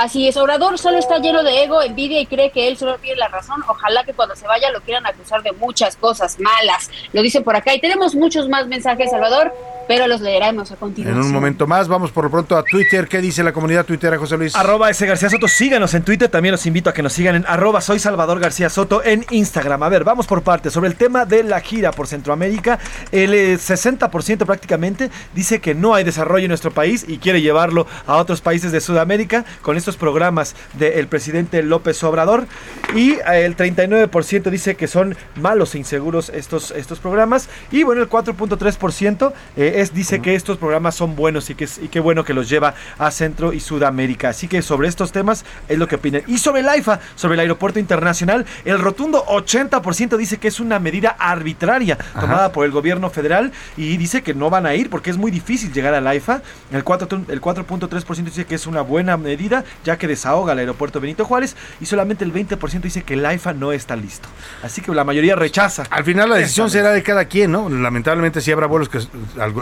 Así 0.00 0.26
es, 0.26 0.38
Obrador 0.38 0.78
solo 0.78 0.96
está 0.96 1.18
lleno 1.18 1.42
de 1.42 1.62
ego, 1.62 1.82
envidia 1.82 2.22
y 2.22 2.24
cree 2.24 2.50
que 2.50 2.68
él 2.68 2.78
solo 2.78 2.96
tiene 2.96 3.18
la 3.18 3.28
razón. 3.28 3.62
Ojalá 3.68 4.02
que 4.02 4.14
cuando 4.14 4.34
se 4.34 4.46
vaya 4.46 4.70
lo 4.70 4.80
quieran 4.80 5.04
acusar 5.04 5.42
de 5.42 5.52
muchas 5.52 5.94
cosas 5.96 6.40
malas. 6.40 6.90
Lo 7.12 7.20
dicen 7.20 7.44
por 7.44 7.54
acá 7.54 7.74
y 7.74 7.82
tenemos 7.82 8.14
muchos 8.14 8.48
más 8.48 8.66
mensajes, 8.66 9.10
Salvador, 9.10 9.52
pero 9.90 10.06
los 10.06 10.22
leeremos 10.22 10.70
a 10.70 10.74
En 10.74 10.80
continuación. 10.80 11.26
un 11.26 11.32
momento 11.32 11.66
más, 11.66 11.86
vamos 11.86 12.12
por 12.12 12.24
lo 12.24 12.30
pronto 12.30 12.56
a 12.56 12.62
Twitter. 12.62 13.08
¿Qué 13.08 13.20
dice 13.20 13.42
la 13.42 13.52
comunidad 13.52 13.84
tuitera, 13.84 14.16
José 14.16 14.38
Luis? 14.38 14.54
Arroba 14.56 14.88
ese 14.88 15.04
García 15.04 15.28
Soto, 15.28 15.48
síganos 15.48 15.92
en 15.92 16.02
Twitter, 16.02 16.30
también 16.30 16.52
los 16.52 16.64
invito 16.64 16.88
a 16.88 16.94
que 16.94 17.02
nos 17.02 17.12
sigan 17.12 17.34
en 17.34 17.44
arroba 17.46 17.82
soy 17.82 17.98
Salvador 17.98 18.40
García 18.40 18.70
Soto 18.70 19.04
en 19.04 19.26
Instagram. 19.30 19.82
A 19.82 19.88
ver, 19.90 20.04
vamos 20.04 20.26
por 20.26 20.42
partes. 20.42 20.72
Sobre 20.72 20.88
el 20.88 20.96
tema 20.96 21.26
de 21.26 21.42
la 21.42 21.60
gira 21.60 21.90
por 21.90 22.06
Centroamérica, 22.06 22.78
el 23.12 23.34
eh, 23.34 23.56
60% 23.56 24.46
prácticamente 24.46 25.10
dice 25.34 25.60
que 25.60 25.74
no 25.74 25.92
hay 25.92 26.04
desarrollo 26.04 26.44
en 26.44 26.50
nuestro 26.50 26.70
país 26.70 27.04
y 27.06 27.18
quiere 27.18 27.42
llevarlo 27.42 27.86
a 28.06 28.16
otros 28.16 28.40
países 28.40 28.72
de 28.72 28.80
Sudamérica 28.80 29.44
con 29.60 29.76
estos 29.90 29.96
programas 30.00 30.54
del 30.78 31.08
presidente 31.08 31.62
López 31.64 32.02
Obrador. 32.04 32.46
Y 32.94 33.14
eh, 33.14 33.44
el 33.44 33.56
39% 33.56 34.48
dice 34.50 34.76
que 34.76 34.86
son 34.86 35.16
malos 35.34 35.74
e 35.74 35.78
inseguros 35.78 36.28
estos, 36.30 36.70
estos 36.70 37.00
programas. 37.00 37.48
Y 37.72 37.82
bueno, 37.82 38.00
el 38.02 38.08
4.3% 38.08 39.32
eh, 39.56 39.72
es, 39.76 39.92
dice 39.92 40.20
que 40.22 40.34
estos 40.36 40.58
programas 40.58 40.94
son 40.94 41.16
buenos 41.16 41.50
y 41.50 41.54
que 41.56 41.64
es- 41.64 41.78
y 41.78 41.88
qué 41.88 41.98
bueno 41.98 42.24
que 42.24 42.34
los 42.34 42.48
lleva 42.48 42.74
a 42.98 43.10
Centro 43.10 43.52
y 43.52 43.58
Sudamérica. 43.58 44.28
Así 44.28 44.46
que 44.46 44.62
sobre 44.62 44.86
estos 44.88 45.10
temas 45.10 45.44
es 45.68 45.76
lo 45.76 45.88
que 45.88 45.96
opinan. 45.96 46.22
Y 46.28 46.38
sobre 46.38 46.60
el 46.60 46.68
AIFA, 46.68 47.00
sobre 47.16 47.34
el 47.34 47.40
aeropuerto 47.40 47.80
internacional, 47.80 48.46
el 48.64 48.78
rotundo 48.78 49.24
80% 49.26 50.16
dice 50.16 50.38
que 50.38 50.46
es 50.48 50.60
una 50.60 50.78
medida 50.78 51.16
arbitraria 51.18 51.98
tomada 52.18 52.52
por 52.52 52.64
el 52.64 52.70
gobierno 52.70 53.10
federal 53.10 53.50
y 53.76 53.96
dice 53.96 54.22
que 54.22 54.34
no 54.34 54.50
van 54.50 54.66
a 54.66 54.74
ir 54.76 54.88
porque 54.88 55.10
es 55.10 55.16
muy 55.16 55.32
difícil 55.32 55.72
llegar 55.72 55.94
al 55.94 56.06
AIFA. 56.06 56.42
El 56.70 56.84
4 56.84 57.08
el 57.28 57.40
4.3% 57.40 58.24
dice 58.24 58.44
que 58.44 58.54
es 58.54 58.66
una 58.68 58.82
buena 58.82 59.16
medida 59.16 59.64
ya 59.84 59.96
que 59.96 60.06
desahoga 60.06 60.52
el 60.52 60.58
aeropuerto 60.60 61.00
Benito 61.00 61.24
Juárez 61.24 61.56
y 61.80 61.86
solamente 61.86 62.24
el 62.24 62.32
20% 62.32 62.80
dice 62.80 63.02
que 63.02 63.14
el 63.14 63.24
AIFA 63.24 63.52
no 63.52 63.72
está 63.72 63.96
listo. 63.96 64.28
Así 64.62 64.80
que 64.80 64.92
la 64.92 65.04
mayoría 65.04 65.36
rechaza. 65.36 65.84
Al 65.90 66.04
final 66.04 66.28
la 66.28 66.36
decisión 66.36 66.70
será 66.70 66.90
de 66.92 67.02
cada 67.02 67.24
quien, 67.26 67.52
¿no? 67.52 67.68
Lamentablemente 67.68 68.40
sí 68.40 68.52
habrá 68.52 68.66
vuelos 68.66 68.88
que 68.88 69.00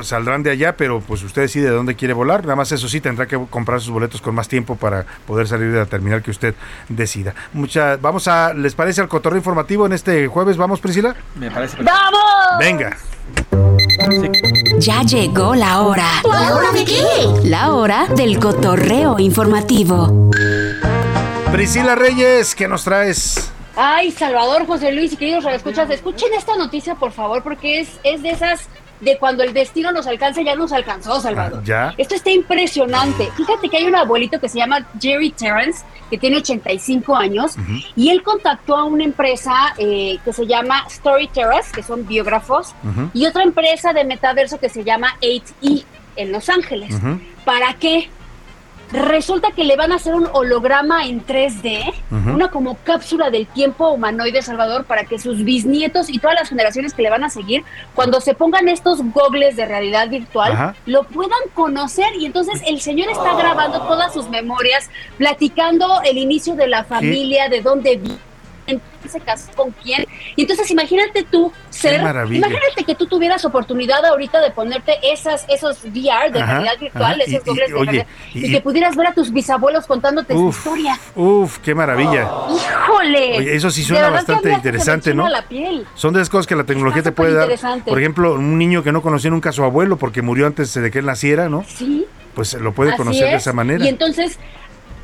saldrán 0.02 0.42
de 0.42 0.50
allá, 0.50 0.76
pero 0.76 1.00
pues 1.00 1.22
usted 1.22 1.42
decide 1.42 1.66
de 1.66 1.74
dónde 1.74 1.94
quiere 1.94 2.14
volar. 2.14 2.42
Nada 2.42 2.56
más 2.56 2.72
eso 2.72 2.88
sí, 2.88 3.00
tendrá 3.00 3.26
que 3.26 3.38
comprar 3.50 3.80
sus 3.80 3.90
boletos 3.90 4.20
con 4.20 4.34
más 4.34 4.48
tiempo 4.48 4.76
para 4.76 5.04
poder 5.26 5.46
salir 5.46 5.72
de 5.72 5.78
la 5.78 5.86
terminal 5.86 6.22
que 6.22 6.30
usted 6.30 6.54
decida. 6.88 7.34
Mucha, 7.52 7.96
vamos 7.96 8.28
a, 8.28 8.54
¿les 8.54 8.74
parece 8.74 9.00
al 9.00 9.08
cotorreo 9.08 9.38
informativo 9.38 9.86
en 9.86 9.92
este 9.92 10.26
jueves? 10.26 10.56
¿Vamos, 10.56 10.80
Priscila? 10.80 11.14
Me 11.36 11.50
parece. 11.50 11.82
¡Vamos! 11.82 12.58
Venga. 12.58 12.96
Ya 14.78 15.02
llegó 15.02 15.54
la 15.54 15.80
hora. 15.82 16.22
¿La 16.24 16.54
hora 16.54 16.72
de 16.72 16.84
qué? 16.84 17.02
La 17.44 17.72
hora 17.74 18.06
del 18.06 18.38
cotorreo 18.38 19.18
informativo. 19.18 20.30
Priscila 21.50 21.94
Reyes, 21.94 22.54
¿qué 22.54 22.68
nos 22.68 22.84
traes? 22.84 23.52
Ay, 23.74 24.10
Salvador, 24.10 24.66
José 24.66 24.92
Luis 24.92 25.12
y 25.12 25.16
queridos 25.16 25.44
escuchas, 25.46 25.90
escuchen 25.90 26.32
esta 26.34 26.56
noticia, 26.56 26.94
por 26.94 27.12
favor, 27.12 27.42
porque 27.42 27.80
es, 27.80 27.98
es 28.02 28.22
de 28.22 28.30
esas 28.30 28.68
de 29.00 29.18
cuando 29.18 29.42
el 29.42 29.52
destino 29.52 29.92
nos 29.92 30.06
alcanza, 30.06 30.42
ya 30.42 30.54
nos 30.54 30.72
alcanzó, 30.72 31.20
Salvador. 31.20 31.60
Ah, 31.60 31.64
¿Ya? 31.64 31.94
Esto 31.96 32.14
está 32.14 32.30
impresionante. 32.30 33.30
Fíjate 33.36 33.68
que 33.68 33.76
hay 33.76 33.84
un 33.86 33.94
abuelito 33.94 34.40
que 34.40 34.48
se 34.48 34.58
llama 34.58 34.86
Jerry 35.00 35.30
Terrence, 35.30 35.84
que 36.10 36.18
tiene 36.18 36.38
85 36.38 37.16
años, 37.16 37.56
y 37.96 38.10
él 38.10 38.22
contactó 38.22 38.76
a 38.76 38.84
una 38.84 39.04
empresa 39.04 39.74
eh, 39.78 40.18
que 40.24 40.32
se 40.32 40.46
llama 40.46 40.84
Story 40.88 41.28
Terrace, 41.28 41.72
que 41.72 41.82
son 41.82 42.06
biógrafos, 42.06 42.74
y 43.14 43.26
otra 43.26 43.42
empresa 43.42 43.92
de 43.92 44.04
metaverso 44.04 44.58
que 44.58 44.68
se 44.68 44.84
llama 44.84 45.16
8E 45.20 45.84
en 46.16 46.32
Los 46.32 46.48
Ángeles. 46.48 46.94
¿Para 47.44 47.74
qué? 47.74 48.10
Resulta 48.92 49.50
que 49.50 49.64
le 49.64 49.76
van 49.76 49.92
a 49.92 49.96
hacer 49.96 50.14
un 50.14 50.28
holograma 50.32 51.04
en 51.06 51.24
3D, 51.24 51.92
Ujú. 52.10 52.30
una 52.30 52.48
como 52.48 52.76
cápsula 52.84 53.30
del 53.30 53.46
tiempo 53.46 53.90
humanoide 53.90 54.40
Salvador 54.40 54.84
para 54.84 55.04
que 55.04 55.18
sus 55.18 55.44
bisnietos 55.44 56.08
y 56.08 56.18
todas 56.18 56.36
las 56.40 56.48
generaciones 56.48 56.94
que 56.94 57.02
le 57.02 57.10
van 57.10 57.24
a 57.24 57.30
seguir, 57.30 57.64
cuando 57.94 58.20
se 58.20 58.34
pongan 58.34 58.68
estos 58.68 59.00
gogles 59.12 59.56
de 59.56 59.66
realidad 59.66 60.08
virtual, 60.08 60.74
lo 60.86 61.04
puedan 61.04 61.38
conocer. 61.54 62.14
Y 62.18 62.26
entonces 62.26 62.62
el 62.66 62.80
señor 62.80 63.10
está 63.10 63.34
grabando 63.36 63.80
todas 63.82 64.12
sus 64.12 64.28
memorias, 64.30 64.88
platicando 65.18 66.00
el 66.04 66.16
inicio 66.18 66.54
de 66.56 66.68
la 66.68 66.84
familia, 66.84 67.48
de 67.48 67.60
dónde 67.60 67.96
vive 67.96 68.27
se 69.08 69.20
casó 69.20 69.50
con 69.56 69.70
quién. 69.82 70.04
Y 70.36 70.42
entonces 70.42 70.70
imagínate 70.70 71.24
tú 71.30 71.52
ser, 71.70 72.00
imagínate 72.00 72.84
que 72.86 72.94
tú 72.94 73.06
tuvieras 73.06 73.44
oportunidad 73.44 74.04
ahorita 74.04 74.40
de 74.40 74.50
ponerte 74.50 74.94
esas, 75.02 75.44
esos 75.48 75.84
VR 75.84 76.30
de 76.30 76.40
Ajá, 76.40 76.52
realidad 76.52 76.78
virtual, 76.80 77.12
ajá. 77.14 77.22
esos 77.24 77.42
Y- 77.42 77.44
de 77.44 77.50
oye, 77.50 77.66
realidad, 77.84 78.06
y- 78.34 78.46
y, 78.46 78.52
que 78.52 78.60
pudieras 78.60 78.96
ver 78.96 79.06
a 79.08 79.12
tus 79.14 79.32
bisabuelos 79.32 79.86
contándote 79.86 80.34
Uf. 80.34 80.54
su 80.54 80.68
historia. 80.70 80.98
Uf, 81.16 81.58
qué 81.58 81.74
maravilla. 81.74 82.28
¡Híjole! 82.50 83.38
Oye, 83.38 83.54
eso 83.56 83.70
sí 83.70 83.82
suena 83.84 84.10
bastante 84.10 84.52
interesante, 84.52 85.14
¿no? 85.14 85.28
la 85.28 85.42
piel. 85.42 85.86
Son 85.94 86.14
de 86.14 86.20
esas 86.20 86.30
cosas 86.30 86.46
que 86.46 86.56
la 86.56 86.64
tecnología 86.64 87.02
te 87.02 87.12
puede 87.12 87.34
dar. 87.34 87.48
Por 87.84 87.98
ejemplo, 87.98 88.34
un 88.34 88.58
niño 88.58 88.82
que 88.82 88.92
no 88.92 89.02
conocía 89.02 89.30
nunca 89.30 89.50
a 89.50 89.52
su 89.52 89.62
abuelo 89.64 89.96
porque 89.96 90.22
murió 90.22 90.46
antes 90.46 90.72
de 90.74 90.90
que 90.90 90.98
él 91.00 91.06
naciera, 91.06 91.48
¿no? 91.48 91.64
Sí. 91.66 92.06
Pues 92.34 92.54
lo 92.54 92.72
puede 92.72 92.90
Así 92.90 92.98
conocer 92.98 93.24
de 93.28 93.34
es. 93.34 93.42
esa 93.42 93.52
manera. 93.52 93.84
Y 93.84 93.88
entonces 93.88 94.38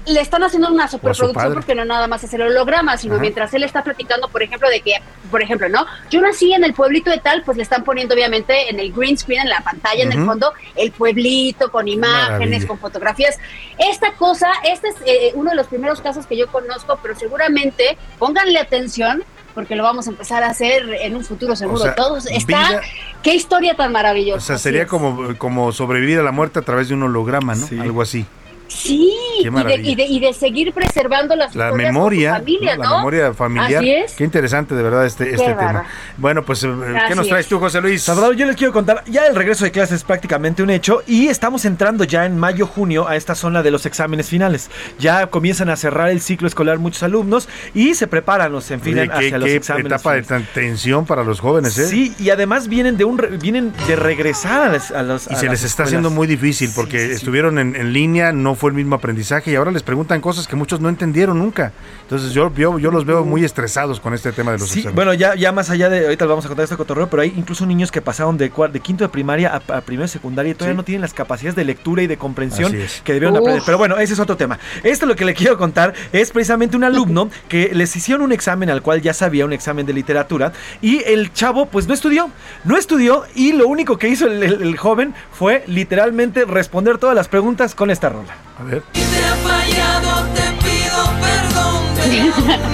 le 0.07 0.20
están 0.20 0.42
haciendo 0.44 0.68
una 0.70 0.86
superproducción 0.86 1.55
porque 1.55 1.74
no 1.74 1.84
nada 1.84 2.07
más 2.09 2.22
es 2.24 2.34
el 2.34 2.42
holograma, 2.42 2.96
sino 2.98 3.14
Ajá. 3.14 3.22
mientras 3.22 3.55
él 3.55 3.62
está 3.62 3.82
platicando, 3.82 4.28
por 4.28 4.42
ejemplo, 4.42 4.68
de 4.68 4.80
que, 4.80 4.96
por 5.30 5.42
ejemplo, 5.42 5.68
¿no? 5.68 5.86
Yo 6.11 6.20
nací 6.20 6.52
en 6.52 6.62
el 6.64 6.74
pueblito 6.74 7.11
de 7.11 7.18
tal, 7.18 7.42
pues 7.42 7.57
le 7.57 7.62
están 7.62 7.84
poniendo 7.84 8.14
obviamente 8.14 8.68
en 8.68 8.78
el 8.80 8.92
green 8.92 9.16
screen, 9.16 9.42
en 9.42 9.48
la 9.48 9.61
pantalla, 9.62 10.02
en 10.02 10.12
el 10.12 10.24
fondo, 10.24 10.52
el 10.76 10.92
pueblito 10.92 11.70
con 11.70 11.88
imágenes, 11.88 12.38
Maravilla. 12.38 12.66
con 12.66 12.78
fotografías. 12.78 13.38
Esta 13.78 14.12
cosa, 14.12 14.48
este 14.64 14.88
es 14.88 14.94
eh, 15.07 15.32
uno 15.34 15.50
de 15.50 15.57
los 15.57 15.66
primeros 15.68 16.00
casos 16.00 16.26
que 16.26 16.36
yo 16.36 16.48
conozco, 16.48 16.98
pero 17.02 17.14
seguramente 17.18 17.96
pónganle 18.18 18.59
atención 18.59 19.24
porque 19.55 19.76
lo 19.76 19.84
vamos 19.84 20.09
a 20.09 20.11
empezar 20.11 20.42
a 20.42 20.48
hacer 20.48 20.82
en 21.00 21.14
un 21.16 21.24
futuro 21.24 21.55
seguro. 21.55 21.78
sea, 21.84 21.94
Todos 21.94 22.26
está, 22.26 22.68
vida- 22.70 22.80
qué 23.22 23.34
historia 23.34 23.74
tan 23.74 23.92
maravillosa. 23.92 24.38
O 24.38 24.40
sea, 24.40 24.59
sería 24.59 24.86
como, 24.86 25.38
como 25.38 25.70
sobrevivir 25.72 26.18
a 26.18 26.22
la 26.24 26.32
muerte 26.32 26.59
a 26.59 26.62
través 26.62 26.88
de 26.88 26.94
un 26.94 27.05
holograma, 27.05 27.55
¿no? 27.55 27.66
Algo 27.80 28.02
así. 28.02 28.26
Sí, 28.67 29.12
Qué 29.43 29.49
y 29.49 29.51
de, 29.51 29.75
y, 29.77 29.95
de, 29.95 30.05
y 30.07 30.21
de 30.21 30.33
seguir 30.33 30.73
preservando 30.73 31.37
las 31.37 31.55
La 31.55 31.67
historias 31.67 31.89
con 31.93 31.95
tu 31.95 31.99
memoria, 32.01 32.33
familia, 32.35 32.77
la 32.77 32.91
memoria 32.97 33.35
familiar. 33.35 33.77
Así 33.77 33.91
es. 33.91 34.12
Qué 34.15 34.25
interesante, 34.25 34.75
de 34.75 34.83
verdad, 34.83 35.05
este, 35.07 35.31
este 35.35 35.55
tema. 35.55 35.85
Bueno, 36.17 36.45
pues, 36.45 36.65
eh, 36.65 36.69
¿qué 36.93 36.99
Así 36.99 37.15
nos 37.15 37.29
traes 37.29 37.45
es. 37.47 37.51
tú, 37.51 37.59
José 37.59 37.81
Luis? 37.81 38.03
Salvador, 38.03 38.35
yo 38.37 38.47
les 38.47 38.57
quiero 38.57 38.73
contar, 38.73 39.05
ya 39.07 39.27
el 39.27 39.35
regreso 39.37 39.65
de 39.65 39.71
clases 39.71 39.97
es 39.97 40.05
prácticamente 40.05 40.62
un 40.62 40.71
hecho 40.71 41.03
y 41.07 41.29
estamos 41.29 41.65
entrando 41.65 42.05
ya 42.05 42.25
en 42.27 42.39
mayo, 42.39 42.67
junio 42.67 43.07
a 43.07 43.17
esta 43.17 43.35
zona 43.35 43.62
de 43.62 43.71
los 43.71 43.87
exámenes 43.87 44.29
finales. 44.29 44.71
Ya 44.99 45.27
comienzan 45.29 45.69
a 45.69 45.77
cerrar 45.77 46.09
el 46.09 46.21
ciclo 46.21 46.49
escolar 46.49 46.79
muchos 46.79 47.03
alumnos 47.03 47.49
y 47.75 47.95
se 47.95 48.07
preparan, 48.07 48.51
los 48.53 48.65
Oye, 48.67 48.75
enfilan 48.75 49.09
qué, 49.09 49.15
hacia 49.27 49.39
los 49.39 49.49
qué 49.49 49.57
exámenes 49.57 49.87
etapa 49.93 50.15
de 50.15 50.23
finales. 50.25 50.49
tensión 50.55 51.05
para 51.07 51.23
los 51.23 51.41
jóvenes, 51.41 51.77
¿eh? 51.79 51.87
Sí, 51.87 52.15
y 52.19 52.31
además 52.31 52.69
vienen 52.69 52.97
de 52.97 53.05
un 53.05 53.19
re- 53.19 53.37
vienen 53.37 53.73
de 53.87 53.97
regresar 53.97 54.62
a, 54.95 55.03
los 55.03 55.31
Y 55.31 55.35
a 55.35 55.37
se 55.37 55.47
las 55.47 55.53
les 55.53 55.65
está 55.65 55.67
escuelas. 55.67 55.89
haciendo 55.89 56.11
muy 56.11 56.27
difícil 56.27 56.71
porque 56.75 57.12
estuvieron 57.12 57.59
en, 57.59 57.77
en 57.77 57.93
línea, 57.93 58.33
no 58.33 58.53
no 58.55 58.61
fue 58.61 58.70
el 58.70 58.76
mismo 58.76 58.94
aprendizaje 58.94 59.50
y 59.50 59.57
ahora 59.57 59.72
les 59.72 59.82
preguntan 59.82 60.20
cosas 60.20 60.46
que 60.46 60.55
muchos 60.55 60.78
no 60.80 60.88
entendieron 60.88 61.38
nunca. 61.38 61.72
Entonces 62.02 62.32
yo, 62.32 62.52
yo, 62.55 62.78
yo 62.78 62.90
los 62.92 63.05
veo 63.05 63.24
muy 63.24 63.44
estresados 63.44 63.98
con 63.98 64.14
este 64.14 64.30
tema 64.30 64.52
de 64.52 64.59
los 64.59 64.68
Sí, 64.68 64.78
exámenes. 64.80 64.94
bueno, 64.94 65.12
ya, 65.14 65.34
ya 65.34 65.50
más 65.50 65.70
allá 65.70 65.88
de, 65.90 66.05
ahorita 66.05 66.24
vamos 66.26 66.44
a 66.44 66.48
contar 66.48 66.62
este 66.64 66.76
cotorreo, 66.76 67.09
pero 67.09 67.22
hay 67.22 67.32
incluso 67.36 67.66
niños 67.66 67.90
que 67.90 68.00
pasaron 68.00 68.36
de, 68.38 68.50
quinto 68.80 69.02
de 69.05 69.09
primaria 69.09 69.61
a, 69.68 69.76
a 69.78 69.80
primero 69.80 70.02
de 70.02 70.09
secundaria 70.09 70.52
y 70.52 70.55
todavía 70.55 70.74
Sí. 70.74 70.76
no 70.76 70.84
tienen 70.84 71.00
las 71.00 71.14
capacidades 71.14 71.57
de 71.57 71.64
lectura 71.64 72.02
y 72.02 72.07
de 72.07 72.16
comprensión 72.16 72.74
es. 72.74 73.00
que 73.05 73.12
debieron 73.14 73.34
Uf. 73.34 73.40
aprender. 73.40 73.62
Pero 73.66 73.78
bueno, 73.78 73.96
ese 73.98 74.12
es 74.12 74.20
otro 74.20 74.36
tema. 74.36 74.59
Esto 74.84 75.07
lo 75.07 75.16
que 75.16 75.24
le 75.24 75.34
quiero 75.34 75.59
contar 75.59 75.92
es 76.12 76.30
precisamente 76.30 76.76
un 76.76 76.84
alumno 76.84 77.28
que 77.48 77.70
les 77.74 77.96
hicieron 77.96 78.22
un 78.22 78.32
examen 78.32 78.70
al 78.70 78.82
cual 78.82 79.02
ya 79.02 79.12
sabía, 79.14 79.44
un 79.44 79.52
examen 79.52 79.84
de 79.86 79.92
literatura, 79.92 80.52
y 80.80 81.02
el 81.05 81.32
chavo 81.32 81.66
pues 81.66 81.88
no 81.88 81.94
estudió, 81.94 82.30
no 82.64 82.76
estudió 82.76 83.24
y 83.34 83.52
lo 83.52 83.66
único 83.66 83.98
que 83.98 84.09
hizo 84.09 84.26
el, 84.26 84.42
el- 84.42 84.62
el 84.62 84.76
joven 84.76 85.14
fue 85.32 85.64
literalmente 85.66 86.44
responder 86.44 86.98
todas 86.98 87.16
las 87.16 87.28
preguntas 87.28 87.74
con 87.74 87.90
esta 87.90 88.09
rola. 88.11 88.34
A 88.57 88.62
ver. 88.62 88.82
te 88.92 89.00
ha 89.00 89.34
fallado, 89.36 90.28
te 90.34 90.42
pido 90.64 91.05
perdón. 91.20 91.53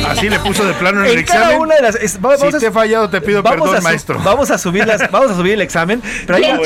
Así 0.08 0.28
le 0.28 0.38
puso 0.40 0.64
de 0.64 0.72
plano 0.74 1.04
en 1.04 1.18
el 1.18 1.24
cada 1.24 1.40
examen. 1.44 1.60
una 1.62 1.74
de 1.76 1.82
las. 1.82 1.94
es- 1.96 2.16
va- 2.24 2.34
Si 2.36 2.40
vamos 2.42 2.54
a- 2.54 2.58
te 2.58 2.66
he 2.66 2.70
fallado, 2.70 3.10
te 3.10 3.20
pido 3.20 3.42
vamos 3.42 3.60
perdón, 3.60 3.76
a 3.76 3.80
su- 3.80 3.84
maestro. 3.84 4.20
Vamos 4.24 4.50
a 4.50 4.58
subir 4.58 4.86
las, 4.86 5.10
vamos 5.10 5.30
a 5.30 5.34
subir 5.36 5.54
el 5.54 5.60
examen. 5.60 6.02
Pero 6.26 6.36
hay, 6.36 6.44
una, 6.44 6.60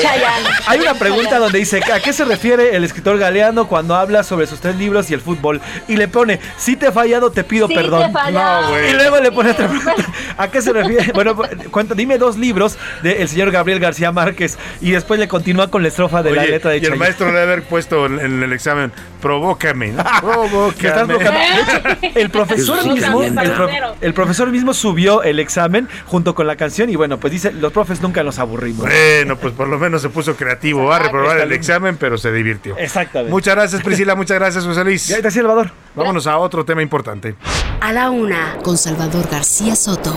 hay 0.67 0.79
una 0.79 0.93
pregunta 0.95 1.37
donde 1.39 1.59
dice 1.59 1.79
¿a 1.93 1.99
qué 1.99 2.13
se 2.13 2.25
refiere 2.25 2.75
el 2.75 2.83
escritor 2.83 3.17
Galeano 3.17 3.67
cuando 3.67 3.95
habla 3.95 4.23
sobre 4.23 4.47
sus 4.47 4.59
tres 4.59 4.75
libros 4.75 5.09
y 5.11 5.13
el 5.13 5.21
fútbol? 5.21 5.61
Y 5.87 5.97
le 5.97 6.07
pone, 6.07 6.39
si 6.57 6.75
te 6.75 6.87
he 6.87 6.91
fallado, 6.91 7.31
te 7.31 7.43
pido 7.43 7.67
Sí 7.67 7.73
te 7.75 7.79
he 7.79 7.83
perdón. 7.83 8.11
fallado. 8.13 8.61
No, 8.63 8.69
güey. 8.69 8.89
Y 8.89 8.93
luego 8.93 9.19
le 9.19 9.31
pone 9.31 9.51
otra 9.51 9.67
pregunta. 9.69 9.93
¿A 10.37 10.47
qué 10.49 10.61
se 10.61 10.73
refiere? 10.73 11.11
Bueno, 11.13 11.35
cuenta, 11.71 11.93
dime 11.95 12.17
dos 12.17 12.37
libros 12.37 12.77
del 13.03 13.27
señor 13.29 13.51
Gabriel 13.51 13.79
García 13.79 14.11
Márquez. 14.11 14.57
Y 14.81 14.91
después 14.91 15.19
le 15.19 15.27
continúa 15.27 15.69
con 15.69 15.81
la 15.81 15.87
estrofa 15.89 16.23
de 16.23 16.31
la 16.31 16.45
letra 16.45 16.71
de 16.71 16.77
y 16.79 16.85
el 16.85 16.95
maestro 16.95 17.27
le 17.31 17.39
debe 17.39 17.53
haber 17.53 17.63
puesto 17.63 18.05
en, 18.05 18.19
en 18.19 18.43
el 18.43 18.53
examen, 18.53 18.91
provócame, 19.25 19.91
¿no? 19.91 20.03
Provócame. 20.21 21.07
provocando. 21.07 21.17
De 21.17 22.07
hecho, 22.07 22.19
el 22.19 22.29
profesor 22.29 22.85
mismo, 22.85 23.23
el, 23.23 23.33
pro- 23.33 23.65
primero. 23.65 23.95
el 23.99 24.13
profesor 24.13 24.51
mismo 24.51 24.71
subió 24.71 25.23
el 25.23 25.39
examen 25.39 25.89
junto 26.05 26.35
con 26.35 26.45
la 26.45 26.55
canción 26.55 26.91
y 26.91 26.95
bueno, 26.95 27.19
pues 27.19 27.33
dice, 27.33 27.51
los 27.51 27.73
profes 27.73 28.01
nunca 28.01 28.21
nos 28.21 28.37
aburrimos. 28.37 28.81
Bueno, 28.81 29.35
pues 29.37 29.55
por 29.55 29.67
lo 29.67 29.79
menos 29.79 30.03
se 30.03 30.09
puso 30.09 30.35
creativo. 30.35 30.85
Va 30.85 30.97
a 30.97 30.99
reprobar 30.99 31.39
el 31.39 31.51
examen, 31.53 31.97
pero 31.97 32.19
se 32.19 32.31
divirtió. 32.31 32.77
Exactamente. 32.77 33.31
Muchas 33.31 33.55
gracias, 33.55 33.81
Priscila. 33.81 34.13
Muchas 34.13 34.37
gracias, 34.37 34.63
José 34.63 34.83
Luis. 34.83 35.07
Ya 35.07 35.17
está, 35.17 35.31
Salvador. 35.31 35.71
Vámonos 35.95 36.27
a 36.27 36.37
otro 36.37 36.63
tema 36.63 36.83
importante. 36.83 37.33
A 37.81 37.91
la 37.93 38.11
una, 38.11 38.57
con 38.61 38.77
Salvador 38.77 39.27
García 39.27 39.75
Soto. 39.75 40.15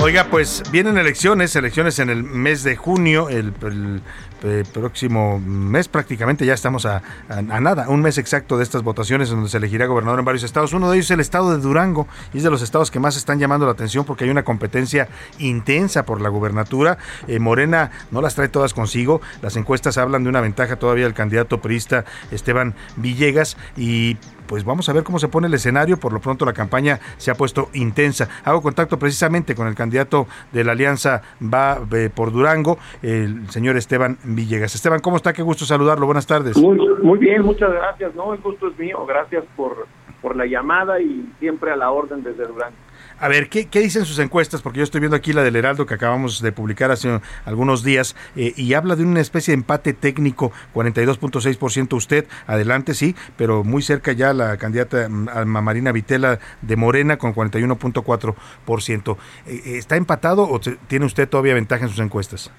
Oiga, 0.00 0.26
pues 0.30 0.62
vienen 0.70 0.98
elecciones, 0.98 1.54
elecciones 1.56 1.98
en 1.98 2.10
el 2.10 2.22
mes 2.22 2.62
de 2.62 2.76
junio, 2.76 3.28
el, 3.30 3.52
el, 3.62 4.00
eh, 4.42 4.64
próximo 4.72 5.38
mes 5.38 5.88
prácticamente 5.88 6.44
ya 6.44 6.54
estamos 6.54 6.86
a, 6.86 7.02
a- 7.28 7.40
nada, 7.42 7.88
un 7.88 8.00
mes 8.02 8.18
exacto 8.18 8.56
de 8.58 8.64
estas 8.64 8.82
votaciones 8.82 9.28
en 9.30 9.36
donde 9.36 9.50
se 9.50 9.56
elegirá 9.58 9.86
gobernador 9.86 10.18
en 10.18 10.24
varios 10.24 10.42
estados. 10.42 10.72
Uno 10.72 10.90
de 10.90 10.96
ellos 10.96 11.06
es 11.06 11.10
el 11.12 11.20
estado 11.20 11.52
de 11.56 11.62
Durango 11.62 12.06
y 12.32 12.38
es 12.38 12.42
de 12.44 12.50
los 12.50 12.62
estados 12.62 12.90
que 12.90 13.00
más 13.00 13.16
están 13.16 13.38
llamando 13.38 13.66
la 13.66 13.72
atención 13.72 14.04
porque 14.04 14.24
hay 14.24 14.30
una 14.30 14.42
competencia 14.44 15.08
intensa 15.38 16.04
por 16.04 16.20
la 16.20 16.28
gubernatura. 16.28 16.98
Eh, 17.28 17.38
Morena 17.38 17.90
no 18.10 18.20
las 18.20 18.34
trae 18.34 18.48
todas 18.48 18.74
consigo, 18.74 19.20
las 19.42 19.56
encuestas 19.56 19.98
hablan 19.98 20.24
de 20.24 20.28
una 20.30 20.40
ventaja 20.40 20.76
todavía 20.76 21.04
del 21.04 21.14
candidato 21.14 21.60
priista 21.60 22.04
Esteban 22.30 22.74
Villegas 22.96 23.56
y 23.76 24.16
pues 24.46 24.64
vamos 24.64 24.88
a 24.88 24.92
ver 24.92 25.04
cómo 25.04 25.18
se 25.18 25.28
pone 25.28 25.46
el 25.46 25.54
escenario. 25.54 25.96
Por 25.98 26.12
lo 26.12 26.20
pronto 26.20 26.44
la 26.44 26.52
campaña 26.52 27.00
se 27.16 27.30
ha 27.30 27.34
puesto 27.34 27.68
intensa. 27.72 28.28
Hago 28.44 28.62
contacto 28.62 28.98
precisamente 28.98 29.54
con 29.54 29.66
el 29.66 29.74
candidato 29.74 30.26
de 30.52 30.64
la 30.64 30.72
Alianza 30.72 31.22
Va 31.42 31.78
eh, 31.92 32.10
por 32.14 32.32
Durango, 32.32 32.78
el 33.02 33.48
señor 33.50 33.76
Esteban 33.76 34.18
Villegas. 34.24 34.74
Esteban, 34.74 35.00
¿cómo 35.00 35.16
está? 35.16 35.32
Qué 35.32 35.42
gusto 35.42 35.64
saludarlo. 35.64 36.06
Buenas 36.06 36.26
tardes. 36.26 36.56
Muy, 36.56 36.78
muy 37.02 37.18
bien, 37.18 37.42
muchas 37.42 37.72
gracias. 37.72 38.14
No, 38.14 38.32
el 38.34 38.40
gusto 38.40 38.68
es 38.68 38.78
mío. 38.78 39.04
Gracias 39.06 39.44
por, 39.56 39.86
por 40.22 40.36
la 40.36 40.46
llamada 40.46 41.00
y 41.00 41.28
siempre 41.38 41.70
a 41.72 41.76
la 41.76 41.90
orden 41.90 42.22
desde 42.22 42.46
Durango. 42.46 42.83
A 43.20 43.28
ver, 43.28 43.48
¿qué, 43.48 43.66
qué 43.66 43.80
dicen 43.80 44.04
sus 44.04 44.18
encuestas? 44.18 44.60
Porque 44.60 44.78
yo 44.78 44.84
estoy 44.84 45.00
viendo 45.00 45.16
aquí 45.16 45.32
la 45.32 45.42
del 45.42 45.56
Heraldo 45.56 45.86
que 45.86 45.94
acabamos 45.94 46.42
de 46.42 46.50
publicar 46.52 46.90
hace 46.90 47.20
algunos 47.44 47.84
días 47.84 48.16
eh, 48.34 48.52
y 48.56 48.74
habla 48.74 48.96
de 48.96 49.04
una 49.04 49.20
especie 49.20 49.52
de 49.52 49.60
empate 49.60 49.92
técnico, 49.92 50.52
42.6% 50.74 51.94
usted, 51.94 52.26
adelante 52.46 52.92
sí, 52.92 53.14
pero 53.36 53.62
muy 53.62 53.82
cerca 53.82 54.12
ya 54.12 54.34
la 54.34 54.56
candidata 54.56 55.08
mm, 55.08 55.28
Alma 55.28 55.60
Marina 55.60 55.92
Vitela 55.92 56.40
de 56.60 56.76
Morena 56.76 57.16
con 57.16 57.34
41.4%. 57.34 59.16
Eh, 59.46 59.62
eh, 59.64 59.78
¿Está 59.78 59.96
empatado 59.96 60.48
o 60.50 60.58
tiene 60.58 61.06
usted 61.06 61.28
todavía 61.28 61.54
ventaja 61.54 61.84
en 61.84 61.90
sus 61.90 62.00
encuestas? 62.00 62.50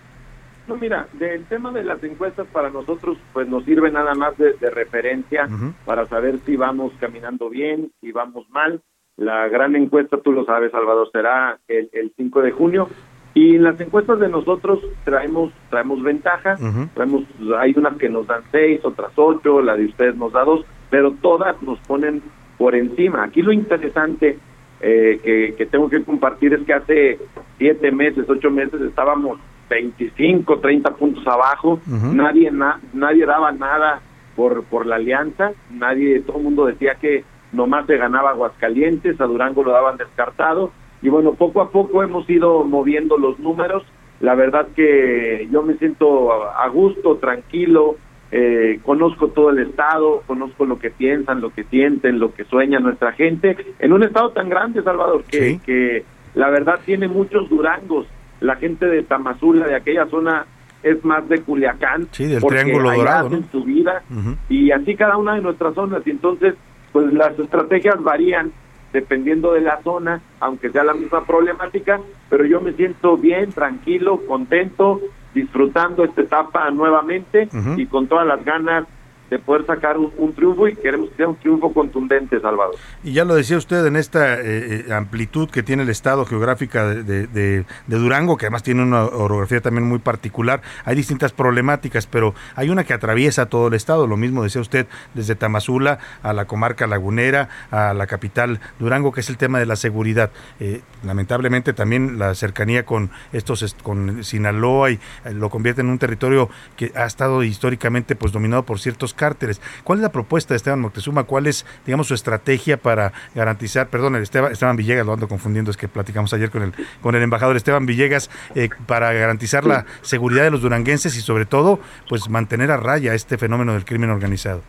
No, 0.68 0.77
mira, 0.77 1.07
del 1.14 1.45
tema 1.45 1.72
de 1.72 1.84
las 1.84 2.03
encuestas 2.03 2.48
para 2.48 2.69
nosotros 2.69 3.18
pues 3.34 3.48
nos 3.48 3.65
sirve 3.65 3.91
nada 3.91 4.15
más 4.15 4.36
de, 4.38 4.53
de 4.53 4.69
referencia 4.72 5.48
para 5.86 6.07
saber 6.07 6.40
si 6.45 6.56
vamos 6.56 6.91
caminando 6.99 7.49
bien, 7.49 7.91
si 8.02 8.11
vamos 8.11 8.49
mal. 8.49 8.82
La 9.18 9.48
gran 9.48 9.76
encuesta, 9.76 10.18
tú 10.18 10.32
lo 10.34 10.44
sabes, 10.46 10.72
Salvador, 10.72 11.10
será 11.12 11.58
el, 11.68 11.90
el 11.94 12.12
5 12.18 12.42
de 12.42 12.52
junio. 12.52 12.90
Y 13.34 13.56
en 13.56 13.64
las 13.64 13.80
encuestas 13.82 14.20
de 14.20 14.30
nosotros 14.30 14.80
traemos 15.04 15.52
traemos 15.70 16.02
ventaja, 16.02 16.56
traemos, 16.94 17.24
hay 17.60 17.74
unas 17.76 17.98
que 17.98 18.08
nos 18.08 18.26
dan 18.28 18.44
seis, 18.52 18.80
otras 18.84 19.12
ocho, 19.18 19.62
la 19.62 19.76
de 19.76 19.86
ustedes 19.86 20.16
nos 20.16 20.32
da 20.32 20.44
dos, 20.46 20.66
pero 20.90 21.12
todas 21.22 21.62
nos 21.62 21.78
ponen 21.80 22.22
por 22.58 22.76
encima. 22.76 23.24
Aquí 23.26 23.42
lo 23.42 23.52
interesante 23.52 24.38
eh, 24.80 25.20
que, 25.22 25.54
que 25.58 25.66
tengo 25.66 25.90
que 25.90 26.02
compartir 26.04 26.54
es 26.54 26.62
que 26.66 26.74
hace 26.74 27.20
siete 27.58 27.92
meses, 27.92 28.26
ocho 28.30 28.50
meses 28.52 28.80
estábamos 28.82 29.38
25, 29.70 30.60
30 30.60 30.92
puntos 30.96 31.28
abajo, 31.28 31.80
nadie 32.16 32.52
na- 32.52 32.80
nadie 32.94 33.26
daba 33.26 33.52
nada 33.52 34.00
por 34.38 34.64
por 34.64 34.86
la 34.86 34.96
alianza, 34.96 35.52
nadie, 35.72 36.22
todo 36.22 36.38
el 36.38 36.44
mundo 36.44 36.66
decía 36.68 36.96
que 36.96 37.24
nomás 37.56 37.86
se 37.88 37.98
ganaba 37.98 38.32
Aguascalientes, 38.32 39.19
a 39.19 39.26
Durango 39.26 39.64
lo 39.64 39.72
daban 39.72 39.98
descartado, 39.98 40.72
y 41.02 41.10
bueno, 41.10 41.34
poco 41.34 41.61
a 41.61 41.69
poco 41.72 42.03
hemos 42.03 42.30
ido 42.30 42.64
moviendo 42.64 43.18
los 43.18 43.40
números, 43.40 43.84
la 44.19 44.36
verdad 44.36 44.68
que 44.76 45.48
yo 45.52 45.61
me 45.61 45.73
siento 45.76 46.32
a 46.34 46.68
gusto, 46.69 47.18
tranquilo, 47.18 47.95
eh, 48.32 48.80
conozco 48.84 49.27
todo 49.30 49.49
el 49.52 49.60
estado, 49.60 50.23
conozco 50.26 50.65
lo 50.65 50.80
que 50.80 50.90
piensan, 50.90 51.41
lo 51.41 51.52
que 51.52 51.64
sienten, 51.65 52.19
lo 52.19 52.34
que 52.34 52.44
sueña 52.45 52.80
nuestra 52.80 53.11
gente, 53.14 53.56
en 53.80 53.94
un 53.94 54.03
estado 54.03 54.32
tan 54.32 54.49
grande, 54.49 54.82
Salvador, 54.84 55.23
que, 55.26 55.49
Sí. 55.52 55.60
que 55.65 56.03
la 56.34 56.49
verdad 56.49 56.80
tiene 56.86 57.07
muchos 57.07 57.48
durangos, 57.49 58.07
la 58.41 58.56
gente 58.56 58.86
de 58.88 59.03
Tamazula, 59.03 59.68
de 59.68 59.76
aquella 59.76 60.06
zona, 60.07 60.45
es 60.84 61.03
más 61.06 61.27
de 61.30 61.41
Culiacán, 61.41 62.07
Sí, 62.11 62.26
del 62.26 62.41
porque 62.41 62.60
Triángulo 62.61 62.91
Dorado, 62.94 63.30
¿no? 63.30 63.41
su 63.52 63.64
vida, 63.64 64.03
y 64.49 64.72
así 64.72 64.95
cada 64.95 65.18
una 65.18 65.36
de 65.36 65.41
nuestras 65.41 65.73
zonas, 65.73 66.02
y 66.06 66.11
entonces, 66.11 66.56
pues 66.96 67.12
las 67.12 67.38
estrategias 67.38 68.02
varían 68.02 68.54
dependiendo 68.94 69.52
de 69.52 69.60
la 69.60 69.82
zona, 69.84 70.22
aunque 70.40 70.70
sea 70.70 70.86
la 70.86 70.94
misma 70.94 71.26
problemática, 71.26 72.00
pero 72.30 72.46
yo 72.46 72.62
me 72.62 72.72
siento 72.72 73.18
bien, 73.18 73.52
tranquilo, 73.52 74.22
contento, 74.26 75.02
disfrutando 75.34 76.06
esta 76.06 76.22
etapa 76.22 76.72
nuevamente 76.72 77.50
y 77.76 77.86
con 77.88 78.08
todas 78.08 78.26
las 78.26 78.46
ganas 78.46 78.86
de 79.30 79.40
poder 79.40 79.66
sacar 79.66 79.98
un, 79.98 80.12
un 80.18 80.34
triunfo 80.34 80.68
y 80.68 80.76
queremos 80.76 81.10
que 81.10 81.16
sea 81.18 81.28
un 81.28 81.36
triunfo 81.38 81.74
contundente, 81.74 82.40
Salvador. 82.40 82.76
Y 83.04 83.14
ya 83.14 83.26
lo 83.26 83.36
decía 83.36 83.58
usted 83.58 83.86
en 83.86 83.96
esta 83.96 84.36
eh, 84.40 84.86
eh, 84.88 84.94
amplitud 84.94 85.50
que 85.50 85.64
tiene 85.64 85.84
el 85.84 85.90
estado 85.90 86.26
geográfica 86.26 86.86
de, 86.88 87.26
de- 87.28 87.66
Durango, 87.88 88.38
que 88.38 88.46
además 88.46 88.62
tiene 88.64 88.84
una 88.84 89.06
orografía 89.06 89.62
también 89.62 89.88
muy 89.88 90.00
particular. 90.00 90.62
Hay 90.84 90.96
distintas 90.96 91.32
problemáticas, 91.32 92.06
pero 92.06 92.36
hay 92.56 92.70
una 92.70 92.84
que 92.84 92.94
atraviesa 92.94 93.48
todo 93.48 93.68
el 93.70 93.74
estado. 93.74 94.06
Lo 94.06 94.16
mismo 94.18 94.44
decía 94.44 94.62
usted 94.62 94.86
desde 95.16 95.36
Tamazula 95.36 95.98
a 96.22 96.34
la 96.34 96.46
comarca 96.46 96.86
lagunera, 96.86 97.50
a 97.72 97.94
la 97.94 98.06
capital 98.06 98.60
Durango, 98.80 99.12
que 99.12 99.22
es 99.22 99.30
el 99.30 99.38
tema 99.38 99.58
de 99.60 99.66
la 99.66 99.76
seguridad. 99.76 100.30
Eh, 100.60 100.82
lamentablemente 101.04 101.74
también 101.74 102.20
la 102.20 102.36
cercanía 102.36 102.86
con 102.86 103.10
estos 103.34 103.64
est- 103.64 103.82
con 103.82 104.24
Sinaloa 104.24 104.92
y 104.92 105.00
lo 105.34 105.50
convierte 105.50 105.82
en 105.82 105.90
un 105.90 105.98
territorio 105.98 106.50
que 106.78 106.92
ha 106.96 107.06
estado 107.06 107.42
históricamente 107.44 108.16
pues 108.16 108.32
dominado 108.32 108.64
por 108.64 108.80
ciertos 108.80 109.15
cárteles. 109.16 109.62
¿Cuál 109.84 110.00
es 110.00 110.04
la 110.04 110.12
propuesta 110.12 110.54
de 110.54 110.58
Esteban 110.58 110.82
Moctezuma? 110.82 111.24
¿Cuál 111.24 111.48
es, 111.48 111.66
digamos, 111.86 112.08
su 112.08 112.14
estrategia 112.14 112.78
para 112.78 113.14
garantizar, 113.34 113.90
perdón, 113.90 114.16
Esteban, 114.18 114.52
Esteban 114.52 114.76
Villegas, 114.76 115.06
lo 115.06 115.14
ando 115.14 115.28
confundiendo, 115.28 115.72
es 115.72 115.78
que 115.78 115.88
platicamos 115.88 116.34
ayer 116.34 116.52
con 116.52 116.64
el, 116.64 116.74
con 117.02 117.16
el 117.16 117.24
embajador 117.24 117.56
Esteban 117.56 117.86
Villegas, 117.86 118.30
eh, 118.56 118.70
para 118.86 119.12
garantizar 119.14 119.66
la 119.66 119.86
seguridad 120.02 120.44
de 120.44 120.52
los 120.52 120.62
duranguenses 120.62 121.18
y 121.18 121.22
sobre 121.22 121.46
todo, 121.46 121.80
pues 122.10 122.30
mantener 122.30 122.72
a 122.72 122.78
raya 122.78 123.14
este 123.14 123.38
fenómeno 123.38 123.74
del 123.74 123.86
crimen 123.86 124.10
organizado? 124.10 124.62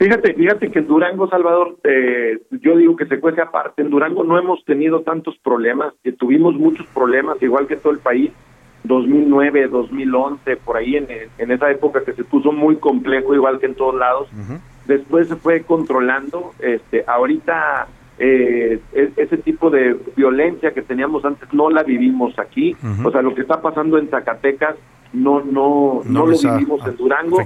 Fíjate, 0.00 0.32
fíjate 0.32 0.70
que 0.70 0.78
en 0.78 0.86
Durango, 0.86 1.28
Salvador, 1.28 1.76
eh, 1.84 2.40
yo 2.62 2.74
digo 2.78 2.96
que 2.96 3.04
se 3.04 3.20
cuece 3.20 3.42
aparte. 3.42 3.82
En 3.82 3.90
Durango 3.90 4.24
no 4.24 4.38
hemos 4.38 4.64
tenido 4.64 5.02
tantos 5.02 5.36
problemas, 5.44 5.92
que 6.02 6.12
tuvimos 6.12 6.54
muchos 6.54 6.86
problemas, 6.86 7.36
igual 7.42 7.66
que 7.66 7.76
todo 7.76 7.92
el 7.92 7.98
país. 7.98 8.30
2009, 8.84 9.68
2011, 9.68 10.56
por 10.56 10.76
ahí 10.76 10.96
en, 10.96 11.06
en 11.38 11.50
esa 11.50 11.70
época 11.70 12.02
que 12.04 12.12
se 12.12 12.24
puso 12.24 12.52
muy 12.52 12.76
complejo, 12.76 13.34
igual 13.34 13.58
que 13.60 13.66
en 13.66 13.74
todos 13.74 13.94
lados. 13.94 14.28
Después 14.86 15.28
se 15.28 15.36
fue 15.36 15.62
controlando. 15.62 16.52
Este, 16.58 17.04
ahorita 17.06 17.86
eh, 18.18 18.80
e- 18.92 19.12
ese 19.16 19.36
tipo 19.38 19.70
de 19.70 19.96
violencia 20.16 20.72
que 20.72 20.82
teníamos 20.82 21.24
antes 21.24 21.52
no 21.52 21.70
la 21.70 21.82
vivimos 21.82 22.38
aquí. 22.38 22.76
O 23.04 23.10
sea, 23.10 23.22
lo 23.22 23.34
que 23.34 23.42
está 23.42 23.60
pasando 23.62 23.98
en 23.98 24.08
Zacatecas 24.08 24.76
no 25.12 25.40
no 25.40 26.02
No 26.04 26.20
no, 26.20 26.26
lo 26.26 26.36
vivimos 26.56 26.86
en 26.86 26.96
Durango. 26.96 27.36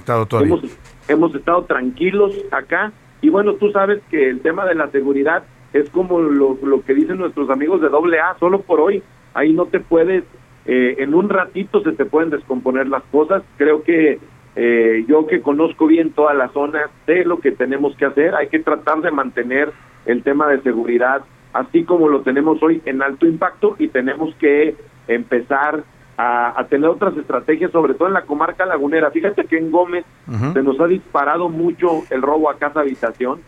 Hemos, 0.47 0.63
hemos 1.09 1.35
estado 1.35 1.65
tranquilos 1.65 2.33
acá 2.51 2.93
y 3.23 3.31
bueno, 3.31 3.55
tú 3.55 3.71
sabes 3.71 4.03
que 4.11 4.29
el 4.29 4.41
tema 4.41 4.67
de 4.67 4.75
la 4.75 4.91
seguridad 4.91 5.45
es 5.73 5.89
como 5.91 6.21
lo, 6.21 6.59
lo 6.63 6.83
que 6.85 6.95
dicen 6.95 7.19
nuestros 7.19 7.51
amigos 7.51 7.81
de 7.81 7.89
doble 7.89 8.21
A, 8.21 8.37
solo 8.39 8.61
por 8.61 8.81
hoy. 8.81 9.03
Ahí 9.33 9.53
no 9.53 9.65
te 9.67 9.81
puedes, 9.81 10.25
eh, 10.67 10.97
en 10.99 11.15
un 11.15 11.29
ratito 11.29 11.83
se 11.83 11.93
te 11.93 12.05
pueden 12.05 12.31
descomponer 12.31 12.89
las 12.89 13.03
cosas. 13.05 13.43
Creo 13.57 13.83
que 13.83 14.19
eh, 14.57 15.05
yo 15.09 15.27
que 15.27 15.41
conozco 15.41 15.87
bien 15.87 16.13
toda 16.13 16.35
la 16.35 16.49
zona, 16.49 16.91
sé 17.07 17.25
lo 17.25 17.41
que 17.41 17.53
tenemos 17.53 17.97
que 17.97 18.07
hacer. 18.07 18.35
Hay 18.35 18.49
que 18.49 18.61
tratar 18.61 19.01
de 19.01 19.11
mantener 19.11 19.73
el 20.07 20.23
tema 20.23 20.49
de 20.49 20.61
seguridad 20.63 21.23
así 21.55 21.85
como 21.85 22.09
lo 22.09 22.21
tenemos 22.21 22.63
hoy 22.63 22.83
en 22.85 23.01
alto 23.01 23.27
impacto 23.27 23.77
y 23.79 23.89
tenemos 23.89 24.35
que 24.35 24.77
empezar 25.09 25.85
a, 26.17 26.61
a 26.61 26.67
tener 26.67 26.91
otras 26.91 27.17
estrategias, 27.17 27.71
sobre 27.71 27.95
todo 27.95 28.09
en 28.09 28.15
la 28.15 28.23
comarca 28.23 28.67
lagunera. 28.67 29.11
Fíjate 29.11 29.45
que 29.45 29.57
en 29.57 29.71
Gómez 29.71 30.05
se 30.53 30.63
nos 30.63 30.79
ha 30.81 30.87
disparado 30.87 31.49
mucho 31.49 32.03
el 32.11 32.23
robo 32.23 32.51
a 32.51 32.59
casa 32.59 32.81
habitación. 32.81 33.41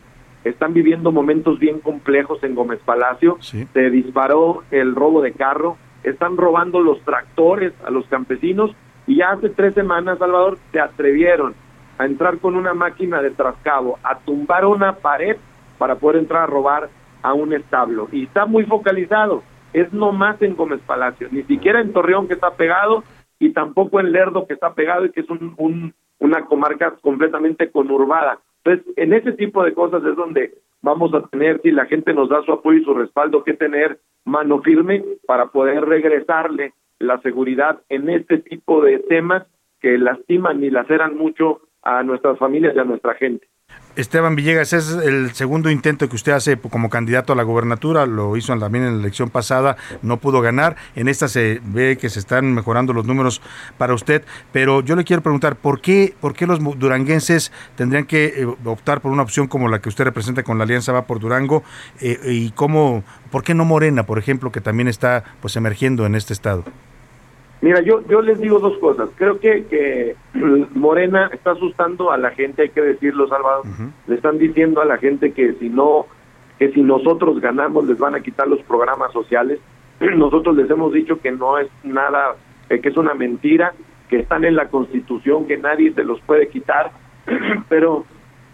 Están 0.45 0.73
viviendo 0.73 1.11
momentos 1.11 1.59
bien 1.59 1.81
complejos 1.81 2.43
en 2.45 2.55
Gómez 2.55 2.79
Palacio. 2.85 3.39
Se 3.41 3.91
disparó 3.91 4.63
el 4.71 4.95
robo 4.95 5.21
de 5.21 5.33
carro. 5.33 5.77
Están 6.07 6.37
robando 6.37 6.81
los 6.81 7.01
tractores 7.03 7.73
a 7.85 7.91
los 7.91 8.07
campesinos. 8.07 8.75
Y 9.07 9.17
ya 9.17 9.31
hace 9.33 9.51
tres 9.51 9.75
semanas, 9.75 10.19
Salvador, 10.19 10.59
se 10.73 10.81
atrevieron 10.81 11.55
a 11.99 12.07
entrar 12.07 12.39
con 12.39 12.57
una 12.57 12.75
máquina 12.75 13.23
de 13.23 13.31
trascabo, 13.31 13.99
a 14.03 14.19
tumbar 14.21 14.65
una 14.67 14.97
pared 14.97 15.37
para 15.79 15.97
poder 15.97 16.17
entrar 16.17 16.43
a 16.43 16.47
robar 16.47 16.89
a 17.23 17.33
un 17.35 17.53
establo. 17.53 18.09
Y 18.13 18.25
está 18.25 18.47
muy 18.47 18.65
focalizado. 18.65 19.43
Es 19.73 19.93
nomás 19.93 20.41
en 20.43 20.57
Gómez 20.57 20.81
Palacio, 20.87 21.29
ni 21.31 21.43
siquiera 21.43 21.81
en 21.81 21.93
Torreón 21.93 22.29
que 22.29 22.35
está 22.35 22.51
pegado 22.53 23.05
y 23.39 23.51
tampoco 23.51 24.01
en 24.01 24.13
Lerdo 24.13 24.47
que 24.47 24.55
está 24.55 24.73
pegado 24.75 25.05
y 25.05 25.11
que 25.11 25.21
es 25.21 25.29
un, 25.29 25.55
un- 25.59 25.95
una 26.19 26.47
comarca 26.47 26.93
completamente 27.03 27.71
conurbada. 27.71 28.39
Entonces, 28.65 28.95
en 28.97 29.13
ese 29.13 29.33
tipo 29.33 29.63
de 29.63 29.75
cosas 29.75 30.03
es 30.05 30.17
donde 30.17 30.55
vamos 30.83 31.13
a 31.15 31.21
tener, 31.29 31.61
si 31.63 31.71
la 31.71 31.85
gente 31.87 32.15
nos 32.15 32.29
da 32.31 32.43
su 32.43 32.53
apoyo 32.53 32.79
y 32.79 32.85
su 32.85 32.95
respaldo, 32.95 33.45
que 33.45 33.53
tener 33.55 33.99
mano 34.27 34.61
firme 34.61 35.03
para 35.27 35.47
poder 35.47 35.85
regresarle 35.85 36.75
la 36.99 37.21
seguridad 37.23 37.81
en 37.89 38.11
este 38.11 38.39
tipo 38.39 38.83
de 38.83 38.99
temas 38.99 39.47
que 39.81 39.97
lastiman 39.97 40.63
y 40.63 40.71
laceran 40.71 41.17
mucho 41.17 41.61
a 41.83 42.03
nuestras 42.03 42.39
familias 42.39 42.75
y 42.75 42.79
a 42.79 42.85
nuestra 42.85 43.15
gente. 43.15 43.47
Esteban 43.97 44.37
Villegas, 44.37 44.75
es 44.75 44.91
el 44.91 45.33
segundo 45.33 45.71
intento 45.71 46.07
que 46.07 46.17
usted 46.17 46.33
hace 46.33 46.59
como 46.59 46.91
candidato 46.91 47.33
a 47.33 47.37
la 47.37 47.43
gobernatura, 47.45 48.05
lo 48.05 48.37
hizo 48.37 48.57
también 48.59 48.85
en 48.85 48.97
la 48.97 49.01
elección 49.01 49.31
pasada, 49.31 49.79
no 50.03 50.19
pudo 50.19 50.43
ganar, 50.43 50.77
en 50.95 51.09
esta 51.09 51.29
se 51.29 51.63
ve 51.65 51.97
que 51.99 52.11
se 52.11 52.19
están 52.19 52.53
mejorando 52.53 52.93
los 52.93 53.07
números 53.07 53.41
para 53.79 53.95
usted, 53.95 54.23
pero 54.53 54.83
yo 54.83 54.97
le 54.97 55.05
quiero 55.05 55.23
preguntar, 55.23 55.57
¿por 55.57 55.81
qué, 55.81 56.15
por 56.21 56.35
qué 56.35 56.47
los 56.47 56.61
duranguenses 56.79 57.53
tendrían 57.75 58.05
que 58.05 58.27
eh, 58.27 58.47
optar 58.67 59.01
por 59.01 59.13
una 59.13 59.23
opción 59.23 59.47
como 59.49 59.67
la 59.67 59.81
que 59.81 59.89
usted 59.89 60.05
representa 60.05 60.43
con 60.43 60.59
la 60.59 60.65
Alianza 60.65 60.93
Va 60.93 61.07
por 61.07 61.19
Durango 61.19 61.65
eh, 62.01 62.21
y 62.27 62.51
cómo, 62.51 63.03
por 63.31 63.45
qué 63.45 63.55
no 63.55 63.65
Morena, 63.65 64.05
por 64.05 64.19
ejemplo, 64.19 64.53
que 64.53 64.61
también 64.61 64.89
está 64.89 65.25
pues 65.41 65.57
emergiendo 65.57 66.05
en 66.05 66.17
este 66.17 66.35
estado? 66.35 66.65
Mira, 67.63 67.81
yo, 67.81 68.07
yo 68.09 68.21
les 68.21 68.39
digo 68.39 68.59
dos 68.59 68.77
cosas. 68.79 69.09
Creo 69.17 69.41
que, 69.41 69.65
que 69.65 70.15
Morena 70.75 71.31
está 71.33 71.53
asustando 71.53 72.11
a 72.11 72.19
la 72.19 72.31
gente, 72.31 72.63
hay 72.63 72.69
que 72.69 72.83
decirlo, 72.83 73.29
Salvador. 73.29 73.65
Le 74.07 74.15
están 74.15 74.39
diciendo 74.39 74.81
a 74.81 74.85
la 74.85 74.99
gente 74.99 75.33
que 75.33 75.55
si 75.55 75.69
no, 75.69 76.07
que 76.59 76.71
si 76.73 76.83
nosotros 76.83 77.41
ganamos 77.41 77.87
les 77.87 77.99
van 77.99 78.15
a 78.15 78.21
quitar 78.21 78.47
los 78.47 78.63
programas 78.63 79.13
sociales. 79.13 79.61
Nosotros 80.01 80.57
les 80.57 80.71
hemos 80.71 80.93
dicho 80.93 81.21
que 81.21 81.33
no 81.33 81.59
es 81.59 81.69
nada, 81.83 82.37
eh, 82.69 82.81
que 82.81 82.91
es 82.91 82.97
una 82.97 83.15
mentira, 83.15 83.73
que 84.09 84.21
están 84.21 84.45
en 84.45 84.55
la 84.55 84.69
Constitución, 84.69 85.47
que 85.47 85.57
nadie 85.57 85.93
se 85.93 86.05
los 86.05 86.21
puede 86.21 86.49
quitar. 86.49 86.93
Pero 87.69 88.05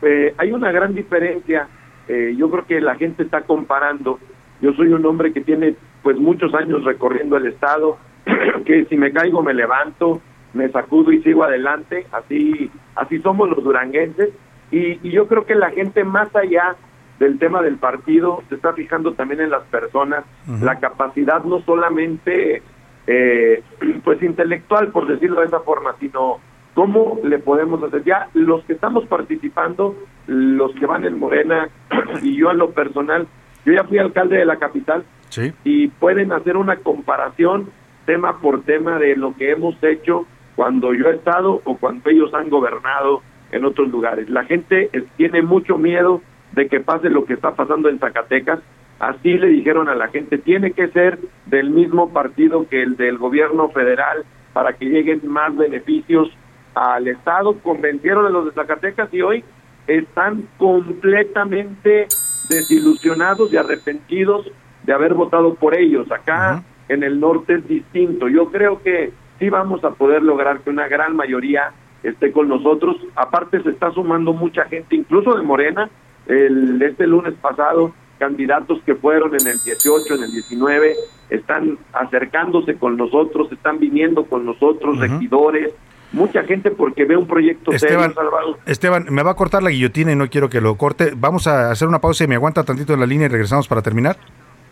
eh, 0.02 0.34
hay 0.38 0.52
una 0.52 0.70
gran 0.70 0.94
diferencia. 0.94 1.68
Eh, 2.08 2.34
yo 2.36 2.50
creo 2.50 2.66
que 2.66 2.80
la 2.80 2.94
gente 2.94 3.22
está 3.22 3.42
comparando. 3.42 4.18
Yo 4.60 4.72
soy 4.74 4.92
un 4.92 5.04
hombre 5.04 5.32
que 5.32 5.40
tiene 5.40 5.74
pues 6.02 6.16
muchos 6.18 6.54
años 6.54 6.84
recorriendo 6.84 7.36
el 7.36 7.46
estado, 7.46 7.98
que 8.64 8.84
si 8.86 8.96
me 8.96 9.12
caigo 9.12 9.42
me 9.42 9.54
levanto, 9.54 10.20
me 10.54 10.68
sacudo 10.68 11.12
y 11.12 11.22
sigo 11.22 11.44
adelante, 11.44 12.06
así 12.12 12.70
así 12.94 13.18
somos 13.20 13.48
los 13.48 13.62
duranguenses 13.64 14.30
y, 14.70 14.98
y 15.06 15.10
yo 15.10 15.26
creo 15.26 15.44
que 15.46 15.54
la 15.54 15.70
gente 15.70 16.04
más 16.04 16.34
allá 16.36 16.76
del 17.18 17.38
tema 17.38 17.62
del 17.62 17.76
partido 17.76 18.42
se 18.48 18.56
está 18.56 18.72
fijando 18.72 19.12
también 19.14 19.40
en 19.40 19.50
las 19.50 19.62
personas, 19.64 20.24
Ujú. 20.48 20.64
la 20.64 20.78
capacidad 20.80 21.42
no 21.44 21.60
solamente 21.62 22.62
eh, 23.06 23.62
pues 24.04 24.22
intelectual 24.22 24.88
por 24.88 25.06
decirlo 25.06 25.40
de 25.40 25.46
esa 25.46 25.60
forma, 25.60 25.94
sino 26.00 26.38
cómo 26.74 27.18
le 27.22 27.38
podemos 27.38 27.82
hacer 27.82 28.02
ya 28.04 28.28
los 28.34 28.64
que 28.64 28.72
estamos 28.72 29.06
participando, 29.06 29.94
los 30.26 30.72
que 30.74 30.86
van 30.86 31.04
en 31.04 31.18
Morena 31.18 31.68
y 32.22 32.36
yo 32.36 32.50
en 32.50 32.58
lo 32.58 32.70
personal, 32.70 33.26
yo 33.64 33.72
ya 33.72 33.84
fui 33.84 33.98
alcalde 33.98 34.36
de 34.36 34.44
la 34.44 34.56
capital 34.58 35.04
Sí. 35.28 35.50
y 35.64 35.88
pueden 35.88 36.30
hacer 36.30 36.58
una 36.58 36.76
comparación 36.76 37.70
tema 38.06 38.38
por 38.40 38.62
tema 38.62 38.98
de 38.98 39.16
lo 39.16 39.34
que 39.36 39.50
hemos 39.50 39.82
hecho 39.82 40.26
cuando 40.56 40.92
yo 40.94 41.08
he 41.08 41.14
estado 41.16 41.60
o 41.64 41.76
cuando 41.76 42.10
ellos 42.10 42.32
han 42.34 42.50
gobernado 42.50 43.22
en 43.50 43.64
otros 43.64 43.88
lugares. 43.90 44.28
La 44.28 44.44
gente 44.44 44.88
es- 44.92 45.04
tiene 45.16 45.42
mucho 45.42 45.78
miedo 45.78 46.20
de 46.52 46.68
que 46.68 46.80
pase 46.80 47.08
lo 47.10 47.24
que 47.24 47.34
está 47.34 47.54
pasando 47.54 47.88
en 47.88 47.98
Zacatecas. 47.98 48.60
Así 48.98 49.36
le 49.38 49.48
dijeron 49.48 49.88
a 49.88 49.94
la 49.94 50.08
gente, 50.08 50.38
tiene 50.38 50.72
que 50.72 50.88
ser 50.88 51.18
del 51.46 51.70
mismo 51.70 52.12
partido 52.12 52.68
que 52.68 52.82
el 52.82 52.96
del 52.96 53.18
gobierno 53.18 53.68
federal 53.70 54.24
para 54.52 54.74
que 54.74 54.84
lleguen 54.86 55.20
más 55.26 55.56
beneficios 55.56 56.30
al 56.74 57.08
Estado. 57.08 57.54
Convencieron 57.62 58.26
a 58.26 58.30
los 58.30 58.44
de 58.46 58.52
Zacatecas 58.52 59.12
y 59.12 59.22
hoy 59.22 59.44
están 59.86 60.46
completamente 60.58 62.06
desilusionados 62.48 63.52
y 63.52 63.56
arrepentidos 63.56 64.50
de 64.84 64.92
haber 64.92 65.14
votado 65.14 65.54
por 65.54 65.74
ellos. 65.76 66.10
Acá 66.12 66.62
en 66.92 67.02
el 67.02 67.20
norte 67.20 67.54
es 67.54 67.68
distinto. 67.68 68.28
Yo 68.28 68.50
creo 68.50 68.82
que 68.82 69.12
sí 69.38 69.48
vamos 69.50 69.82
a 69.84 69.90
poder 69.90 70.22
lograr 70.22 70.60
que 70.60 70.70
una 70.70 70.88
gran 70.88 71.16
mayoría 71.16 71.72
esté 72.02 72.32
con 72.32 72.48
nosotros. 72.48 72.96
Aparte 73.16 73.62
se 73.62 73.70
está 73.70 73.90
sumando 73.92 74.32
mucha 74.32 74.64
gente, 74.64 74.96
incluso 74.96 75.34
de 75.34 75.42
Morena. 75.42 75.90
El, 76.26 76.80
este 76.82 77.06
lunes 77.06 77.34
pasado, 77.40 77.92
candidatos 78.18 78.80
que 78.86 78.94
fueron 78.94 79.30
en 79.34 79.46
el 79.46 79.58
18, 79.64 80.14
en 80.14 80.22
el 80.22 80.32
19, 80.32 80.94
están 81.30 81.78
acercándose 81.92 82.76
con 82.76 82.96
nosotros, 82.96 83.50
están 83.50 83.78
viniendo 83.78 84.24
con 84.24 84.44
nosotros, 84.46 84.98
regidores, 84.98 85.74
mucha 86.12 86.44
gente 86.44 86.70
porque 86.70 87.04
ve 87.04 87.16
un 87.16 87.26
proyecto 87.26 87.72
Esteban, 87.72 88.14
serio. 88.14 88.58
Esteban, 88.66 89.06
me 89.10 89.22
va 89.22 89.32
a 89.32 89.34
cortar 89.34 89.62
la 89.62 89.70
guillotina 89.70 90.12
y 90.12 90.16
no 90.16 90.28
quiero 90.28 90.48
que 90.48 90.60
lo 90.60 90.76
corte. 90.76 91.14
Vamos 91.16 91.46
a 91.46 91.70
hacer 91.70 91.88
una 91.88 92.00
pausa 92.00 92.24
y 92.24 92.28
me 92.28 92.36
aguanta 92.36 92.62
tantito 92.64 92.94
en 92.94 93.00
la 93.00 93.06
línea 93.06 93.26
y 93.26 93.30
regresamos 93.30 93.66
para 93.66 93.82
terminar. 93.82 94.16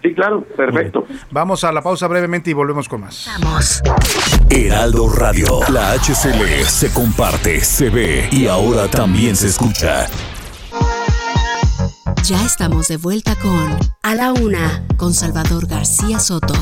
Sí, 0.02 0.14
claro, 0.14 0.42
perfecto. 0.56 1.04
Vamos 1.30 1.62
a 1.64 1.72
la 1.72 1.82
pausa 1.82 2.08
brevemente 2.08 2.50
y 2.50 2.54
volvemos 2.54 2.88
con 2.88 3.02
más. 3.02 3.28
Heraldo 4.48 5.08
Radio. 5.10 5.60
La 5.70 5.92
HCL 5.92 6.64
se 6.66 6.92
comparte, 6.92 7.60
se 7.60 7.90
ve 7.90 8.28
y 8.32 8.46
ahora 8.46 8.88
también 8.88 9.36
se 9.36 9.48
escucha. 9.48 10.06
Ya 12.24 12.44
estamos 12.44 12.88
de 12.88 12.96
vuelta 12.96 13.34
con 13.36 13.76
A 14.02 14.14
la 14.14 14.32
Una 14.32 14.86
con 14.96 15.12
Salvador 15.12 15.66
García 15.66 16.18
Soto. 16.20 16.54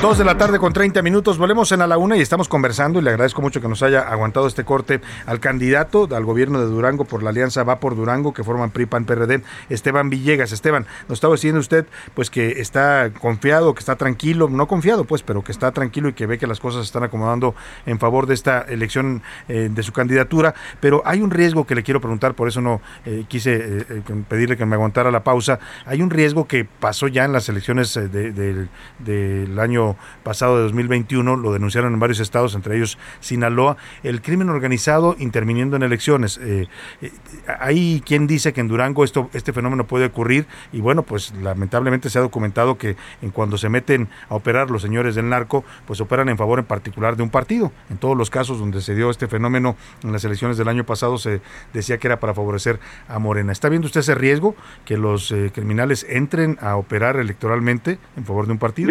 Dos 0.00 0.16
de 0.16 0.24
la 0.24 0.38
tarde 0.38 0.60
con 0.60 0.72
30 0.72 1.02
minutos, 1.02 1.38
volvemos 1.38 1.72
en 1.72 1.82
a 1.82 1.86
la 1.88 1.98
una 1.98 2.16
y 2.16 2.20
estamos 2.20 2.48
conversando 2.48 3.00
y 3.00 3.02
le 3.02 3.10
agradezco 3.10 3.42
mucho 3.42 3.60
que 3.60 3.66
nos 3.66 3.82
haya 3.82 4.02
aguantado 4.02 4.46
este 4.46 4.62
corte 4.64 5.00
al 5.26 5.40
candidato 5.40 6.08
al 6.12 6.24
gobierno 6.24 6.60
de 6.60 6.66
Durango 6.66 7.04
por 7.04 7.24
la 7.24 7.30
alianza 7.30 7.64
Va 7.64 7.80
por 7.80 7.96
Durango 7.96 8.32
que 8.32 8.44
forman 8.44 8.70
PRI, 8.70 8.86
PAN, 8.86 9.04
PRD, 9.06 9.42
Esteban 9.70 10.08
Villegas. 10.08 10.52
Esteban, 10.52 10.86
nos 11.08 11.16
estaba 11.16 11.34
diciendo 11.34 11.58
usted 11.58 11.84
pues 12.14 12.30
que 12.30 12.60
está 12.60 13.10
confiado, 13.20 13.74
que 13.74 13.80
está 13.80 13.96
tranquilo, 13.96 14.48
no 14.48 14.68
confiado 14.68 15.04
pues, 15.04 15.24
pero 15.24 15.42
que 15.42 15.50
está 15.50 15.72
tranquilo 15.72 16.08
y 16.10 16.12
que 16.12 16.26
ve 16.26 16.38
que 16.38 16.46
las 16.46 16.60
cosas 16.60 16.82
se 16.82 16.86
están 16.86 17.02
acomodando 17.02 17.56
en 17.84 17.98
favor 17.98 18.26
de 18.28 18.34
esta 18.34 18.60
elección 18.60 19.20
eh, 19.48 19.68
de 19.68 19.82
su 19.82 19.92
candidatura, 19.92 20.54
pero 20.78 21.02
hay 21.06 21.22
un 21.22 21.32
riesgo 21.32 21.66
que 21.66 21.74
le 21.74 21.82
quiero 21.82 22.00
preguntar, 22.00 22.34
por 22.34 22.46
eso 22.46 22.60
no 22.60 22.80
eh, 23.04 23.24
quise 23.26 23.56
eh, 23.56 24.02
pedirle 24.28 24.56
que 24.56 24.64
me 24.64 24.76
aguantara 24.76 25.10
la 25.10 25.24
pausa. 25.24 25.58
Hay 25.86 26.02
un 26.02 26.10
riesgo 26.10 26.46
que 26.46 26.64
pasó 26.64 27.08
ya 27.08 27.24
en 27.24 27.32
las 27.32 27.48
elecciones 27.48 27.94
de- 27.94 28.08
del- 28.08 28.68
del 29.00 29.58
año 29.58 29.87
pasado 30.22 30.56
de 30.56 30.62
2021, 30.64 31.36
lo 31.36 31.52
denunciaron 31.52 31.94
en 31.94 32.00
varios 32.00 32.20
estados, 32.20 32.54
entre 32.54 32.76
ellos 32.76 32.98
Sinaloa, 33.20 33.76
el 34.02 34.22
crimen 34.22 34.48
organizado 34.48 35.16
interviniendo 35.18 35.76
en 35.76 35.82
elecciones. 35.82 36.38
Eh, 36.42 36.66
eh, 37.00 37.12
hay 37.58 38.02
quien 38.04 38.26
dice 38.26 38.52
que 38.52 38.60
en 38.60 38.68
Durango 38.68 39.04
esto, 39.04 39.30
este 39.32 39.52
fenómeno 39.52 39.86
puede 39.86 40.06
ocurrir 40.06 40.46
y 40.72 40.80
bueno, 40.80 41.02
pues 41.02 41.32
lamentablemente 41.42 42.10
se 42.10 42.18
ha 42.18 42.22
documentado 42.22 42.78
que 42.78 42.96
en 43.22 43.30
cuando 43.30 43.58
se 43.58 43.68
meten 43.68 44.08
a 44.28 44.34
operar 44.34 44.70
los 44.70 44.82
señores 44.82 45.14
del 45.14 45.28
narco, 45.28 45.64
pues 45.86 46.00
operan 46.00 46.28
en 46.28 46.36
favor 46.36 46.58
en 46.58 46.64
particular 46.64 47.16
de 47.16 47.22
un 47.22 47.30
partido. 47.30 47.72
En 47.90 47.98
todos 47.98 48.16
los 48.16 48.30
casos 48.30 48.58
donde 48.58 48.80
se 48.80 48.94
dio 48.94 49.10
este 49.10 49.28
fenómeno 49.28 49.76
en 50.02 50.12
las 50.12 50.24
elecciones 50.24 50.56
del 50.56 50.68
año 50.68 50.84
pasado 50.84 51.18
se 51.18 51.40
decía 51.72 51.98
que 51.98 52.06
era 52.06 52.20
para 52.20 52.34
favorecer 52.34 52.80
a 53.08 53.18
Morena. 53.18 53.52
¿Está 53.52 53.68
viendo 53.68 53.86
usted 53.86 54.00
ese 54.00 54.14
riesgo 54.14 54.54
que 54.84 54.96
los 54.96 55.30
eh, 55.32 55.50
criminales 55.54 56.06
entren 56.08 56.58
a 56.60 56.76
operar 56.76 57.16
electoralmente 57.16 57.98
en 58.16 58.24
favor 58.24 58.46
de 58.46 58.52
un 58.52 58.58
partido? 58.58 58.90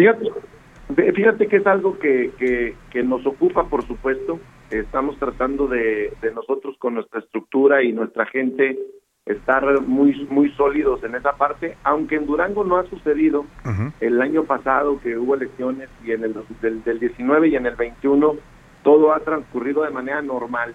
Fíjate 0.94 1.46
que 1.48 1.56
es 1.56 1.66
algo 1.66 1.98
que, 1.98 2.30
que, 2.38 2.74
que 2.90 3.02
nos 3.02 3.24
ocupa, 3.26 3.64
por 3.68 3.86
supuesto. 3.86 4.40
Estamos 4.70 5.18
tratando 5.18 5.66
de, 5.66 6.12
de 6.20 6.32
nosotros 6.32 6.76
con 6.78 6.94
nuestra 6.94 7.20
estructura 7.20 7.82
y 7.82 7.92
nuestra 7.92 8.26
gente 8.26 8.78
estar 9.24 9.82
muy 9.82 10.26
muy 10.30 10.50
sólidos 10.52 11.04
en 11.04 11.14
esa 11.14 11.36
parte, 11.36 11.76
aunque 11.84 12.16
en 12.16 12.24
Durango 12.26 12.64
no 12.64 12.78
ha 12.78 12.84
sucedido 12.84 13.44
el 14.00 14.22
año 14.22 14.44
pasado 14.44 14.98
que 15.02 15.18
hubo 15.18 15.34
elecciones 15.34 15.90
y 16.04 16.12
en 16.12 16.24
el 16.24 16.34
del, 16.62 16.82
del 16.82 16.98
19 16.98 17.48
y 17.48 17.56
en 17.56 17.66
el 17.66 17.76
21 17.76 18.36
todo 18.82 19.12
ha 19.12 19.20
transcurrido 19.20 19.82
de 19.82 19.90
manera 19.90 20.22
normal. 20.22 20.74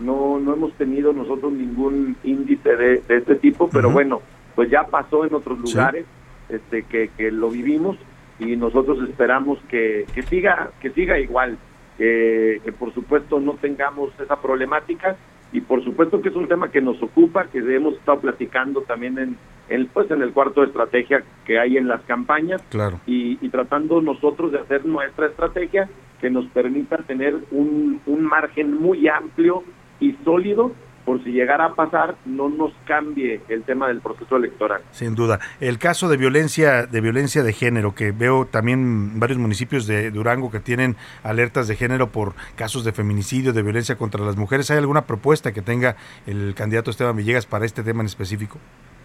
No 0.00 0.40
no 0.40 0.54
hemos 0.54 0.72
tenido 0.74 1.12
nosotros 1.12 1.52
ningún 1.52 2.16
índice 2.24 2.74
de, 2.76 3.02
de 3.06 3.16
este 3.18 3.36
tipo, 3.36 3.68
pero 3.72 3.90
bueno, 3.90 4.20
pues 4.56 4.68
ya 4.70 4.84
pasó 4.84 5.24
en 5.24 5.34
otros 5.34 5.58
Sí. 5.64 5.72
lugares, 5.76 6.04
este 6.48 6.82
que, 6.84 7.08
que 7.16 7.30
lo 7.30 7.50
vivimos 7.50 7.96
y 8.42 8.56
nosotros 8.56 8.98
esperamos 9.08 9.58
que, 9.68 10.06
que 10.14 10.22
siga 10.22 10.70
que 10.80 10.90
siga 10.90 11.18
igual, 11.18 11.56
que, 11.98 12.60
que 12.64 12.72
por 12.72 12.92
supuesto 12.94 13.40
no 13.40 13.54
tengamos 13.54 14.10
esa 14.20 14.40
problemática 14.40 15.16
y 15.52 15.60
por 15.60 15.84
supuesto 15.84 16.20
que 16.22 16.30
es 16.30 16.34
un 16.34 16.48
tema 16.48 16.70
que 16.70 16.80
nos 16.80 17.02
ocupa, 17.02 17.44
que 17.52 17.58
hemos 17.58 17.94
estado 17.94 18.20
platicando 18.20 18.80
también 18.82 19.18
en, 19.18 19.36
en, 19.68 19.86
pues 19.88 20.10
en 20.10 20.22
el 20.22 20.32
cuarto 20.32 20.62
de 20.62 20.68
estrategia 20.68 21.22
que 21.44 21.58
hay 21.58 21.76
en 21.76 21.88
las 21.88 22.00
campañas 22.02 22.62
Claro. 22.70 23.00
y, 23.06 23.38
y 23.44 23.48
tratando 23.50 24.00
nosotros 24.00 24.50
de 24.52 24.58
hacer 24.60 24.86
nuestra 24.86 25.26
estrategia 25.26 25.88
que 26.20 26.30
nos 26.30 26.46
permita 26.46 26.96
tener 26.98 27.36
un, 27.50 28.00
un 28.06 28.22
margen 28.22 28.80
muy 28.80 29.08
amplio 29.08 29.62
y 30.00 30.12
sólido 30.24 30.72
por 31.04 31.22
si 31.24 31.30
llegara 31.32 31.64
a 31.66 31.74
pasar 31.74 32.14
no 32.26 32.48
nos 32.48 32.72
cambie 32.86 33.40
el 33.48 33.62
tema 33.64 33.88
del 33.88 34.00
proceso 34.00 34.36
electoral. 34.36 34.82
Sin 34.92 35.14
duda. 35.14 35.40
El 35.60 35.78
caso 35.78 36.08
de 36.08 36.16
violencia, 36.16 36.86
de 36.86 37.00
violencia 37.00 37.42
de 37.42 37.52
género, 37.52 37.94
que 37.94 38.12
veo 38.12 38.46
también 38.46 39.18
varios 39.18 39.38
municipios 39.38 39.86
de 39.86 40.10
Durango 40.10 40.50
que 40.50 40.60
tienen 40.60 40.96
alertas 41.24 41.66
de 41.68 41.74
género 41.76 42.08
por 42.10 42.34
casos 42.56 42.84
de 42.84 42.92
feminicidio, 42.92 43.52
de 43.52 43.62
violencia 43.62 43.96
contra 43.96 44.24
las 44.24 44.36
mujeres. 44.36 44.70
¿Hay 44.70 44.78
alguna 44.78 45.02
propuesta 45.06 45.52
que 45.52 45.62
tenga 45.62 45.96
el 46.26 46.54
candidato 46.54 46.90
Esteban 46.90 47.16
Villegas 47.16 47.46
para 47.46 47.64
este 47.64 47.82
tema 47.82 48.00
en 48.00 48.06
específico? 48.06 48.58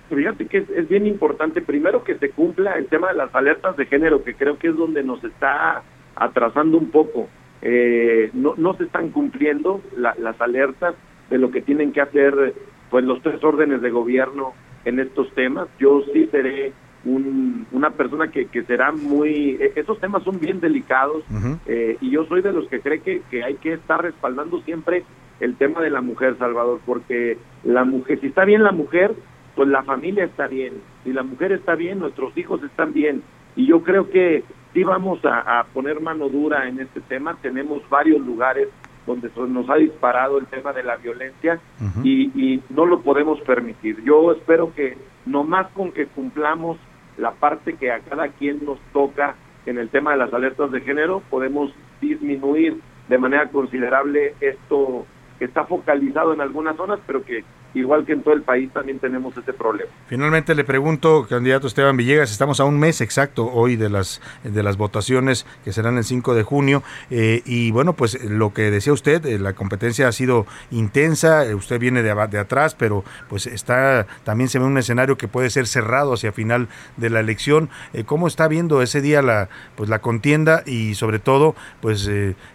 Fíjate 0.10 0.46
que 0.46 0.60
es, 0.60 0.70
es 0.70 0.88
bien 0.88 1.06
importante, 1.06 1.62
primero 1.62 2.04
que 2.04 2.16
se 2.18 2.30
cumpla 2.30 2.74
el 2.78 2.86
tema 2.88 3.10
de 3.10 3.16
las 3.16 3.34
alertas 3.36 3.76
de 3.76 3.86
género, 3.88 4.24
que 4.24 4.36
creo 4.36 4.58
que 4.58 4.70
es 4.70 4.76
donde 4.78 5.04
nos 5.04 5.22
está 5.24 5.82
atrasando 6.16 6.78
un 6.78 6.92
poco. 6.92 7.28
Eh, 7.62 8.30
no, 8.34 8.54
no 8.56 8.76
se 8.76 8.84
están 8.86 9.10
cumpliendo 9.10 9.82
la- 9.98 10.16
las 10.20 10.40
alertas 10.40 10.94
de 11.30 11.38
lo 11.38 11.52
que 11.52 11.62
tienen 11.62 11.92
que 11.92 12.02
hacer 12.02 12.54
pues 12.90 13.04
los 13.04 13.22
tres 13.22 13.44
órdenes 13.44 13.82
de 13.82 13.90
gobierno 13.90 14.54
en 14.86 15.00
estos 15.00 15.34
temas. 15.34 15.68
Yo 15.80 16.02
sí 16.14 16.28
seré 16.32 16.72
un- 17.06 17.66
una 17.72 17.90
persona 17.92 18.30
que, 18.30 18.46
que 18.48 18.64
será 18.64 18.92
muy... 18.92 19.58
e- 19.60 19.74
Esos 19.76 20.00
temas 20.00 20.24
son 20.24 20.40
bien 20.40 20.60
delicados 20.60 21.24
eh, 21.66 21.98
y 22.02 22.12
yo 22.12 22.26
soy 22.26 22.42
de 22.42 22.54
los 22.54 22.68
que 22.70 22.80
cree 22.80 23.02
que, 23.02 23.22
que 23.30 23.44
hay 23.44 23.56
que 23.56 23.74
estar 23.74 24.02
respaldando 24.02 24.62
siempre 24.62 25.04
el 25.40 25.56
tema 25.58 25.82
de 25.82 25.90
la 25.90 26.02
mujer, 26.02 26.38
Salvador, 26.40 26.80
porque 26.86 27.38
la 27.64 27.84
mujer, 27.84 28.20
si 28.22 28.28
está 28.28 28.46
bien 28.46 28.64
la 28.64 28.72
mujer, 28.72 29.14
pues 29.56 29.68
la 29.70 29.84
familia 29.84 30.24
está 30.24 30.48
bien. 30.48 30.74
Si 31.04 31.12
la 31.14 31.24
mujer 31.24 31.52
está 31.52 31.76
bien, 31.76 32.00
nuestros 32.00 32.36
hijos 32.38 32.64
están 32.64 32.94
bien. 32.94 33.22
Y 33.56 33.68
yo 33.68 33.84
creo 33.84 34.10
que 34.10 34.44
sí 34.74 34.84
vamos 34.84 35.24
a, 35.26 35.60
a 35.60 35.64
poner 35.66 36.00
mano 36.00 36.30
dura 36.30 36.68
en 36.68 36.80
este 36.80 37.02
tema. 37.02 37.38
Tenemos 37.42 37.88
varios 37.90 38.20
lugares 38.26 38.70
donde 39.08 39.32
nos 39.48 39.70
ha 39.70 39.76
disparado 39.76 40.38
el 40.38 40.46
tema 40.46 40.74
de 40.74 40.84
la 40.84 40.98
violencia 40.98 41.60
y, 42.04 42.26
y 42.36 42.62
no 42.70 42.86
lo 42.86 43.02
podemos 43.02 43.40
permitir. 43.42 44.04
Yo 44.04 44.32
espero 44.34 44.74
que 44.76 44.98
nomás 45.26 45.72
con 45.72 45.92
que 45.92 46.06
cumplamos 46.06 46.78
la 47.18 47.32
parte 47.32 47.74
que 47.74 47.92
a 47.92 48.02
cada 48.02 48.28
quien 48.28 48.64
nos 48.64 48.80
toca 48.94 49.36
en 49.66 49.78
el 49.78 49.90
tema 49.90 50.12
de 50.12 50.18
las 50.18 50.34
alertas 50.34 50.72
de 50.72 50.82
género, 50.82 51.24
podemos 51.30 51.74
disminuir 52.00 52.80
de 53.08 53.18
manera 53.18 53.50
considerable 53.50 54.36
esto 54.40 55.06
que 55.40 55.46
está 55.46 55.66
focalizado 55.66 56.34
en 56.34 56.42
algunas 56.42 56.76
zonas, 56.76 57.00
pero 57.08 57.24
que 57.24 57.44
igual 57.80 58.06
que 58.06 58.14
en 58.14 58.22
todo 58.24 58.34
el 58.34 58.42
país 58.42 58.72
también 58.74 59.00
tenemos 59.00 59.36
ese 59.38 59.54
problema. 59.54 59.90
Finalmente 60.08 60.56
le 60.56 60.64
pregunto, 60.64 61.26
candidato 61.30 61.68
Esteban 61.68 61.98
Villegas, 61.98 62.32
estamos 62.32 62.60
a 62.60 62.66
un 62.66 62.80
mes 62.80 63.02
exacto 63.02 63.46
hoy 63.52 63.76
de 63.76 63.90
las 63.90 64.22
de 64.44 64.64
las 64.64 64.78
votaciones 64.78 65.46
que 65.64 65.72
serán 65.74 65.98
el 65.98 66.04
5 66.04 66.34
de 66.36 66.44
junio 66.44 66.84
eh, 67.10 67.42
y 67.46 67.72
bueno, 67.72 67.94
pues 67.94 68.24
lo 68.24 68.54
que 68.54 68.72
decía 68.72 68.94
usted, 68.94 69.26
eh, 69.26 69.40
la 69.40 69.54
competencia 69.54 70.08
ha 70.08 70.12
sido 70.12 70.46
intensa, 70.72 71.46
eh, 71.46 71.54
usted 71.56 71.80
viene 71.80 72.04
de, 72.04 72.14
de 72.30 72.40
atrás, 72.40 72.76
pero 72.76 73.04
pues 73.30 73.48
está 73.48 74.08
también 74.24 74.50
se 74.50 74.60
ve 74.60 74.66
un 74.66 74.78
escenario 74.78 75.18
que 75.18 75.28
puede 75.28 75.50
ser 75.50 75.68
cerrado 75.68 76.14
hacia 76.14 76.32
final 76.32 76.68
de 76.98 77.10
la 77.10 77.20
elección. 77.20 77.70
¿Cómo 78.06 78.28
está 78.28 78.48
viendo 78.48 78.82
ese 78.82 79.02
día 79.02 79.22
la 79.22 79.50
pues 79.76 79.90
la 79.90 80.00
contienda 80.00 80.64
y 80.66 80.96
sobre 80.96 81.20
todo 81.20 81.56
pues 81.82 82.08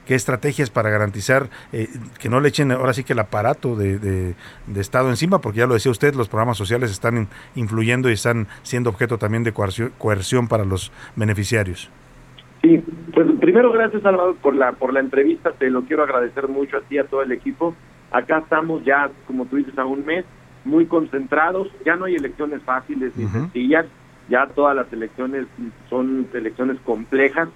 qué 0.07 0.15
estrategias 0.15 0.70
para 0.70 0.90
garantizar 0.90 1.51
que 2.19 2.28
no 2.28 2.40
le 2.40 2.49
echen 2.49 2.73
ahora 2.73 2.93
sí 2.94 3.05
que 3.05 3.12
el 3.12 3.19
aparato 3.19 3.77
de, 3.77 3.99
de- 3.99 4.35
de 4.66 4.81
Estado 4.81 5.11
encima, 5.12 5.40
porque 5.40 5.60
ya 5.60 5.66
lo 5.66 5.74
decía 5.74 5.90
usted, 5.93 6.14
los 6.14 6.28
programas 6.28 6.56
sociales 6.59 6.90
están 6.90 7.16
in- 7.16 7.28
influyendo 7.55 8.10
y 8.10 8.14
están 8.14 8.48
siendo 8.62 8.90
objeto 8.90 9.16
también 9.18 9.44
de 9.44 9.52
coerción, 9.52 9.93
coerción 9.98 10.48
para 10.48 10.64
los 10.64 10.90
beneficiarios. 11.16 11.90
Sí, 12.62 12.82
pues 13.12 13.26
primero 13.40 13.72
gracias 13.72 14.02
Salvador 14.02 14.36
por 14.36 14.55
la 14.55 14.72
por 14.72 14.93
la 14.93 15.01
entrevista, 15.01 15.51
te 15.52 15.68
lo 15.70 15.82
quiero 15.82 16.02
agradecer 16.05 16.48
mucho 16.48 16.76
a 16.76 16.80
ti 16.82 16.98
a 16.98 17.05
todo 17.05 17.22
el 17.22 17.32
equipo. 17.32 17.74
Acá 18.12 18.39
estamos 18.39 18.84
ya, 18.84 19.10
como 19.26 19.47
tú 19.47 19.56
dices, 19.56 19.76
a 19.78 19.84
un 19.84 20.05
mes, 20.05 20.24
muy 20.64 20.86
concentrados, 20.86 21.68
ya 21.84 21.97
no 21.97 22.05
hay 22.05 22.14
elecciones 22.14 22.62
fáciles 22.62 23.16
ni 23.16 23.26
sencillas, 23.26 23.86
ya 24.28 24.47
todas 24.47 24.76
las 24.76 24.93
elecciones 24.93 25.47
son 25.90 26.28
elecciones 26.34 26.78
complejas. 26.84 27.48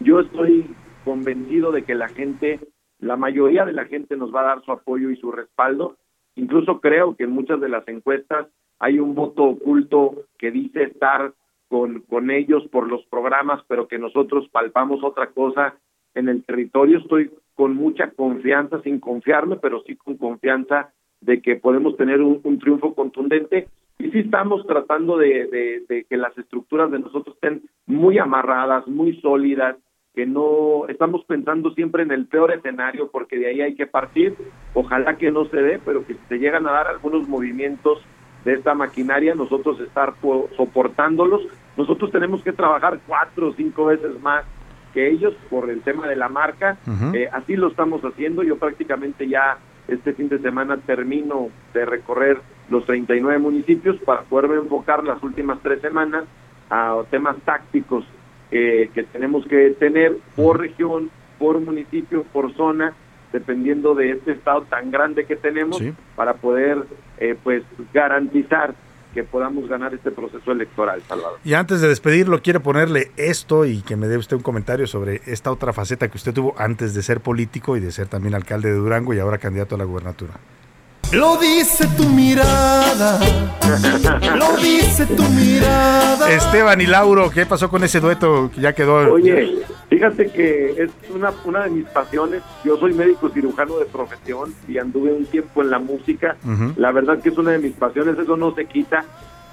Yo 0.00 0.20
estoy 0.20 0.66
convencido 1.04 1.72
de 1.72 1.82
que 1.82 1.94
la 1.96 2.08
gente, 2.08 2.60
la 3.00 3.16
mayoría 3.16 3.64
de 3.64 3.72
la 3.72 3.86
gente 3.86 4.16
nos 4.16 4.32
va 4.32 4.42
a 4.42 4.44
dar 4.44 4.62
su 4.64 4.70
apoyo 4.70 5.10
y 5.10 5.16
su 5.16 5.32
respaldo. 5.32 5.96
Incluso 6.36 6.80
creo 6.80 7.14
que 7.16 7.24
en 7.24 7.30
muchas 7.30 7.60
de 7.60 7.68
las 7.68 7.86
encuestas 7.88 8.46
hay 8.78 8.98
un 8.98 9.14
voto 9.14 9.44
oculto 9.44 10.24
que 10.38 10.50
dice 10.50 10.84
estar 10.84 11.32
con, 11.68 12.00
con 12.02 12.30
ellos 12.30 12.66
por 12.68 12.88
los 12.88 13.04
programas, 13.06 13.62
pero 13.68 13.88
que 13.88 13.98
nosotros 13.98 14.48
palpamos 14.50 15.02
otra 15.04 15.28
cosa 15.28 15.74
en 16.14 16.28
el 16.28 16.44
territorio. 16.44 16.98
Estoy 16.98 17.30
con 17.54 17.74
mucha 17.76 18.10
confianza, 18.10 18.80
sin 18.82 18.98
confiarme, 19.00 19.56
pero 19.56 19.82
sí 19.86 19.96
con 19.96 20.16
confianza 20.16 20.92
de 21.20 21.40
que 21.40 21.56
podemos 21.56 21.96
tener 21.96 22.20
un, 22.20 22.40
un 22.42 22.58
triunfo 22.58 22.94
contundente. 22.94 23.68
Y 23.98 24.10
sí 24.10 24.18
estamos 24.20 24.66
tratando 24.66 25.16
de, 25.16 25.46
de- 25.46 25.84
de 25.88 26.04
que 26.04 26.16
las 26.16 26.36
estructuras 26.36 26.90
de 26.90 26.98
nosotros 26.98 27.36
estén 27.36 27.62
muy 27.86 28.18
amarradas, 28.18 28.86
muy 28.88 29.20
sólidas, 29.20 29.76
que 30.14 30.26
no 30.26 30.86
estamos 30.88 31.24
pensando 31.24 31.70
siempre 31.72 32.02
en 32.02 32.10
el 32.12 32.26
peor 32.26 32.52
escenario 32.52 33.10
porque 33.10 33.38
de 33.38 33.46
ahí 33.46 33.60
hay 33.62 33.74
que 33.74 33.86
partir. 33.86 34.36
Ojalá 34.74 35.16
que 35.16 35.30
no 35.30 35.46
se 35.46 35.56
dé, 35.56 35.80
pero 35.84 36.04
que 36.06 36.14
si 36.14 36.20
se 36.28 36.38
llegan 36.38 36.66
a 36.66 36.72
dar 36.72 36.86
algunos 36.88 37.26
movimientos 37.28 38.02
de 38.44 38.54
esta 38.54 38.74
maquinaria, 38.74 39.34
nosotros 39.34 39.80
estar 39.80 40.14
po- 40.14 40.48
soportándolos. 40.56 41.42
Nosotros 41.76 42.10
tenemos 42.10 42.42
que 42.42 42.52
trabajar 42.52 42.98
cuatro 43.06 43.48
o 43.48 43.52
cinco 43.54 43.86
veces 43.86 44.20
más 44.20 44.44
que 44.92 45.08
ellos 45.10 45.32
por 45.48 45.70
el 45.70 45.80
tema 45.80 46.06
de 46.06 46.16
la 46.16 46.28
marca. 46.28 46.76
Eh, 47.14 47.28
así 47.32 47.56
lo 47.56 47.68
estamos 47.68 48.02
haciendo. 48.02 48.42
Yo 48.42 48.58
prácticamente 48.58 49.26
ya 49.28 49.56
este 49.88 50.12
fin 50.12 50.28
de 50.28 50.38
semana 50.40 50.76
termino 50.76 51.48
de 51.72 51.86
recorrer 51.86 52.38
los 52.68 52.84
39 52.84 53.38
municipios 53.38 53.96
para 54.04 54.22
poderme 54.22 54.56
enfocar 54.56 55.02
las 55.04 55.22
últimas 55.22 55.58
tres 55.62 55.80
semanas 55.80 56.24
a 56.68 57.00
temas 57.10 57.36
tácticos 57.44 58.04
eh, 58.52 58.90
que 58.94 59.02
tenemos 59.02 59.44
que 59.46 59.70
tener 59.70 60.16
por 60.36 60.60
región, 60.60 61.10
por 61.38 61.58
municipio, 61.60 62.22
por 62.32 62.54
zona, 62.54 62.92
dependiendo 63.32 63.94
de 63.94 64.10
este 64.12 64.32
estado 64.32 64.62
tan 64.62 64.90
grande 64.90 65.24
que 65.24 65.36
tenemos, 65.36 65.78
Sí. 65.78 65.92
para 66.14 66.34
poder 66.34 66.84
eh, 67.18 67.34
pues 67.42 67.62
garantizar 67.94 68.74
que 69.14 69.24
podamos 69.24 69.68
ganar 69.68 69.92
este 69.92 70.10
proceso 70.10 70.52
electoral, 70.52 71.02
Salvador. 71.08 71.38
Y 71.44 71.52
antes 71.54 71.80
de 71.80 71.88
despedirlo, 71.88 72.40
quiero 72.40 72.60
ponerle 72.60 73.10
esto 73.16 73.64
y 73.66 73.82
que 73.82 73.96
me 73.96 74.06
dé 74.06 74.16
usted 74.16 74.36
un 74.36 74.42
comentario 74.42 74.86
sobre 74.86 75.20
esta 75.26 75.50
otra 75.50 75.72
faceta 75.72 76.08
que 76.08 76.16
usted 76.16 76.32
tuvo 76.32 76.54
antes 76.58 76.94
de 76.94 77.02
ser 77.02 77.20
político 77.20 77.76
y 77.76 77.80
de 77.80 77.90
ser 77.92 78.06
también 78.08 78.34
alcalde 78.34 78.70
de 78.70 78.76
Durango 78.76 79.12
y 79.14 79.18
ahora 79.18 79.36
candidato 79.38 79.74
a 79.74 79.78
la 79.78 79.84
gubernatura. 79.84 80.32
Lo 81.12 81.36
dice 81.36 81.86
tu 81.96 82.04
mirada. 82.04 83.20
Lo 84.36 84.56
dice 84.56 85.04
tu 85.06 85.22
mirada. 85.24 86.30
Esteban 86.30 86.80
y 86.80 86.86
Lauro, 86.86 87.30
¿qué 87.30 87.44
pasó 87.44 87.68
con 87.68 87.84
ese 87.84 88.00
dueto 88.00 88.50
que 88.54 88.60
ya 88.62 88.72
quedó? 88.72 89.12
Oye, 89.12 89.58
fíjate 89.90 90.30
que 90.30 90.70
es 90.82 90.90
una, 91.14 91.32
una 91.44 91.64
de 91.64 91.70
mis 91.70 91.84
pasiones. 91.86 92.42
Yo 92.64 92.78
soy 92.78 92.94
médico 92.94 93.28
cirujano 93.28 93.78
de 93.78 93.84
profesión 93.86 94.54
y 94.66 94.78
anduve 94.78 95.12
un 95.12 95.26
tiempo 95.26 95.60
en 95.62 95.70
la 95.70 95.78
música. 95.78 96.36
La 96.76 96.92
verdad 96.92 97.20
que 97.20 97.28
es 97.28 97.36
una 97.38 97.52
de 97.52 97.58
mis 97.58 97.72
pasiones, 97.74 98.18
eso 98.18 98.36
no 98.36 98.54
se 98.54 98.64
quita. 98.64 99.04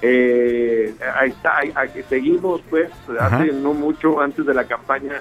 Eh, 0.01 0.95
ahí 1.19 1.29
está, 1.31 1.57
ahí- 1.57 1.73
ahí 1.75 1.89
seguimos 2.07 2.61
pues, 2.69 2.89
Ajá. 3.19 3.35
hace 3.35 3.51
no 3.51 3.73
mucho 3.73 4.21
antes 4.21 4.45
de 4.45 4.53
la 4.53 4.63
campaña 4.63 5.15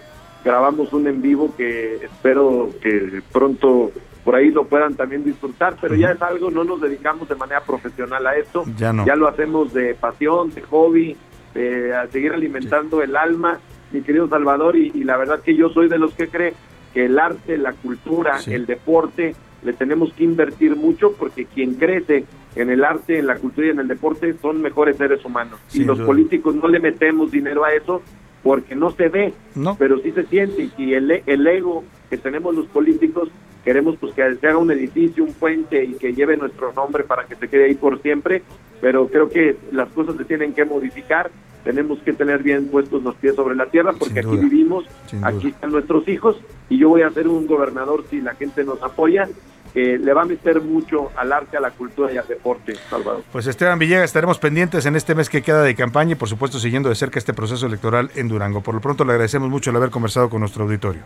grabamos 0.44 0.92
un 0.92 1.08
en 1.08 1.20
vivo 1.20 1.52
que 1.56 1.96
espero 1.96 2.70
que 2.80 3.20
pronto 3.32 3.90
por 4.28 4.36
ahí 4.36 4.50
lo 4.50 4.64
puedan 4.66 4.94
también 4.94 5.24
disfrutar, 5.24 5.76
pero 5.80 5.94
ya 5.94 6.10
es 6.10 6.20
algo, 6.20 6.50
no 6.50 6.62
nos 6.62 6.82
dedicamos 6.82 7.26
de 7.30 7.34
manera 7.34 7.62
profesional 7.62 8.26
a 8.26 8.36
esto, 8.36 8.62
Ya 8.76 8.92
no. 8.92 9.06
lo 9.16 9.26
hacemos 9.26 9.72
de 9.72 9.94
pasión, 9.94 10.50
de 10.50 10.60
hobby, 10.60 11.16
de 11.54 11.94
a 11.96 12.06
seguir 12.08 12.34
alimentando 12.34 13.00
el 13.02 13.16
alma, 13.16 13.58
mi 13.90 14.02
querido 14.02 14.28
Salvador, 14.28 14.76
y, 14.76 14.92
y 14.94 15.04
la 15.04 15.16
verdad 15.16 15.40
que 15.40 15.56
yo 15.56 15.70
soy 15.70 15.88
de 15.88 15.98
los 15.98 16.12
que 16.12 16.28
cree 16.28 16.52
que 16.92 17.06
el 17.06 17.18
arte, 17.18 17.56
la 17.56 17.72
cultura, 17.72 18.36
Sí. 18.40 18.52
el 18.52 18.66
deporte, 18.66 19.34
le 19.62 19.72
tenemos 19.72 20.12
que 20.12 20.24
invertir 20.24 20.76
mucho 20.76 21.14
porque 21.18 21.46
quien 21.46 21.76
crece 21.76 22.26
en 22.54 22.68
el 22.68 22.84
arte, 22.84 23.18
en 23.18 23.28
la 23.28 23.36
cultura 23.36 23.68
y 23.68 23.70
en 23.70 23.80
el 23.80 23.88
deporte 23.88 24.34
son 24.42 24.60
mejores 24.60 24.98
seres 24.98 25.24
humanos. 25.24 25.58
y 25.70 25.78
Sin 25.78 25.86
los 25.86 25.96
duda. 25.96 26.06
políticos 26.06 26.54
no 26.54 26.68
le 26.68 26.80
metemos 26.80 27.30
dinero 27.30 27.64
a 27.64 27.72
eso 27.72 28.02
porque 28.42 28.76
no 28.76 28.90
se 28.90 29.08
ve, 29.08 29.32
No. 29.54 29.74
pero 29.78 29.98
sí 30.00 30.12
se 30.12 30.24
siente. 30.24 30.68
Y 30.76 30.92
el, 30.92 31.22
el 31.24 31.46
ego 31.46 31.82
que 32.10 32.18
tenemos 32.18 32.54
los 32.54 32.66
políticos, 32.66 33.30
queremos 33.68 33.96
pues 34.00 34.14
que 34.14 34.34
se 34.36 34.46
haga 34.46 34.56
un 34.56 34.70
edificio, 34.70 35.22
un 35.22 35.34
puente 35.34 35.84
y 35.84 35.92
que 35.92 36.14
lleve 36.14 36.38
nuestro 36.38 36.72
nombre 36.72 37.04
para 37.04 37.26
que 37.26 37.36
se 37.36 37.48
quede 37.48 37.66
ahí 37.66 37.74
por 37.74 38.00
siempre, 38.00 38.42
pero 38.80 39.08
creo 39.08 39.28
que 39.28 39.58
las 39.72 39.90
cosas 39.90 40.16
se 40.16 40.24
tienen 40.24 40.54
que 40.54 40.64
modificar. 40.64 41.30
Tenemos 41.64 41.98
que 41.98 42.14
tener 42.14 42.42
bien 42.42 42.68
puestos 42.68 43.02
los 43.02 43.14
pies 43.16 43.34
sobre 43.34 43.54
la 43.56 43.66
tierra 43.66 43.92
porque 43.92 44.20
aquí 44.20 44.38
vivimos, 44.38 44.86
aquí 45.20 45.48
están 45.48 45.70
nuestros 45.70 46.08
hijos 46.08 46.40
y 46.70 46.78
yo 46.78 46.88
voy 46.88 47.02
a 47.02 47.10
ser 47.10 47.28
un 47.28 47.46
gobernador 47.46 48.04
si 48.08 48.22
la 48.22 48.34
gente 48.36 48.64
nos 48.64 48.82
apoya, 48.82 49.28
que 49.74 49.98
le 49.98 50.14
va 50.14 50.22
a 50.22 50.24
meter 50.24 50.62
mucho 50.62 51.10
al 51.14 51.30
arte, 51.30 51.58
a 51.58 51.60
la 51.60 51.70
cultura 51.70 52.10
y 52.10 52.16
al 52.16 52.26
deporte, 52.26 52.74
Salvador. 52.88 53.22
Pues 53.30 53.46
Esteban 53.46 53.78
Villegas, 53.78 54.04
estaremos 54.04 54.38
pendientes 54.38 54.86
en 54.86 54.96
este 54.96 55.14
mes 55.14 55.28
que 55.28 55.42
queda 55.42 55.62
de 55.62 55.74
campaña 55.74 56.12
y 56.12 56.14
por 56.14 56.30
supuesto 56.30 56.58
siguiendo 56.58 56.88
de 56.88 56.94
cerca 56.94 57.18
este 57.18 57.34
proceso 57.34 57.66
electoral 57.66 58.10
en 58.14 58.28
Durango. 58.28 58.62
Por 58.62 58.74
lo 58.74 58.80
pronto 58.80 59.04
le 59.04 59.12
agradecemos 59.12 59.50
mucho 59.50 59.68
el 59.68 59.76
haber 59.76 59.90
conversado 59.90 60.30
con 60.30 60.40
nuestro 60.40 60.64
auditorio. 60.64 61.02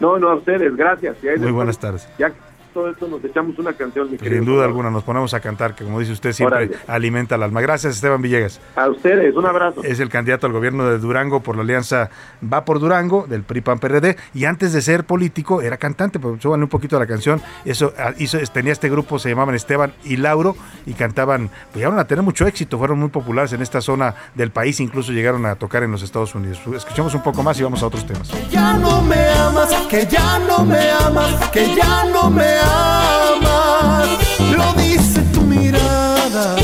No, 0.00 0.18
no 0.18 0.28
a 0.30 0.34
ustedes, 0.36 0.76
gracias. 0.76 1.16
Muy 1.38 1.50
buenas 1.52 1.78
tardes. 1.78 2.08
Ya 2.18 2.32
todo 2.72 2.90
esto 2.90 3.08
nos 3.08 3.24
echamos 3.24 3.58
una 3.58 3.72
canción, 3.72 4.10
mi 4.10 4.16
querido. 4.16 4.42
Sin 4.42 4.44
duda 4.44 4.64
alguna, 4.64 4.90
nos 4.90 5.04
ponemos 5.04 5.34
a 5.34 5.40
cantar, 5.40 5.74
que 5.74 5.84
como 5.84 6.00
dice 6.00 6.12
usted, 6.12 6.32
siempre 6.32 6.70
alimenta 6.86 7.34
el 7.34 7.42
alma. 7.42 7.60
Gracias, 7.60 7.96
Esteban 7.96 8.22
Villegas. 8.22 8.60
A 8.76 8.88
ustedes, 8.88 9.34
un 9.34 9.46
abrazo. 9.46 9.82
Es 9.84 10.00
el 10.00 10.08
candidato 10.08 10.46
al 10.46 10.52
gobierno 10.52 10.88
de 10.88 10.98
Durango 10.98 11.40
por 11.40 11.56
la 11.56 11.62
alianza 11.62 12.10
Va 12.42 12.64
por 12.64 12.78
Durango, 12.80 13.26
del 13.28 13.42
PRI 13.42 13.60
PAN 13.60 13.78
PRD, 13.78 14.16
y 14.34 14.44
antes 14.44 14.72
de 14.72 14.80
ser 14.80 15.04
político 15.04 15.62
era 15.62 15.76
cantante, 15.76 16.18
pues 16.18 16.40
súbanle 16.40 16.64
un 16.64 16.70
poquito 16.70 16.96
a 16.96 17.00
la 17.00 17.06
canción. 17.06 17.40
Eso 17.64 17.92
ah, 17.98 18.12
hizo, 18.18 18.38
tenía 18.52 18.72
este 18.72 18.88
grupo, 18.88 19.18
se 19.18 19.28
llamaban 19.28 19.54
Esteban 19.54 19.92
y 20.04 20.16
Lauro, 20.16 20.56
y 20.86 20.94
cantaban, 20.94 21.48
pues 21.48 21.76
llegaron 21.76 21.98
a 21.98 22.04
tener 22.06 22.22
mucho 22.22 22.46
éxito, 22.46 22.78
fueron 22.78 22.98
muy 22.98 23.08
populares 23.08 23.52
en 23.52 23.62
esta 23.62 23.80
zona 23.80 24.14
del 24.34 24.50
país, 24.50 24.80
incluso 24.80 25.12
llegaron 25.12 25.46
a 25.46 25.56
tocar 25.56 25.82
en 25.82 25.90
los 25.90 26.02
Estados 26.02 26.34
Unidos. 26.34 26.60
Escuchemos 26.74 27.14
un 27.14 27.22
poco 27.22 27.42
más 27.42 27.58
y 27.58 27.62
vamos 27.62 27.82
a 27.82 27.86
otros 27.86 28.06
temas. 28.06 28.30
Ya 28.50 28.74
no 28.74 29.02
me 29.02 29.28
amas, 29.30 29.72
que 29.88 30.06
ya 30.06 30.38
no 30.38 30.64
me 30.64 30.90
amas, 30.90 31.48
que 31.50 31.74
ya 31.74 32.04
no 32.04 32.30
me 32.30 32.57
amas. 32.60 34.08
Lo 34.56 34.72
dice 34.74 35.22
tu 35.32 35.42
mirada. 35.42 36.56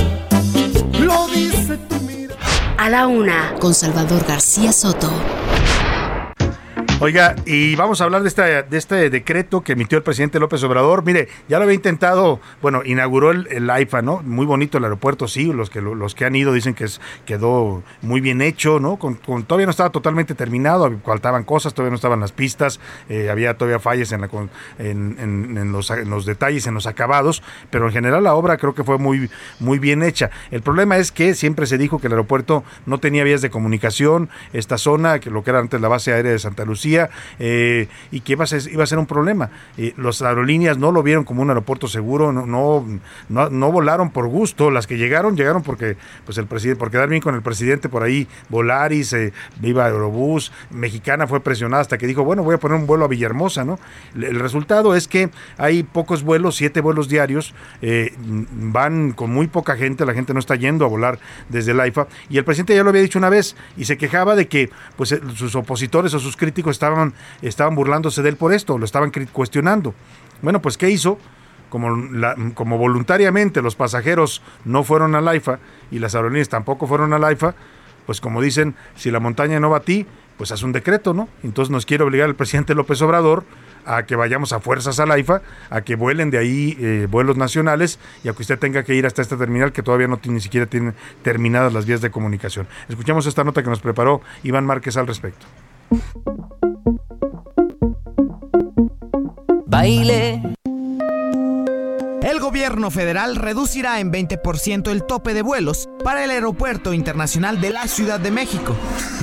Lo 0.99 1.27
dice 1.29 1.77
tu 1.89 1.97
mirada. 2.01 2.37
A 2.79 2.89
la 2.89 3.07
una, 3.07 3.55
con 3.61 3.75
Salvador 3.75 4.25
García 4.27 4.73
Soto. 4.73 5.11
Oiga, 7.01 7.35
y 7.45 7.75
vamos 7.75 8.01
a 8.01 8.05
hablar 8.05 8.23
de, 8.23 8.29
esta, 8.29 8.63
de 8.63 8.79
este 8.79 9.11
decreto 9.11 9.63
que 9.63 9.73
emitió 9.73 9.99
el 9.99 10.05
presidente 10.05 10.39
López 10.39 10.63
Obrador. 10.63 11.05
Mire, 11.05 11.29
ya 11.49 11.59
lo 11.59 11.65
había 11.65 11.75
intentado, 11.75 12.41
bueno, 12.63 12.83
inauguró 12.85 13.33
el, 13.33 13.47
el 13.51 13.69
AIFA, 13.69 14.01
¿no? 14.01 14.23
Muy 14.25 14.47
bonito 14.47 14.79
el 14.79 14.85
aeropuerto, 14.85 15.27
sí, 15.29 15.53
los 15.53 15.69
que, 15.71 15.83
los 15.83 16.15
que 16.15 16.25
han 16.25 16.35
ido 16.37 16.53
dicen 16.53 16.73
que 16.73 16.85
es, 16.85 17.01
quedó 17.27 17.83
muy 18.01 18.21
bien 18.23 18.41
hecho, 18.41 18.79
¿no? 18.81 18.97
Con, 18.97 19.15
con- 19.17 19.43
todavía 19.45 19.67
no 19.67 19.71
estaba 19.73 19.91
totalmente 19.91 20.35
terminado, 20.35 20.91
faltaban 21.05 21.43
cosas, 21.45 21.75
todavía 21.75 21.91
no 21.91 21.97
estaban 21.97 22.21
las 22.21 22.33
pistas, 22.33 22.81
eh, 23.09 23.29
había 23.29 23.55
todavía 23.59 23.81
fallas 23.81 24.13
en, 24.13 24.23
la, 24.23 24.31
en, 24.79 25.17
en- 25.19 25.59
en 25.59 25.73
los, 25.73 25.91
en 25.91 26.09
los 26.09 26.25
detalles, 26.25 26.67
en 26.69 26.75
los 26.75 26.87
acabados, 26.87 27.43
pero 27.71 27.87
en 27.87 27.93
general 27.93 28.23
la 28.25 28.35
obra 28.35 28.57
creo 28.57 28.75
que 28.75 28.85
fue 28.85 28.99
muy, 28.99 29.29
muy 29.59 29.79
bien 29.79 30.03
hecha. 30.05 30.31
El 30.53 30.63
problema 30.63 30.97
es 30.97 31.11
que 31.13 31.35
siempre 31.35 31.67
se 31.67 31.77
dijo 31.77 31.99
que 31.99 32.07
el 32.07 32.13
aeropuerto 32.15 32.65
no 32.87 32.99
tenía 32.99 33.25
vías 33.25 33.43
de 33.43 33.51
comunicación, 33.51 34.31
esta 34.55 34.79
zona, 34.79 35.19
que 35.19 35.29
lo 35.29 35.43
que 35.45 35.51
era 35.51 35.59
antes 35.59 35.81
la 35.81 35.89
base 35.89 36.13
aérea 36.13 36.33
de 36.33 36.39
Santa 36.39 36.65
Lucía, 36.65 36.84
eh, 37.39 37.89
y 38.11 38.21
que 38.21 38.33
iba 38.33 38.45
a 38.45 38.47
ser, 38.47 38.99
un 38.99 39.07
problema. 39.07 39.51
Eh, 39.77 39.95
las 39.97 40.23
aerolíneas 40.23 40.79
no 40.79 40.93
lo 40.93 41.03
vieron 41.03 41.25
como 41.25 41.43
un 41.43 41.49
aeropuerto 41.49 41.89
seguro, 41.89 42.33
no, 42.33 42.85
no, 43.29 43.73
volaron 43.73 44.11
por 44.11 44.29
gusto, 44.29 44.71
las 44.71 44.87
que 44.87 44.97
llegaron, 44.97 45.37
llegaron 45.37 45.63
porque 45.63 45.97
pues 46.25 46.39
el 46.39 46.47
presidente, 46.47 46.79
por 46.79 46.91
quedar 46.91 47.09
bien 47.09 47.23
con 47.23 47.35
el 47.35 47.43
presidente 47.43 47.89
por 47.89 48.03
ahí, 48.03 48.29
Volaris, 48.49 49.13
eh, 49.13 49.33
Viva 49.61 49.87
Aerobús, 49.87 50.53
Mexicana 50.71 51.27
fue 51.27 51.41
presionada 51.41 51.81
hasta 51.81 51.99
que 51.99 52.07
dijo, 52.07 52.25
bueno, 52.25 52.43
voy 52.43 52.55
a 52.55 52.59
poner 52.59 52.79
un 52.79 52.87
vuelo 52.87 53.05
a 53.05 53.09
Villahermosa, 53.09 53.65
¿no? 53.65 53.79
El, 54.15 54.25
el 54.25 54.41
resultado 54.41 54.95
es 54.95 55.09
que 55.09 55.31
hay 55.59 55.83
pocos 55.83 56.23
vuelos, 56.23 56.57
siete 56.57 56.81
vuelos 56.81 57.09
diarios, 57.09 57.55
eh, 57.83 58.13
van 58.19 59.13
con 59.13 59.31
muy 59.31 59.47
poca 59.47 59.77
gente, 59.77 60.05
la 60.05 60.15
gente 60.15 60.35
no 60.35 60.41
está 60.41 60.57
yendo 60.57 60.85
a 60.85 60.89
volar 60.89 61.19
desde 61.49 61.73
el 61.73 61.81
AIFA, 61.81 62.07
y 62.29 62.39
el 62.39 62.45
presidente 62.45 62.75
ya 62.75 62.83
lo 62.83 62.91
había 62.91 63.03
dicho 63.03 63.19
una 63.19 63.29
vez, 63.29 63.57
y 63.77 63.85
se 63.85 63.97
quejaba 63.97 64.35
de 64.37 64.49
que 64.49 64.71
pues 64.97 65.13
eh, 65.13 65.21
sus 65.35 65.55
opositores 65.55 66.15
o 66.15 66.19
sus 66.19 66.37
críticos 66.37 66.74
estaban, 66.75 67.15
estaban 67.43 67.75
burlándose 67.75 68.23
de 68.23 68.29
él 68.29 68.37
por 68.37 68.53
esto, 68.53 68.79
lo 68.79 68.85
estaban 68.85 69.11
cuestionando. 69.33 69.95
Bueno, 70.43 70.61
pues 70.61 70.77
¿qué 70.77 70.91
hizo? 70.91 71.19
Como, 71.71 71.89
como 72.55 72.79
voluntariamente 72.79 73.63
los 73.63 73.75
pasajeros 73.75 74.43
no 74.65 74.85
fueron 74.85 75.15
al 75.15 75.27
AIFA 75.27 75.59
y 75.91 75.99
las 75.99 76.15
aerolíneas 76.15 76.49
tampoco 76.49 76.87
fueron 76.87 77.13
al 77.13 77.25
AIFA, 77.25 77.55
pues 78.07 78.21
como 78.21 78.41
dicen, 78.41 78.77
si 78.95 79.11
la 79.11 79.19
montaña 79.19 79.59
no 79.59 79.71
va 79.71 79.79
a 79.79 79.81
ti, 79.81 80.07
pues 80.37 80.53
haz 80.53 80.63
un 80.63 80.73
decreto, 80.73 81.15
¿no? 81.15 81.29
Entonces 81.43 81.71
nos 81.71 81.87
quiere 81.87 82.05
obligar 82.05 82.29
el 82.29 82.35
presidente 82.35 82.75
López 82.75 83.01
Obrador 83.03 83.45
a 83.87 84.05
que 84.05 84.17
vayamos 84.17 84.53
a 84.53 84.61
fuerzas 84.61 84.99
al 84.99 85.11
AIFA, 85.11 85.43
a 85.71 85.83
que 85.83 85.97
vuelen 85.97 86.31
de 86.31 86.39
ahí 86.39 86.77
eh, 86.81 87.07
vuelos 87.11 87.37
nacionales 87.37 87.99
y 88.23 88.29
a 88.29 88.33
que 88.33 88.43
usted 88.43 88.59
tenga 88.59 88.83
que 88.83 88.95
ir 88.95 89.07
hasta 89.07 89.23
esta 89.23 89.37
terminal 89.37 89.73
que 89.73 89.83
todavía 89.83 90.09
no 90.09 90.17
tiene, 90.17 90.37
ni 90.37 90.41
siquiera 90.41 90.67
tiene 90.67 90.93
terminadas 91.23 91.73
las 91.73 91.87
vías 91.87 92.01
de 92.01 92.11
comunicación. 92.11 92.67
Escuchamos 92.89 93.27
esta 93.27 93.45
nota 93.45 93.63
que 93.63 93.71
nos 93.71 93.81
preparó 93.81 94.23
Iván 94.43 94.67
Márquez 94.67 94.97
al 94.97 95.07
respecto. 95.07 95.47
Baile. 99.67 100.55
El 102.23 102.41
gobierno 102.41 102.91
federal 102.91 103.37
reducirá 103.37 104.01
en 104.01 104.11
20% 104.11 104.91
el 104.91 105.05
tope 105.05 105.35
de 105.35 105.43
vuelos 105.43 105.89
para 106.03 106.25
el 106.25 106.31
Aeropuerto 106.31 106.95
Internacional 106.95 107.61
de 107.61 107.71
la 107.71 107.87
Ciudad 107.87 108.19
de 108.19 108.31
México. 108.31 108.75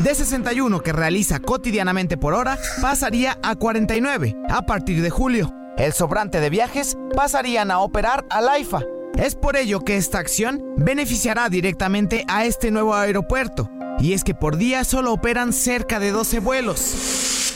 De 0.03 0.13
61 0.13 0.81
que 0.81 0.93
realiza 0.93 1.39
cotidianamente 1.39 2.17
por 2.17 2.33
hora, 2.33 2.59
pasaría 2.79 3.39
a 3.41 3.55
49 3.55 4.35
a 4.49 4.61
partir 4.67 5.01
de 5.01 5.09
julio. 5.09 5.51
El 5.77 5.93
sobrante 5.93 6.39
de 6.39 6.49
viajes 6.49 6.95
pasarían 7.15 7.71
a 7.71 7.79
operar 7.79 8.25
al 8.29 8.49
AIFA. 8.49 8.81
Es 9.17 9.35
por 9.35 9.55
ello 9.55 9.81
que 9.81 9.97
esta 9.97 10.19
acción 10.19 10.63
beneficiará 10.77 11.49
directamente 11.49 12.23
a 12.27 12.45
este 12.45 12.71
nuevo 12.71 12.95
aeropuerto. 12.95 13.69
Y 13.99 14.13
es 14.13 14.23
que 14.23 14.33
por 14.33 14.57
día 14.57 14.83
solo 14.83 15.13
operan 15.13 15.53
cerca 15.53 15.99
de 15.99 16.11
12 16.11 16.39
vuelos. 16.39 17.51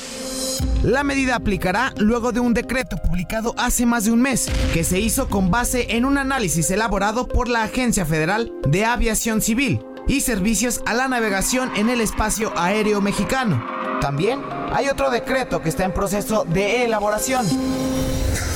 La 0.83 1.03
medida 1.03 1.35
aplicará 1.35 1.93
luego 1.97 2.31
de 2.31 2.39
un 2.39 2.53
decreto 2.53 2.97
publicado 2.97 3.55
hace 3.57 3.87
más 3.87 4.05
de 4.05 4.11
un 4.11 4.21
mes, 4.21 4.47
que 4.73 4.83
se 4.83 4.99
hizo 4.99 5.27
con 5.27 5.49
base 5.49 5.95
en 5.95 6.05
un 6.05 6.19
análisis 6.19 6.69
elaborado 6.69 7.27
por 7.27 7.47
la 7.47 7.63
Agencia 7.63 8.05
Federal 8.05 8.53
de 8.67 8.85
Aviación 8.85 9.41
Civil 9.41 9.83
y 10.07 10.21
Servicios 10.21 10.81
a 10.85 10.93
la 10.93 11.07
Navegación 11.07 11.71
en 11.75 11.89
el 11.89 12.01
Espacio 12.01 12.53
Aéreo 12.55 13.01
Mexicano. 13.01 13.65
También 13.99 14.41
hay 14.71 14.87
otro 14.87 15.09
decreto 15.09 15.61
que 15.61 15.69
está 15.69 15.85
en 15.85 15.93
proceso 15.93 16.45
de 16.45 16.85
elaboración. 16.85 17.47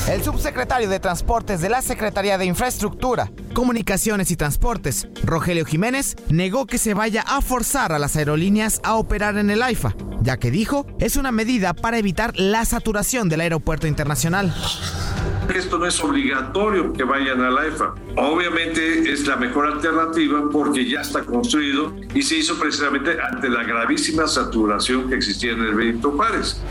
El 0.09 0.23
subsecretario 0.23 0.89
de 0.89 0.99
Transportes 0.99 1.61
de 1.61 1.69
la 1.69 1.83
Secretaría 1.83 2.39
de 2.39 2.45
Infraestructura, 2.45 3.31
Comunicaciones 3.53 4.31
y 4.31 4.35
Transportes, 4.35 5.07
Rogelio 5.23 5.65
Jiménez, 5.65 6.15
negó 6.29 6.65
que 6.65 6.79
se 6.79 6.95
vaya 6.95 7.21
a 7.27 7.41
forzar 7.41 7.91
a 7.91 7.99
las 7.99 8.15
aerolíneas 8.15 8.81
a 8.83 8.95
operar 8.95 9.37
en 9.37 9.51
el 9.51 9.61
AIFA, 9.61 9.95
ya 10.23 10.37
que 10.37 10.49
dijo 10.49 10.87
es 10.99 11.15
una 11.15 11.31
medida 11.31 11.75
para 11.75 11.99
evitar 11.99 12.33
la 12.39 12.65
saturación 12.65 13.29
del 13.29 13.41
aeropuerto 13.41 13.85
internacional. 13.85 14.51
Esto 15.53 15.77
no 15.77 15.85
es 15.85 16.03
obligatorio 16.03 16.91
que 16.91 17.03
vayan 17.03 17.41
a 17.43 17.51
la 17.51 17.67
EFA. 17.67 17.93
Obviamente 18.17 19.11
es 19.11 19.27
la 19.27 19.35
mejor 19.35 19.67
alternativa 19.67 20.41
porque 20.51 20.89
ya 20.89 21.01
está 21.01 21.23
construido 21.23 21.95
y 22.15 22.23
se 22.23 22.35
hizo 22.37 22.57
precisamente 22.59 23.15
ante 23.21 23.47
la 23.47 23.63
gravísima 23.63 24.27
saturación 24.27 25.07
que 25.07 25.15
existía 25.15 25.51
en 25.51 25.61
el 25.61 25.75
Benito 25.75 26.11
Juárez. 26.11 26.61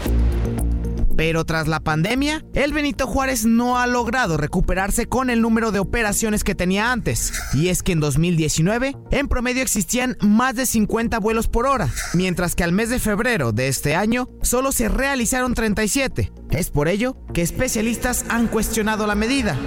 Pero 1.18 1.44
tras 1.44 1.66
la 1.66 1.80
pandemia, 1.80 2.44
el 2.54 2.72
Benito 2.72 3.08
Juárez 3.08 3.44
no 3.44 3.80
ha 3.80 3.88
logrado 3.88 4.36
recuperarse 4.36 5.06
con 5.06 5.30
el 5.30 5.42
número 5.42 5.72
de 5.72 5.80
operaciones 5.80 6.44
que 6.44 6.54
tenía 6.54 6.92
antes. 6.92 7.32
Y 7.54 7.70
es 7.70 7.82
que 7.82 7.90
en 7.90 7.98
2019, 7.98 8.94
en 9.10 9.26
promedio 9.26 9.64
existían 9.64 10.16
más 10.20 10.54
de 10.54 10.64
50 10.64 11.18
vuelos 11.18 11.48
por 11.48 11.66
hora, 11.66 11.88
mientras 12.14 12.54
que 12.54 12.62
al 12.62 12.70
mes 12.70 12.88
de 12.88 13.00
febrero 13.00 13.50
de 13.50 13.66
este 13.66 13.96
año 13.96 14.28
solo 14.42 14.70
se 14.70 14.88
realizaron 14.88 15.54
37. 15.54 16.30
Es 16.52 16.70
por 16.70 16.86
ello 16.86 17.16
que 17.34 17.42
especialistas 17.42 18.24
han 18.28 18.46
cuestionado 18.46 19.04
la 19.08 19.16
medida. 19.16 19.58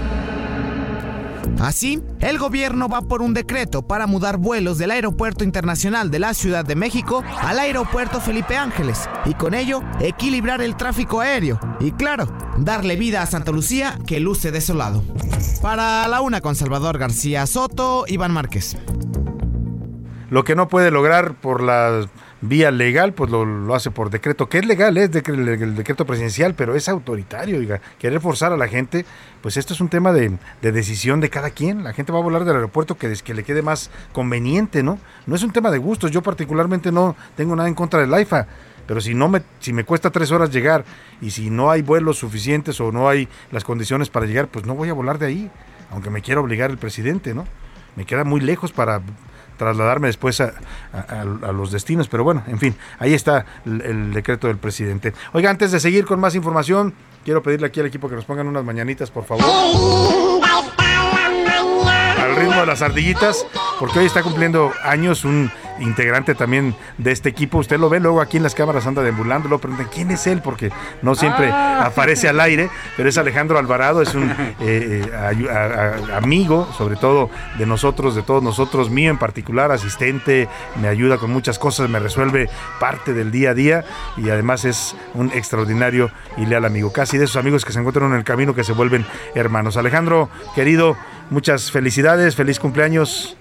Así, 1.60 2.02
el 2.20 2.38
gobierno 2.38 2.88
va 2.88 3.02
por 3.02 3.22
un 3.22 3.34
decreto 3.34 3.82
para 3.82 4.08
mudar 4.08 4.38
vuelos 4.38 4.78
del 4.78 4.92
Aeropuerto 4.92 5.44
Internacional 5.44 6.12
de 6.12 6.20
la 6.20 6.34
Ciudad 6.34 6.66
de 6.66 6.76
México 6.76 7.24
al 7.42 7.60
Aeropuerto 7.60 8.20
Felipe 8.20 8.58
Ángeles 8.58 9.10
y 9.26 9.34
con 9.34 9.54
ello 9.54 9.82
equilibrar 10.00 10.62
el 10.62 10.76
tráfico 10.76 11.22
aéreo 11.22 11.60
y 11.80 11.92
claro, 11.92 12.28
darle 12.58 12.96
vida 12.96 13.22
a 13.22 13.26
Santa 13.26 13.52
Lucía 13.52 13.98
que 14.06 14.20
luce 14.20 14.52
desolado. 14.52 15.04
Para 15.62 16.08
la 16.08 16.22
una 16.22 16.42
con 16.42 16.56
Salvador 16.56 16.98
García 16.98 17.46
Soto, 17.46 18.06
Iván 18.08 18.32
Márquez. 18.32 18.78
Lo 20.30 20.44
que 20.44 20.56
no 20.56 20.68
puede 20.68 20.92
lograr 20.92 21.36
por 21.42 21.62
la 21.62 22.08
vía 22.42 22.72
legal, 22.72 23.14
pues 23.14 23.30
lo, 23.30 23.46
lo 23.46 23.76
hace 23.76 23.92
por 23.92 24.10
decreto, 24.10 24.50
que 24.50 24.58
es 24.58 24.66
legal, 24.66 24.98
es 24.98 25.12
el 25.14 25.76
decreto 25.76 26.06
presidencial, 26.06 26.56
pero 26.56 26.76
es 26.76 26.90
autoritario, 26.90 27.60
oiga, 27.60 27.82
querer 28.00 28.20
forzar 28.20 28.52
a 28.52 28.58
la 28.58 28.68
gente, 28.68 29.06
pues 29.42 29.58
esto 29.58 29.74
es 29.74 29.82
un 29.82 29.90
tema 29.90 30.12
de, 30.12 30.38
de 30.62 30.72
decisión 30.72 31.20
de 31.20 31.30
cada 31.30 31.52
quien, 31.52 31.84
la 31.84 31.94
gente 31.94 32.12
va 32.12 32.20
a 32.20 32.24
volar 32.24 32.44
del 32.44 32.56
aeropuerto 32.56 32.98
que, 32.98 33.14
que 33.24 33.34
le 33.34 33.44
quede 33.44 33.62
más 33.62 33.92
conveniente, 34.12 34.82
¿no? 34.82 35.00
No 35.28 35.36
es 35.36 35.44
un 35.44 35.52
tema 35.52 35.70
de 35.70 35.78
gustos, 35.78 36.12
yo 36.12 36.24
particularmente 36.24 36.92
no 36.92 37.16
tengo 37.36 37.56
nada 37.56 37.70
en 37.70 37.76
contra 37.76 38.00
del 38.00 38.14
AIFA, 38.14 38.48
pero 38.88 39.00
si 39.00 39.14
no 39.14 39.30
me, 39.30 39.44
si 39.60 39.72
me 39.72 39.84
cuesta 39.84 40.10
tres 40.10 40.32
horas 40.32 40.52
llegar 40.52 40.84
y 41.22 41.30
si 41.30 41.52
no 41.52 41.70
hay 41.70 41.84
vuelos 41.84 42.18
suficientes 42.18 42.82
o 42.82 42.92
no 42.92 43.08
hay 43.08 43.28
las 43.52 43.64
condiciones 43.64 44.10
para 44.10 44.26
llegar, 44.26 44.48
pues 44.48 44.66
no 44.66 44.74
voy 44.74 44.90
a 44.90 44.94
volar 44.94 45.20
de 45.20 45.28
ahí, 45.28 45.52
aunque 45.92 46.10
me 46.10 46.22
quiera 46.22 46.42
obligar 46.42 46.72
el 46.72 46.78
presidente, 46.78 47.36
¿no? 47.36 47.46
Me 47.96 48.06
queda 48.06 48.24
muy 48.24 48.42
lejos 48.42 48.72
para 48.72 49.02
trasladarme 49.62 50.08
después 50.08 50.42
a, 50.42 50.54
a, 50.92 51.22
a, 51.22 51.52
los 51.52 51.72
destinos. 51.72 52.08
Pero 52.08 52.24
bueno, 52.24 52.44
en 52.48 52.58
fin, 52.58 52.76
ahí 52.98 53.14
está 53.14 53.46
el, 53.64 53.82
el, 53.82 54.14
decreto 54.14 54.48
del 54.48 54.58
presidente. 54.58 55.14
Oiga, 55.34 55.52
antes 55.52 55.72
de 55.72 55.80
seguir 55.80 56.06
con 56.06 56.20
más 56.20 56.34
información, 56.34 56.96
quiero 57.24 57.44
pedirle 57.44 57.68
aquí 57.68 57.80
al 57.80 57.86
equipo 57.86 58.10
que 58.10 58.16
nos 58.16 58.26
pongan 58.26 58.48
unas 58.48 58.64
mañanitas, 58.64 59.12
por 59.12 59.24
favor. 59.24 59.46
Al 62.20 62.36
ritmo 62.36 62.60
de 62.62 62.66
las 62.66 62.82
ardillitas, 62.82 63.46
porque 63.80 64.00
hoy 64.00 64.06
está 64.06 64.24
cumpliendo 64.24 64.72
años 64.84 65.26
un 65.26 65.52
integrante 65.82 66.36
también 66.36 66.76
de 66.98 67.12
este 67.12 67.30
equipo. 67.30 67.58
Usted 67.58 67.80
lo 67.80 67.90
ve 67.90 68.00
luego 68.00 68.22
aquí 68.22 68.38
en 68.38 68.44
las 68.44 68.56
cámaras, 68.56 68.88
anda 68.88 69.02
deambulando, 69.02 69.50
lo 69.50 69.60
preguntan 69.60 69.88
quién 69.94 70.12
es 70.12 70.28
él, 70.28 70.42
porque 70.42 70.72
no 71.02 71.16
siempre 71.16 71.50
ah. 71.52 71.86
aparece 71.86 72.30
al 72.30 72.40
aire, 72.40 72.70
pero 72.96 73.10
es 73.10 73.18
Alejandro 73.18 73.60
Alvarado, 73.60 74.02
es 74.02 74.16
un 74.16 74.30
eh, 74.60 75.04
eh, 75.06 75.48
a, 75.50 76.14
a, 76.14 76.18
amigo, 76.18 76.68
sobre 76.78 76.96
todo 76.96 77.30
de 77.58 77.66
nosotros, 77.66 78.16
de 78.16 78.24
todos 78.24 78.44
nosotros, 78.44 78.90
mío 78.90 79.12
en 79.12 79.18
particular, 79.18 79.72
asistente, 79.72 80.48
me 80.82 80.88
ayuda 80.88 81.18
con 81.18 81.32
muchas 81.32 81.60
cosas, 81.60 81.90
me 81.90 82.00
resuelve 82.00 82.50
parte 82.80 83.14
del 83.14 83.32
día 83.32 83.52
a 83.52 83.54
día 83.54 83.86
y 84.18 84.30
además 84.30 84.66
es 84.66 84.96
un 85.14 85.32
extraordinario 85.32 86.12
y 86.38 86.46
leal 86.46 86.66
amigo, 86.66 86.92
casi 86.92 87.18
de 87.18 87.26
esos 87.26 87.38
amigos 87.38 87.66
que 87.66 87.74
se 87.74 87.80
encuentran 87.80 88.12
en 88.12 88.18
el 88.18 88.24
camino 88.24 88.56
que 88.56 88.64
se 88.64 88.74
vuelven 88.74 89.06
hermanos. 89.36 89.78
Alejandro, 89.78 90.30
querido, 90.56 90.98
muchas 91.30 91.72
felicidades, 91.72 92.36
feliz 92.36 92.60
cumpleaños. 92.60 93.38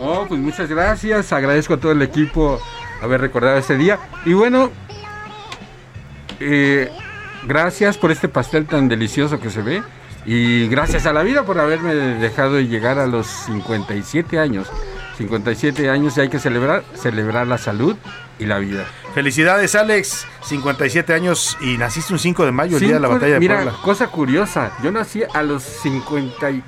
Oh, 0.00 0.26
pues 0.28 0.40
muchas 0.40 0.68
gracias. 0.68 1.32
Agradezco 1.32 1.74
a 1.74 1.76
todo 1.78 1.92
el 1.92 2.02
equipo 2.02 2.60
haber 3.02 3.20
recordado 3.20 3.58
este 3.58 3.76
día. 3.76 3.98
Y 4.24 4.32
bueno, 4.32 4.70
eh, 6.40 6.90
gracias 7.46 7.98
por 7.98 8.10
este 8.10 8.28
pastel 8.28 8.66
tan 8.66 8.88
delicioso 8.88 9.40
que 9.40 9.50
se 9.50 9.62
ve. 9.62 9.82
Y 10.24 10.68
gracias 10.68 11.06
a 11.06 11.12
la 11.12 11.22
vida 11.22 11.44
por 11.44 11.58
haberme 11.58 11.94
dejado 11.94 12.60
llegar 12.60 12.98
a 12.98 13.06
los 13.06 13.26
57 13.26 14.38
años. 14.38 14.68
57 15.16 15.90
años 15.90 16.16
y 16.16 16.20
hay 16.20 16.28
que 16.28 16.38
celebrar, 16.38 16.84
celebrar 16.94 17.46
la 17.46 17.58
salud 17.58 17.96
y 18.38 18.46
la 18.46 18.58
vida. 18.58 18.86
Felicidades 19.14 19.74
Alex, 19.74 20.26
57 20.42 21.12
años 21.12 21.56
y 21.60 21.76
naciste 21.76 22.12
un 22.12 22.20
5 22.20 22.44
de 22.44 22.52
mayo, 22.52 22.76
el 22.76 22.84
día 22.84 22.94
de 22.94 23.00
la 23.00 23.08
batalla 23.08 23.34
de 23.34 23.40
mira, 23.40 23.56
Puebla. 23.56 23.72
cosa 23.82 24.06
curiosa, 24.08 24.70
yo 24.82 24.92
nací 24.92 25.22
a 25.34 25.42
los 25.42 25.64
50 25.64 26.50
y, 26.52 26.62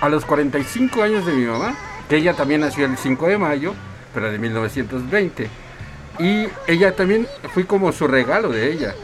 a 0.00 0.08
los 0.08 0.24
45 0.24 1.02
años 1.02 1.24
de 1.24 1.32
mi 1.32 1.44
mamá 1.44 1.76
ella 2.16 2.34
también 2.34 2.60
nació 2.60 2.86
el 2.86 2.96
5 2.96 3.26
de 3.28 3.38
mayo, 3.38 3.74
pero 4.14 4.30
de 4.30 4.38
1920. 4.38 5.48
Y 6.18 6.46
ella 6.66 6.94
también 6.94 7.26
fui 7.54 7.64
como 7.64 7.92
su 7.92 8.06
regalo 8.06 8.50
de 8.50 8.72
ella 8.72 8.94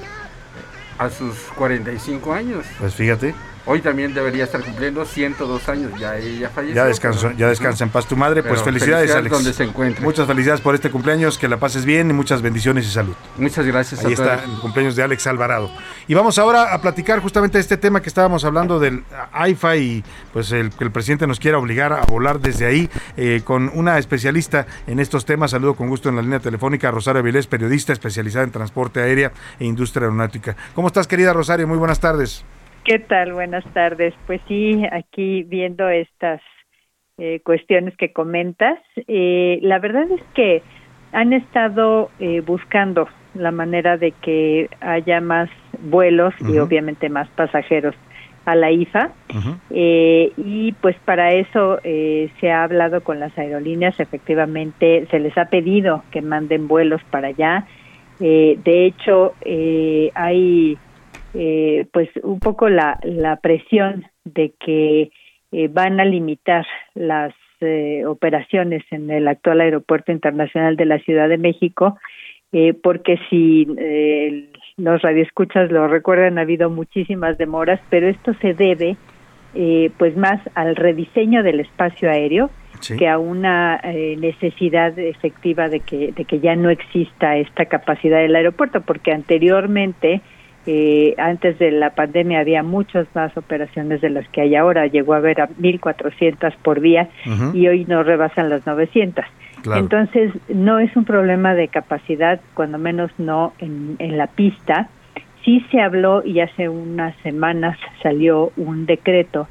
a 0.98 1.10
sus 1.10 1.36
45 1.56 2.32
años. 2.32 2.66
Pues 2.78 2.94
fíjate. 2.94 3.34
Hoy 3.70 3.82
también 3.82 4.14
debería 4.14 4.44
estar 4.44 4.62
cumpliendo 4.62 5.04
102 5.04 5.68
años, 5.68 5.92
ya 6.00 6.16
ella 6.16 6.48
falleció. 6.48 6.74
Ya 6.74 6.86
descansó, 6.86 7.32
ya 7.32 7.48
descansa 7.48 7.84
en 7.84 7.90
paz 7.90 8.06
tu 8.06 8.16
madre, 8.16 8.42
pues 8.42 8.62
felicidades, 8.62 9.10
felicidades 9.12 9.16
Alex. 9.16 9.30
donde 9.30 9.52
se 9.52 9.64
encuentre. 9.64 10.02
Muchas 10.02 10.26
felicidades 10.26 10.62
por 10.62 10.74
este 10.74 10.90
cumpleaños, 10.90 11.36
que 11.36 11.48
la 11.48 11.58
pases 11.58 11.84
bien 11.84 12.08
y 12.08 12.14
muchas 12.14 12.40
bendiciones 12.40 12.86
y 12.86 12.90
salud. 12.90 13.14
Muchas 13.36 13.66
gracias. 13.66 14.02
Ahí 14.02 14.14
está 14.14 14.42
el 14.42 14.58
cumpleaños 14.62 14.96
de 14.96 15.02
Alex 15.02 15.26
Alvarado. 15.26 15.70
Y 16.06 16.14
vamos 16.14 16.38
ahora 16.38 16.72
a 16.72 16.80
platicar 16.80 17.20
justamente 17.20 17.58
de 17.58 17.60
este 17.60 17.76
tema 17.76 18.00
que 18.00 18.08
estábamos 18.08 18.42
hablando 18.46 18.80
del 18.80 19.04
AIFA 19.34 19.76
y 19.76 20.02
pues 20.32 20.50
el 20.52 20.70
que 20.70 20.84
el 20.84 20.90
presidente 20.90 21.26
nos 21.26 21.38
quiera 21.38 21.58
obligar 21.58 21.92
a 21.92 22.06
volar 22.06 22.40
desde 22.40 22.64
ahí 22.64 22.88
eh, 23.18 23.42
con 23.44 23.70
una 23.74 23.98
especialista 23.98 24.66
en 24.86 24.98
estos 24.98 25.26
temas. 25.26 25.50
Saludo 25.50 25.74
con 25.74 25.90
gusto 25.90 26.08
en 26.08 26.16
la 26.16 26.22
línea 26.22 26.40
telefónica 26.40 26.88
a 26.88 26.90
Rosario 26.90 27.22
Vilés, 27.22 27.46
periodista 27.46 27.92
especializada 27.92 28.46
en 28.46 28.50
transporte 28.50 29.00
aérea 29.00 29.30
e 29.60 29.66
industria 29.66 30.04
aeronáutica. 30.04 30.56
¿Cómo 30.74 30.88
estás, 30.88 31.06
querida 31.06 31.34
Rosario? 31.34 31.68
Muy 31.68 31.76
buenas 31.76 32.00
tardes. 32.00 32.46
¿Qué 32.88 32.98
tal? 33.00 33.34
Buenas 33.34 33.66
tardes. 33.74 34.14
Pues 34.26 34.40
sí, 34.48 34.82
aquí 34.90 35.42
viendo 35.42 35.90
estas 35.90 36.40
eh, 37.18 37.38
cuestiones 37.44 37.94
que 37.98 38.14
comentas, 38.14 38.78
eh, 39.06 39.58
la 39.60 39.78
verdad 39.78 40.10
es 40.10 40.22
que 40.32 40.62
han 41.12 41.34
estado 41.34 42.08
eh, 42.18 42.40
buscando 42.40 43.06
la 43.34 43.50
manera 43.50 43.98
de 43.98 44.12
que 44.12 44.70
haya 44.80 45.20
más 45.20 45.50
vuelos 45.82 46.32
uh 46.40 46.44
-huh. 46.44 46.54
y 46.54 46.58
obviamente 46.60 47.10
más 47.10 47.28
pasajeros 47.36 47.94
a 48.46 48.54
la 48.54 48.70
IFA 48.70 49.12
uh 49.34 49.36
-huh. 49.36 50.32
y 50.38 50.72
pues 50.80 50.96
para 51.04 51.34
eso 51.34 51.80
se 52.40 52.50
ha 52.50 52.64
hablado 52.64 53.02
con 53.02 53.20
las 53.20 53.36
aerolíneas, 53.36 54.00
efectivamente 54.00 55.06
se 55.10 55.18
les 55.18 55.36
ha 55.36 55.50
pedido 55.50 56.04
que 56.10 56.22
manden 56.22 56.66
vuelos 56.68 57.02
para 57.10 57.28
allá. 57.28 57.66
de 58.18 58.86
hecho, 58.86 59.34
hay 60.14 60.78
eh, 61.34 61.86
pues 61.92 62.08
un 62.22 62.40
poco 62.40 62.70
la, 62.70 62.98
la 63.02 63.36
presión 63.36 64.06
de 64.24 64.54
que 64.58 65.10
eh, 65.52 65.68
van 65.68 66.00
a 66.00 66.04
limitar 66.04 66.66
las 66.94 67.34
eh, 67.60 68.04
operaciones 68.06 68.82
en 68.90 69.10
el 69.10 69.28
actual 69.28 69.60
aeropuerto 69.60 70.10
internacional 70.10 70.76
de 70.76 70.86
la 70.86 70.98
Ciudad 71.00 71.28
de 71.28 71.38
México, 71.38 71.98
porque 72.82 73.18
si 73.28 73.66
los 74.78 75.02
radioescuchas 75.02 75.70
lo 75.70 75.86
recuerdan, 75.86 76.38
ha 76.38 76.42
habido 76.42 76.70
muchísimas 76.70 77.36
demoras, 77.36 77.78
pero 77.90 78.08
esto 78.08 78.32
se 78.40 78.54
debe 78.54 78.96
pues 79.98 80.16
más 80.16 80.40
al 80.54 80.74
rediseño 80.74 81.42
del 81.42 81.60
espacio 81.60 82.10
aéreo 82.10 82.48
sí. 82.80 82.96
que 82.96 83.06
a 83.06 83.18
una 83.18 83.82
necesidad 83.82 84.98
efectiva 84.98 85.68
de 85.68 85.80
que, 85.80 86.12
de 86.12 86.24
que 86.24 86.40
ya 86.40 86.56
no 86.56 86.70
exista 86.70 87.36
esta 87.36 87.66
capacidad 87.66 88.20
del 88.20 88.34
aeropuerto, 88.34 88.80
porque 88.80 89.12
anteriormente 89.12 90.22
eh, 90.70 91.14
antes 91.16 91.58
de 91.58 91.70
la 91.70 91.94
pandemia 91.94 92.40
había 92.40 92.62
muchas 92.62 93.06
más 93.14 93.34
operaciones 93.38 94.02
de 94.02 94.10
las 94.10 94.28
que 94.28 94.42
hay 94.42 94.54
ahora, 94.54 94.86
llegó 94.86 95.14
a 95.14 95.16
haber 95.16 95.40
a 95.40 95.48
1.400 95.48 96.54
por 96.62 96.82
día 96.82 97.08
uh 97.24 97.30
-huh. 97.30 97.54
y 97.54 97.68
hoy 97.68 97.86
no 97.86 98.02
rebasan 98.02 98.50
las 98.50 98.66
900. 98.66 99.24
Claro. 99.62 99.80
Entonces, 99.80 100.30
no 100.48 100.78
es 100.78 100.94
un 100.94 101.06
problema 101.06 101.54
de 101.54 101.68
capacidad, 101.68 102.38
cuando 102.52 102.76
menos 102.76 103.10
no 103.16 103.54
en, 103.60 103.96
en 103.98 104.18
la 104.18 104.26
pista. 104.26 104.90
Sí 105.42 105.64
se 105.70 105.80
habló 105.80 106.22
y 106.22 106.40
hace 106.40 106.68
unas 106.68 107.16
semanas 107.22 107.78
salió 108.02 108.52
un 108.58 108.84
decreto 108.84 109.48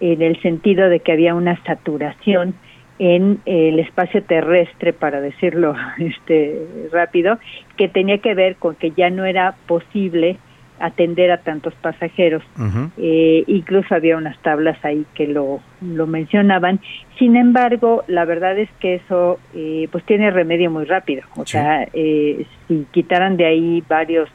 en 0.00 0.20
el 0.20 0.42
sentido 0.42 0.88
de 0.88 0.98
que 0.98 1.12
había 1.12 1.36
una 1.36 1.62
saturación 1.62 2.54
en 2.98 3.38
el 3.46 3.78
espacio 3.78 4.20
terrestre, 4.24 4.92
para 4.92 5.20
decirlo 5.20 5.76
este 5.98 6.88
rápido, 6.92 7.38
que 7.76 7.86
tenía 7.86 8.18
que 8.18 8.34
ver 8.34 8.56
con 8.56 8.74
que 8.74 8.90
ya 8.90 9.10
no 9.10 9.24
era 9.24 9.54
posible 9.68 10.38
atender 10.80 11.30
a 11.30 11.38
tantos 11.38 11.74
pasajeros. 11.74 12.42
Uh 12.58 12.62
-huh. 12.62 12.90
eh, 12.98 13.44
incluso 13.46 13.94
había 13.94 14.16
unas 14.16 14.38
tablas 14.42 14.76
ahí 14.84 15.04
que 15.14 15.26
lo, 15.26 15.60
lo 15.80 16.06
mencionaban. 16.06 16.80
Sin 17.18 17.36
embargo, 17.36 18.04
la 18.08 18.24
verdad 18.24 18.58
es 18.58 18.68
que 18.80 18.96
eso 18.96 19.38
eh, 19.54 19.88
pues 19.90 20.04
tiene 20.04 20.30
remedio 20.30 20.70
muy 20.70 20.84
rápido. 20.84 21.22
O 21.36 21.44
sí. 21.46 21.52
sea, 21.52 21.88
eh, 21.92 22.46
si 22.68 22.86
quitaran 22.90 23.36
de 23.36 23.46
ahí 23.46 23.82
varios 23.88 24.28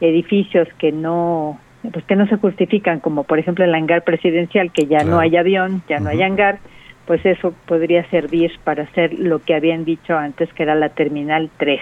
edificios 0.00 0.68
que 0.78 0.92
no 0.92 1.58
pues 1.92 2.04
que 2.04 2.14
no 2.14 2.26
se 2.26 2.36
justifican, 2.36 3.00
como 3.00 3.24
por 3.24 3.38
ejemplo 3.38 3.64
el 3.64 3.74
hangar 3.74 4.04
presidencial, 4.04 4.70
que 4.70 4.82
ya 4.82 4.98
claro. 4.98 5.12
no 5.12 5.18
hay 5.20 5.34
avión, 5.36 5.82
ya 5.88 5.96
uh 5.96 6.00
-huh. 6.00 6.02
no 6.04 6.10
hay 6.10 6.22
hangar, 6.22 6.58
pues 7.06 7.24
eso 7.24 7.54
podría 7.66 8.08
servir 8.10 8.52
para 8.64 8.84
hacer 8.84 9.18
lo 9.18 9.40
que 9.40 9.54
habían 9.54 9.84
dicho 9.84 10.16
antes, 10.16 10.52
que 10.52 10.62
era 10.62 10.74
la 10.74 10.90
Terminal 10.90 11.50
3. 11.56 11.80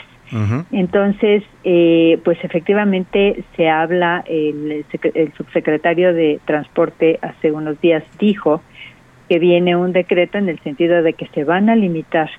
Entonces, 0.70 1.42
eh, 1.64 2.18
pues 2.24 2.38
efectivamente 2.42 3.44
se 3.56 3.68
habla, 3.68 4.22
el, 4.26 4.84
el 5.14 5.32
subsecretario 5.34 6.12
de 6.12 6.38
Transporte 6.44 7.18
hace 7.22 7.50
unos 7.50 7.80
días 7.80 8.04
dijo 8.18 8.62
que 9.28 9.38
viene 9.38 9.76
un 9.76 9.92
decreto 9.92 10.38
en 10.38 10.48
el 10.48 10.58
sentido 10.60 11.02
de 11.02 11.12
que 11.12 11.26
se 11.28 11.44
van 11.44 11.68
a 11.68 11.76
limitar 11.76 12.30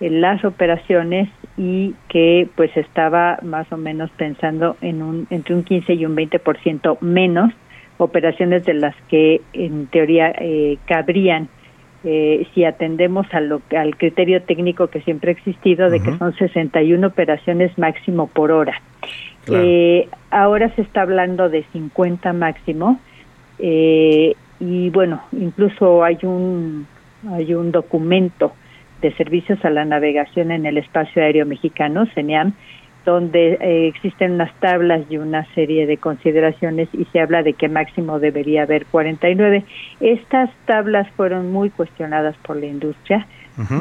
eh, 0.00 0.10
las 0.10 0.44
operaciones 0.44 1.28
y 1.56 1.94
que 2.08 2.48
pues 2.54 2.76
estaba 2.76 3.38
más 3.42 3.70
o 3.72 3.76
menos 3.76 4.10
pensando 4.12 4.76
en 4.80 5.02
un 5.02 5.26
entre 5.30 5.54
un 5.54 5.62
15 5.64 5.94
y 5.94 6.04
un 6.04 6.16
20% 6.16 7.00
menos 7.00 7.52
operaciones 7.98 8.64
de 8.64 8.74
las 8.74 8.94
que 9.08 9.40
en 9.52 9.86
teoría 9.86 10.32
eh, 10.38 10.78
cabrían 10.86 11.48
eh, 12.08 12.46
si 12.54 12.64
atendemos 12.64 13.26
a 13.34 13.40
lo, 13.40 13.60
al 13.76 13.96
criterio 13.96 14.40
técnico 14.40 14.86
que 14.86 15.00
siempre 15.00 15.30
ha 15.30 15.32
existido 15.32 15.90
de 15.90 16.00
que 16.00 16.16
son 16.16 16.32
61 16.36 17.04
operaciones 17.04 17.76
máximo 17.76 18.28
por 18.28 18.52
hora. 18.52 18.80
Eh, 19.50 20.08
ahora 20.30 20.72
se 20.76 20.82
está 20.82 21.02
hablando 21.02 21.48
de 21.48 21.64
50 21.72 22.32
máximo 22.32 23.00
eh, 23.58 24.36
y 24.60 24.90
bueno, 24.90 25.20
incluso 25.32 26.04
hay 26.04 26.18
un 26.22 26.86
hay 27.32 27.54
un 27.54 27.72
documento 27.72 28.52
de 29.02 29.12
servicios 29.14 29.64
a 29.64 29.70
la 29.70 29.84
navegación 29.84 30.52
en 30.52 30.64
el 30.64 30.78
espacio 30.78 31.24
aéreo 31.24 31.44
mexicano, 31.44 32.06
CENEAM, 32.14 32.54
donde 33.06 33.52
eh, 33.54 33.86
existen 33.86 34.32
unas 34.32 34.52
tablas 34.56 35.02
y 35.08 35.16
una 35.16 35.46
serie 35.54 35.86
de 35.86 35.96
consideraciones 35.96 36.88
y 36.92 37.04
se 37.06 37.20
habla 37.20 37.44
de 37.44 37.54
que 37.54 37.68
máximo 37.68 38.18
debería 38.18 38.64
haber 38.64 38.84
49. 38.86 39.64
Estas 40.00 40.50
tablas 40.66 41.08
fueron 41.16 41.52
muy 41.52 41.70
cuestionadas 41.70 42.36
por 42.38 42.56
la 42.56 42.66
industria. 42.66 43.26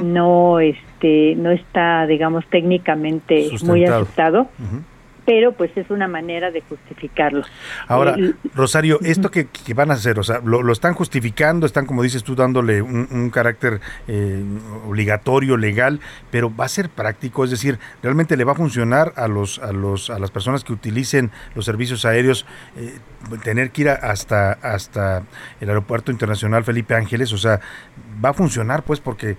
No 0.01 0.61
este 0.61 1.35
no 1.35 1.51
está 1.51 2.07
digamos 2.07 2.45
técnicamente 2.47 3.49
muy 3.65 3.83
aceptado 3.83 4.47
pero 5.25 5.53
pues 5.53 5.71
es 5.75 5.89
una 5.89 6.07
manera 6.07 6.51
de 6.51 6.61
justificarlo. 6.61 7.43
Ahora, 7.87 8.15
Rosario, 8.53 8.99
esto 9.01 9.31
que, 9.31 9.47
van 9.73 9.89
a 9.91 9.95
hacer, 9.95 10.19
o 10.19 10.23
sea, 10.23 10.39
lo, 10.39 10.71
están 10.71 10.93
justificando, 10.93 11.65
están 11.65 11.85
como 11.85 12.03
dices 12.03 12.23
tú 12.23 12.35
dándole 12.35 12.81
un, 12.81 13.29
carácter 13.31 13.81
eh, 14.07 14.43
obligatorio, 14.87 15.57
legal, 15.57 15.99
pero 16.31 16.55
va 16.55 16.65
a 16.65 16.69
ser 16.69 16.89
práctico, 16.89 17.43
es 17.43 17.49
decir, 17.49 17.79
realmente 18.03 18.37
le 18.37 18.43
va 18.43 18.51
a 18.51 18.55
funcionar 18.55 19.13
a 19.15 19.27
los 19.27 19.59
a 19.59 19.73
los 19.73 20.09
a 20.09 20.19
las 20.19 20.31
personas 20.31 20.63
que 20.63 20.73
utilicen 20.73 21.31
los 21.55 21.65
servicios 21.65 22.05
aéreos 22.05 22.45
eh, 22.77 22.99
tener 23.43 23.71
que 23.71 23.81
ir 23.81 23.89
hasta 23.89 24.53
hasta 24.53 25.23
el 25.59 25.69
aeropuerto 25.69 26.11
internacional 26.11 26.63
Felipe 26.63 26.93
Ángeles, 26.93 27.33
o 27.33 27.37
sea, 27.37 27.59
va 28.23 28.29
a 28.29 28.33
funcionar 28.33 28.83
pues 28.83 28.99
porque 28.99 29.37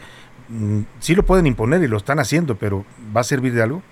mm, 0.48 0.80
sí 0.98 1.14
lo 1.14 1.22
pueden 1.22 1.46
imponer 1.46 1.82
y 1.82 1.88
lo 1.88 1.96
están 1.96 2.18
haciendo, 2.18 2.56
pero 2.56 2.84
¿va 3.14 3.20
a 3.20 3.24
servir 3.24 3.52
de 3.52 3.62
algo? 3.62 3.82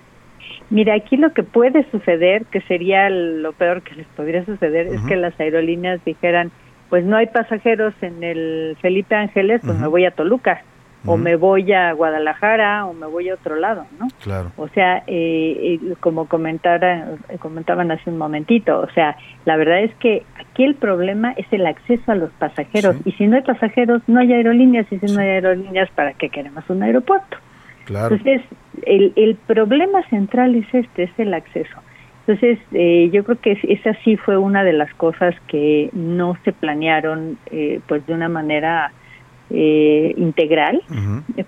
Mira, 0.69 0.95
aquí 0.95 1.17
lo 1.17 1.33
que 1.33 1.43
puede 1.43 1.89
suceder, 1.91 2.45
que 2.45 2.61
sería 2.61 3.09
lo 3.09 3.53
peor 3.53 3.81
que 3.83 3.95
les 3.95 4.07
podría 4.07 4.43
suceder, 4.45 4.87
es 4.87 5.01
que 5.01 5.15
las 5.15 5.39
aerolíneas 5.39 6.03
dijeran, 6.03 6.51
pues 6.89 7.05
no 7.05 7.17
hay 7.17 7.27
pasajeros 7.27 7.93
en 8.01 8.23
el 8.23 8.77
Felipe 8.81 9.15
Ángeles, 9.15 9.61
pues 9.63 9.77
me 9.77 9.87
voy 9.87 10.05
a 10.05 10.11
Toluca, 10.11 10.63
o 11.05 11.17
me 11.17 11.35
voy 11.35 11.71
a 11.71 11.93
Guadalajara, 11.93 12.85
o 12.85 12.93
me 12.93 13.05
voy 13.05 13.29
a 13.29 13.35
otro 13.35 13.55
lado, 13.55 13.85
¿no? 13.99 14.07
Claro. 14.23 14.51
O 14.57 14.67
sea, 14.69 15.03
eh, 15.05 15.77
eh 15.83 15.93
como 15.99 16.27
comentara, 16.27 17.09
comentaban 17.39 17.91
hace 17.91 18.09
un 18.09 18.17
momentito, 18.17 18.79
o 18.79 18.89
sea, 18.91 19.15
la 19.45 19.55
verdad 19.57 19.81
es 19.81 19.93
que 19.95 20.23
aquí 20.39 20.63
el 20.63 20.75
problema 20.75 21.33
es 21.33 21.45
el 21.51 21.67
acceso 21.67 22.11
a 22.11 22.15
los 22.15 22.31
pasajeros, 22.31 22.95
y 23.05 23.11
si 23.13 23.27
no 23.27 23.35
hay 23.35 23.43
pasajeros, 23.43 24.01
no 24.07 24.19
hay 24.19 24.33
aerolíneas, 24.33 24.91
y 24.91 24.97
si 24.97 25.13
no 25.13 25.21
hay 25.21 25.29
aerolíneas, 25.29 25.89
¿para 25.91 26.13
qué 26.13 26.29
queremos 26.29 26.67
un 26.69 26.81
aeropuerto? 26.81 27.37
Entonces, 27.87 28.41
el, 28.85 29.13
el 29.15 29.35
problema 29.35 30.03
central 30.09 30.55
es 30.55 30.73
este, 30.73 31.03
es 31.03 31.11
el 31.17 31.33
acceso. 31.33 31.77
Entonces, 32.27 32.57
eh, 32.71 33.09
yo 33.13 33.23
creo 33.23 33.39
que 33.39 33.59
esa 33.63 33.93
sí 34.03 34.17
fue 34.17 34.37
una 34.37 34.63
de 34.63 34.73
las 34.73 34.91
cosas 34.95 35.35
que 35.47 35.91
no 35.93 36.35
se 36.43 36.53
planearon 36.53 37.37
eh, 37.51 37.81
pues 37.87 38.05
de 38.07 38.13
una 38.13 38.29
manera 38.29 38.91
eh, 39.51 40.11
integral, 40.17 40.81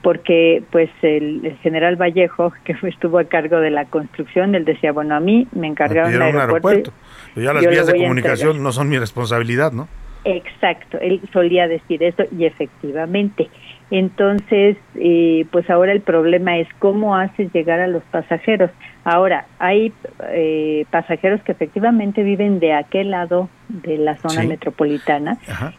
porque 0.03 0.61
pues 0.71 0.91
el, 1.01 1.57
general 1.63 1.95
Vallejo, 1.95 2.53
que 2.63 2.75
estuvo 2.87 3.17
a 3.17 3.23
cargo 3.23 3.59
de 3.59 3.71
la 3.71 3.85
construcción, 3.85 4.53
él 4.53 4.65
decía, 4.65 4.91
bueno, 4.91 5.15
a 5.15 5.19
mí 5.19 5.47
me 5.51 5.65
encargaron 5.65 6.13
el 6.13 6.21
aeropuerto. 6.21 6.91
Pero 7.33 7.45
ya 7.45 7.53
las 7.53 7.67
vías 7.67 7.87
de 7.87 7.97
comunicación 7.97 8.61
no 8.61 8.71
son 8.71 8.87
mi 8.87 8.99
responsabilidad, 8.99 9.71
¿no? 9.71 9.87
Exacto, 10.25 10.99
él 10.99 11.21
solía 11.33 11.67
decir 11.67 12.03
eso 12.03 12.23
y 12.37 12.45
efectivamente. 12.45 13.49
Entonces, 13.89 14.75
eh, 14.95 15.45
pues 15.51 15.69
ahora 15.69 15.93
el 15.93 16.01
problema 16.01 16.57
es 16.57 16.67
cómo 16.79 17.15
haces 17.15 17.51
llegar 17.53 17.79
a 17.79 17.87
los 17.87 18.03
pasajeros. 18.03 18.69
Ahora, 19.05 19.45
hay 19.59 19.93
eh, 20.29 20.85
pasajeros 20.91 21.41
que 21.43 21.53
efectivamente 21.53 22.23
viven 22.23 22.59
de 22.59 22.73
aquel 22.73 23.11
lado 23.11 23.49
de 23.69 23.97
la 23.97 24.17
zona 24.17 24.43
metropolitana 24.43 25.37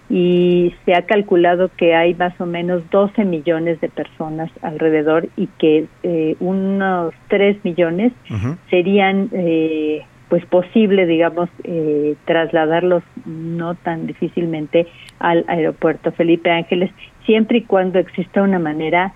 y 0.08 0.74
se 0.84 0.94
ha 0.94 1.02
calculado 1.02 1.70
que 1.76 1.94
hay 1.94 2.14
más 2.14 2.38
o 2.40 2.46
menos 2.46 2.88
12 2.90 3.24
millones 3.24 3.80
de 3.80 3.88
personas 3.90 4.50
alrededor 4.62 5.28
y 5.36 5.48
que 5.58 5.86
eh, 6.02 6.36
unos 6.40 7.12
3 7.28 7.62
millones 7.64 8.12
serían 8.70 9.30
pues 10.28 10.44
posible, 10.46 11.06
digamos, 11.06 11.48
trasladarlos 12.26 13.02
no 13.24 13.74
tan 13.74 14.06
difícilmente 14.06 14.86
al 15.18 15.44
aeropuerto 15.48 16.12
Felipe 16.12 16.50
Ángeles 16.50 16.90
siempre 17.28 17.58
y 17.58 17.62
cuando 17.64 17.98
exista 17.98 18.40
una 18.40 18.58
manera 18.58 19.12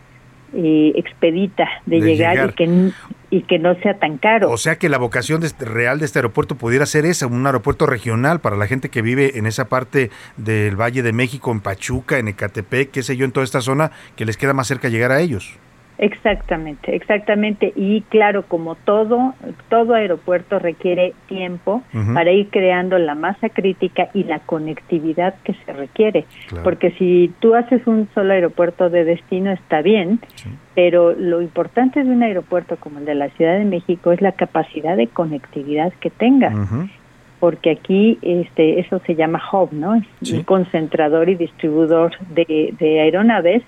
eh, 0.53 0.93
expedita 0.97 1.67
de, 1.87 2.03
llegar, 2.03 2.51
Y, 2.51 2.53
que, 2.53 2.93
y 3.31 3.43
que 3.45 3.59
no 3.59 3.75
sea 3.77 3.99
tan 3.99 4.19
caro. 4.19 4.51
O 4.51 4.59
sea 4.59 4.77
que 4.77 4.91
la 4.91 4.99
vocación 4.99 5.41
de 5.41 5.47
este, 5.47 5.65
real 5.65 5.99
de 5.99 6.05
este 6.05 6.19
aeropuerto 6.19 6.57
pudiera 6.57 6.85
ser 6.85 7.07
esa, 7.07 7.27
un 7.27 7.47
aeropuerto 7.47 7.87
regional 7.87 8.41
para 8.41 8.57
la 8.57 8.67
gente 8.67 8.91
que 8.91 9.01
vive 9.01 9.39
en 9.39 9.47
esa 9.47 9.71
parte 9.71 10.11
del 10.37 10.79
Valle 10.79 11.03
de 11.03 11.15
México, 11.15 11.51
en 11.53 11.61
Pachuca, 11.61 12.19
en 12.19 12.29
Ecatepec, 12.29 12.91
qué 12.91 13.03
sé 13.03 13.17
yo, 13.17 13.25
en 13.25 13.33
toda 13.33 13.45
esta 13.45 13.63
zona, 13.63 13.93
que 14.15 14.27
les 14.27 14.37
queda 14.37 14.53
más 14.53 14.67
cerca 14.67 14.91
llegar 14.91 15.11
a 15.11 15.21
ellos. 15.21 15.59
Exactamente, 15.99 16.97
exactamente. 16.97 17.73
Y 17.77 18.01
claro, 18.03 18.45
como 18.49 18.75
todo, 18.75 19.35
todo 19.69 19.95
aeropuerto 19.95 20.59
requiere 20.59 21.13
tiempo 21.29 21.83
para 22.15 22.33
ir 22.33 22.49
creando 22.49 22.99
la 22.99 23.15
masa 23.15 23.51
crítica 23.51 24.09
y 24.15 24.25
la 24.25 24.41
conectividad 24.41 25.35
que 25.45 25.55
se 25.65 25.73
requiere. 25.73 26.25
Porque 26.65 26.93
si 26.93 27.33
tú 27.41 27.55
haces 27.55 27.87
un 27.87 28.09
solo 28.15 28.33
aeropuerto 28.33 28.91
de 28.91 29.05
destino 29.05 29.53
está 29.53 29.83
bien, 29.83 30.21
pero 30.75 31.13
lo 31.13 31.43
importante 31.43 32.03
de 32.03 32.11
un 32.11 32.23
aeropuerto 32.23 32.77
como 32.77 32.99
el 32.99 33.05
de 33.05 33.15
la 33.15 33.29
Ciudad 33.31 33.59
de 33.59 33.65
México 33.65 34.13
es 34.13 34.21
la 34.21 34.33
capacidad 34.33 34.97
de 34.97 35.09
conectividad 35.09 35.93
que 36.01 36.11
tenga. 36.11 36.53
Porque 37.39 37.71
aquí 37.71 38.19
este, 38.23 38.81
eso 38.81 39.01
se 39.07 39.15
llama 39.15 39.43
hub, 39.53 39.73
¿no? 39.73 39.97
Es 40.21 40.33
un 40.33 40.43
concentrador 40.45 41.29
y 41.29 41.35
distribuidor 41.35 42.13
de, 42.29 42.73
de 42.79 43.01
aeronaves 43.01 43.63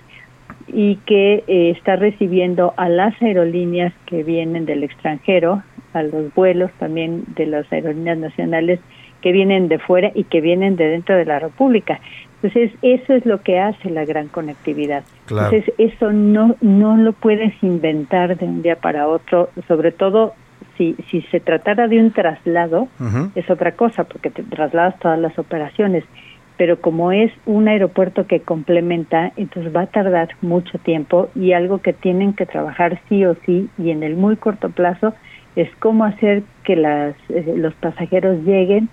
y 0.66 0.96
que 1.06 1.44
eh, 1.46 1.70
está 1.70 1.96
recibiendo 1.96 2.74
a 2.76 2.88
las 2.88 3.20
aerolíneas 3.20 3.92
que 4.06 4.22
vienen 4.22 4.66
del 4.66 4.82
extranjero, 4.84 5.62
a 5.92 6.02
los 6.02 6.34
vuelos 6.34 6.70
también 6.78 7.24
de 7.36 7.46
las 7.46 7.70
aerolíneas 7.72 8.18
nacionales 8.18 8.80
que 9.22 9.32
vienen 9.32 9.68
de 9.68 9.78
fuera 9.78 10.10
y 10.14 10.24
que 10.24 10.40
vienen 10.40 10.76
de 10.76 10.88
dentro 10.88 11.16
de 11.16 11.24
la 11.24 11.38
República. 11.38 12.00
Entonces, 12.42 12.72
eso 12.82 13.14
es 13.14 13.24
lo 13.24 13.40
que 13.40 13.58
hace 13.58 13.88
la 13.88 14.04
gran 14.04 14.28
conectividad. 14.28 15.02
Entonces, 15.22 15.64
eso 15.78 16.12
no, 16.12 16.56
no 16.60 16.96
lo 16.96 17.14
puedes 17.14 17.54
inventar 17.62 18.36
de 18.36 18.44
un 18.44 18.60
día 18.60 18.76
para 18.76 19.08
otro, 19.08 19.48
sobre 19.66 19.92
todo 19.92 20.34
si, 20.76 20.94
si 21.10 21.22
se 21.22 21.40
tratara 21.40 21.88
de 21.88 22.00
un 22.00 22.10
traslado, 22.10 22.88
es 23.34 23.48
otra 23.48 23.72
cosa, 23.72 24.04
porque 24.04 24.30
te 24.30 24.42
trasladas 24.42 24.98
todas 24.98 25.18
las 25.18 25.38
operaciones 25.38 26.04
pero 26.56 26.80
como 26.80 27.12
es 27.12 27.32
un 27.46 27.68
aeropuerto 27.68 28.26
que 28.26 28.40
complementa, 28.40 29.32
entonces 29.36 29.74
va 29.74 29.82
a 29.82 29.86
tardar 29.86 30.28
mucho 30.40 30.78
tiempo 30.78 31.28
y 31.34 31.52
algo 31.52 31.78
que 31.78 31.92
tienen 31.92 32.32
que 32.32 32.46
trabajar 32.46 33.00
sí 33.08 33.24
o 33.24 33.36
sí 33.44 33.68
y 33.78 33.90
en 33.90 34.02
el 34.02 34.16
muy 34.16 34.36
corto 34.36 34.70
plazo 34.70 35.14
es 35.56 35.68
cómo 35.78 36.04
hacer 36.04 36.42
que 36.64 36.76
las, 36.76 37.14
eh, 37.28 37.54
los 37.56 37.74
pasajeros 37.74 38.44
lleguen 38.44 38.88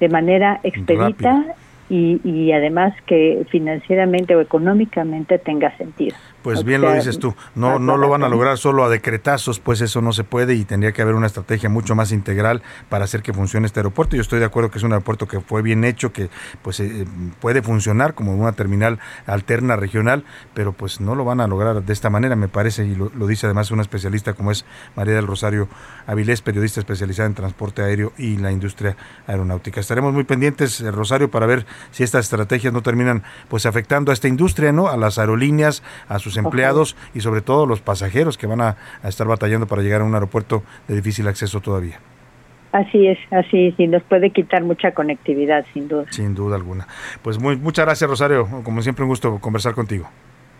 de 0.00 0.08
manera 0.08 0.60
expedita 0.62 1.44
y, 1.90 2.20
y 2.24 2.52
además 2.52 2.94
que 3.06 3.46
financieramente 3.50 4.36
o 4.36 4.40
económicamente 4.40 5.38
tenga 5.38 5.76
sentido. 5.76 6.16
Pues 6.42 6.64
bien 6.64 6.80
lo 6.80 6.92
dices 6.92 7.18
tú, 7.18 7.34
no, 7.56 7.78
no 7.78 7.96
lo 7.96 8.08
van 8.08 8.22
a 8.22 8.28
lograr 8.28 8.58
solo 8.58 8.84
a 8.84 8.88
decretazos, 8.88 9.58
pues 9.58 9.80
eso 9.80 10.00
no 10.00 10.12
se 10.12 10.24
puede 10.24 10.54
y 10.54 10.64
tendría 10.64 10.92
que 10.92 11.02
haber 11.02 11.14
una 11.14 11.26
estrategia 11.26 11.68
mucho 11.68 11.94
más 11.94 12.12
integral 12.12 12.62
para 12.88 13.04
hacer 13.04 13.22
que 13.22 13.32
funcione 13.32 13.66
este 13.66 13.80
aeropuerto. 13.80 14.14
Yo 14.14 14.22
estoy 14.22 14.38
de 14.38 14.44
acuerdo 14.44 14.70
que 14.70 14.78
es 14.78 14.84
un 14.84 14.92
aeropuerto 14.92 15.26
que 15.26 15.40
fue 15.40 15.62
bien 15.62 15.84
hecho, 15.84 16.12
que 16.12 16.30
pues 16.62 16.78
eh, 16.80 17.06
puede 17.40 17.60
funcionar 17.62 18.14
como 18.14 18.34
una 18.36 18.52
terminal 18.52 19.00
alterna 19.26 19.76
regional, 19.76 20.24
pero 20.54 20.72
pues 20.72 21.00
no 21.00 21.14
lo 21.14 21.24
van 21.24 21.40
a 21.40 21.46
lograr 21.46 21.82
de 21.82 21.92
esta 21.92 22.08
manera, 22.08 22.36
me 22.36 22.48
parece, 22.48 22.86
y 22.86 22.94
lo, 22.94 23.08
dice 23.26 23.46
además 23.46 23.70
una 23.70 23.82
especialista 23.82 24.34
como 24.34 24.52
es 24.52 24.64
María 24.94 25.14
del 25.14 25.26
Rosario 25.26 25.68
Avilés, 26.06 26.40
periodista 26.42 26.80
especializada 26.80 27.26
en 27.26 27.34
transporte 27.34 27.82
aéreo 27.82 28.12
y 28.16 28.36
la 28.36 28.52
industria 28.52 28.96
aeronáutica. 29.26 29.80
Estaremos 29.80 30.12
muy 30.14 30.24
pendientes, 30.24 30.80
eh, 30.80 30.90
Rosario, 30.90 31.30
para 31.30 31.46
ver 31.46 31.66
si 31.90 32.04
estas 32.04 32.26
estrategias 32.26 32.72
no 32.72 32.82
terminan 32.82 33.24
pues 33.48 33.66
afectando 33.66 34.12
a 34.12 34.14
esta 34.14 34.28
industria, 34.28 34.72
¿no? 34.72 34.88
A 34.88 34.96
las 34.96 35.18
aerolíneas, 35.18 35.82
a 36.08 36.18
sus 36.18 36.27
sus 36.28 36.36
empleados 36.36 36.96
y 37.14 37.20
sobre 37.20 37.40
todo 37.40 37.66
los 37.66 37.80
pasajeros 37.80 38.38
que 38.38 38.46
van 38.46 38.60
a, 38.60 38.76
a 39.02 39.08
estar 39.08 39.26
batallando 39.26 39.66
para 39.66 39.82
llegar 39.82 40.02
a 40.02 40.04
un 40.04 40.14
aeropuerto 40.14 40.62
de 40.86 40.96
difícil 40.96 41.26
acceso 41.28 41.60
todavía. 41.60 41.98
Así 42.72 43.06
es, 43.06 43.18
así 43.30 43.72
sí, 43.76 43.86
nos 43.86 44.02
puede 44.02 44.30
quitar 44.30 44.62
mucha 44.62 44.92
conectividad, 44.92 45.64
sin 45.72 45.88
duda. 45.88 46.04
Sin 46.10 46.34
duda 46.34 46.56
alguna. 46.56 46.86
Pues 47.22 47.40
muy, 47.40 47.56
muchas 47.56 47.86
gracias, 47.86 48.08
Rosario. 48.10 48.46
Como 48.62 48.82
siempre, 48.82 49.04
un 49.04 49.08
gusto 49.08 49.38
conversar 49.40 49.74
contigo. 49.74 50.08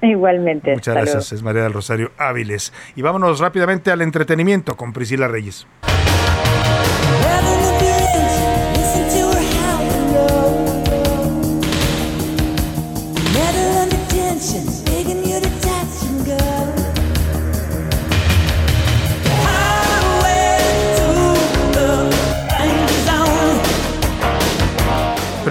Igualmente. 0.00 0.72
Muchas 0.72 0.94
gracias, 0.94 1.32
es 1.32 1.42
María 1.42 1.64
del 1.64 1.72
Rosario 1.72 2.12
Áviles. 2.16 2.72
Y 2.96 3.02
vámonos 3.02 3.40
rápidamente 3.40 3.90
al 3.90 4.00
entretenimiento 4.00 4.76
con 4.76 4.92
Priscila 4.92 5.28
Reyes. 5.28 5.66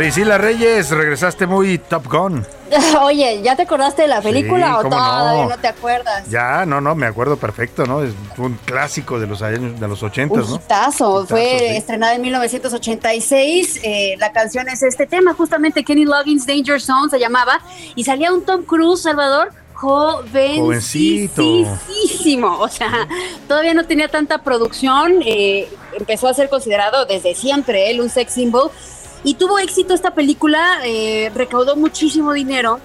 Priscila 0.08 0.38
Reyes, 0.38 0.90
regresaste 0.92 1.46
muy 1.48 1.80
Top 1.80 2.08
Gun. 2.08 2.46
Oye, 3.02 3.42
¿ya 3.44 3.58
te 3.58 3.64
acordaste 3.64 4.04
de 4.04 4.08
la 4.08 4.22
película 4.22 4.68
Sí, 4.80 4.86
o 4.86 4.90
todavía 4.90 5.44
no. 5.44 5.50
no 5.50 5.58
te 5.58 5.68
acuerdas? 5.68 6.30
Ya, 6.30 6.66
no, 6.66 6.80
no, 6.80 6.96
me 6.96 7.08
acuerdo 7.08 7.36
perfecto, 7.36 7.86
¿no? 7.86 8.02
Es 8.02 8.14
un 8.38 8.54
clásico 8.64 9.20
de 9.20 9.28
los 9.28 9.42
años, 9.42 9.78
de 9.78 9.86
los 9.86 10.02
ochentas, 10.04 10.46
Un 10.46 10.50
¿no? 10.52 10.56
hitazo, 10.56 11.28
fue 11.28 11.58
sí. 11.60 11.66
estrenada 11.76 12.16
en 12.16 12.22
1986. 12.22 13.82
eh, 13.84 14.16
la 14.18 14.32
canción 14.32 14.70
es 14.70 14.82
este 14.82 15.08
tema, 15.08 15.34
justamente 15.34 15.84
Kenny 15.84 16.06
Loggins 16.06 16.48
Danger 16.48 16.80
Zone 16.80 17.10
se 17.10 17.20
llamaba. 17.20 17.60
Y 17.96 18.06
salía 18.06 18.32
un 18.32 18.46
Tom 18.46 18.64
Cruise, 18.64 19.02
Salvador, 19.02 19.52
Jovencito. 19.74 21.44
jovencísimo. 21.44 22.60
O 22.60 22.70
sea, 22.70 23.10
todavía 23.48 23.74
no 23.74 23.84
tenía 23.86 24.08
tanta 24.08 24.38
producción. 24.42 25.16
eh, 25.26 25.68
empezó 26.00 26.28
a 26.28 26.34
ser 26.34 26.48
considerado 26.48 27.06
desde 27.06 27.36
siempre 27.36 27.90
él 27.92 28.00
un 28.02 28.10
sex 28.10 28.34
symbol. 28.34 28.72
Y 29.28 29.34
tuvo 29.34 29.60
éxito 29.60 29.94
esta 29.94 30.12
película, 30.12 30.80
eh, 30.86 31.30
recaudó 31.36 31.76
muchísimo 31.76 32.32
dinero. 32.32 32.80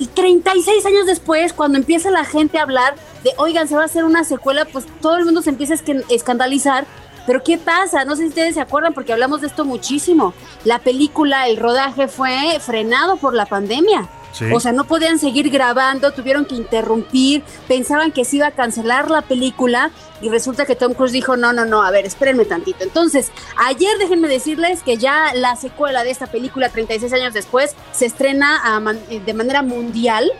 Y 0.00 0.08
36 0.08 0.84
años 0.86 1.06
después, 1.06 1.52
cuando 1.52 1.78
empieza 1.78 2.10
la 2.10 2.24
gente 2.24 2.58
a 2.58 2.62
hablar 2.62 2.96
de, 3.22 3.30
oigan, 3.36 3.68
se 3.68 3.76
va 3.76 3.82
a 3.82 3.84
hacer 3.84 4.02
una 4.02 4.24
secuela, 4.24 4.64
pues 4.64 4.86
todo 5.00 5.18
el 5.18 5.24
mundo 5.24 5.40
se 5.40 5.50
empieza 5.50 5.74
a 5.74 6.12
escandalizar. 6.12 6.84
Pero 7.28 7.44
¿qué 7.44 7.58
pasa? 7.58 8.04
No 8.04 8.16
sé 8.16 8.22
si 8.22 8.28
ustedes 8.30 8.54
se 8.54 8.60
acuerdan 8.60 8.92
porque 8.92 9.12
hablamos 9.12 9.40
de 9.40 9.46
esto 9.46 9.64
muchísimo. 9.64 10.34
La 10.64 10.80
película, 10.80 11.46
el 11.46 11.58
rodaje 11.58 12.08
fue 12.08 12.58
frenado 12.58 13.16
por 13.16 13.32
la 13.32 13.46
pandemia. 13.46 14.08
Sí. 14.34 14.46
O 14.52 14.58
sea, 14.58 14.72
no 14.72 14.82
podían 14.84 15.18
seguir 15.20 15.48
grabando, 15.48 16.10
tuvieron 16.12 16.44
que 16.44 16.56
interrumpir, 16.56 17.44
pensaban 17.68 18.10
que 18.10 18.24
se 18.24 18.36
iba 18.36 18.48
a 18.48 18.50
cancelar 18.50 19.08
la 19.08 19.22
película 19.22 19.92
y 20.20 20.28
resulta 20.28 20.66
que 20.66 20.74
Tom 20.74 20.92
Cruise 20.94 21.12
dijo, 21.12 21.36
no, 21.36 21.52
no, 21.52 21.64
no, 21.64 21.82
a 21.84 21.90
ver, 21.92 22.04
espérenme 22.04 22.44
tantito. 22.44 22.82
Entonces, 22.82 23.30
ayer 23.56 23.96
déjenme 23.98 24.26
decirles 24.26 24.82
que 24.82 24.96
ya 24.96 25.32
la 25.34 25.54
secuela 25.54 26.02
de 26.02 26.10
esta 26.10 26.26
película, 26.26 26.68
36 26.68 27.12
años 27.12 27.32
después, 27.32 27.76
se 27.92 28.06
estrena 28.06 28.80
man- 28.80 28.98
eh, 29.08 29.20
de 29.24 29.34
manera 29.34 29.62
mundial. 29.62 30.30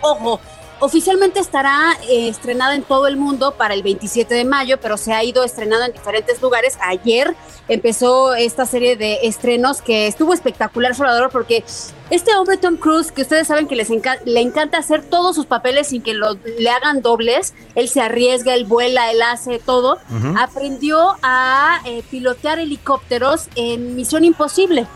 Ojo, 0.00 0.40
oficialmente 0.80 1.40
estará 1.40 1.92
eh, 2.08 2.28
estrenada 2.28 2.74
en 2.74 2.82
todo 2.82 3.06
el 3.06 3.16
mundo 3.16 3.54
para 3.56 3.74
el 3.74 3.82
27 3.82 4.34
de 4.34 4.44
mayo, 4.44 4.78
pero 4.80 4.96
se 4.96 5.12
ha 5.12 5.22
ido 5.24 5.44
estrenando 5.44 5.84
en 5.86 5.92
diferentes 5.92 6.40
lugares. 6.42 6.78
Ayer 6.82 7.34
empezó 7.68 8.34
esta 8.34 8.66
serie 8.66 8.96
de 8.96 9.20
estrenos 9.22 9.82
que 9.82 10.06
estuvo 10.06 10.32
espectacular, 10.34 10.94
Salvador, 10.94 11.30
porque 11.32 11.64
este 12.10 12.36
hombre 12.36 12.56
Tom 12.58 12.76
Cruise, 12.76 13.10
que 13.10 13.22
ustedes 13.22 13.46
saben 13.48 13.66
que 13.66 13.74
les 13.76 13.90
enca- 13.90 14.20
le 14.24 14.40
encanta 14.40 14.78
hacer 14.78 15.02
todos 15.02 15.34
sus 15.34 15.46
papeles 15.46 15.88
sin 15.88 16.02
que 16.02 16.14
lo, 16.14 16.34
le 16.58 16.70
hagan 16.70 17.02
dobles, 17.02 17.54
él 17.74 17.88
se 17.88 18.00
arriesga, 18.00 18.54
él 18.54 18.64
vuela, 18.66 19.10
él 19.10 19.22
hace 19.22 19.58
todo, 19.58 19.98
aprendió 20.38 21.16
a 21.22 21.80
eh, 21.84 22.02
pilotear 22.10 22.58
helicópteros 22.58 23.48
en 23.56 23.96
Misión 23.96 24.24
Imposible. 24.24 24.86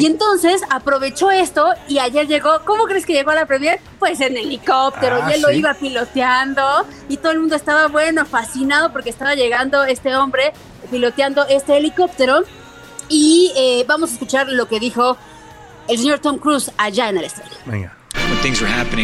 Y 0.00 0.06
entonces 0.06 0.62
aprovechó 0.70 1.30
esto 1.30 1.66
y 1.88 1.98
ayer 1.98 2.26
llegó, 2.26 2.60
¿cómo 2.64 2.84
crees 2.84 3.04
que 3.04 3.12
llegó 3.12 3.30
a 3.32 3.34
la 3.34 3.46
premier? 3.46 3.80
Pues 3.98 4.20
en 4.20 4.36
helicóptero 4.36 5.20
Ah, 5.22 5.30
y 5.30 5.34
él 5.34 5.42
lo 5.42 5.50
iba 5.50 5.74
piloteando 5.74 6.86
y 7.08 7.18
todo 7.18 7.32
el 7.32 7.40
mundo 7.40 7.54
estaba, 7.54 7.88
bueno, 7.88 8.24
fascinado 8.24 8.92
porque 8.92 9.10
estaba 9.10 9.34
llegando 9.34 9.84
este 9.84 10.14
hombre 10.16 10.52
piloteando 10.90 11.46
este 11.48 11.76
helicóptero 11.76 12.44
y 13.08 13.52
eh, 13.56 13.84
vamos 13.86 14.10
a 14.10 14.12
escuchar 14.14 14.48
lo 14.48 14.68
que 14.68 14.80
dijo 14.80 15.16
el 15.88 15.98
señor 15.98 16.20
Tom 16.20 16.38
Cruise 16.38 16.70
allá 16.78 17.08
en 17.10 17.18
el 17.18 17.24
estreno. 17.24 17.50
Venga. 17.66 17.97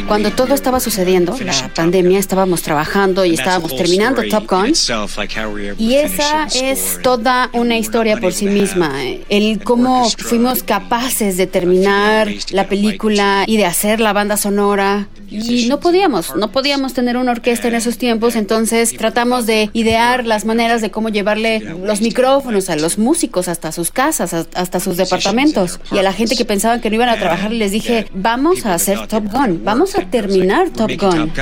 Cuando 0.06 0.30
todo 0.30 0.54
estaba 0.54 0.80
sucediendo, 0.80 1.36
la 1.38 1.68
pandemia, 1.74 2.18
estábamos 2.18 2.62
trabajando 2.62 3.24
y 3.24 3.34
estábamos 3.34 3.74
terminando 3.76 4.22
Top 4.28 4.48
Gun. 4.48 4.72
Y 5.78 5.94
esa 5.94 6.46
es 6.54 7.00
toda 7.02 7.50
una 7.52 7.76
historia 7.76 8.18
por 8.18 8.32
sí 8.32 8.46
misma. 8.46 8.92
El 9.28 9.62
cómo 9.62 10.08
fuimos 10.10 10.62
capaces 10.62 11.36
de 11.36 11.46
terminar 11.46 12.28
la 12.50 12.68
película 12.68 13.44
y 13.46 13.56
de 13.56 13.66
hacer 13.66 14.00
la 14.00 14.12
banda 14.12 14.36
sonora. 14.36 15.08
Y 15.30 15.66
no 15.68 15.80
podíamos, 15.80 16.36
no 16.36 16.52
podíamos 16.52 16.94
tener 16.94 17.16
una 17.16 17.32
orquesta 17.32 17.66
en 17.66 17.74
esos 17.74 17.98
tiempos, 17.98 18.36
entonces 18.36 18.96
tratamos 18.96 19.46
de 19.46 19.68
idear 19.72 20.26
las 20.26 20.44
maneras 20.44 20.80
de 20.80 20.92
cómo 20.92 21.08
llevarle 21.08 21.60
los 21.60 22.00
micrófonos 22.00 22.70
a 22.70 22.76
los 22.76 22.98
músicos 22.98 23.48
hasta 23.48 23.72
sus 23.72 23.90
casas, 23.90 24.32
hasta 24.32 24.80
sus 24.80 24.96
departamentos. 24.96 25.80
Y 25.90 25.98
a 25.98 26.02
la 26.02 26.12
gente 26.12 26.36
que 26.36 26.44
pensaban 26.44 26.80
que 26.80 26.88
no 26.88 26.96
iban 26.96 27.08
a 27.08 27.16
trabajar 27.16 27.50
les 27.50 27.72
dije, 27.72 28.06
vamos 28.14 28.64
a 28.64 28.74
hacer 28.74 29.08
Top 29.08 29.23
Gun, 29.30 29.64
vamos 29.64 29.94
a 29.96 30.02
terminar 30.02 30.70
Top 30.70 30.90
Gun. 30.98 31.32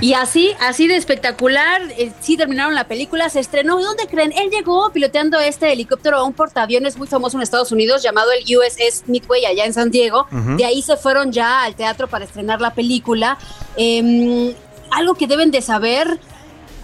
Y 0.00 0.14
así, 0.14 0.52
así 0.60 0.86
de 0.86 0.96
espectacular, 0.96 1.82
eh, 1.98 2.12
sí 2.20 2.36
terminaron 2.36 2.74
la 2.74 2.84
película, 2.88 3.28
se 3.28 3.40
estrenó. 3.40 3.80
¿Y 3.80 3.82
dónde 3.82 4.06
creen? 4.06 4.32
Él 4.32 4.50
llegó 4.50 4.90
piloteando 4.90 5.38
este 5.40 5.72
helicóptero 5.72 6.18
a 6.18 6.24
un 6.24 6.32
portaaviones 6.32 6.96
muy 6.96 7.06
famoso 7.06 7.36
en 7.36 7.42
Estados 7.42 7.72
Unidos 7.72 8.02
llamado 8.02 8.30
el 8.32 8.44
USS 8.56 9.04
Midway 9.06 9.44
allá 9.44 9.64
en 9.64 9.74
San 9.74 9.90
Diego. 9.90 10.26
De 10.56 10.64
ahí 10.64 10.82
se 10.82 10.96
fueron 10.96 11.32
ya 11.32 11.64
al 11.64 11.74
teatro 11.74 12.08
para 12.08 12.24
estrenar 12.24 12.60
la 12.60 12.72
película. 12.74 13.38
Em, 13.76 14.54
algo 14.90 15.14
que 15.14 15.26
deben 15.26 15.50
de 15.50 15.60
saber. 15.60 16.18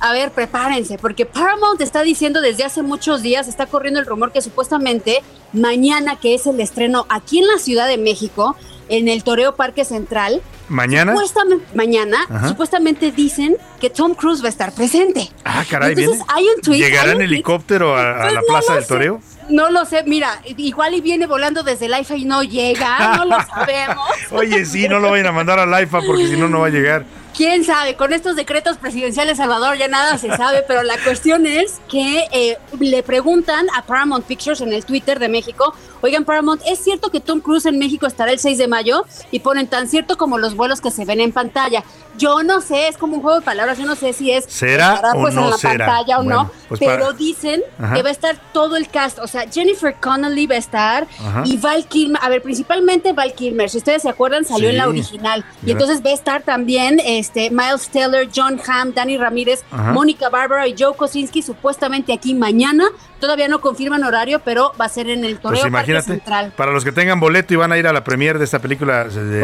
A 0.01 0.13
ver, 0.13 0.31
prepárense, 0.31 0.97
porque 0.97 1.27
Paramount 1.27 1.81
está 1.81 2.03
diciendo 2.03 2.41
desde 2.41 2.63
hace 2.63 2.83
muchos 2.83 3.21
días, 3.21 3.49
está 3.49 3.67
corriendo 3.67 3.99
el 3.99 4.07
rumor 4.07 4.31
que 4.31 4.41
supuestamente 4.41 5.25
mañana, 5.53 6.21
que 6.21 6.37
es 6.37 6.47
el 6.47 6.61
estreno 6.61 7.05
aquí 7.09 7.41
en 7.41 7.49
la 7.49 7.59
Ciudad 7.59 7.89
de 7.89 7.99
México, 7.99 8.55
en 8.89 9.09
el 9.09 9.23
Toreo 9.25 9.55
Parque 9.57 9.85
Central, 9.85 10.43
¿Mañana? 10.69 11.13
Supuestamente, 11.13 11.65
mañana, 11.75 12.19
Ajá. 12.29 12.49
supuestamente 12.49 13.11
dicen 13.11 13.57
que 13.81 13.89
Tom 13.89 14.15
Cruise 14.15 14.43
va 14.43 14.47
a 14.47 14.51
estar 14.51 14.73
presente. 14.73 15.31
Ah, 15.45 15.65
caray, 15.69 15.93
Entonces, 15.95 16.17
viene. 16.19 16.25
hay 16.29 16.45
un 16.55 16.61
tweet, 16.61 16.79
¿Llegará 16.79 17.13
en 17.13 17.23
helicóptero 17.23 17.97
a, 17.97 18.11
a 18.11 18.21
Pues 18.21 18.33
la 18.35 18.41
no 18.41 18.47
Plaza 18.47 18.75
del 18.75 18.83
sé. 18.83 18.89
Toreo? 18.89 19.21
No 19.49 19.71
lo 19.71 19.87
sé, 19.87 20.03
mira, 20.05 20.43
igual 20.59 20.93
y 20.93 21.01
viene 21.01 21.27
volando 21.27 21.63
desde 21.63 21.87
el 21.87 21.99
IFA 21.99 22.17
y 22.17 22.25
no 22.27 22.43
llega, 22.43 23.17
no 23.17 23.25
lo 23.25 23.39
sabemos. 23.47 24.11
Oye, 24.31 24.67
sí, 24.67 24.87
no 24.89 24.99
lo 25.01 25.11
vayan 25.11 25.29
a 25.29 25.33
mandar 25.33 25.59
al 25.59 25.83
IFA 25.85 26.01
porque 26.07 26.27
si 26.27 26.37
no, 26.37 26.49
no 26.49 26.61
va 26.61 26.67
a 26.67 26.71
llegar. 26.71 27.05
Quién 27.39 27.63
sabe, 27.65 27.95
con 27.95 28.13
estos 28.13 28.35
decretos 28.35 28.79
presidenciales 28.79 29.37
Salvador 29.37 29.79
ya 29.79 29.87
nada 29.87 30.19
se 30.19 30.27
sabe, 30.37 30.65
pero 30.67 30.83
la 30.83 30.99
cuestión 31.05 31.47
es 31.47 31.81
que 31.89 32.27
eh, 32.33 32.59
le 32.81 33.05
preguntan 33.05 33.69
a 33.77 33.83
Paramount 33.83 34.27
Pictures 34.27 34.61
en 34.61 34.73
el 34.73 34.85
Twitter 34.85 35.21
de 35.21 35.29
México, 35.29 35.73
oigan 36.01 36.25
Paramount, 36.25 36.61
¿es 36.67 36.81
cierto 36.83 37.11
que 37.13 37.21
Tom 37.21 37.39
Cruise 37.41 37.67
en 37.67 37.79
México 37.79 38.09
estará 38.09 38.33
el 38.33 38.41
6 38.41 38.59
de 38.59 38.67
mayo? 38.67 39.05
Y 39.31 39.39
ponen 39.39 39.69
tan 39.69 39.87
cierto 39.87 40.19
como 40.19 40.37
los 40.37 40.57
vuelos 40.57 40.81
que 40.81 40.91
se 40.91 41.05
ven 41.05 41.21
en 41.21 41.31
pantalla. 41.31 41.85
Yo 42.17 42.43
no 42.43 42.61
sé, 42.61 42.89
es 42.89 42.97
como 42.99 43.15
un 43.15 43.23
juego 43.23 43.39
de 43.39 43.45
palabras, 43.45 43.79
yo 43.79 43.87
no 43.87 43.95
sé 43.95 44.13
si 44.13 44.33
es 44.33 44.45
¿Será 44.49 44.95
estará, 44.95 45.13
o 45.17 45.21
pues 45.21 45.35
no 45.35 45.45
en 45.45 45.51
la 45.51 45.59
será? 45.59 45.87
pantalla 45.87 46.19
o 46.19 46.25
Bueno, 46.25 46.43
no, 46.43 46.51
pues 46.69 46.81
pero 46.81 47.05
para- 47.07 47.13
dicen 47.17 47.63
Ajá. 47.79 47.95
que 47.95 48.03
va 48.03 48.09
a 48.09 48.13
estar 48.13 48.37
todo 48.53 48.77
el 48.77 48.89
cast, 48.89 49.21
o 49.21 49.29
sea, 49.29 49.47
Jennifer 49.49 49.95
Connelly 50.01 50.49
va 50.49 50.57
a 50.57 50.59
estar 50.59 51.07
Ajá. 51.25 51.43
y 51.45 51.57
Val 51.59 51.87
Kilmer, 51.87 52.21
a 52.21 52.29
ver, 52.29 52.43
principalmente 52.43 53.13
Val 53.13 53.35
Kilmer, 53.35 53.71
si 53.71 53.79
ustedes 53.79 54.03
se 54.03 54.09
acuerdan, 54.09 54.45
salió 54.45 54.69
en 54.69 54.79
la 54.79 54.89
original 54.89 55.45
y 55.65 55.71
entonces 55.71 56.05
va 56.05 56.11
a 56.11 56.15
estar 56.15 56.43
también 56.43 56.99
este 57.29 57.51
Miles 57.51 57.89
Teller, 57.91 58.29
John 58.35 58.59
Hamm, 58.67 58.93
Danny 58.95 59.17
Ramírez, 59.19 59.63
Ajá. 59.71 59.93
Mónica 59.93 60.29
Bárbara 60.31 60.67
y 60.67 60.75
Joe 60.79 60.95
Kosinski 60.97 61.43
supuestamente 61.43 62.13
aquí 62.13 62.35
mañana. 62.35 62.85
Todavía 63.21 63.49
no 63.49 63.61
confirman 63.61 64.05
horario, 64.05 64.41
pero 64.45 64.73
va 64.81 64.85
a 64.85 64.89
ser 64.89 65.11
en 65.11 65.25
el 65.25 65.39
Pues 65.41 65.59
Toreo 65.59 65.73
Parque 65.73 66.01
Central. 66.03 66.53
para 66.57 66.71
los 66.71 66.85
que 66.85 66.93
tengan 66.93 67.19
boleto 67.19 67.53
y 67.53 67.57
van 67.57 67.73
a 67.73 67.77
ir 67.79 67.87
a 67.89 67.93
la 67.93 68.05
premiere 68.05 68.39
de 68.39 68.45
esta 68.45 68.61
película 68.61 69.05
de, 69.05 69.41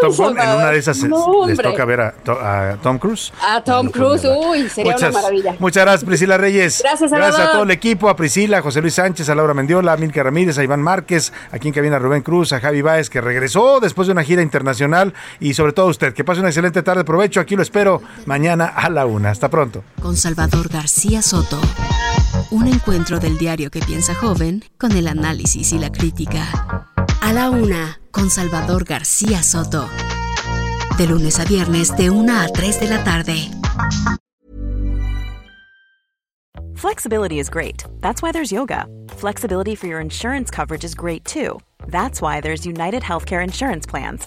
Top 0.00 0.16
Gun, 0.16 0.36
en 0.38 0.48
una 0.48 0.70
de 0.72 0.78
esas 0.78 0.98
no, 1.04 1.46
les 1.46 1.56
toca 1.56 1.84
ver 1.84 2.00
a, 2.00 2.10
To- 2.12 2.32
a 2.40 2.76
Tom 2.82 2.98
Cruise. 2.98 3.32
A 3.40 3.62
Tom 3.62 3.88
Cruise, 3.90 4.24
uy, 4.24 4.68
sería 4.68 4.92
Muchas, 4.94 5.10
una 5.10 5.20
maravilla. 5.20 5.54
muchas 5.60 5.84
gracias, 5.84 6.04
Priscila 6.04 6.36
Reyes. 6.38 6.80
Gracias, 6.82 7.12
Gracias 7.12 7.48
a 7.48 7.52
todo 7.52 7.62
el 7.62 7.70
equipo, 7.70 8.08
a 8.08 8.16
Priscila, 8.16 8.58
a 8.58 8.62
José 8.62 8.80
Luis 8.80 8.94
Sánchez, 8.94 9.28
a 9.28 9.34
Laura 9.36 9.54
Mendiola, 9.54 9.92
a 9.92 9.96
Milka 9.96 10.22
Ramírez, 10.24 10.58
a 10.58 10.64
Iván 10.64 10.82
Márquez, 10.82 11.32
aquí 11.52 11.68
en 11.68 11.74
cabina 11.74 12.00
Rubén 12.00 12.22
Cruz, 12.22 12.52
a 12.52 12.58
Javi 12.60 12.82
Báez, 12.82 13.08
que 13.10 13.20
regresó 13.20 13.78
después 13.78 14.08
de 14.08 14.12
una 14.12 14.24
gira 14.24 14.42
internacional, 14.42 15.14
y 15.38 15.54
sobre 15.54 15.72
todo 15.72 15.86
a 15.86 15.90
usted, 15.90 16.14
que 16.14 16.24
pase 16.24 16.40
una 16.40 16.48
excelente 16.48 16.82
tarde, 16.82 17.04
provecho, 17.14 17.38
aquí 17.38 17.54
lo 17.54 17.62
espero 17.62 18.02
mañana 18.26 18.66
a 18.66 18.90
la 18.90 19.06
una. 19.06 19.30
Hasta 19.30 19.48
pronto. 19.48 19.84
Con 20.02 20.16
Salvador 20.16 20.68
García 20.68 21.22
Soto. 21.22 21.60
Un 22.50 22.66
encuentro 22.66 23.20
del 23.20 23.38
diario 23.38 23.70
que 23.70 23.78
piensa 23.78 24.16
joven 24.16 24.64
con 24.78 24.90
el 24.90 25.06
análisis 25.06 25.72
y 25.72 25.78
la 25.78 25.92
crítica. 25.92 26.44
A 27.20 27.32
la 27.32 27.50
una, 27.50 28.00
con 28.10 28.30
Salvador 28.30 28.84
García 28.84 29.44
Soto. 29.44 29.88
De 30.98 31.06
lunes 31.06 31.38
a 31.38 31.44
viernes 31.44 31.96
de 31.96 32.10
1 32.10 32.40
a 32.40 32.48
3 32.48 32.80
de 32.80 32.88
la 32.88 33.04
tarde. 33.04 33.48
Flexibility 36.74 37.38
is 37.38 37.48
great. 37.48 37.84
That's 38.00 38.22
why 38.22 38.32
there's 38.32 38.50
yoga. 38.50 38.86
Flexibility 39.20 39.76
for 39.76 39.86
your 39.86 40.00
insurance 40.00 40.50
coverage 40.50 40.84
is 40.84 40.96
great 40.96 41.24
too. 41.24 41.60
That's 41.86 42.20
why 42.20 42.40
there's 42.40 42.66
United 42.66 43.04
Healthcare 43.04 43.44
Insurance 43.44 43.86
Plans. 43.86 44.26